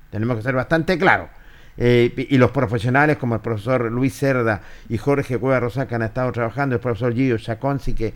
Tenemos 0.10 0.36
que 0.38 0.44
ser 0.44 0.56
bastante 0.56 0.98
claros. 0.98 1.30
Eh, 1.78 2.28
y 2.30 2.38
los 2.38 2.52
profesionales 2.52 3.18
como 3.18 3.36
el 3.36 3.42
profesor 3.42 3.90
Luis 3.90 4.14
Cerda 4.14 4.62
y 4.90 4.98
Jorge 4.98 5.38
Cueva 5.38 5.62
Rosa 5.62 5.88
que 5.88 5.96
han 5.96 6.02
estado 6.02 6.32
trabajando, 6.32 6.76
el 6.76 6.82
profesor 6.82 7.14
Gillo 7.14 7.38
Chaconsi 7.38 7.94
que 7.94 8.14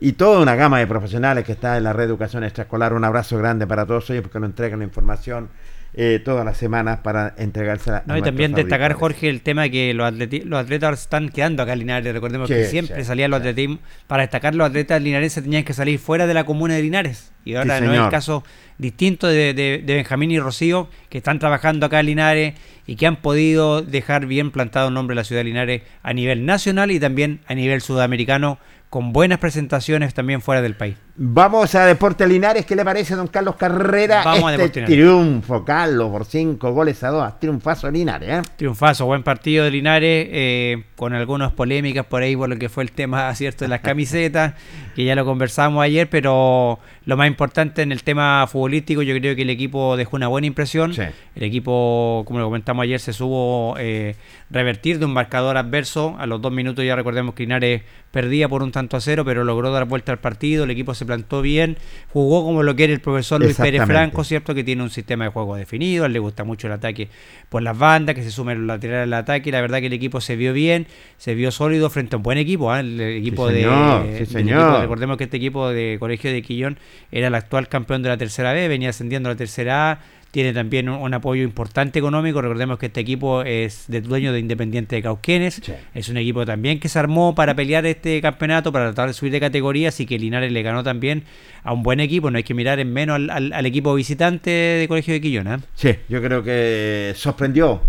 y 0.00 0.12
toda 0.12 0.40
una 0.40 0.54
gama 0.54 0.78
de 0.78 0.86
profesionales 0.86 1.44
que 1.44 1.52
está 1.52 1.76
en 1.76 1.84
la 1.84 1.92
reeducación 1.92 2.44
extraescolar. 2.44 2.92
Un 2.92 3.04
abrazo 3.04 3.36
grande 3.38 3.66
para 3.66 3.86
todos 3.86 4.08
ellos 4.10 4.22
porque 4.22 4.38
nos 4.40 4.50
entregan 4.50 4.78
la 4.78 4.84
información 4.84 5.48
eh, 5.94 6.20
todas 6.22 6.44
las 6.44 6.56
semanas 6.58 6.98
para 7.02 7.34
entregársela. 7.38 8.02
No, 8.06 8.14
a 8.14 8.18
y 8.18 8.22
también 8.22 8.52
destacar, 8.52 8.92
auditores. 8.92 9.00
Jorge, 9.16 9.28
el 9.30 9.40
tema 9.40 9.62
de 9.62 9.70
que 9.70 9.94
los, 9.94 10.06
atleti- 10.12 10.44
los 10.44 10.60
atletas 10.60 11.00
están 11.00 11.30
quedando 11.30 11.62
acá 11.62 11.72
en 11.72 11.78
Linares. 11.80 12.12
Recordemos 12.12 12.46
que 12.48 12.66
siempre 12.66 12.96
sí, 12.98 13.04
salían 13.04 13.30
los 13.30 13.38
sí. 13.42 13.48
atletismo. 13.48 13.78
Para 14.06 14.22
destacar, 14.22 14.54
los 14.54 14.66
atletas 14.68 15.00
linarenses 15.02 15.42
tenían 15.42 15.64
que 15.64 15.72
salir 15.72 15.98
fuera 15.98 16.26
de 16.26 16.34
la 16.34 16.44
comuna 16.44 16.74
de 16.74 16.82
Linares. 16.82 17.32
Y 17.44 17.54
ahora 17.54 17.80
no 17.80 17.92
es 17.94 18.00
el 18.00 18.10
caso 18.10 18.44
distinto 18.76 19.26
de, 19.26 19.54
de- 19.54 19.82
de 19.84 19.94
Benjamín 19.94 20.30
y 20.30 20.38
Rocío, 20.38 20.90
que 21.08 21.18
están 21.18 21.38
trabajando 21.38 21.86
acá 21.86 22.00
en 22.00 22.06
Linares 22.06 22.54
y 22.86 22.96
que 22.96 23.06
han 23.06 23.16
podido 23.16 23.80
dejar 23.82 24.26
bien 24.26 24.50
plantado 24.50 24.88
el 24.88 24.94
nombre 24.94 25.14
de 25.14 25.20
la 25.20 25.24
ciudad 25.24 25.40
de 25.40 25.44
Linares 25.44 25.82
a 26.02 26.12
nivel 26.12 26.44
nacional 26.44 26.90
y 26.90 27.00
también 27.00 27.40
a 27.46 27.54
nivel 27.54 27.80
sudamericano, 27.80 28.58
con 28.90 29.12
buenas 29.12 29.38
presentaciones 29.38 30.14
también 30.14 30.40
fuera 30.40 30.62
del 30.62 30.76
país. 30.76 30.96
Vamos 31.20 31.74
a 31.74 31.84
Deporte 31.84 32.28
Linares. 32.28 32.64
¿Qué 32.64 32.76
le 32.76 32.84
parece, 32.84 33.16
don 33.16 33.26
Carlos 33.26 33.56
Carrera? 33.56 34.22
Vamos 34.24 34.44
a 34.44 34.52
este 34.52 34.62
Deporte 34.62 34.80
Linares. 34.82 34.96
triunfo, 34.96 35.64
Carlos, 35.64 36.10
por 36.10 36.24
cinco 36.24 36.72
goles 36.72 37.02
a 37.02 37.08
dos. 37.08 37.40
Triunfazo 37.40 37.90
Linares, 37.90 38.28
¿eh? 38.28 38.42
Triunfazo, 38.54 39.04
buen 39.06 39.24
partido 39.24 39.64
de 39.64 39.72
Linares, 39.72 40.28
eh, 40.30 40.84
con 40.94 41.14
algunas 41.14 41.50
polémicas 41.50 42.06
por 42.06 42.22
ahí 42.22 42.36
por 42.36 42.48
lo 42.48 42.56
que 42.56 42.68
fue 42.68 42.84
el 42.84 42.92
tema 42.92 43.34
cierto 43.34 43.64
de 43.64 43.68
las 43.68 43.80
camisetas, 43.80 44.54
que 44.94 45.04
ya 45.04 45.16
lo 45.16 45.24
conversamos 45.24 45.82
ayer, 45.82 46.08
pero 46.08 46.78
lo 47.04 47.16
más 47.16 47.26
importante 47.26 47.82
en 47.82 47.90
el 47.90 48.04
tema 48.04 48.46
futbolístico, 48.46 49.02
yo 49.02 49.16
creo 49.16 49.34
que 49.34 49.42
el 49.42 49.50
equipo 49.50 49.96
dejó 49.96 50.14
una 50.14 50.28
buena 50.28 50.46
impresión. 50.46 50.94
Sí. 50.94 51.02
El 51.34 51.42
equipo, 51.42 52.22
como 52.26 52.38
lo 52.38 52.44
comentamos 52.44 52.84
ayer, 52.84 53.00
se 53.00 53.12
supo 53.12 53.74
eh, 53.78 54.14
revertir 54.50 55.00
de 55.00 55.06
un 55.06 55.14
marcador 55.14 55.56
adverso. 55.56 56.14
A 56.20 56.26
los 56.26 56.40
dos 56.40 56.52
minutos 56.52 56.84
ya 56.84 56.94
recordemos 56.94 57.34
que 57.34 57.42
Linares 57.42 57.82
perdía 58.12 58.48
por 58.48 58.62
un 58.62 58.72
tanto 58.72 58.96
a 58.96 59.00
cero, 59.00 59.24
pero 59.24 59.42
logró 59.42 59.72
dar 59.72 59.86
vuelta 59.86 60.12
al 60.12 60.18
partido. 60.18 60.64
El 60.64 60.70
equipo 60.70 60.94
se 60.94 61.07
plantó 61.08 61.42
bien, 61.42 61.76
jugó 62.12 62.44
como 62.44 62.62
lo 62.62 62.76
quiere 62.76 62.92
el 62.92 63.00
profesor 63.00 63.40
Luis 63.42 63.56
Pérez. 63.56 63.82
Franco, 63.84 64.22
¿cierto? 64.22 64.54
Que 64.54 64.62
tiene 64.62 64.84
un 64.84 64.90
sistema 64.90 65.24
de 65.24 65.30
juego 65.30 65.56
definido, 65.56 66.04
a 66.04 66.06
él 66.06 66.12
le 66.12 66.20
gusta 66.20 66.44
mucho 66.44 66.68
el 66.68 66.74
ataque 66.74 67.08
por 67.48 67.62
las 67.62 67.76
bandas, 67.76 68.14
que 68.14 68.22
se 68.22 68.30
sumen 68.30 68.58
los 68.58 68.66
laterales 68.68 69.02
al 69.04 69.14
ataque. 69.14 69.50
La 69.50 69.60
verdad 69.60 69.80
que 69.80 69.86
el 69.86 69.92
equipo 69.92 70.20
se 70.20 70.36
vio 70.36 70.52
bien, 70.52 70.86
se 71.16 71.34
vio 71.34 71.50
sólido 71.50 71.90
frente 71.90 72.14
a 72.14 72.18
un 72.18 72.22
buen 72.22 72.38
equipo. 72.38 72.70
¿ah? 72.70 72.78
El 72.78 73.00
equipo 73.00 73.48
de. 73.48 73.62
señor, 73.62 74.06
sí, 74.18 74.26
señor. 74.26 74.60
equipo- 74.62 74.80
recordemos 74.82 75.16
que 75.16 75.24
este 75.24 75.36
equipo 75.38 75.68
de 75.70 75.96
Colegio 75.98 76.30
de 76.30 76.42
Quillón 76.42 76.78
era 77.10 77.26
el 77.26 77.34
actual 77.34 77.66
campeón 77.68 78.02
de 78.02 78.10
la 78.10 78.16
tercera 78.16 78.52
B, 78.52 78.68
venía 78.68 78.90
ascendiendo 78.90 79.28
a 79.28 79.32
la 79.32 79.36
tercera 79.36 79.90
A, 79.90 80.00
tiene 80.30 80.52
también 80.52 80.88
un, 80.88 81.00
un 81.00 81.14
apoyo 81.14 81.42
importante 81.42 81.98
económico. 81.98 82.40
Recordemos 82.42 82.78
que 82.78 82.86
este 82.86 83.00
equipo 83.00 83.42
es 83.42 83.84
de 83.88 84.00
dueño 84.00 84.32
de 84.32 84.40
Independiente 84.40 84.96
de 84.96 85.02
Cauquenes. 85.02 85.60
Sí. 85.64 85.72
Es 85.94 86.08
un 86.08 86.16
equipo 86.18 86.44
también 86.44 86.80
que 86.80 86.88
se 86.88 86.98
armó 86.98 87.34
para 87.34 87.54
pelear 87.54 87.86
este 87.86 88.20
campeonato, 88.20 88.70
para 88.72 88.86
tratar 88.86 89.08
de 89.08 89.14
subir 89.14 89.32
de 89.32 89.40
categoría, 89.40 89.88
así 89.88 90.04
que 90.06 90.18
Linares 90.18 90.52
le 90.52 90.62
ganó 90.62 90.82
también 90.84 91.24
a 91.62 91.72
un 91.72 91.82
buen 91.82 92.00
equipo. 92.00 92.30
No 92.30 92.36
hay 92.36 92.44
que 92.44 92.54
mirar 92.54 92.78
en 92.78 92.92
menos 92.92 93.16
al, 93.16 93.30
al- 93.30 93.52
al 93.52 93.66
equipo 93.66 93.94
visitante 93.94 94.50
de 94.50 94.86
Colegio 94.88 95.14
de 95.14 95.20
Quillón. 95.20 95.48
¿eh? 95.48 95.58
Sí, 95.74 95.94
yo 96.08 96.20
creo 96.22 96.42
que 96.42 97.12
sorprendió 97.16 97.80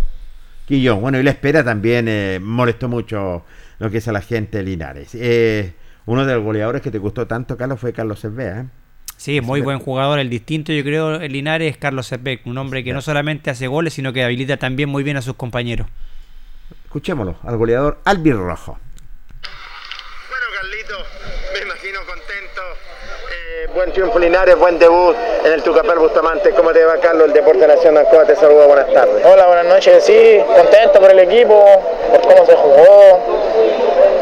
Quillón. 0.68 1.02
Bueno, 1.02 1.20
y 1.20 1.24
la 1.24 1.32
espera 1.32 1.64
también 1.64 2.08
eh, 2.08 2.40
molestó 2.42 2.88
mucho 2.88 3.44
lo 3.80 3.90
que 3.90 3.98
es 4.00 4.08
a 4.08 4.12
la 4.12 4.22
gente 4.22 4.60
de 4.60 4.64
Linares. 4.64 5.16
Eh, 5.16 5.74
uno 6.06 6.26
de 6.26 6.34
los 6.36 6.44
goleadores 6.44 6.82
que 6.82 6.92
te 6.92 6.98
gustó 6.98 7.28
tanto, 7.28 7.56
Carlos, 7.58 7.80
fue 7.80 7.94
Carlos 7.94 8.20
Cervea. 8.22 8.66
Sí, 9.20 9.42
muy 9.42 9.60
buen 9.60 9.80
jugador. 9.80 10.18
El 10.18 10.30
distinto, 10.30 10.72
yo 10.72 10.82
creo, 10.82 11.16
en 11.16 11.34
Linares 11.34 11.72
es 11.72 11.78
Carlos 11.78 12.08
Cepec, 12.08 12.48
un 12.48 12.58
hombre 12.58 12.86
que 12.86 12.94
no 12.94 13.02
solamente 13.02 13.50
hace 13.50 13.68
goles, 13.68 13.94
sino 13.94 14.14
que 14.14 14.24
habilita 14.24 14.56
también 14.56 14.88
muy 14.88 15.04
bien 15.04 15.18
a 15.18 15.22
sus 15.22 15.36
compañeros. 15.36 15.88
Escuchémoslo, 16.86 17.36
al 17.44 17.58
goleador 17.58 18.00
Albirrojo. 18.06 18.80
Bueno, 20.30 20.46
Carlito, 20.56 20.96
me 21.54 21.60
imagino 21.66 22.00
contento. 22.06 22.62
Eh, 23.30 23.70
buen 23.76 23.92
triunfo 23.92 24.20
Linares, 24.20 24.58
buen 24.58 24.80
debut 24.80 25.18
en 25.44 25.52
el 25.52 25.64
Tucapel 25.64 26.00
Bustamante. 26.00 26.52
¿Cómo 26.52 26.72
te 26.72 26.86
va, 26.86 26.98
Carlos? 27.02 27.28
El 27.28 27.34
Deporte 27.34 27.68
Nacional 27.68 28.06
Ancoa 28.06 28.26
te 28.26 28.38
saluda. 28.38 28.68
Buenas 28.68 28.94
tardes. 28.94 29.26
Hola, 29.26 29.48
buenas 29.48 29.66
noches. 29.66 30.02
Sí, 30.02 30.40
contento 30.48 30.98
por 30.98 31.12
el 31.12 31.20
equipo, 31.20 31.66
por 32.10 32.22
cómo 32.22 32.46
se 32.46 32.56
jugó, 32.56 33.59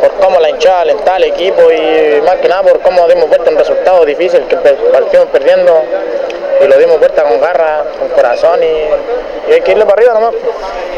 por 0.07 0.25
cómo 0.25 0.39
la 0.39 0.49
hinchada 0.49 0.81
alentaba 0.81 1.17
al 1.17 1.25
equipo 1.25 1.61
y 1.71 2.21
más 2.21 2.35
que 2.37 2.47
nada 2.47 2.63
por 2.63 2.79
cómo 2.81 3.07
dimos 3.07 3.27
vuelta 3.27 3.49
un 3.49 3.57
resultado 3.57 4.05
difícil 4.05 4.41
que 4.47 4.55
partimos 4.55 5.27
perdiendo 5.27 5.83
y 6.63 6.67
lo 6.67 6.77
dimos 6.77 6.99
vuelta 6.99 7.23
con 7.23 7.39
garra, 7.39 7.83
con 7.99 8.09
corazón 8.09 8.61
y, 8.63 9.49
y 9.49 9.53
hay 9.53 9.61
que 9.61 9.71
irle 9.71 9.85
para 9.85 10.01
arriba 10.01 10.13
nomás. 10.13 10.33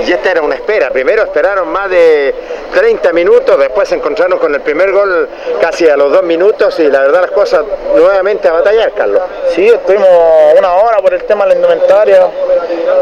Y 0.06 0.12
esta 0.12 0.32
era 0.32 0.42
una 0.42 0.56
espera. 0.56 0.90
Primero 0.90 1.24
esperaron 1.24 1.68
más 1.68 1.90
de 1.90 2.34
30 2.74 3.12
minutos, 3.14 3.58
después 3.60 3.90
se 3.90 3.96
encontraron 3.96 4.40
con 4.40 4.54
el 4.54 4.62
primer 4.62 4.92
gol 4.92 5.28
casi 5.60 5.90
a 5.90 5.98
los 5.98 6.12
dos 6.12 6.24
minutos 6.24 6.80
y 6.80 6.88
la 6.88 7.02
verdad 7.02 7.22
las 7.22 7.32
cosas 7.32 7.64
nuevamente 7.96 8.48
a 8.48 8.54
batallar, 8.54 8.94
Carlos. 8.94 9.22
Sí, 9.54 9.68
estuvimos 9.68 10.08
una 10.58 10.76
hora 10.76 10.98
por 11.00 11.14
el 11.14 11.24
tema 11.24 11.46
de 11.46 11.50
la 11.50 11.56
indumentaria 11.56 12.28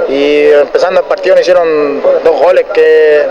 y 0.07 0.49
empezando 0.51 1.01
el 1.01 1.05
partido 1.05 1.35
nos 1.35 1.41
hicieron 1.41 2.01
dos 2.23 2.41
goles 2.41 2.65
que, 2.73 3.25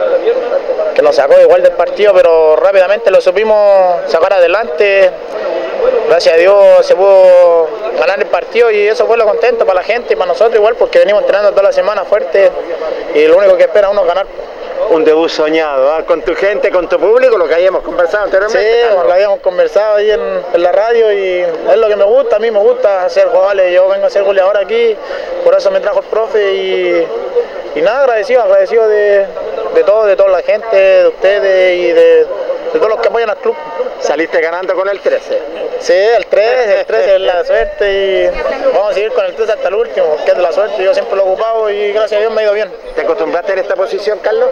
que 0.94 1.02
nos 1.02 1.16
sacó 1.16 1.40
igual 1.40 1.62
del 1.62 1.72
partido, 1.72 2.12
pero 2.14 2.56
rápidamente 2.56 3.10
lo 3.10 3.20
supimos 3.20 4.10
sacar 4.10 4.34
adelante. 4.34 5.10
Gracias 6.08 6.34
a 6.34 6.38
Dios 6.38 6.86
se 6.86 6.94
pudo 6.94 7.68
ganar 7.98 8.18
el 8.18 8.26
partido 8.26 8.70
y 8.70 8.88
eso 8.88 9.06
fue 9.06 9.15
lo 9.16 9.24
contento 9.24 9.64
para 9.66 9.80
la 9.80 9.84
gente 9.84 10.12
y 10.14 10.16
para 10.16 10.28
nosotros 10.28 10.54
igual 10.56 10.76
porque 10.76 10.98
venimos 10.98 11.22
entrenando 11.22 11.50
toda 11.50 11.64
la 11.64 11.72
semana 11.72 12.04
fuerte 12.04 12.50
y 13.14 13.26
lo 13.26 13.36
único 13.38 13.56
que 13.56 13.64
espera 13.64 13.88
uno 13.90 14.02
es 14.02 14.06
ganar. 14.08 14.26
Un 14.88 15.04
debut 15.04 15.28
soñado, 15.28 15.90
¿ah? 15.92 16.04
con 16.06 16.22
tu 16.22 16.34
gente, 16.36 16.70
con 16.70 16.88
tu 16.88 16.96
público, 16.98 17.36
lo 17.36 17.48
que 17.48 17.54
habíamos 17.54 17.82
conversado 17.82 18.24
Sí, 18.28 18.36
anteriormente. 18.36 18.82
Carlos. 18.86 19.06
lo 19.06 19.12
habíamos 19.12 19.40
conversado 19.40 19.96
ahí 19.96 20.10
en, 20.12 20.20
en 20.52 20.62
la 20.62 20.70
radio 20.70 21.12
y 21.12 21.40
es 21.40 21.76
lo 21.76 21.88
que 21.88 21.96
me 21.96 22.04
gusta, 22.04 22.36
a 22.36 22.38
mí 22.38 22.50
me 22.52 22.60
gusta 22.60 23.04
hacer 23.04 23.28
goles, 23.30 23.72
yo 23.74 23.88
vengo 23.88 24.06
a 24.06 24.10
ser 24.10 24.22
goleador 24.22 24.56
aquí, 24.58 24.96
por 25.42 25.56
eso 25.56 25.70
me 25.72 25.80
trajo 25.80 26.00
el 26.00 26.04
profe 26.06 26.54
y, 26.54 27.06
y 27.74 27.82
nada, 27.82 28.02
agradecido, 28.02 28.42
agradecido 28.42 28.86
de, 28.86 29.26
de 29.74 29.82
todo, 29.84 30.04
de 30.04 30.14
toda 30.14 30.28
la 30.28 30.42
gente, 30.42 30.76
de 30.76 31.08
ustedes 31.08 31.78
y 31.80 31.92
de, 31.92 32.16
de 32.72 32.78
todos 32.78 32.88
los 32.88 33.00
que 33.00 33.08
apoyan 33.08 33.30
al 33.30 33.38
club. 33.38 33.56
Saliste 34.00 34.40
ganando 34.40 34.74
con 34.74 34.88
el 34.88 35.00
13. 35.00 35.42
Sí, 35.80 35.92
el 35.92 36.26
3, 36.26 36.68
el 36.78 36.86
3 36.86 37.08
es 37.08 37.20
la 37.20 37.44
suerte 37.46 37.92
y 37.92 38.26
vamos 38.72 38.90
a 38.90 38.94
seguir 38.94 39.12
con 39.12 39.24
el 39.24 39.34
3 39.34 39.48
hasta 39.50 39.68
el 39.68 39.74
último, 39.74 40.16
que 40.24 40.30
es 40.30 40.36
de 40.36 40.42
la 40.42 40.52
suerte, 40.52 40.82
yo 40.82 40.94
siempre 40.94 41.16
lo 41.16 41.22
he 41.22 41.26
ocupado 41.26 41.70
y 41.70 41.92
gracias 41.92 42.18
a 42.18 42.20
Dios 42.20 42.32
me 42.32 42.40
ha 42.40 42.44
ido 42.44 42.52
bien. 42.54 42.70
¿Te 42.94 43.02
acostumbraste 43.02 43.52
en 43.52 43.58
esta 43.60 43.74
posición, 43.76 44.18
Carlos? 44.20 44.48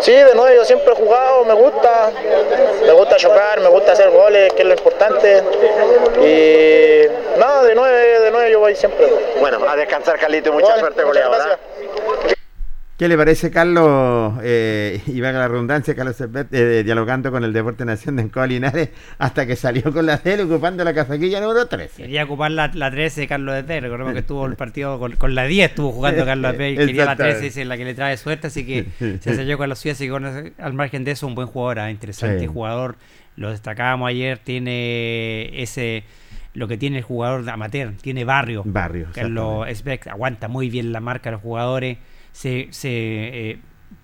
Sí, 0.00 0.12
de 0.12 0.34
nuevo 0.34 0.54
yo 0.54 0.64
siempre 0.64 0.92
he 0.92 0.96
jugado, 0.96 1.44
me 1.44 1.54
gusta, 1.54 2.10
me 2.84 2.92
gusta 2.92 3.16
chocar, 3.16 3.60
me 3.60 3.68
gusta 3.68 3.92
hacer 3.92 4.10
goles, 4.10 4.52
que 4.52 4.62
es 4.62 4.68
lo 4.68 4.74
importante. 4.74 5.42
Y 6.22 7.38
nada, 7.38 7.64
de 7.64 7.74
nueve, 7.74 8.20
de 8.20 8.30
nueve 8.30 8.50
yo 8.50 8.60
voy 8.60 8.76
siempre. 8.76 9.06
Bueno, 9.40 9.58
a 9.68 9.76
descansar, 9.76 10.18
Carlito, 10.18 10.50
y 10.50 10.52
mucha 10.52 10.78
suerte, 10.78 11.04
muchas 11.04 11.24
goleador. 11.26 11.36
gracias. 11.36 12.37
¿Qué 12.98 13.06
le 13.06 13.16
parece, 13.16 13.52
Carlos? 13.52 14.40
Eh, 14.42 15.00
y 15.06 15.20
valga 15.20 15.38
la 15.38 15.46
redundancia, 15.46 15.94
Carlos 15.94 16.16
Cepet, 16.16 16.52
eh, 16.52 16.82
dialogando 16.82 17.30
con 17.30 17.44
el 17.44 17.52
Deporte 17.52 17.84
Nación 17.84 18.16
de 18.16 18.22
Encoa 18.22 18.48
Linares 18.48 18.88
hasta 19.18 19.46
que 19.46 19.54
salió 19.54 19.92
con 19.92 20.04
la 20.04 20.20
él 20.24 20.40
ocupando 20.40 20.82
la 20.82 20.92
casaquilla 20.92 21.40
número 21.40 21.66
13. 21.66 22.02
Quería 22.02 22.24
ocupar 22.24 22.50
la, 22.50 22.72
la 22.74 22.90
13 22.90 23.20
de 23.20 23.28
Carlos 23.28 23.64
de 23.64 23.80
Recordemos 23.80 24.14
que 24.14 24.18
estuvo 24.18 24.44
el 24.46 24.56
partido 24.56 24.98
con, 24.98 25.12
con 25.12 25.36
la 25.36 25.44
10, 25.44 25.68
estuvo 25.70 25.92
jugando 25.92 26.24
Carlos 26.24 26.54
y 26.54 26.76
quería 26.76 27.04
la 27.04 27.14
13, 27.14 27.46
esa 27.46 27.60
es 27.60 27.66
la 27.68 27.76
que 27.76 27.84
le 27.84 27.94
trae 27.94 28.16
suerte, 28.16 28.48
así 28.48 28.66
que 28.66 28.86
se 28.98 29.34
selló 29.36 29.56
con 29.58 29.68
la 29.68 29.76
suya, 29.76 29.92
así 29.92 30.08
que 30.08 30.52
al 30.60 30.74
margen 30.74 31.04
de 31.04 31.12
eso, 31.12 31.28
un 31.28 31.36
buen 31.36 31.46
jugador, 31.46 31.78
ah, 31.78 31.92
interesante 31.92 32.40
Sí. 32.40 32.46
jugador. 32.48 32.96
Lo 33.36 33.50
destacábamos 33.50 34.08
ayer, 34.08 34.38
tiene 34.38 35.62
ese 35.62 36.02
lo 36.52 36.66
que 36.66 36.76
tiene 36.76 36.98
el 36.98 37.04
jugador 37.04 37.48
amateur, 37.48 37.92
tiene 38.02 38.24
barrio. 38.24 38.64
Barrio, 38.66 39.06
Carlos 39.14 39.68
Esbeck 39.68 40.08
aguanta 40.08 40.48
muy 40.48 40.68
bien 40.68 40.90
la 40.90 40.98
marca 40.98 41.30
de 41.30 41.34
los 41.34 41.42
jugadores, 41.42 41.98
se, 42.32 42.68
se 42.70 42.88
eh, 42.90 43.58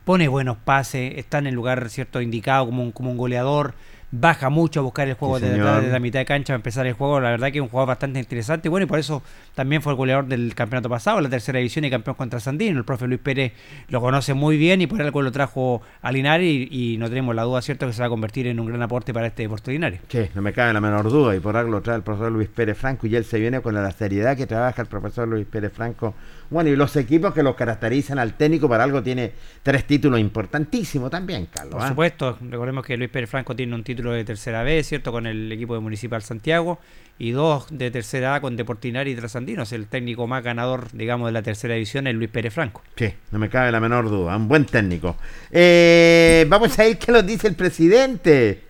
pone 0.04 0.28
buenos 0.28 0.56
pases, 0.56 1.14
está 1.16 1.38
en 1.38 1.46
el 1.46 1.54
lugar 1.54 1.88
cierto 1.88 2.20
indicado 2.20 2.66
como 2.66 2.82
un, 2.82 2.92
como 2.92 3.10
un 3.10 3.16
goleador, 3.16 3.74
baja 4.16 4.48
mucho 4.48 4.78
a 4.78 4.82
buscar 4.84 5.08
el 5.08 5.14
juego 5.14 5.40
Sí, 5.40 5.46
atrás, 5.46 5.80
desde 5.80 5.92
la 5.92 5.98
mitad 5.98 6.20
de 6.20 6.24
cancha 6.24 6.52
a 6.52 6.56
empezar 6.56 6.86
el 6.86 6.92
juego. 6.92 7.18
La 7.18 7.30
verdad 7.30 7.50
que 7.50 7.58
es 7.58 7.62
un 7.62 7.68
jugador 7.68 7.88
bastante 7.88 8.20
interesante. 8.20 8.68
Bueno, 8.68 8.84
y 8.84 8.86
por 8.86 9.00
eso 9.00 9.24
también 9.56 9.82
fue 9.82 9.92
el 9.92 9.96
goleador 9.96 10.26
del 10.26 10.54
campeonato 10.54 10.88
pasado, 10.88 11.20
la 11.20 11.28
tercera 11.28 11.58
división 11.58 11.84
y 11.84 11.90
campeón 11.90 12.14
contra 12.14 12.38
Sandino. 12.38 12.78
El 12.78 12.84
profe 12.84 13.08
Luis 13.08 13.18
Pérez 13.18 13.54
lo 13.88 14.00
conoce 14.00 14.32
muy 14.32 14.56
bien 14.56 14.80
y 14.80 14.86
por 14.86 15.02
algo 15.02 15.20
lo 15.20 15.32
trajo 15.32 15.82
a 16.00 16.12
Linares 16.12 16.46
y, 16.46 16.92
y 16.94 16.96
no 16.96 17.08
tenemos 17.08 17.34
la 17.34 17.42
duda, 17.42 17.60
¿cierto?, 17.60 17.88
que 17.88 17.92
se 17.92 18.02
va 18.02 18.06
a 18.06 18.08
convertir 18.08 18.46
en 18.46 18.60
un 18.60 18.66
gran 18.66 18.82
aporte 18.82 19.12
para 19.12 19.26
este 19.26 19.42
deporte 19.42 19.72
Linares. 19.72 20.00
Sí, 20.08 20.20
no 20.32 20.42
me 20.42 20.52
cabe 20.52 20.72
la 20.72 20.80
menor 20.80 21.10
duda, 21.10 21.34
y 21.34 21.40
por 21.40 21.56
algo 21.56 21.72
lo 21.72 21.82
trae 21.82 21.96
el 21.96 22.02
profesor 22.02 22.30
Luis 22.30 22.48
Pérez 22.48 22.78
Franco, 22.78 23.08
y 23.08 23.16
él 23.16 23.24
se 23.24 23.40
viene 23.40 23.62
con 23.62 23.74
la 23.74 23.90
seriedad 23.90 24.36
que 24.36 24.46
trabaja 24.46 24.80
el 24.80 24.86
profesor 24.86 25.26
Luis 25.26 25.44
Pérez 25.44 25.72
Franco. 25.72 26.14
Bueno, 26.50 26.70
y 26.70 26.76
los 26.76 26.94
equipos 26.96 27.32
que 27.34 27.42
los 27.42 27.54
caracterizan 27.54 28.18
al 28.18 28.34
técnico, 28.34 28.68
para 28.68 28.84
algo 28.84 29.02
tiene 29.02 29.32
tres 29.62 29.86
títulos 29.86 30.20
importantísimos 30.20 31.10
también, 31.10 31.46
Carlos. 31.46 31.74
Por 31.74 31.82
¿ah? 31.82 31.88
supuesto, 31.88 32.38
recordemos 32.48 32.84
que 32.84 32.96
Luis 32.96 33.10
Pérez 33.10 33.30
Franco 33.30 33.56
tiene 33.56 33.74
un 33.74 33.82
título 33.82 34.12
de 34.12 34.24
tercera 34.24 34.62
B, 34.62 34.82
¿cierto? 34.82 35.12
Con 35.12 35.26
el 35.26 35.50
equipo 35.50 35.74
de 35.74 35.80
Municipal 35.80 36.22
Santiago 36.22 36.78
y 37.18 37.30
dos 37.30 37.66
de 37.70 37.90
tercera 37.90 38.34
A 38.34 38.40
con 38.40 38.56
Deportinar 38.56 39.08
y 39.08 39.14
Trasandinos. 39.14 39.72
El 39.72 39.86
técnico 39.86 40.26
más 40.26 40.42
ganador, 40.42 40.88
digamos, 40.92 41.28
de 41.28 41.32
la 41.32 41.42
tercera 41.42 41.74
división 41.74 42.06
es 42.06 42.14
Luis 42.14 42.30
Pérez 42.30 42.52
Franco. 42.52 42.82
Sí, 42.96 43.12
no 43.30 43.38
me 43.38 43.48
cabe 43.48 43.72
la 43.72 43.80
menor 43.80 44.08
duda, 44.08 44.36
un 44.36 44.48
buen 44.48 44.64
técnico. 44.66 45.16
Eh, 45.50 46.46
vamos 46.48 46.78
a 46.78 46.86
ir, 46.86 46.98
¿qué 46.98 47.12
nos 47.12 47.24
dice 47.26 47.48
el 47.48 47.54
presidente? 47.54 48.62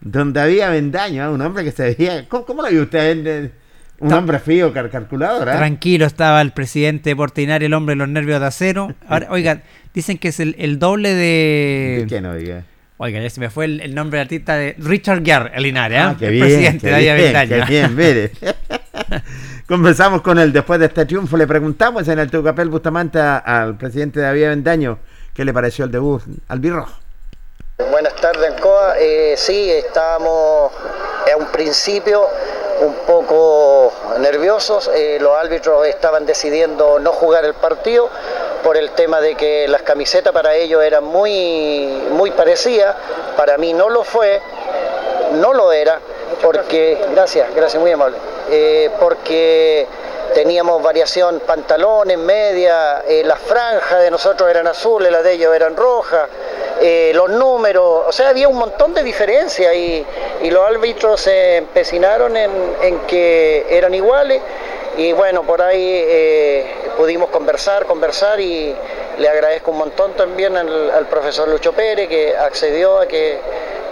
Don 0.00 0.32
David 0.32 0.60
Avendaño, 0.60 1.22
¿ah? 1.22 1.30
un 1.30 1.40
hombre 1.40 1.64
que 1.64 1.70
se 1.70 1.94
veía... 1.94 2.28
¿Cómo, 2.28 2.44
cómo 2.44 2.62
lo 2.62 2.70
vio 2.70 2.82
usted? 2.82 3.52
Eh, 4.02 4.04
Un 4.04 4.08
Ta- 4.10 4.18
hombre 4.18 4.38
frío, 4.38 4.72
cal- 4.72 4.90
calculador, 4.90 5.48
¿ah? 5.48 5.56
Tranquilo 5.58 6.06
estaba 6.06 6.40
el 6.42 6.52
presidente 6.52 7.10
de 7.10 7.16
Portinar, 7.16 7.62
el 7.62 7.72
hombre 7.74 7.92
de 7.94 7.98
los 7.98 8.08
nervios 8.08 8.40
de 8.40 8.46
acero. 8.46 8.94
Ahora, 9.08 9.28
oiga, 9.30 9.62
dicen 9.94 10.18
que 10.18 10.28
es 10.28 10.40
el, 10.40 10.54
el 10.58 10.78
doble 10.78 11.14
de... 11.14 12.06
¿Qué 12.08 12.20
no 12.20 12.34
diga? 12.34 12.64
Oiga, 12.98 13.20
ya 13.20 13.30
se 13.30 13.40
me 13.40 13.50
fue 13.50 13.64
el, 13.64 13.80
el 13.80 13.94
nombre 13.94 14.18
del 14.18 14.26
artista 14.26 14.54
de 14.56 14.76
Richard 14.78 15.24
Gere, 15.24 15.50
el 15.54 15.62
Linares, 15.64 15.98
¿ah? 15.98 16.10
Ah, 16.10 16.16
qué 16.18 16.26
el 16.26 16.32
bien, 16.32 16.44
presidente 16.46 16.86
qué 16.86 16.90
David 16.92 17.48
bien, 17.48 17.48
qué 17.48 17.64
bien, 17.72 17.96
mire. 17.96 18.30
Conversamos 19.66 20.22
con 20.22 20.38
él 20.38 20.52
después 20.52 20.78
de 20.80 20.86
este 20.86 21.06
triunfo. 21.06 21.36
Le 21.36 21.46
preguntamos 21.46 22.06
en 22.08 22.18
el 22.18 22.30
Tucapel 22.30 22.68
Bustamante 22.68 23.18
a- 23.18 23.38
al 23.38 23.76
presidente 23.76 24.20
David 24.20 24.44
Avendaño 24.44 24.98
qué 25.34 25.44
le 25.44 25.52
pareció 25.52 25.84
el 25.86 25.90
debut 25.90 26.22
al 26.48 26.60
Birrojo. 26.60 26.98
Buenas 27.90 28.14
tardes, 28.16 28.50
Ancoa. 28.54 28.94
Eh, 29.00 29.34
sí, 29.36 29.70
estábamos 29.70 30.70
a 30.72 31.36
un 31.38 31.46
principio 31.52 32.22
un 32.86 32.94
poco 33.06 33.61
nerviosos. 34.22 34.88
Eh, 34.94 35.18
los 35.20 35.36
árbitros 35.36 35.86
estaban 35.86 36.24
decidiendo 36.24 36.98
no 36.98 37.12
jugar 37.12 37.44
el 37.44 37.54
partido 37.54 38.08
por 38.62 38.76
el 38.76 38.90
tema 38.92 39.20
de 39.20 39.34
que 39.34 39.66
las 39.68 39.82
camisetas 39.82 40.32
para 40.32 40.54
ellos 40.54 40.82
eran 40.82 41.04
muy, 41.04 42.02
muy 42.12 42.30
parecidas. 42.30 42.94
Para 43.36 43.58
mí 43.58 43.74
no 43.74 43.90
lo 43.90 44.04
fue, 44.04 44.40
no 45.34 45.52
lo 45.52 45.72
era, 45.72 45.98
porque, 46.40 46.98
gracias, 47.12 47.54
gracias, 47.54 47.80
muy 47.80 47.90
amable, 47.90 48.16
Eh, 48.50 48.90
porque 48.98 49.86
teníamos 50.34 50.82
variación 50.82 51.40
pantalones, 51.40 52.16
media, 52.16 53.02
eh, 53.06 53.22
las 53.24 53.38
franjas 53.38 54.00
de 54.00 54.10
nosotros 54.10 54.48
eran 54.48 54.66
azules, 54.66 55.12
las 55.12 55.22
de 55.24 55.32
ellos 55.32 55.54
eran 55.54 55.76
rojas, 55.76 56.28
los 57.14 57.30
números, 57.30 58.04
o 58.08 58.12
sea, 58.12 58.30
había 58.30 58.48
un 58.48 58.56
montón 58.56 58.92
de 58.92 59.04
diferencias 59.04 59.72
y, 59.74 60.04
y 60.42 60.50
los 60.50 60.68
árbitros 60.68 61.20
se 61.20 61.56
empecinaron 61.56 62.36
en, 62.36 62.50
en 62.82 62.98
que 63.00 63.66
eran 63.70 63.94
iguales 63.94 64.40
y 64.96 65.12
bueno, 65.12 65.42
por 65.44 65.62
ahí 65.62 66.04
eh, 66.06 66.66
pudimos 66.98 67.30
conversar, 67.30 67.86
conversar 67.86 68.38
y 68.40 68.74
le 69.18 69.28
agradezco 69.28 69.70
un 69.70 69.78
montón 69.78 70.12
también 70.12 70.54
al, 70.56 71.06
profesor 71.08 71.48
Lucho 71.48 71.72
Pérez 71.72 72.08
que 72.08 72.36
accedió 72.36 72.98
a 72.98 73.06
que 73.06 73.38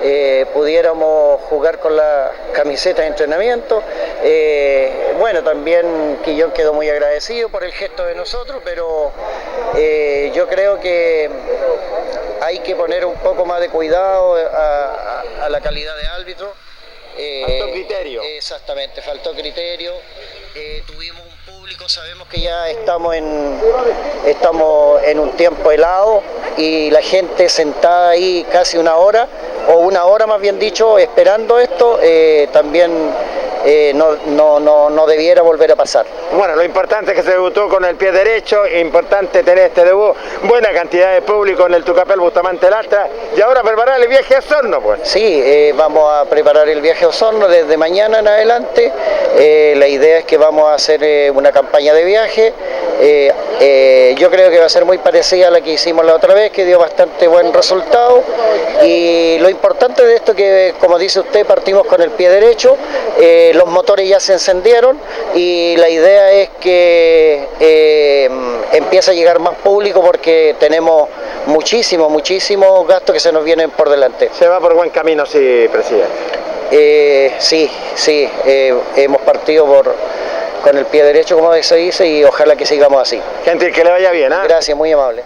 eh, 0.02 0.46
pudiéramos 0.52 1.40
jugar 1.42 1.78
con 1.78 1.96
la 1.96 2.32
camiseta 2.52 3.02
de 3.02 3.08
entrenamiento. 3.08 3.82
Eh, 4.22 5.14
bueno, 5.18 5.42
también 5.42 6.18
Quillón 6.22 6.52
quedó 6.52 6.74
muy 6.74 6.90
agradecido 6.90 7.48
por 7.48 7.64
el 7.64 7.72
gesto 7.72 8.04
de 8.04 8.14
nosotros, 8.14 8.60
pero 8.62 9.10
yo 10.34 10.48
creo 10.48 10.80
que 10.80 11.30
hay 12.40 12.58
que 12.60 12.74
poner 12.76 13.04
un 13.04 13.16
poco 13.16 13.44
más 13.44 13.60
de 13.60 13.68
cuidado 13.68 14.34
a, 14.36 14.40
a- 14.40 15.44
a 15.46 15.48
la 15.48 15.60
calidad 15.60 15.96
de 15.96 16.06
árbitro. 16.06 16.52
Eh, 17.16 17.44
Faltó 17.58 17.72
criterio. 17.72 18.22
Exactamente, 18.22 19.02
faltó 19.02 19.32
criterio. 19.34 19.92
Eh, 20.54 20.82
tuvimos 20.86 21.20
un 21.22 21.54
público, 21.54 21.88
sabemos 21.88 22.26
que 22.28 22.40
ya 22.40 22.68
estamos 22.70 23.14
en, 23.14 23.60
estamos 24.26 25.02
en 25.04 25.18
un 25.20 25.32
tiempo 25.36 25.70
helado 25.70 26.22
y 26.56 26.90
la 26.90 27.02
gente 27.02 27.48
sentada 27.48 28.10
ahí 28.10 28.46
casi 28.50 28.78
una 28.78 28.96
hora, 28.96 29.28
o 29.68 29.74
una 29.78 30.04
hora 30.04 30.26
más 30.26 30.40
bien 30.40 30.58
dicho, 30.58 30.98
esperando 30.98 31.58
esto, 31.58 31.98
eh, 32.02 32.48
también 32.52 32.90
eh, 33.64 33.92
no, 33.94 34.16
no, 34.26 34.60
no, 34.60 34.90
no 34.90 35.06
debiera 35.06 35.42
volver 35.42 35.72
a 35.72 35.76
pasar. 35.76 36.06
Bueno, 36.32 36.56
lo 36.56 36.64
importante 36.64 37.10
es 37.10 37.16
que 37.16 37.22
se 37.22 37.32
debutó 37.32 37.68
con 37.68 37.84
el 37.84 37.96
pie 37.96 38.12
derecho, 38.12 38.66
importante 38.66 39.42
tener 39.42 39.66
este 39.66 39.84
debut, 39.84 40.14
buena 40.42 40.72
cantidad 40.72 41.12
de 41.14 41.22
público 41.22 41.66
en 41.66 41.74
el 41.74 41.84
Tucapel 41.84 42.20
Bustamante 42.20 42.70
Lastra 42.70 43.08
y 43.36 43.40
ahora 43.40 43.62
preparar 43.62 44.00
el 44.00 44.08
viaje 44.08 44.36
a 44.36 44.38
Osorno, 44.38 44.80
pues. 44.80 45.00
Sí, 45.04 45.42
eh, 45.44 45.74
vamos 45.76 46.10
a 46.12 46.24
preparar 46.24 46.68
el 46.68 46.80
viaje 46.80 47.04
a 47.04 47.08
Osorno 47.08 47.48
desde 47.48 47.76
mañana 47.76 48.20
en 48.20 48.28
adelante. 48.28 48.92
Eh, 49.36 49.74
la 49.76 49.88
idea 49.88 50.18
es 50.18 50.24
que 50.24 50.36
vamos 50.36 50.68
a 50.68 50.74
hacer 50.74 51.30
una 51.32 51.52
campaña 51.52 51.92
de 51.94 52.04
viaje. 52.04 52.52
Yo 54.16 54.30
creo 54.30 54.50
que 54.50 54.58
va 54.58 54.66
a 54.66 54.68
ser 54.68 54.84
muy 54.84 54.98
parecida 54.98 55.48
a 55.48 55.50
la 55.50 55.60
que 55.60 55.72
hicimos 55.72 56.04
la 56.04 56.14
otra 56.14 56.34
vez, 56.34 56.50
que 56.50 56.64
dio 56.64 56.78
bastante 56.78 57.26
buen 57.28 57.52
resultado. 57.52 58.22
Y 58.82 59.38
lo 59.38 59.48
importante 59.48 60.04
de 60.04 60.14
esto 60.14 60.34
que, 60.34 60.74
como 60.80 60.98
dice 60.98 61.20
usted, 61.20 61.46
partimos 61.46 61.86
con 61.86 62.00
el 62.00 62.10
pie 62.10 62.30
derecho. 62.30 62.76
Eh, 63.18 63.49
los 63.54 63.66
motores 63.66 64.08
ya 64.08 64.20
se 64.20 64.34
encendieron 64.34 64.98
y 65.34 65.76
la 65.76 65.88
idea 65.88 66.32
es 66.32 66.50
que 66.60 67.48
eh, 67.60 68.30
empiece 68.72 69.10
a 69.10 69.14
llegar 69.14 69.38
más 69.38 69.54
público 69.56 70.02
porque 70.02 70.56
tenemos 70.58 71.08
muchísimos, 71.46 72.10
muchísimos 72.10 72.86
gastos 72.86 73.14
que 73.14 73.20
se 73.20 73.32
nos 73.32 73.44
vienen 73.44 73.70
por 73.70 73.88
delante. 73.88 74.30
Se 74.38 74.46
va 74.46 74.60
por 74.60 74.74
buen 74.74 74.90
camino, 74.90 75.24
sí, 75.26 75.66
presidente. 75.70 76.08
Eh, 76.70 77.34
sí, 77.38 77.68
sí, 77.94 78.28
eh, 78.46 78.74
hemos 78.96 79.20
partido 79.22 79.66
por 79.66 79.94
con 80.62 80.76
el 80.76 80.84
pie 80.86 81.02
derecho, 81.02 81.36
como 81.36 81.54
se 81.54 81.76
dice, 81.76 82.06
y 82.06 82.22
ojalá 82.24 82.54
que 82.54 82.66
sigamos 82.66 83.00
así. 83.00 83.18
Gente, 83.44 83.72
que 83.72 83.82
le 83.82 83.90
vaya 83.90 84.10
bien, 84.10 84.32
¿ah? 84.32 84.42
Gracias, 84.44 84.76
muy 84.76 84.92
amable. 84.92 85.22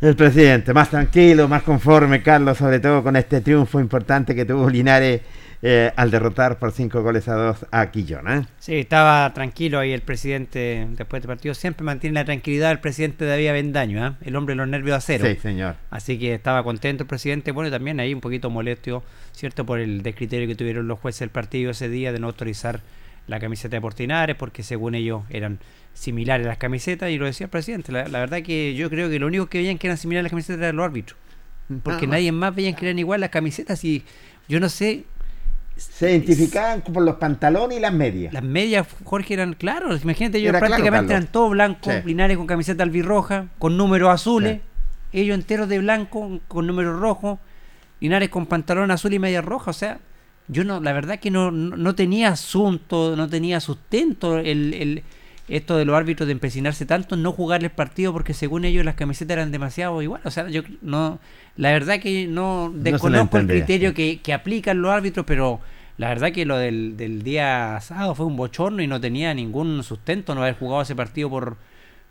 El 0.00 0.16
presidente, 0.16 0.74
más 0.74 0.90
tranquilo, 0.90 1.48
más 1.48 1.62
conforme, 1.62 2.22
Carlos, 2.22 2.58
sobre 2.58 2.80
todo 2.80 3.02
con 3.02 3.16
este 3.16 3.40
triunfo 3.40 3.80
importante 3.80 4.34
que 4.34 4.44
tuvo 4.44 4.68
Linares 4.68 5.20
eh, 5.64 5.92
al 5.94 6.10
derrotar 6.10 6.58
por 6.58 6.72
cinco 6.72 7.02
goles 7.02 7.28
a 7.28 7.34
dos 7.34 7.66
a 7.70 7.90
Quillón. 7.92 8.28
¿eh? 8.28 8.46
Sí, 8.58 8.74
estaba 8.74 9.32
tranquilo 9.32 9.78
ahí 9.78 9.92
el 9.92 10.00
presidente 10.02 10.88
después 10.90 11.22
del 11.22 11.28
partido. 11.28 11.54
Siempre 11.54 11.84
mantiene 11.84 12.14
la 12.14 12.24
tranquilidad 12.24 12.72
el 12.72 12.80
presidente 12.80 13.24
David 13.24 13.48
Avendaño, 13.48 14.04
¿ah? 14.04 14.16
el 14.22 14.34
hombre 14.34 14.52
de 14.52 14.56
los 14.56 14.68
nervios 14.68 14.96
a 14.96 15.00
cero. 15.00 15.24
Sí, 15.26 15.36
señor. 15.40 15.76
Así 15.90 16.18
que 16.18 16.34
estaba 16.34 16.64
contento 16.64 17.04
el 17.04 17.08
presidente. 17.08 17.52
Bueno, 17.52 17.68
y 17.68 17.70
también 17.70 18.00
ahí 18.00 18.12
un 18.12 18.20
poquito 18.20 18.50
molesto, 18.50 19.04
¿cierto? 19.32 19.64
Por 19.64 19.78
el 19.78 20.02
descriterio 20.02 20.48
que 20.48 20.56
tuvieron 20.56 20.88
los 20.88 20.98
jueces 20.98 21.20
del 21.20 21.30
partido 21.30 21.70
ese 21.70 21.88
día 21.88 22.12
de 22.12 22.18
no 22.18 22.26
autorizar 22.26 22.80
la 23.28 23.38
camiseta 23.38 23.76
de 23.76 23.80
Portinares, 23.80 24.34
porque 24.36 24.64
según 24.64 24.96
ellos 24.96 25.22
eran 25.30 25.60
similares 25.94 26.44
las 26.44 26.58
camisetas. 26.58 27.10
Y 27.10 27.18
lo 27.18 27.26
decía 27.26 27.44
el 27.44 27.50
presidente. 27.50 27.92
La, 27.92 28.08
la 28.08 28.18
verdad 28.18 28.42
que 28.42 28.74
yo 28.74 28.90
creo 28.90 29.08
que 29.08 29.20
lo 29.20 29.28
único 29.28 29.46
que 29.46 29.58
veían 29.58 29.78
que 29.78 29.86
eran 29.86 29.96
similares 29.96 30.24
las 30.24 30.30
camisetas 30.30 30.58
eran 30.58 30.74
los 30.76 30.84
árbitros. 30.86 31.16
Porque 31.84 32.06
Ah. 32.06 32.08
nadie 32.08 32.32
más 32.32 32.52
veían 32.52 32.74
que 32.74 32.84
eran 32.86 32.98
igual 32.98 33.20
las 33.20 33.30
camisetas. 33.30 33.84
Y 33.84 34.02
yo 34.48 34.58
no 34.58 34.68
sé, 34.68 35.04
Se 35.92 36.10
identificaban 36.10 36.80
por 36.82 37.02
los 37.02 37.16
pantalones 37.16 37.78
y 37.78 37.80
las 37.80 37.92
medias. 37.92 38.32
Las 38.32 38.42
medias, 38.42 38.86
Jorge, 39.04 39.34
eran 39.34 39.54
claros. 39.54 40.02
Imagínate, 40.04 40.38
ellos 40.38 40.50
Era 40.50 40.58
prácticamente 40.60 41.12
eran 41.12 41.26
todos 41.26 41.50
blancos, 41.50 41.92
Sí. 41.94 42.00
Linares 42.06 42.36
con 42.36 42.46
camiseta 42.46 42.82
albirroja, 42.82 43.46
con 43.58 43.76
números 43.76 44.10
azules, 44.10 44.60
ellos 45.12 45.34
enteros 45.36 45.68
de 45.68 45.78
blanco, 45.78 46.40
con 46.48 46.66
números 46.66 46.98
rojos, 47.00 47.38
Linares 48.00 48.30
con 48.30 48.46
pantalón 48.46 48.90
azul 48.90 49.12
y 49.14 49.18
media 49.18 49.42
roja. 49.42 49.70
O 49.70 49.74
sea, 49.74 50.00
yo 50.48 50.64
no, 50.64 50.80
la 50.80 50.92
verdad 50.92 51.20
que 51.20 51.30
no, 51.30 51.50
no, 51.52 51.76
no 51.76 51.94
tenía 51.94 52.28
asunto, 52.30 53.14
no 53.16 53.28
tenía 53.28 53.60
sustento 53.60 54.38
el, 54.38 54.74
el- 54.74 55.02
esto 55.48 55.76
de 55.76 55.84
los 55.84 55.96
árbitros 55.96 56.26
de 56.26 56.32
empecinarse 56.32 56.86
tanto 56.86 57.16
no 57.16 57.32
jugar 57.32 57.62
el 57.64 57.70
partido 57.70 58.12
porque 58.12 58.32
según 58.34 58.64
ellos 58.64 58.84
las 58.84 58.94
camisetas 58.94 59.34
eran 59.36 59.50
demasiado 59.52 60.00
igual. 60.02 60.20
O 60.24 60.30
sea, 60.30 60.48
yo 60.48 60.62
no, 60.82 61.18
la 61.56 61.70
verdad 61.72 61.98
que 62.00 62.26
no 62.26 62.72
desconozco 62.74 63.38
el 63.38 63.46
criterio 63.46 63.92
que, 63.94 64.20
que 64.22 64.32
aplican 64.32 64.80
los 64.80 64.92
árbitros, 64.92 65.26
pero 65.26 65.60
la 65.98 66.08
verdad 66.08 66.32
que 66.32 66.44
lo 66.46 66.56
del, 66.56 66.96
del 66.96 67.22
día 67.22 67.78
sábado 67.82 68.14
fue 68.14 68.26
un 68.26 68.36
bochorno 68.36 68.82
y 68.82 68.86
no 68.86 69.00
tenía 69.00 69.34
ningún 69.34 69.82
sustento 69.82 70.34
no 70.34 70.42
haber 70.42 70.54
jugado 70.56 70.82
ese 70.82 70.94
partido 70.96 71.28
por, 71.28 71.56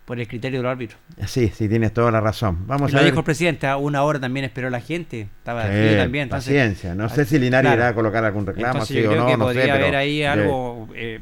por 0.06 0.20
el 0.20 0.28
criterio 0.28 0.60
del 0.60 0.68
árbitro. 0.68 0.98
Sí, 1.26 1.52
sí, 1.56 1.68
tienes 1.68 1.94
toda 1.94 2.12
la 2.12 2.20
razón. 2.22 2.68
Vamos 2.68 2.92
Y 2.92 2.94
lo 2.94 3.00
a 3.00 3.02
ver. 3.02 3.12
dijo 3.12 3.20
el 3.22 3.26
presidente, 3.26 3.66
a 3.66 3.78
una 3.78 4.04
hora 4.04 4.20
también 4.20 4.44
esperó 4.46 4.70
la 4.70 4.82
gente, 4.82 5.22
estaba 5.40 5.64
Sí, 5.64 5.96
también. 5.98 6.24
entonces- 6.24 6.54
paciencia. 6.54 6.94
No 6.96 7.10
sé 7.10 7.26
si 7.26 7.40
Linares 7.40 7.70
Claro. 7.70 7.82
irá 7.82 7.88
a 7.90 7.96
colocar 7.96 8.24
algún 8.24 8.46
reclamo, 8.46 8.74
Entonces 8.74 8.96
sí 8.98 9.02
yo 9.02 9.10
o 9.10 9.12
creo 9.14 9.24
no, 9.24 9.28
que 9.30 9.38
no 9.38 9.48
sé, 9.48 9.54
podría 9.56 9.74
pero- 9.74 9.86
haber 9.86 9.96
ahí 9.96 10.24
algo, 10.24 10.90
eh, 10.96 11.20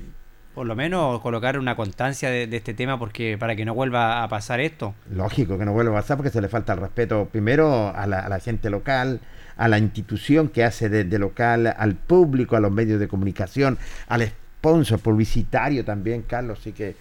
por 0.60 0.68
lo 0.68 0.76
menos 0.76 1.22
colocar 1.22 1.57
una 1.57 1.77
constancia 1.77 2.30
de, 2.30 2.44
este 2.53 2.73
tema 2.73 2.99
porque 2.99 3.38
para 3.40 3.56
que 3.56 3.64
no 3.64 3.73
vuelva 3.73 4.23
a 4.23 4.27
pasar 4.27 4.60
esto. 4.60 4.94
Lógico 5.10 5.57
que 5.57 5.64
no 5.64 5.72
vuelva 5.72 5.98
a 5.98 6.02
pasar 6.02 6.18
porque 6.18 6.31
se 6.31 6.41
le 6.41 6.49
falta 6.49 6.73
el 6.73 6.81
respeto 6.81 7.30
primero 7.31 7.95
a 7.95 8.06
la, 8.06 8.19
a 8.19 8.27
la 8.27 8.41
gente 8.41 8.69
local, 8.69 9.22
a 9.56 9.69
la 9.69 9.77
institución 9.77 10.49
que 10.49 10.65
hace 10.65 10.90
de, 10.90 11.06
de 11.06 11.18
local, 11.18 11.73
al 11.77 11.95
público, 11.95 12.57
a 12.57 12.60
los 12.60 12.73
medios 12.73 12.99
de 12.99 13.07
comunicación, 13.07 13.77
al 14.10 14.27
sponsor 14.27 14.99
publicitario 14.99 15.86
también, 15.86 16.23
Carlos. 16.23 16.60
Así 16.60 16.73
que, 16.73 16.98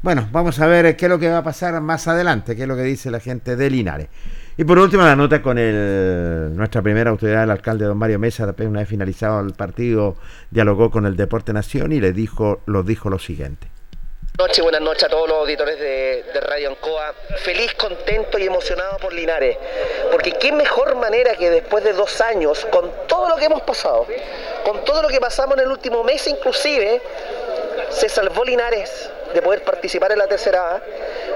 bueno, 0.00 0.26
vamos 0.32 0.58
a 0.60 0.66
ver 0.66 0.96
qué 0.96 1.04
es 1.04 1.10
lo 1.10 1.18
que 1.18 1.28
va 1.28 1.36
a 1.36 1.44
pasar 1.44 1.78
más 1.82 2.08
adelante, 2.08 2.56
qué 2.56 2.62
es 2.62 2.68
lo 2.68 2.76
que 2.76 2.84
dice 2.84 3.10
la 3.10 3.20
gente 3.20 3.56
de 3.56 3.68
Linares. 3.68 4.08
Y 4.56 4.64
por 4.64 4.78
último, 4.78 5.02
la 5.02 5.16
nota 5.16 5.40
con 5.40 5.56
el, 5.56 6.54
nuestra 6.54 6.82
primera 6.82 7.10
autoridad, 7.10 7.44
el 7.44 7.50
alcalde 7.50 7.86
don 7.86 7.96
Mario 7.96 8.18
Mesa, 8.18 8.44
después 8.44 8.68
una 8.68 8.80
vez 8.80 8.88
finalizado 8.88 9.40
el 9.40 9.54
partido, 9.54 10.16
dialogó 10.50 10.90
con 10.90 11.06
el 11.06 11.16
Deporte 11.16 11.54
Nación 11.54 11.92
y 11.92 12.00
le 12.00 12.12
dijo, 12.12 12.60
lo 12.66 12.82
dijo 12.82 13.08
lo 13.08 13.18
siguiente. 13.18 13.68
Buenas 14.36 14.50
noches, 14.50 14.62
buenas 14.62 14.80
noches 14.82 15.04
a 15.04 15.08
todos 15.08 15.28
los 15.28 15.38
auditores 15.38 15.78
de, 15.78 16.24
de 16.34 16.40
Radio 16.40 16.70
Ancoa. 16.70 17.14
Feliz, 17.38 17.74
contento 17.74 18.38
y 18.38 18.44
emocionado 18.44 18.98
por 18.98 19.12
Linares. 19.12 19.56
Porque 20.10 20.32
qué 20.32 20.52
mejor 20.52 20.96
manera 20.96 21.34
que 21.34 21.48
después 21.50 21.84
de 21.84 21.92
dos 21.94 22.20
años, 22.20 22.66
con 22.70 22.90
todo 23.06 23.30
lo 23.30 23.36
que 23.36 23.46
hemos 23.46 23.62
pasado, 23.62 24.06
con 24.64 24.84
todo 24.84 25.02
lo 25.02 25.08
que 25.08 25.20
pasamos 25.20 25.56
en 25.56 25.64
el 25.64 25.70
último 25.70 26.04
mes 26.04 26.26
inclusive, 26.26 27.00
se 27.90 28.08
salvó 28.08 28.44
Linares 28.44 29.10
de 29.34 29.42
poder 29.42 29.62
participar 29.62 30.12
en 30.12 30.18
la 30.18 30.26
tercera 30.26 30.76
A 30.76 30.82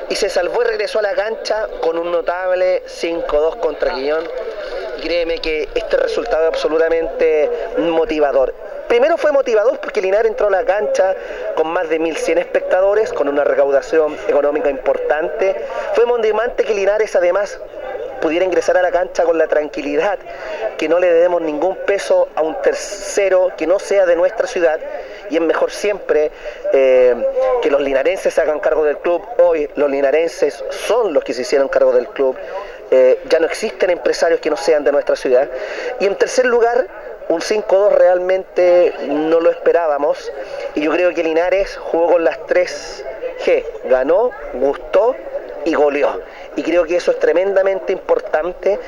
y 0.09 0.17
se 0.17 0.29
salvó 0.29 0.63
y 0.63 0.67
regresó 0.67 0.99
a 1.01 1.03
la 1.03 1.15
cancha 1.15 1.69
con 1.81 1.99
un 1.99 2.11
notable 2.13 2.83
5-2 2.87 3.61
contra 3.61 3.95
Quillón. 3.95 4.29
Créeme 5.03 5.39
que 5.39 5.69
este 5.75 5.97
resultado 5.97 6.45
es 6.45 6.49
absolutamente 6.49 7.51
motivador. 7.79 8.55
Primero 8.89 9.17
fue 9.17 9.33
motivador 9.33 9.81
porque 9.81 10.01
Linares 10.01 10.31
entró 10.31 10.47
a 10.47 10.51
la 10.51 10.65
cancha 10.65 11.15
con 11.57 11.69
más 11.69 11.89
de 11.89 12.01
1.100 12.01 12.39
espectadores, 12.39 13.13
con 13.13 13.29
una 13.29 13.43
recaudación 13.43 14.17
económica 14.29 14.71
importante. 14.71 15.57
Fue 15.95 16.07
motivante 16.07 16.65
que 16.65 16.73
Linares 16.73 17.17
además 17.17 17.61
pudiera 18.27 18.45
ingresar 18.45 18.77
a 18.77 18.83
la 18.83 18.91
cancha 18.91 19.23
con 19.23 19.39
la 19.39 19.47
tranquilidad, 19.47 20.19
que 20.77 20.89
no 20.89 20.99
le 20.99 21.13
demos 21.13 21.41
ningún 21.43 21.77
peso 21.87 22.27
a 22.35 22.43
un 22.43 22.61
tercero 22.61 23.53
que 23.57 23.69
no 23.69 23.79
sea 23.79 24.05
de 24.05 24.17
nuestra 24.17 24.49
ciudad 24.49 24.81
y 25.31 25.37
es 25.37 25.41
mejor 25.41 25.71
siempre 25.71 26.33
eh, 26.73 27.15
que 27.63 27.71
los 27.71 27.81
linarenses 27.81 28.35
se 28.35 28.41
hagan 28.41 28.59
cargo 28.59 28.83
del 28.83 28.99
club. 28.99 29.23
Hoy 29.39 29.71
los 29.77 29.89
linarenses 29.89 30.65
son 30.71 31.13
los 31.13 31.23
que 31.23 31.35
se 31.35 31.43
hicieron 31.43 31.69
cargo 31.69 31.93
del 31.93 32.09
club. 32.09 32.37
Eh, 32.91 33.21
ya 33.29 33.39
no 33.39 33.47
existen 33.47 33.91
empresarios 33.91 34.41
que 34.41 34.51
no 34.51 34.57
sean 34.57 34.83
de 34.83 34.91
nuestra 34.91 35.15
ciudad. 35.15 35.49
Y 36.01 36.07
en 36.07 36.17
tercer 36.17 36.47
lugar, 36.47 36.89
un 37.29 37.41
5-2 37.41 37.93
realmente 37.93 38.93
no 39.07 39.39
lo 39.39 39.53
esperábamos. 39.53 40.33
Y 40.75 40.81
yo 40.81 40.91
creo 40.91 41.15
que 41.15 41.23
Linares 41.23 41.77
jugó 41.77 42.15
con 42.15 42.25
las 42.25 42.45
3 42.47 43.05
G. 43.45 43.65
Ganó, 43.85 44.33
gustó 44.55 45.15
y 45.67 45.75
goleó. 45.75 46.21
Y 46.57 46.63
creo 46.63 46.85
que 46.85 46.97
eso 46.97 47.11
es 47.11 47.19
tremendamente 47.19 47.93
importante, 47.93 48.81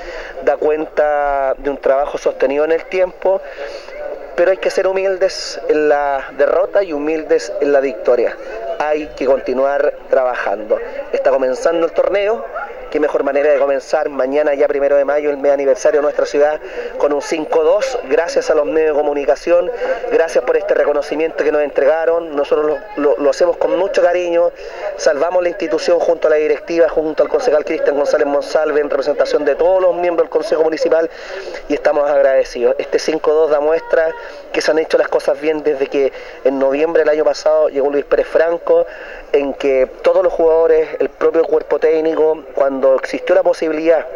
da 0.43 0.57
cuenta 0.57 1.55
de 1.59 1.71
un 1.71 1.77
trabajo 1.77 2.19
sostenido 2.19 2.65
en 2.65 2.73
el 2.73 2.85
tiempo, 2.87 3.41
pero 4.35 4.51
hay 4.53 4.57
que 4.57 4.71
ser 4.71 4.87
humildes 4.87 5.61
en 5.69 5.89
la 5.89 6.31
derrota 6.39 6.83
y 6.83 6.93
humildes 6.93 7.53
en 7.61 7.73
la 7.73 7.81
victoria. 7.81 8.37
Hay 8.79 9.09
que 9.17 9.27
continuar 9.27 9.93
trabajando. 10.09 10.79
Está 11.13 11.31
comenzando 11.31 11.87
el 11.87 11.93
torneo, 11.93 12.45
qué 12.91 13.01
mejor 13.01 13.23
manera 13.23 13.53
de 13.53 13.59
comenzar 13.59 14.09
mañana 14.09 14.55
ya 14.55 14.67
primero 14.69 14.97
de 14.97 15.05
mayo, 15.05 15.31
el 15.31 15.37
mes 15.37 15.53
aniversario 15.53 15.99
de 16.01 16.03
nuestra 16.03 16.27
ciudad, 16.27 16.61
con 16.99 17.13
un 17.13 17.21
5-2, 17.21 18.01
gracias 18.09 18.51
a 18.51 18.55
los 18.55 18.65
medios 18.67 18.95
de 18.97 19.01
comunicación, 19.03 19.71
gracias 20.11 20.45
por 20.45 20.57
este 20.57 20.75
reconocimiento 20.75 21.45
que 21.45 21.53
nos 21.53 21.63
entregaron, 21.63 22.35
nosotros 22.35 22.79
lo, 22.97 23.17
lo- 23.19 23.31
hacemos 23.31 23.57
con 23.59 23.77
mucho 23.79 24.03
cariño, 24.03 24.51
salvamos 24.97 25.43
la 25.43 25.51
institución 25.51 25.99
junto 25.99 26.29
a 26.29 26.31
la 26.31 26.37
directiva, 26.37 26.89
junto 26.89 27.23
al 27.23 27.29
concejal 27.29 27.65
Cristian 27.65 27.97
González 27.97 28.27
Monsalve, 28.27 28.81
en 28.81 28.91
representación 28.91 29.45
de 29.45 29.55
todos 29.55 29.81
los 29.83 29.95
miembros 29.95 30.25
del 30.27 30.31
Consejo 30.31 30.63
Municipal, 30.65 31.11
y 31.69 31.75
estamos 31.75 32.09
agradecidos. 32.11 32.75
Este 32.79 32.99
5-2 32.99 33.49
da 33.49 33.61
muestra 33.61 34.13
que 34.53 34.61
se 34.61 34.71
han 34.71 34.79
hecho 34.79 34.99
las 34.99 35.09
cosas 35.09 35.41
bien 35.41 35.63
desde 35.63 35.87
que 35.89 36.13
en 36.45 36.59
noviembre 36.59 37.03
del 37.03 37.11
año 37.11 37.25
pasado 37.25 37.69
llegó 37.69 37.91
Luis 37.91 38.05
Pérez 38.07 38.27
Franco, 38.27 38.87
en 39.33 39.55
que 39.55 39.89
todos 40.03 40.23
los 40.23 40.33
jugadores, 40.33 40.89
el 40.99 41.09
propio 41.09 41.45
cuerpo 41.45 41.79
técnico, 41.79 42.45
cuando 42.55 42.95
existió 42.97 43.35
la 43.35 43.43
posibilidad 43.43 44.07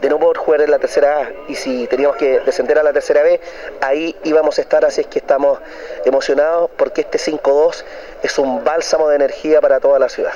de 0.00 0.08
no 0.08 0.18
poder 0.18 0.36
jugar 0.36 0.60
en 0.62 0.70
la 0.70 0.78
tercera 0.78 1.20
A 1.22 1.30
y 1.48 1.54
si 1.54 1.86
teníamos 1.86 2.16
que 2.16 2.40
descender 2.40 2.78
a 2.78 2.82
la 2.82 2.92
tercera 2.92 3.22
B, 3.22 3.40
ahí 3.80 4.14
íbamos 4.24 4.58
a 4.58 4.62
estar, 4.62 4.84
así 4.84 5.00
es 5.00 5.06
que 5.06 5.18
estamos 5.18 5.58
emocionados 6.04 6.70
porque 6.76 7.02
este 7.02 7.18
5-2 7.18 7.84
es 8.22 8.38
un 8.38 8.62
bálsamo 8.64 9.08
de 9.08 9.16
energía 9.16 9.60
para 9.60 9.80
toda 9.80 9.98
la 9.98 10.08
ciudad. 10.08 10.32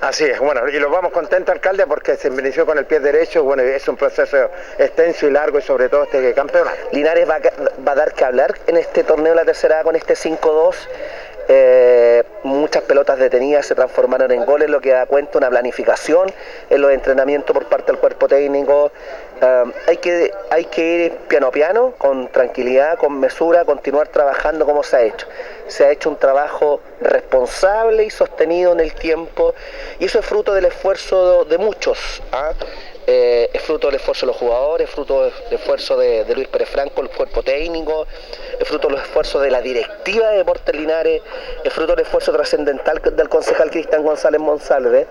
Así 0.00 0.24
es, 0.24 0.38
bueno, 0.38 0.66
y 0.66 0.78
los 0.78 0.90
vamos 0.90 1.12
contentos, 1.12 1.54
alcalde, 1.54 1.86
porque 1.86 2.16
se 2.16 2.28
inició 2.28 2.64
con 2.64 2.78
el 2.78 2.86
pie 2.86 3.00
derecho, 3.00 3.44
bueno, 3.44 3.62
es 3.62 3.86
un 3.86 3.98
proceso 3.98 4.50
extenso 4.78 5.26
y 5.26 5.30
largo 5.30 5.58
y 5.58 5.62
sobre 5.62 5.90
todo 5.90 6.04
este 6.04 6.32
campeonato. 6.32 6.74
Linares 6.92 7.28
va 7.28 7.34
a, 7.34 7.40
va 7.86 7.92
a 7.92 7.94
dar 7.94 8.14
que 8.14 8.24
hablar 8.24 8.54
en 8.66 8.78
este 8.78 9.04
torneo 9.04 9.32
de 9.32 9.36
la 9.36 9.44
tercera 9.44 9.80
A 9.80 9.82
con 9.84 9.96
este 9.96 10.14
5-2. 10.14 10.74
Eh, 11.52 12.22
muchas 12.44 12.84
pelotas 12.84 13.18
detenidas 13.18 13.66
se 13.66 13.74
transformaron 13.74 14.30
en 14.30 14.44
goles, 14.44 14.70
lo 14.70 14.80
que 14.80 14.90
da 14.90 15.06
cuenta 15.06 15.36
una 15.36 15.50
planificación 15.50 16.32
en 16.68 16.80
los 16.80 16.92
entrenamientos 16.92 17.52
por 17.52 17.66
parte 17.66 17.90
del 17.90 18.00
cuerpo 18.00 18.28
técnico. 18.28 18.92
Hay, 19.88 19.96
que, 19.96 20.30
hay 20.50 20.66
que 20.66 21.06
ir 21.06 21.12
piano 21.26 21.48
a 21.48 21.50
piano, 21.50 21.94
con 21.98 22.28
tranquilidad, 22.28 22.98
con 22.98 23.18
mesura, 23.18 23.64
continuar 23.64 24.06
trabajando 24.08 24.64
como 24.64 24.84
se 24.84 24.96
ha 24.96 25.02
hecho. 25.02 25.26
Se 25.66 25.84
ha 25.84 25.90
hecho 25.90 26.08
un 26.08 26.16
trabajo 26.16 26.82
responsable 27.00 28.04
y 28.04 28.10
sostenido 28.10 28.72
en 28.72 28.80
el 28.80 28.94
tiempo 28.94 29.54
y 29.98 30.04
eso 30.04 30.20
es 30.20 30.26
fruto 30.26 30.54
del 30.54 30.66
esfuerzo 30.66 31.46
de 31.46 31.58
muchos. 31.58 32.22
¿ah? 32.30 32.52
Eh, 33.06 33.50
es 33.52 33.62
fruto 33.62 33.88
del 33.88 33.96
esfuerzo 33.96 34.26
de 34.26 34.32
los 34.32 34.36
jugadores, 34.36 34.88
es 34.88 34.94
fruto 34.94 35.24
del 35.24 35.32
esfuerzo 35.50 35.96
de, 35.96 36.24
Luis 36.34 36.48
Pérez 36.48 36.68
Franco, 36.68 37.00
el 37.00 37.08
cuerpo 37.08 37.42
técnico, 37.42 38.06
es 38.58 38.68
fruto 38.68 38.88
de 38.88 38.94
los 38.94 39.02
esfuerzos 39.02 39.42
de 39.42 39.50
la 39.50 39.60
directiva 39.60 40.28
de 40.28 40.38
Deportes 40.38 40.74
Linares, 40.74 41.22
es 41.64 41.72
fruto 41.72 41.96
del 41.96 42.04
esfuerzo 42.04 42.32
trascendental 42.32 43.00
del 43.02 43.28
concejal 43.28 43.70
Cristian 43.70 44.02
González 44.02 44.40
Monsalve. 44.40 45.06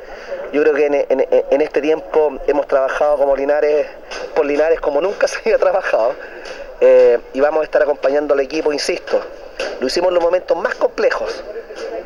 Yo 0.53 0.61
creo 0.61 0.73
que 0.73 1.05
en 1.49 1.61
este 1.61 1.81
tiempo 1.81 2.39
hemos 2.47 2.67
trabajado 2.67 3.17
como 3.17 3.35
Linares, 3.35 3.87
por 4.35 4.45
Linares 4.45 4.79
como 4.79 5.01
nunca 5.01 5.27
se 5.27 5.39
había 5.39 5.57
trabajado. 5.57 6.13
eh, 6.81 7.19
y 7.33 7.41
vamos 7.41 7.61
a 7.61 7.63
estar 7.65 7.81
acompañando 7.81 8.33
al 8.33 8.39
equipo, 8.39 8.71
insisto. 8.71 9.19
Lo 9.79 9.87
hicimos 9.87 10.09
en 10.09 10.15
los 10.15 10.23
momentos 10.23 10.57
más 10.57 10.75
complejos. 10.75 11.43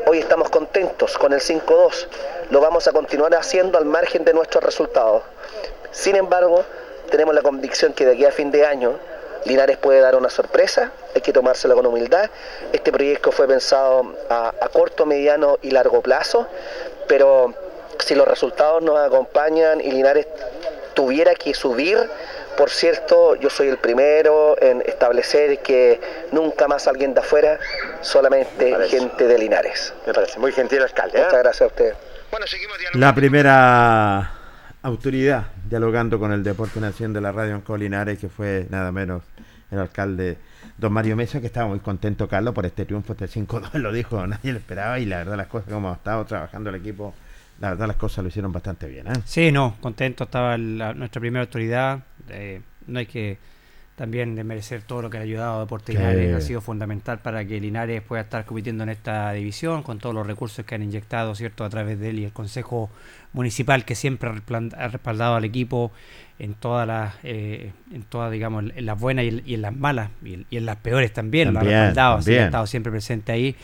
Hoy 0.06 0.20
estamos 0.20 0.50
contentos 0.50 1.18
con 1.18 1.34
el 1.34 1.40
5-2. 1.40 2.08
Lo 2.50 2.60
vamos 2.60 2.88
a 2.88 2.92
continuar 2.92 3.34
haciendo 3.36 3.78
al 3.78 3.86
margen 3.86 4.26
de 4.26 4.34
nuestros 4.34 4.64
resultados. 4.64 5.24
Sin 5.94 6.18
embargo, 6.18 6.66
tenemos 7.10 7.34
la 7.34 7.42
convicción 7.42 7.94
que 7.94 8.06
de 8.06 8.14
aquí 8.14 8.26
a 8.26 8.32
fin 8.32 8.52
de 8.52 8.66
año 8.66 9.00
Linares 9.46 9.78
puede 9.78 10.00
dar 10.00 10.16
una 10.16 10.30
sorpresa, 10.30 10.92
hay 11.16 11.22
que 11.22 11.32
tomársela 11.32 11.74
con 11.76 11.86
humildad. 11.86 12.30
Este 12.72 12.92
proyecto 12.92 13.32
fue 13.32 13.48
pensado 13.48 14.16
a, 14.30 14.54
a 14.60 14.68
corto, 14.70 15.06
mediano 15.06 15.58
y 15.62 15.72
largo 15.72 16.02
plazo, 16.02 16.48
pero 17.08 17.54
si 18.00 18.16
los 18.16 18.28
resultados 18.28 18.82
nos 18.82 18.98
acompañan 19.00 19.82
y 19.82 19.92
Linares 19.92 20.28
tuviera 20.94 21.36
que 21.36 21.54
subir, 21.54 22.10
por 22.58 22.70
cierto, 22.70 23.36
yo 23.36 23.50
soy 23.50 23.68
el 23.68 23.78
primero 23.78 24.56
en 24.62 24.82
establecer 24.86 25.60
que 25.60 26.00
nunca 26.32 26.68
más 26.68 26.88
alguien 26.88 27.14
de 27.14 27.22
afuera, 27.22 27.60
solamente 28.02 28.76
gente 28.88 29.28
de 29.28 29.38
Linares. 29.38 29.94
Me 30.06 30.14
parece 30.14 30.40
muy 30.40 30.52
gentil 30.52 30.82
alcalde. 30.82 31.20
¿eh? 31.20 31.24
Muchas 31.24 31.40
gracias 31.40 31.62
a 31.62 31.68
usted. 31.68 31.94
La 32.94 33.14
primera 33.16 34.32
autoridad 34.84 35.44
dialogando 35.78 36.20
con 36.20 36.32
el 36.32 36.44
Deporte 36.44 36.80
Nación 36.80 37.14
de 37.14 37.22
la 37.22 37.32
Radio 37.32 37.56
en 37.56 37.62
Colinares, 37.62 38.20
que 38.20 38.30
fue 38.30 38.68
nada 38.70 38.92
menos 38.92 39.24
el 39.72 39.80
alcalde 39.80 40.38
don 40.78 40.94
Mario 40.94 41.16
Mesa, 41.16 41.42
que 41.42 41.48
estaba 41.48 41.68
muy 41.68 41.80
contento, 41.80 42.28
Carlos, 42.28 42.54
por 42.54 42.68
este 42.68 42.86
triunfo, 42.86 43.14
este 43.14 43.26
5-2, 43.26 43.74
lo 43.80 43.92
dijo, 43.92 44.28
nadie 44.28 44.52
lo 44.52 44.60
esperaba, 44.60 45.00
y 45.00 45.06
la 45.08 45.18
verdad 45.18 45.36
las 45.36 45.48
cosas, 45.48 45.74
como 45.74 45.90
ha 45.90 45.94
estado 45.94 46.26
trabajando 46.26 46.70
el 46.70 46.76
equipo, 46.76 47.16
la 47.60 47.72
verdad 47.72 47.88
las 47.88 47.96
cosas 47.96 48.22
lo 48.24 48.28
hicieron 48.28 48.52
bastante 48.52 48.88
bien. 48.88 49.08
¿eh? 49.08 49.14
Sí, 49.26 49.52
no, 49.52 49.76
contento 49.82 50.26
estaba 50.26 50.56
la- 50.60 50.94
nuestra 50.94 51.20
primera 51.20 51.42
autoridad. 51.42 52.04
eh, 52.30 52.62
no 52.86 53.00
hay 53.00 53.08
que 53.08 53.40
también 53.96 54.36
desmerecer 54.36 54.82
todo 54.82 55.04
lo 55.04 55.10
que 55.10 55.18
ha 55.18 55.22
ayudado 55.22 55.58
a 55.58 55.60
Deportes. 55.62 55.96
Linares, 55.96 56.36
ha 56.36 56.42
sido 56.42 56.62
fundamental 56.62 57.20
para 57.20 57.46
que 57.46 57.60
Linares 57.60 58.02
pueda 58.02 58.24
estar 58.24 58.44
compitiendo 58.46 58.84
en 58.84 58.90
esta 58.90 59.32
división 59.34 59.84
con 59.84 60.00
todos 60.00 60.16
los 60.16 60.26
recursos 60.26 60.66
que 60.66 60.76
han 60.76 60.82
inyectado, 60.82 61.36
¿cierto?, 61.36 61.64
a 61.64 61.70
través 61.70 62.00
de 62.00 62.10
él 62.10 62.20
y 62.20 62.26
el 62.26 62.34
Consejo 62.34 62.90
Municipal 63.34 63.86
que 63.86 63.96
siempre 63.96 64.30
ha 64.30 64.88
respaldado 64.88 65.36
al 65.36 65.46
equipo 65.46 65.92
en 66.40 66.56
todas 66.56 66.88
las, 66.88 67.16
eh, 67.24 67.72
en 67.92 68.04
todas, 68.04 68.32
digamos, 68.32 68.66
en 68.76 68.86
las 68.86 69.00
buenas 69.00 69.26
y 69.26 69.28
en, 69.30 69.44
y 69.46 69.54
en 69.54 69.62
las 69.62 69.76
malas 69.76 70.10
y 70.24 70.34
en, 70.34 70.46
y 70.50 70.58
en 70.58 70.66
las 70.66 70.78
peores 70.78 71.14
también, 71.14 71.54
lo 71.54 71.60
También, 71.60 71.78
ha 71.78 71.86
respaldado, 71.86 72.18
así 72.18 72.36
ha 72.36 72.46
estado 72.46 72.66
siempre 72.68 72.92
presente 72.92 73.32
ahí. 73.32 73.56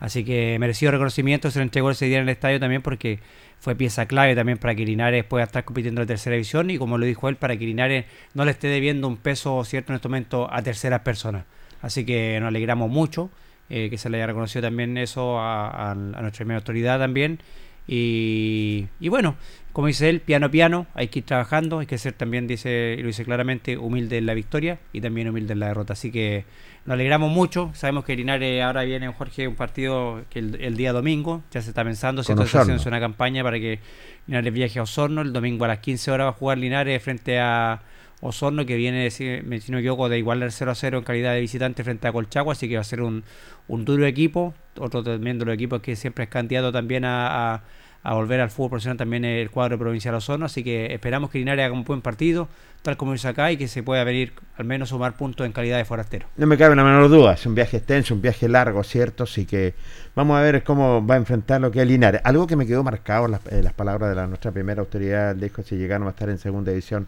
Así 0.00 0.24
que 0.24 0.56
merecido 0.60 0.92
reconocimiento, 0.92 1.50
se 1.50 1.58
lo 1.58 1.64
entregó 1.64 1.90
ese 1.90 2.06
día 2.06 2.18
en 2.18 2.24
el 2.24 2.28
estadio 2.28 2.60
también 2.60 2.82
porque 2.82 3.18
fue 3.60 3.74
pieza 3.74 4.06
clave 4.06 4.34
también 4.34 4.58
para 4.58 4.74
que 4.74 4.84
Linares 4.84 5.24
pueda 5.24 5.44
estar 5.44 5.64
compitiendo 5.64 6.00
en 6.00 6.06
la 6.06 6.08
tercera 6.08 6.34
división 6.34 6.70
y 6.70 6.78
como 6.78 6.98
lo 6.98 7.06
dijo 7.06 7.28
él, 7.28 7.36
para 7.36 7.56
que 7.56 7.64
Linares 7.64 8.06
no 8.34 8.44
le 8.44 8.52
esté 8.52 8.68
debiendo 8.68 9.08
un 9.08 9.16
peso 9.16 9.64
cierto 9.64 9.92
en 9.92 9.96
este 9.96 10.08
momento 10.08 10.48
a 10.52 10.62
terceras 10.62 11.00
personas. 11.00 11.44
Así 11.82 12.04
que 12.04 12.38
nos 12.40 12.48
alegramos 12.48 12.90
mucho 12.90 13.30
eh, 13.70 13.90
que 13.90 13.98
se 13.98 14.08
le 14.08 14.16
haya 14.16 14.28
reconocido 14.28 14.62
también 14.62 14.96
eso 14.96 15.38
a, 15.38 15.94
nuestra 15.94 16.38
primera 16.38 16.58
autoridad 16.58 16.98
también. 16.98 17.40
Y, 17.88 18.86
y 19.00 19.08
bueno, 19.08 19.36
como 19.72 19.86
dice 19.86 20.10
él, 20.10 20.20
piano 20.20 20.46
a 20.46 20.50
piano, 20.50 20.86
hay 20.94 21.08
que 21.08 21.20
ir 21.20 21.24
trabajando, 21.24 21.78
hay 21.78 21.86
que 21.86 21.96
ser 21.98 22.12
también, 22.12 22.46
dice, 22.46 22.96
lo 23.00 23.06
dice 23.06 23.24
claramente, 23.24 23.78
humilde 23.78 24.18
en 24.18 24.26
la 24.26 24.34
victoria 24.34 24.78
y 24.92 25.00
también 25.00 25.28
humilde 25.28 25.54
en 25.54 25.60
la 25.60 25.68
derrota. 25.68 25.94
Así 25.94 26.12
que 26.12 26.44
nos 26.84 26.94
alegramos 26.94 27.30
mucho. 27.30 27.70
Sabemos 27.74 28.04
que 28.04 28.14
Linares 28.14 28.62
ahora 28.62 28.82
viene, 28.82 29.08
Jorge, 29.08 29.48
un 29.48 29.54
partido 29.54 30.22
que 30.30 30.40
el, 30.40 30.56
el 30.60 30.76
día 30.76 30.92
domingo, 30.92 31.42
ya 31.50 31.62
se 31.62 31.70
está 31.70 31.82
pensando, 31.82 32.22
Se 32.22 32.32
está 32.32 32.44
haciendo 32.44 32.82
una 32.86 33.00
campaña 33.00 33.42
para 33.42 33.58
que 33.58 33.80
Linares 34.26 34.52
viaje 34.52 34.78
a 34.80 34.82
Osorno. 34.82 35.22
El 35.22 35.32
domingo 35.32 35.64
a 35.64 35.68
las 35.68 35.78
15 35.78 36.10
horas 36.10 36.26
va 36.26 36.30
a 36.30 36.34
jugar 36.34 36.58
Linares 36.58 37.02
frente 37.02 37.38
a 37.38 37.80
Osorno, 38.20 38.66
que 38.66 38.76
viene, 38.76 39.10
si 39.10 39.38
me 39.44 39.60
si 39.60 39.70
no 39.70 39.78
equivoco, 39.78 40.08
de 40.08 40.18
igualar 40.18 40.50
0 40.50 40.70
a 40.72 40.74
0 40.74 40.98
en 40.98 41.04
calidad 41.04 41.34
de 41.34 41.40
visitante 41.40 41.84
frente 41.84 42.08
a 42.08 42.12
Colchagua, 42.12 42.52
así 42.52 42.68
que 42.68 42.74
va 42.74 42.80
a 42.80 42.84
ser 42.84 43.00
un, 43.00 43.22
un 43.68 43.84
duro 43.84 44.06
equipo. 44.06 44.54
Otro 44.76 45.02
también 45.04 45.38
de 45.38 45.44
los 45.44 45.54
equipos 45.54 45.80
que 45.80 45.94
siempre 45.96 46.24
es 46.24 46.30
candidato 46.30 46.72
también 46.72 47.04
a, 47.04 47.54
a- 48.02 48.14
volver 48.14 48.40
al 48.40 48.50
fútbol 48.50 48.70
profesional 48.70 48.96
también 48.96 49.24
el 49.24 49.50
cuadro 49.50 49.78
provincial 49.78 50.14
Osorno, 50.14 50.46
así 50.46 50.64
que 50.64 50.94
esperamos 50.94 51.30
que 51.30 51.38
Linares 51.38 51.64
haga 51.66 51.74
un 51.74 51.84
buen 51.84 52.00
partido, 52.00 52.48
tal 52.82 52.96
como 52.96 53.14
hizo 53.14 53.28
acá, 53.28 53.52
y 53.52 53.56
que 53.56 53.68
se 53.68 53.82
pueda 53.82 54.02
venir 54.02 54.32
al 54.56 54.64
menos 54.64 54.88
sumar 54.88 55.14
puntos 55.16 55.44
en 55.46 55.52
calidad 55.52 55.76
de 55.76 55.84
forastero. 55.84 56.26
No 56.36 56.46
me 56.46 56.56
cabe 56.56 56.74
la 56.74 56.84
menor 56.84 57.08
duda, 57.10 57.34
es 57.34 57.44
un 57.44 57.54
viaje 57.54 57.76
extenso, 57.76 58.14
un 58.14 58.22
viaje 58.22 58.48
largo, 58.48 58.82
¿cierto? 58.82 59.24
Así 59.24 59.44
que 59.44 59.74
vamos 60.14 60.38
a 60.38 60.42
ver 60.42 60.64
cómo 60.64 61.04
va 61.06 61.14
a 61.16 61.18
enfrentar 61.18 61.60
lo 61.60 61.70
que 61.70 61.82
es 61.82 61.86
Linares. 61.88 62.20
Algo 62.24 62.46
que 62.46 62.56
me 62.56 62.66
quedó 62.66 62.82
marcado 62.82 63.26
en 63.26 63.32
las, 63.32 63.40
en 63.52 63.62
las 63.64 63.74
palabras 63.74 64.08
de 64.10 64.16
la, 64.16 64.26
nuestra 64.26 64.52
primera 64.52 64.80
autoridad, 64.80 65.36
dijo 65.36 65.62
si 65.62 65.76
llegaron 65.76 66.06
a 66.06 66.10
estar 66.10 66.28
en 66.30 66.38
segunda 66.38 66.70
división, 66.72 67.06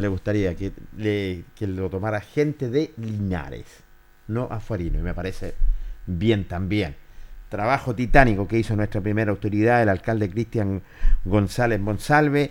le 0.00 0.08
gustaría 0.08 0.54
que, 0.54 0.72
que 1.54 1.66
lo 1.66 1.88
tomara 1.90 2.20
gente 2.20 2.68
de 2.68 2.92
Linares, 2.96 3.66
no 4.28 4.48
afuerino, 4.50 4.98
y 4.98 5.02
me 5.02 5.14
parece 5.14 5.54
bien 6.06 6.46
también. 6.46 6.96
Trabajo 7.48 7.94
titánico 7.94 8.48
que 8.48 8.58
hizo 8.58 8.74
nuestra 8.74 9.00
primera 9.00 9.30
autoridad, 9.30 9.82
el 9.82 9.88
alcalde 9.88 10.28
Cristian 10.28 10.82
González 11.24 11.80
Monsalve, 11.80 12.50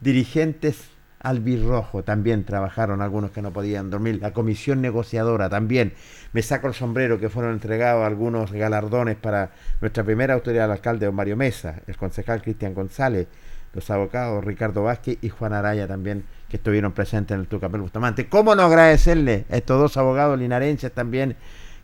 dirigentes 0.00 0.90
albirrojo 1.24 2.04
también 2.04 2.44
trabajaron 2.44 3.00
algunos 3.00 3.30
que 3.30 3.40
no 3.42 3.52
podían 3.52 3.90
dormir, 3.90 4.18
la 4.20 4.32
comisión 4.32 4.82
negociadora 4.82 5.48
también, 5.48 5.94
me 6.32 6.42
saco 6.42 6.68
el 6.68 6.74
sombrero 6.74 7.18
que 7.18 7.30
fueron 7.30 7.54
entregados 7.54 8.06
algunos 8.06 8.52
galardones 8.52 9.16
para 9.16 9.50
nuestra 9.80 10.04
primera 10.04 10.34
autoridad, 10.34 10.66
el 10.66 10.72
alcalde 10.72 11.06
don 11.06 11.14
Mario 11.14 11.36
Mesa, 11.36 11.80
el 11.86 11.96
concejal 11.96 12.42
Cristian 12.42 12.74
González, 12.74 13.26
los 13.72 13.90
abogados 13.90 14.44
Ricardo 14.44 14.84
Vázquez 14.84 15.18
y 15.22 15.30
Juan 15.30 15.54
Araya 15.54 15.88
también 15.88 16.24
que 16.54 16.58
estuvieron 16.58 16.92
presentes 16.92 17.34
en 17.34 17.40
el 17.40 17.48
Tucapel 17.48 17.80
Bustamante. 17.80 18.28
¿Cómo 18.28 18.54
no 18.54 18.62
agradecerle 18.62 19.44
a 19.50 19.56
estos 19.56 19.76
dos 19.80 19.96
abogados 19.96 20.38
linarenses 20.38 20.92
también 20.92 21.34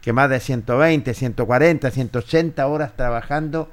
que 0.01 0.13
más 0.13 0.31
de 0.31 0.39
120, 0.39 1.13
140, 1.13 1.91
180 1.91 2.67
horas 2.69 2.97
trabajando 2.97 3.73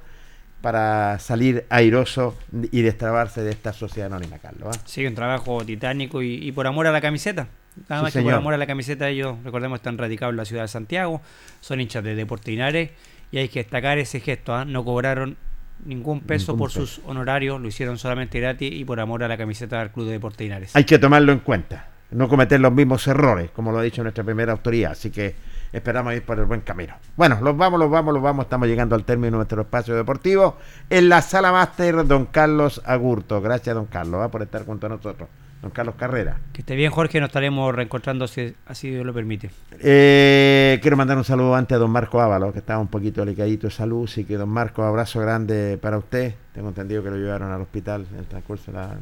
para 0.60 1.20
salir 1.20 1.68
airoso 1.70 2.36
y 2.72 2.82
destrabarse 2.82 3.44
de 3.44 3.52
esta 3.52 3.74
sociedad 3.74 4.08
anónima, 4.12 4.40
Carlos. 4.40 4.76
¿ah? 4.76 4.82
Sí, 4.86 5.06
un 5.06 5.14
trabajo 5.14 5.64
titánico 5.64 6.24
y, 6.24 6.34
y 6.34 6.52
por 6.52 6.66
amor 6.66 6.88
a 6.88 6.92
la 6.92 7.00
camiseta. 7.00 7.48
Nada 7.88 8.02
Sí, 8.02 8.04
más 8.06 8.14
que 8.14 8.22
por 8.24 8.34
amor 8.34 8.56
a 8.56 8.58
la 8.58 8.66
camiseta, 8.66 9.08
ellos, 9.08 9.38
recordemos, 9.44 9.78
están 9.78 10.00
radicados 10.00 10.34
en 10.34 10.38
la 10.38 10.46
ciudad 10.46 10.64
de 10.64 10.70
Santiago, 10.70 11.22
son 11.62 11.80
hinchas 11.80 12.04
de 12.04 12.16
Deportes 12.16 12.48
Linares 12.48 12.90
y 13.32 13.38
hay 13.38 13.50
que 13.50 13.60
destacar 13.60 14.00
ese 14.00 14.20
gesto. 14.20 14.56
¿ah? 14.56 14.66
No 14.66 14.84
cobraron 14.84 15.38
ningún 15.86 16.22
peso 16.22 16.52
Ningún 16.52 16.60
por 16.60 16.70
peso. 16.70 16.86
sus 16.86 17.06
honorarios, 17.06 17.60
lo 17.62 17.68
hicieron 17.68 17.98
solamente 17.98 18.40
gratis 18.40 18.72
y 18.72 18.86
por 18.86 19.00
amor 19.00 19.24
a 19.24 19.28
la 19.28 19.38
camiseta 19.38 19.80
del 19.80 19.92
Club 19.92 20.06
de 20.08 20.14
Deportes 20.14 20.42
Linares. 20.42 20.76
Hay 20.76 20.84
que 20.84 21.00
tomarlo 21.00 21.32
en 21.32 21.40
cuenta, 21.40 21.88
no 22.12 22.28
cometer 22.28 22.60
los 22.60 22.72
mismos 22.72 23.08
errores, 23.08 23.52
como 23.52 23.72
lo 23.72 23.80
ha 23.80 23.84
dicho 23.84 24.02
nuestra 24.04 24.24
primera 24.24 24.52
autoridad, 24.52 24.92
así 24.92 25.12
que 25.12 25.36
esperamos 25.74 26.14
ir 26.14 26.24
por 26.24 26.40
el 26.40 26.46
buen 26.46 26.62
camino. 26.62 26.96
Bueno, 27.16 27.40
los 27.42 27.56
vamos, 27.58 27.80
los 27.80 27.90
vamos, 27.90 28.14
los 28.14 28.24
vamos, 28.24 28.46
estamos 28.46 28.68
llegando 28.68 28.96
al 28.96 29.04
término 29.04 29.32
de 29.32 29.38
nuestro 29.38 29.62
espacio 29.62 29.96
deportivo 29.96 30.58
en 30.90 31.10
la 31.10 31.22
sala 31.22 31.52
máster, 31.52 32.06
don 32.08 32.26
Carlos 32.28 32.82
Agurto. 32.86 33.42
Gracias, 33.42 33.76
don 33.76 33.86
Carlos, 33.86 34.22
¿va? 34.22 34.30
por 34.30 34.42
estar 34.42 34.66
junto 34.66 34.88
a 34.88 34.90
nosotros. 34.90 35.30
Don 35.62 35.72
Carlos 35.72 35.96
Carrera. 35.96 36.40
Que 36.54 36.62
esté 36.62 36.76
bien, 36.76 36.92
Jorge, 36.92 37.20
nos 37.20 37.30
estaremos 37.30 37.74
reencontrando 37.74 38.28
si 38.28 38.54
así 38.68 38.92
Dios 38.92 39.06
lo 39.06 39.14
permite. 39.14 39.50
Eh, 39.80 40.80
quiero 40.82 40.98
mandar 40.98 41.18
un 41.18 41.24
saludo 41.24 41.56
antes 41.56 41.76
a 41.76 41.80
don 41.80 41.90
Marco 41.90 42.22
Ábalos, 42.22 42.54
que 42.54 42.60
estaba 42.60 42.80
un 42.80 42.88
poquito 42.88 43.22
delicadito 43.22 43.68
de 43.68 43.74
salud, 43.74 44.06
así 44.06 44.24
que 44.24 44.38
don 44.38 44.50
Marco, 44.50 44.84
abrazo 44.84 45.20
grande 45.20 45.80
para 45.82 45.98
usted. 45.98 46.36
Tengo 46.54 46.70
entendido 46.70 47.04
que 47.04 47.10
lo 47.10 47.18
llevaron 47.18 47.52
al 47.52 47.62
hospital 47.62 48.06
en 48.12 48.20
el 48.20 48.26
transcurso 48.26 48.72
de 48.72 48.78
la, 48.78 48.98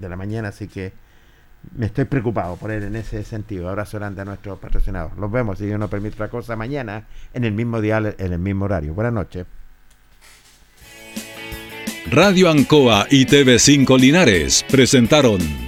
de 0.00 0.08
la 0.08 0.16
mañana, 0.16 0.48
así 0.48 0.68
que 0.68 0.92
me 1.76 1.86
estoy 1.86 2.04
preocupado 2.04 2.56
por 2.56 2.70
él 2.70 2.82
en 2.82 2.96
ese 2.96 3.24
sentido. 3.24 3.68
Abrazo 3.68 3.98
grande 3.98 4.22
a 4.22 4.24
nuestros 4.24 4.58
patrocinados. 4.58 5.16
Los 5.16 5.30
vemos, 5.30 5.58
si 5.58 5.66
Dios 5.66 5.78
no 5.78 5.88
permite 5.88 6.14
otra 6.14 6.28
cosa, 6.28 6.54
mañana 6.54 7.06
en 7.32 7.44
el 7.44 7.52
mismo 7.52 7.80
dial, 7.80 8.14
en 8.18 8.32
el 8.32 8.38
mismo 8.38 8.66
horario. 8.66 8.94
Buenas 8.94 9.12
noches. 9.12 9.46
Radio 12.10 12.48
Ancoa 12.48 13.06
y 13.10 13.26
TV5 13.26 13.98
Linares 13.98 14.64
presentaron 14.70 15.67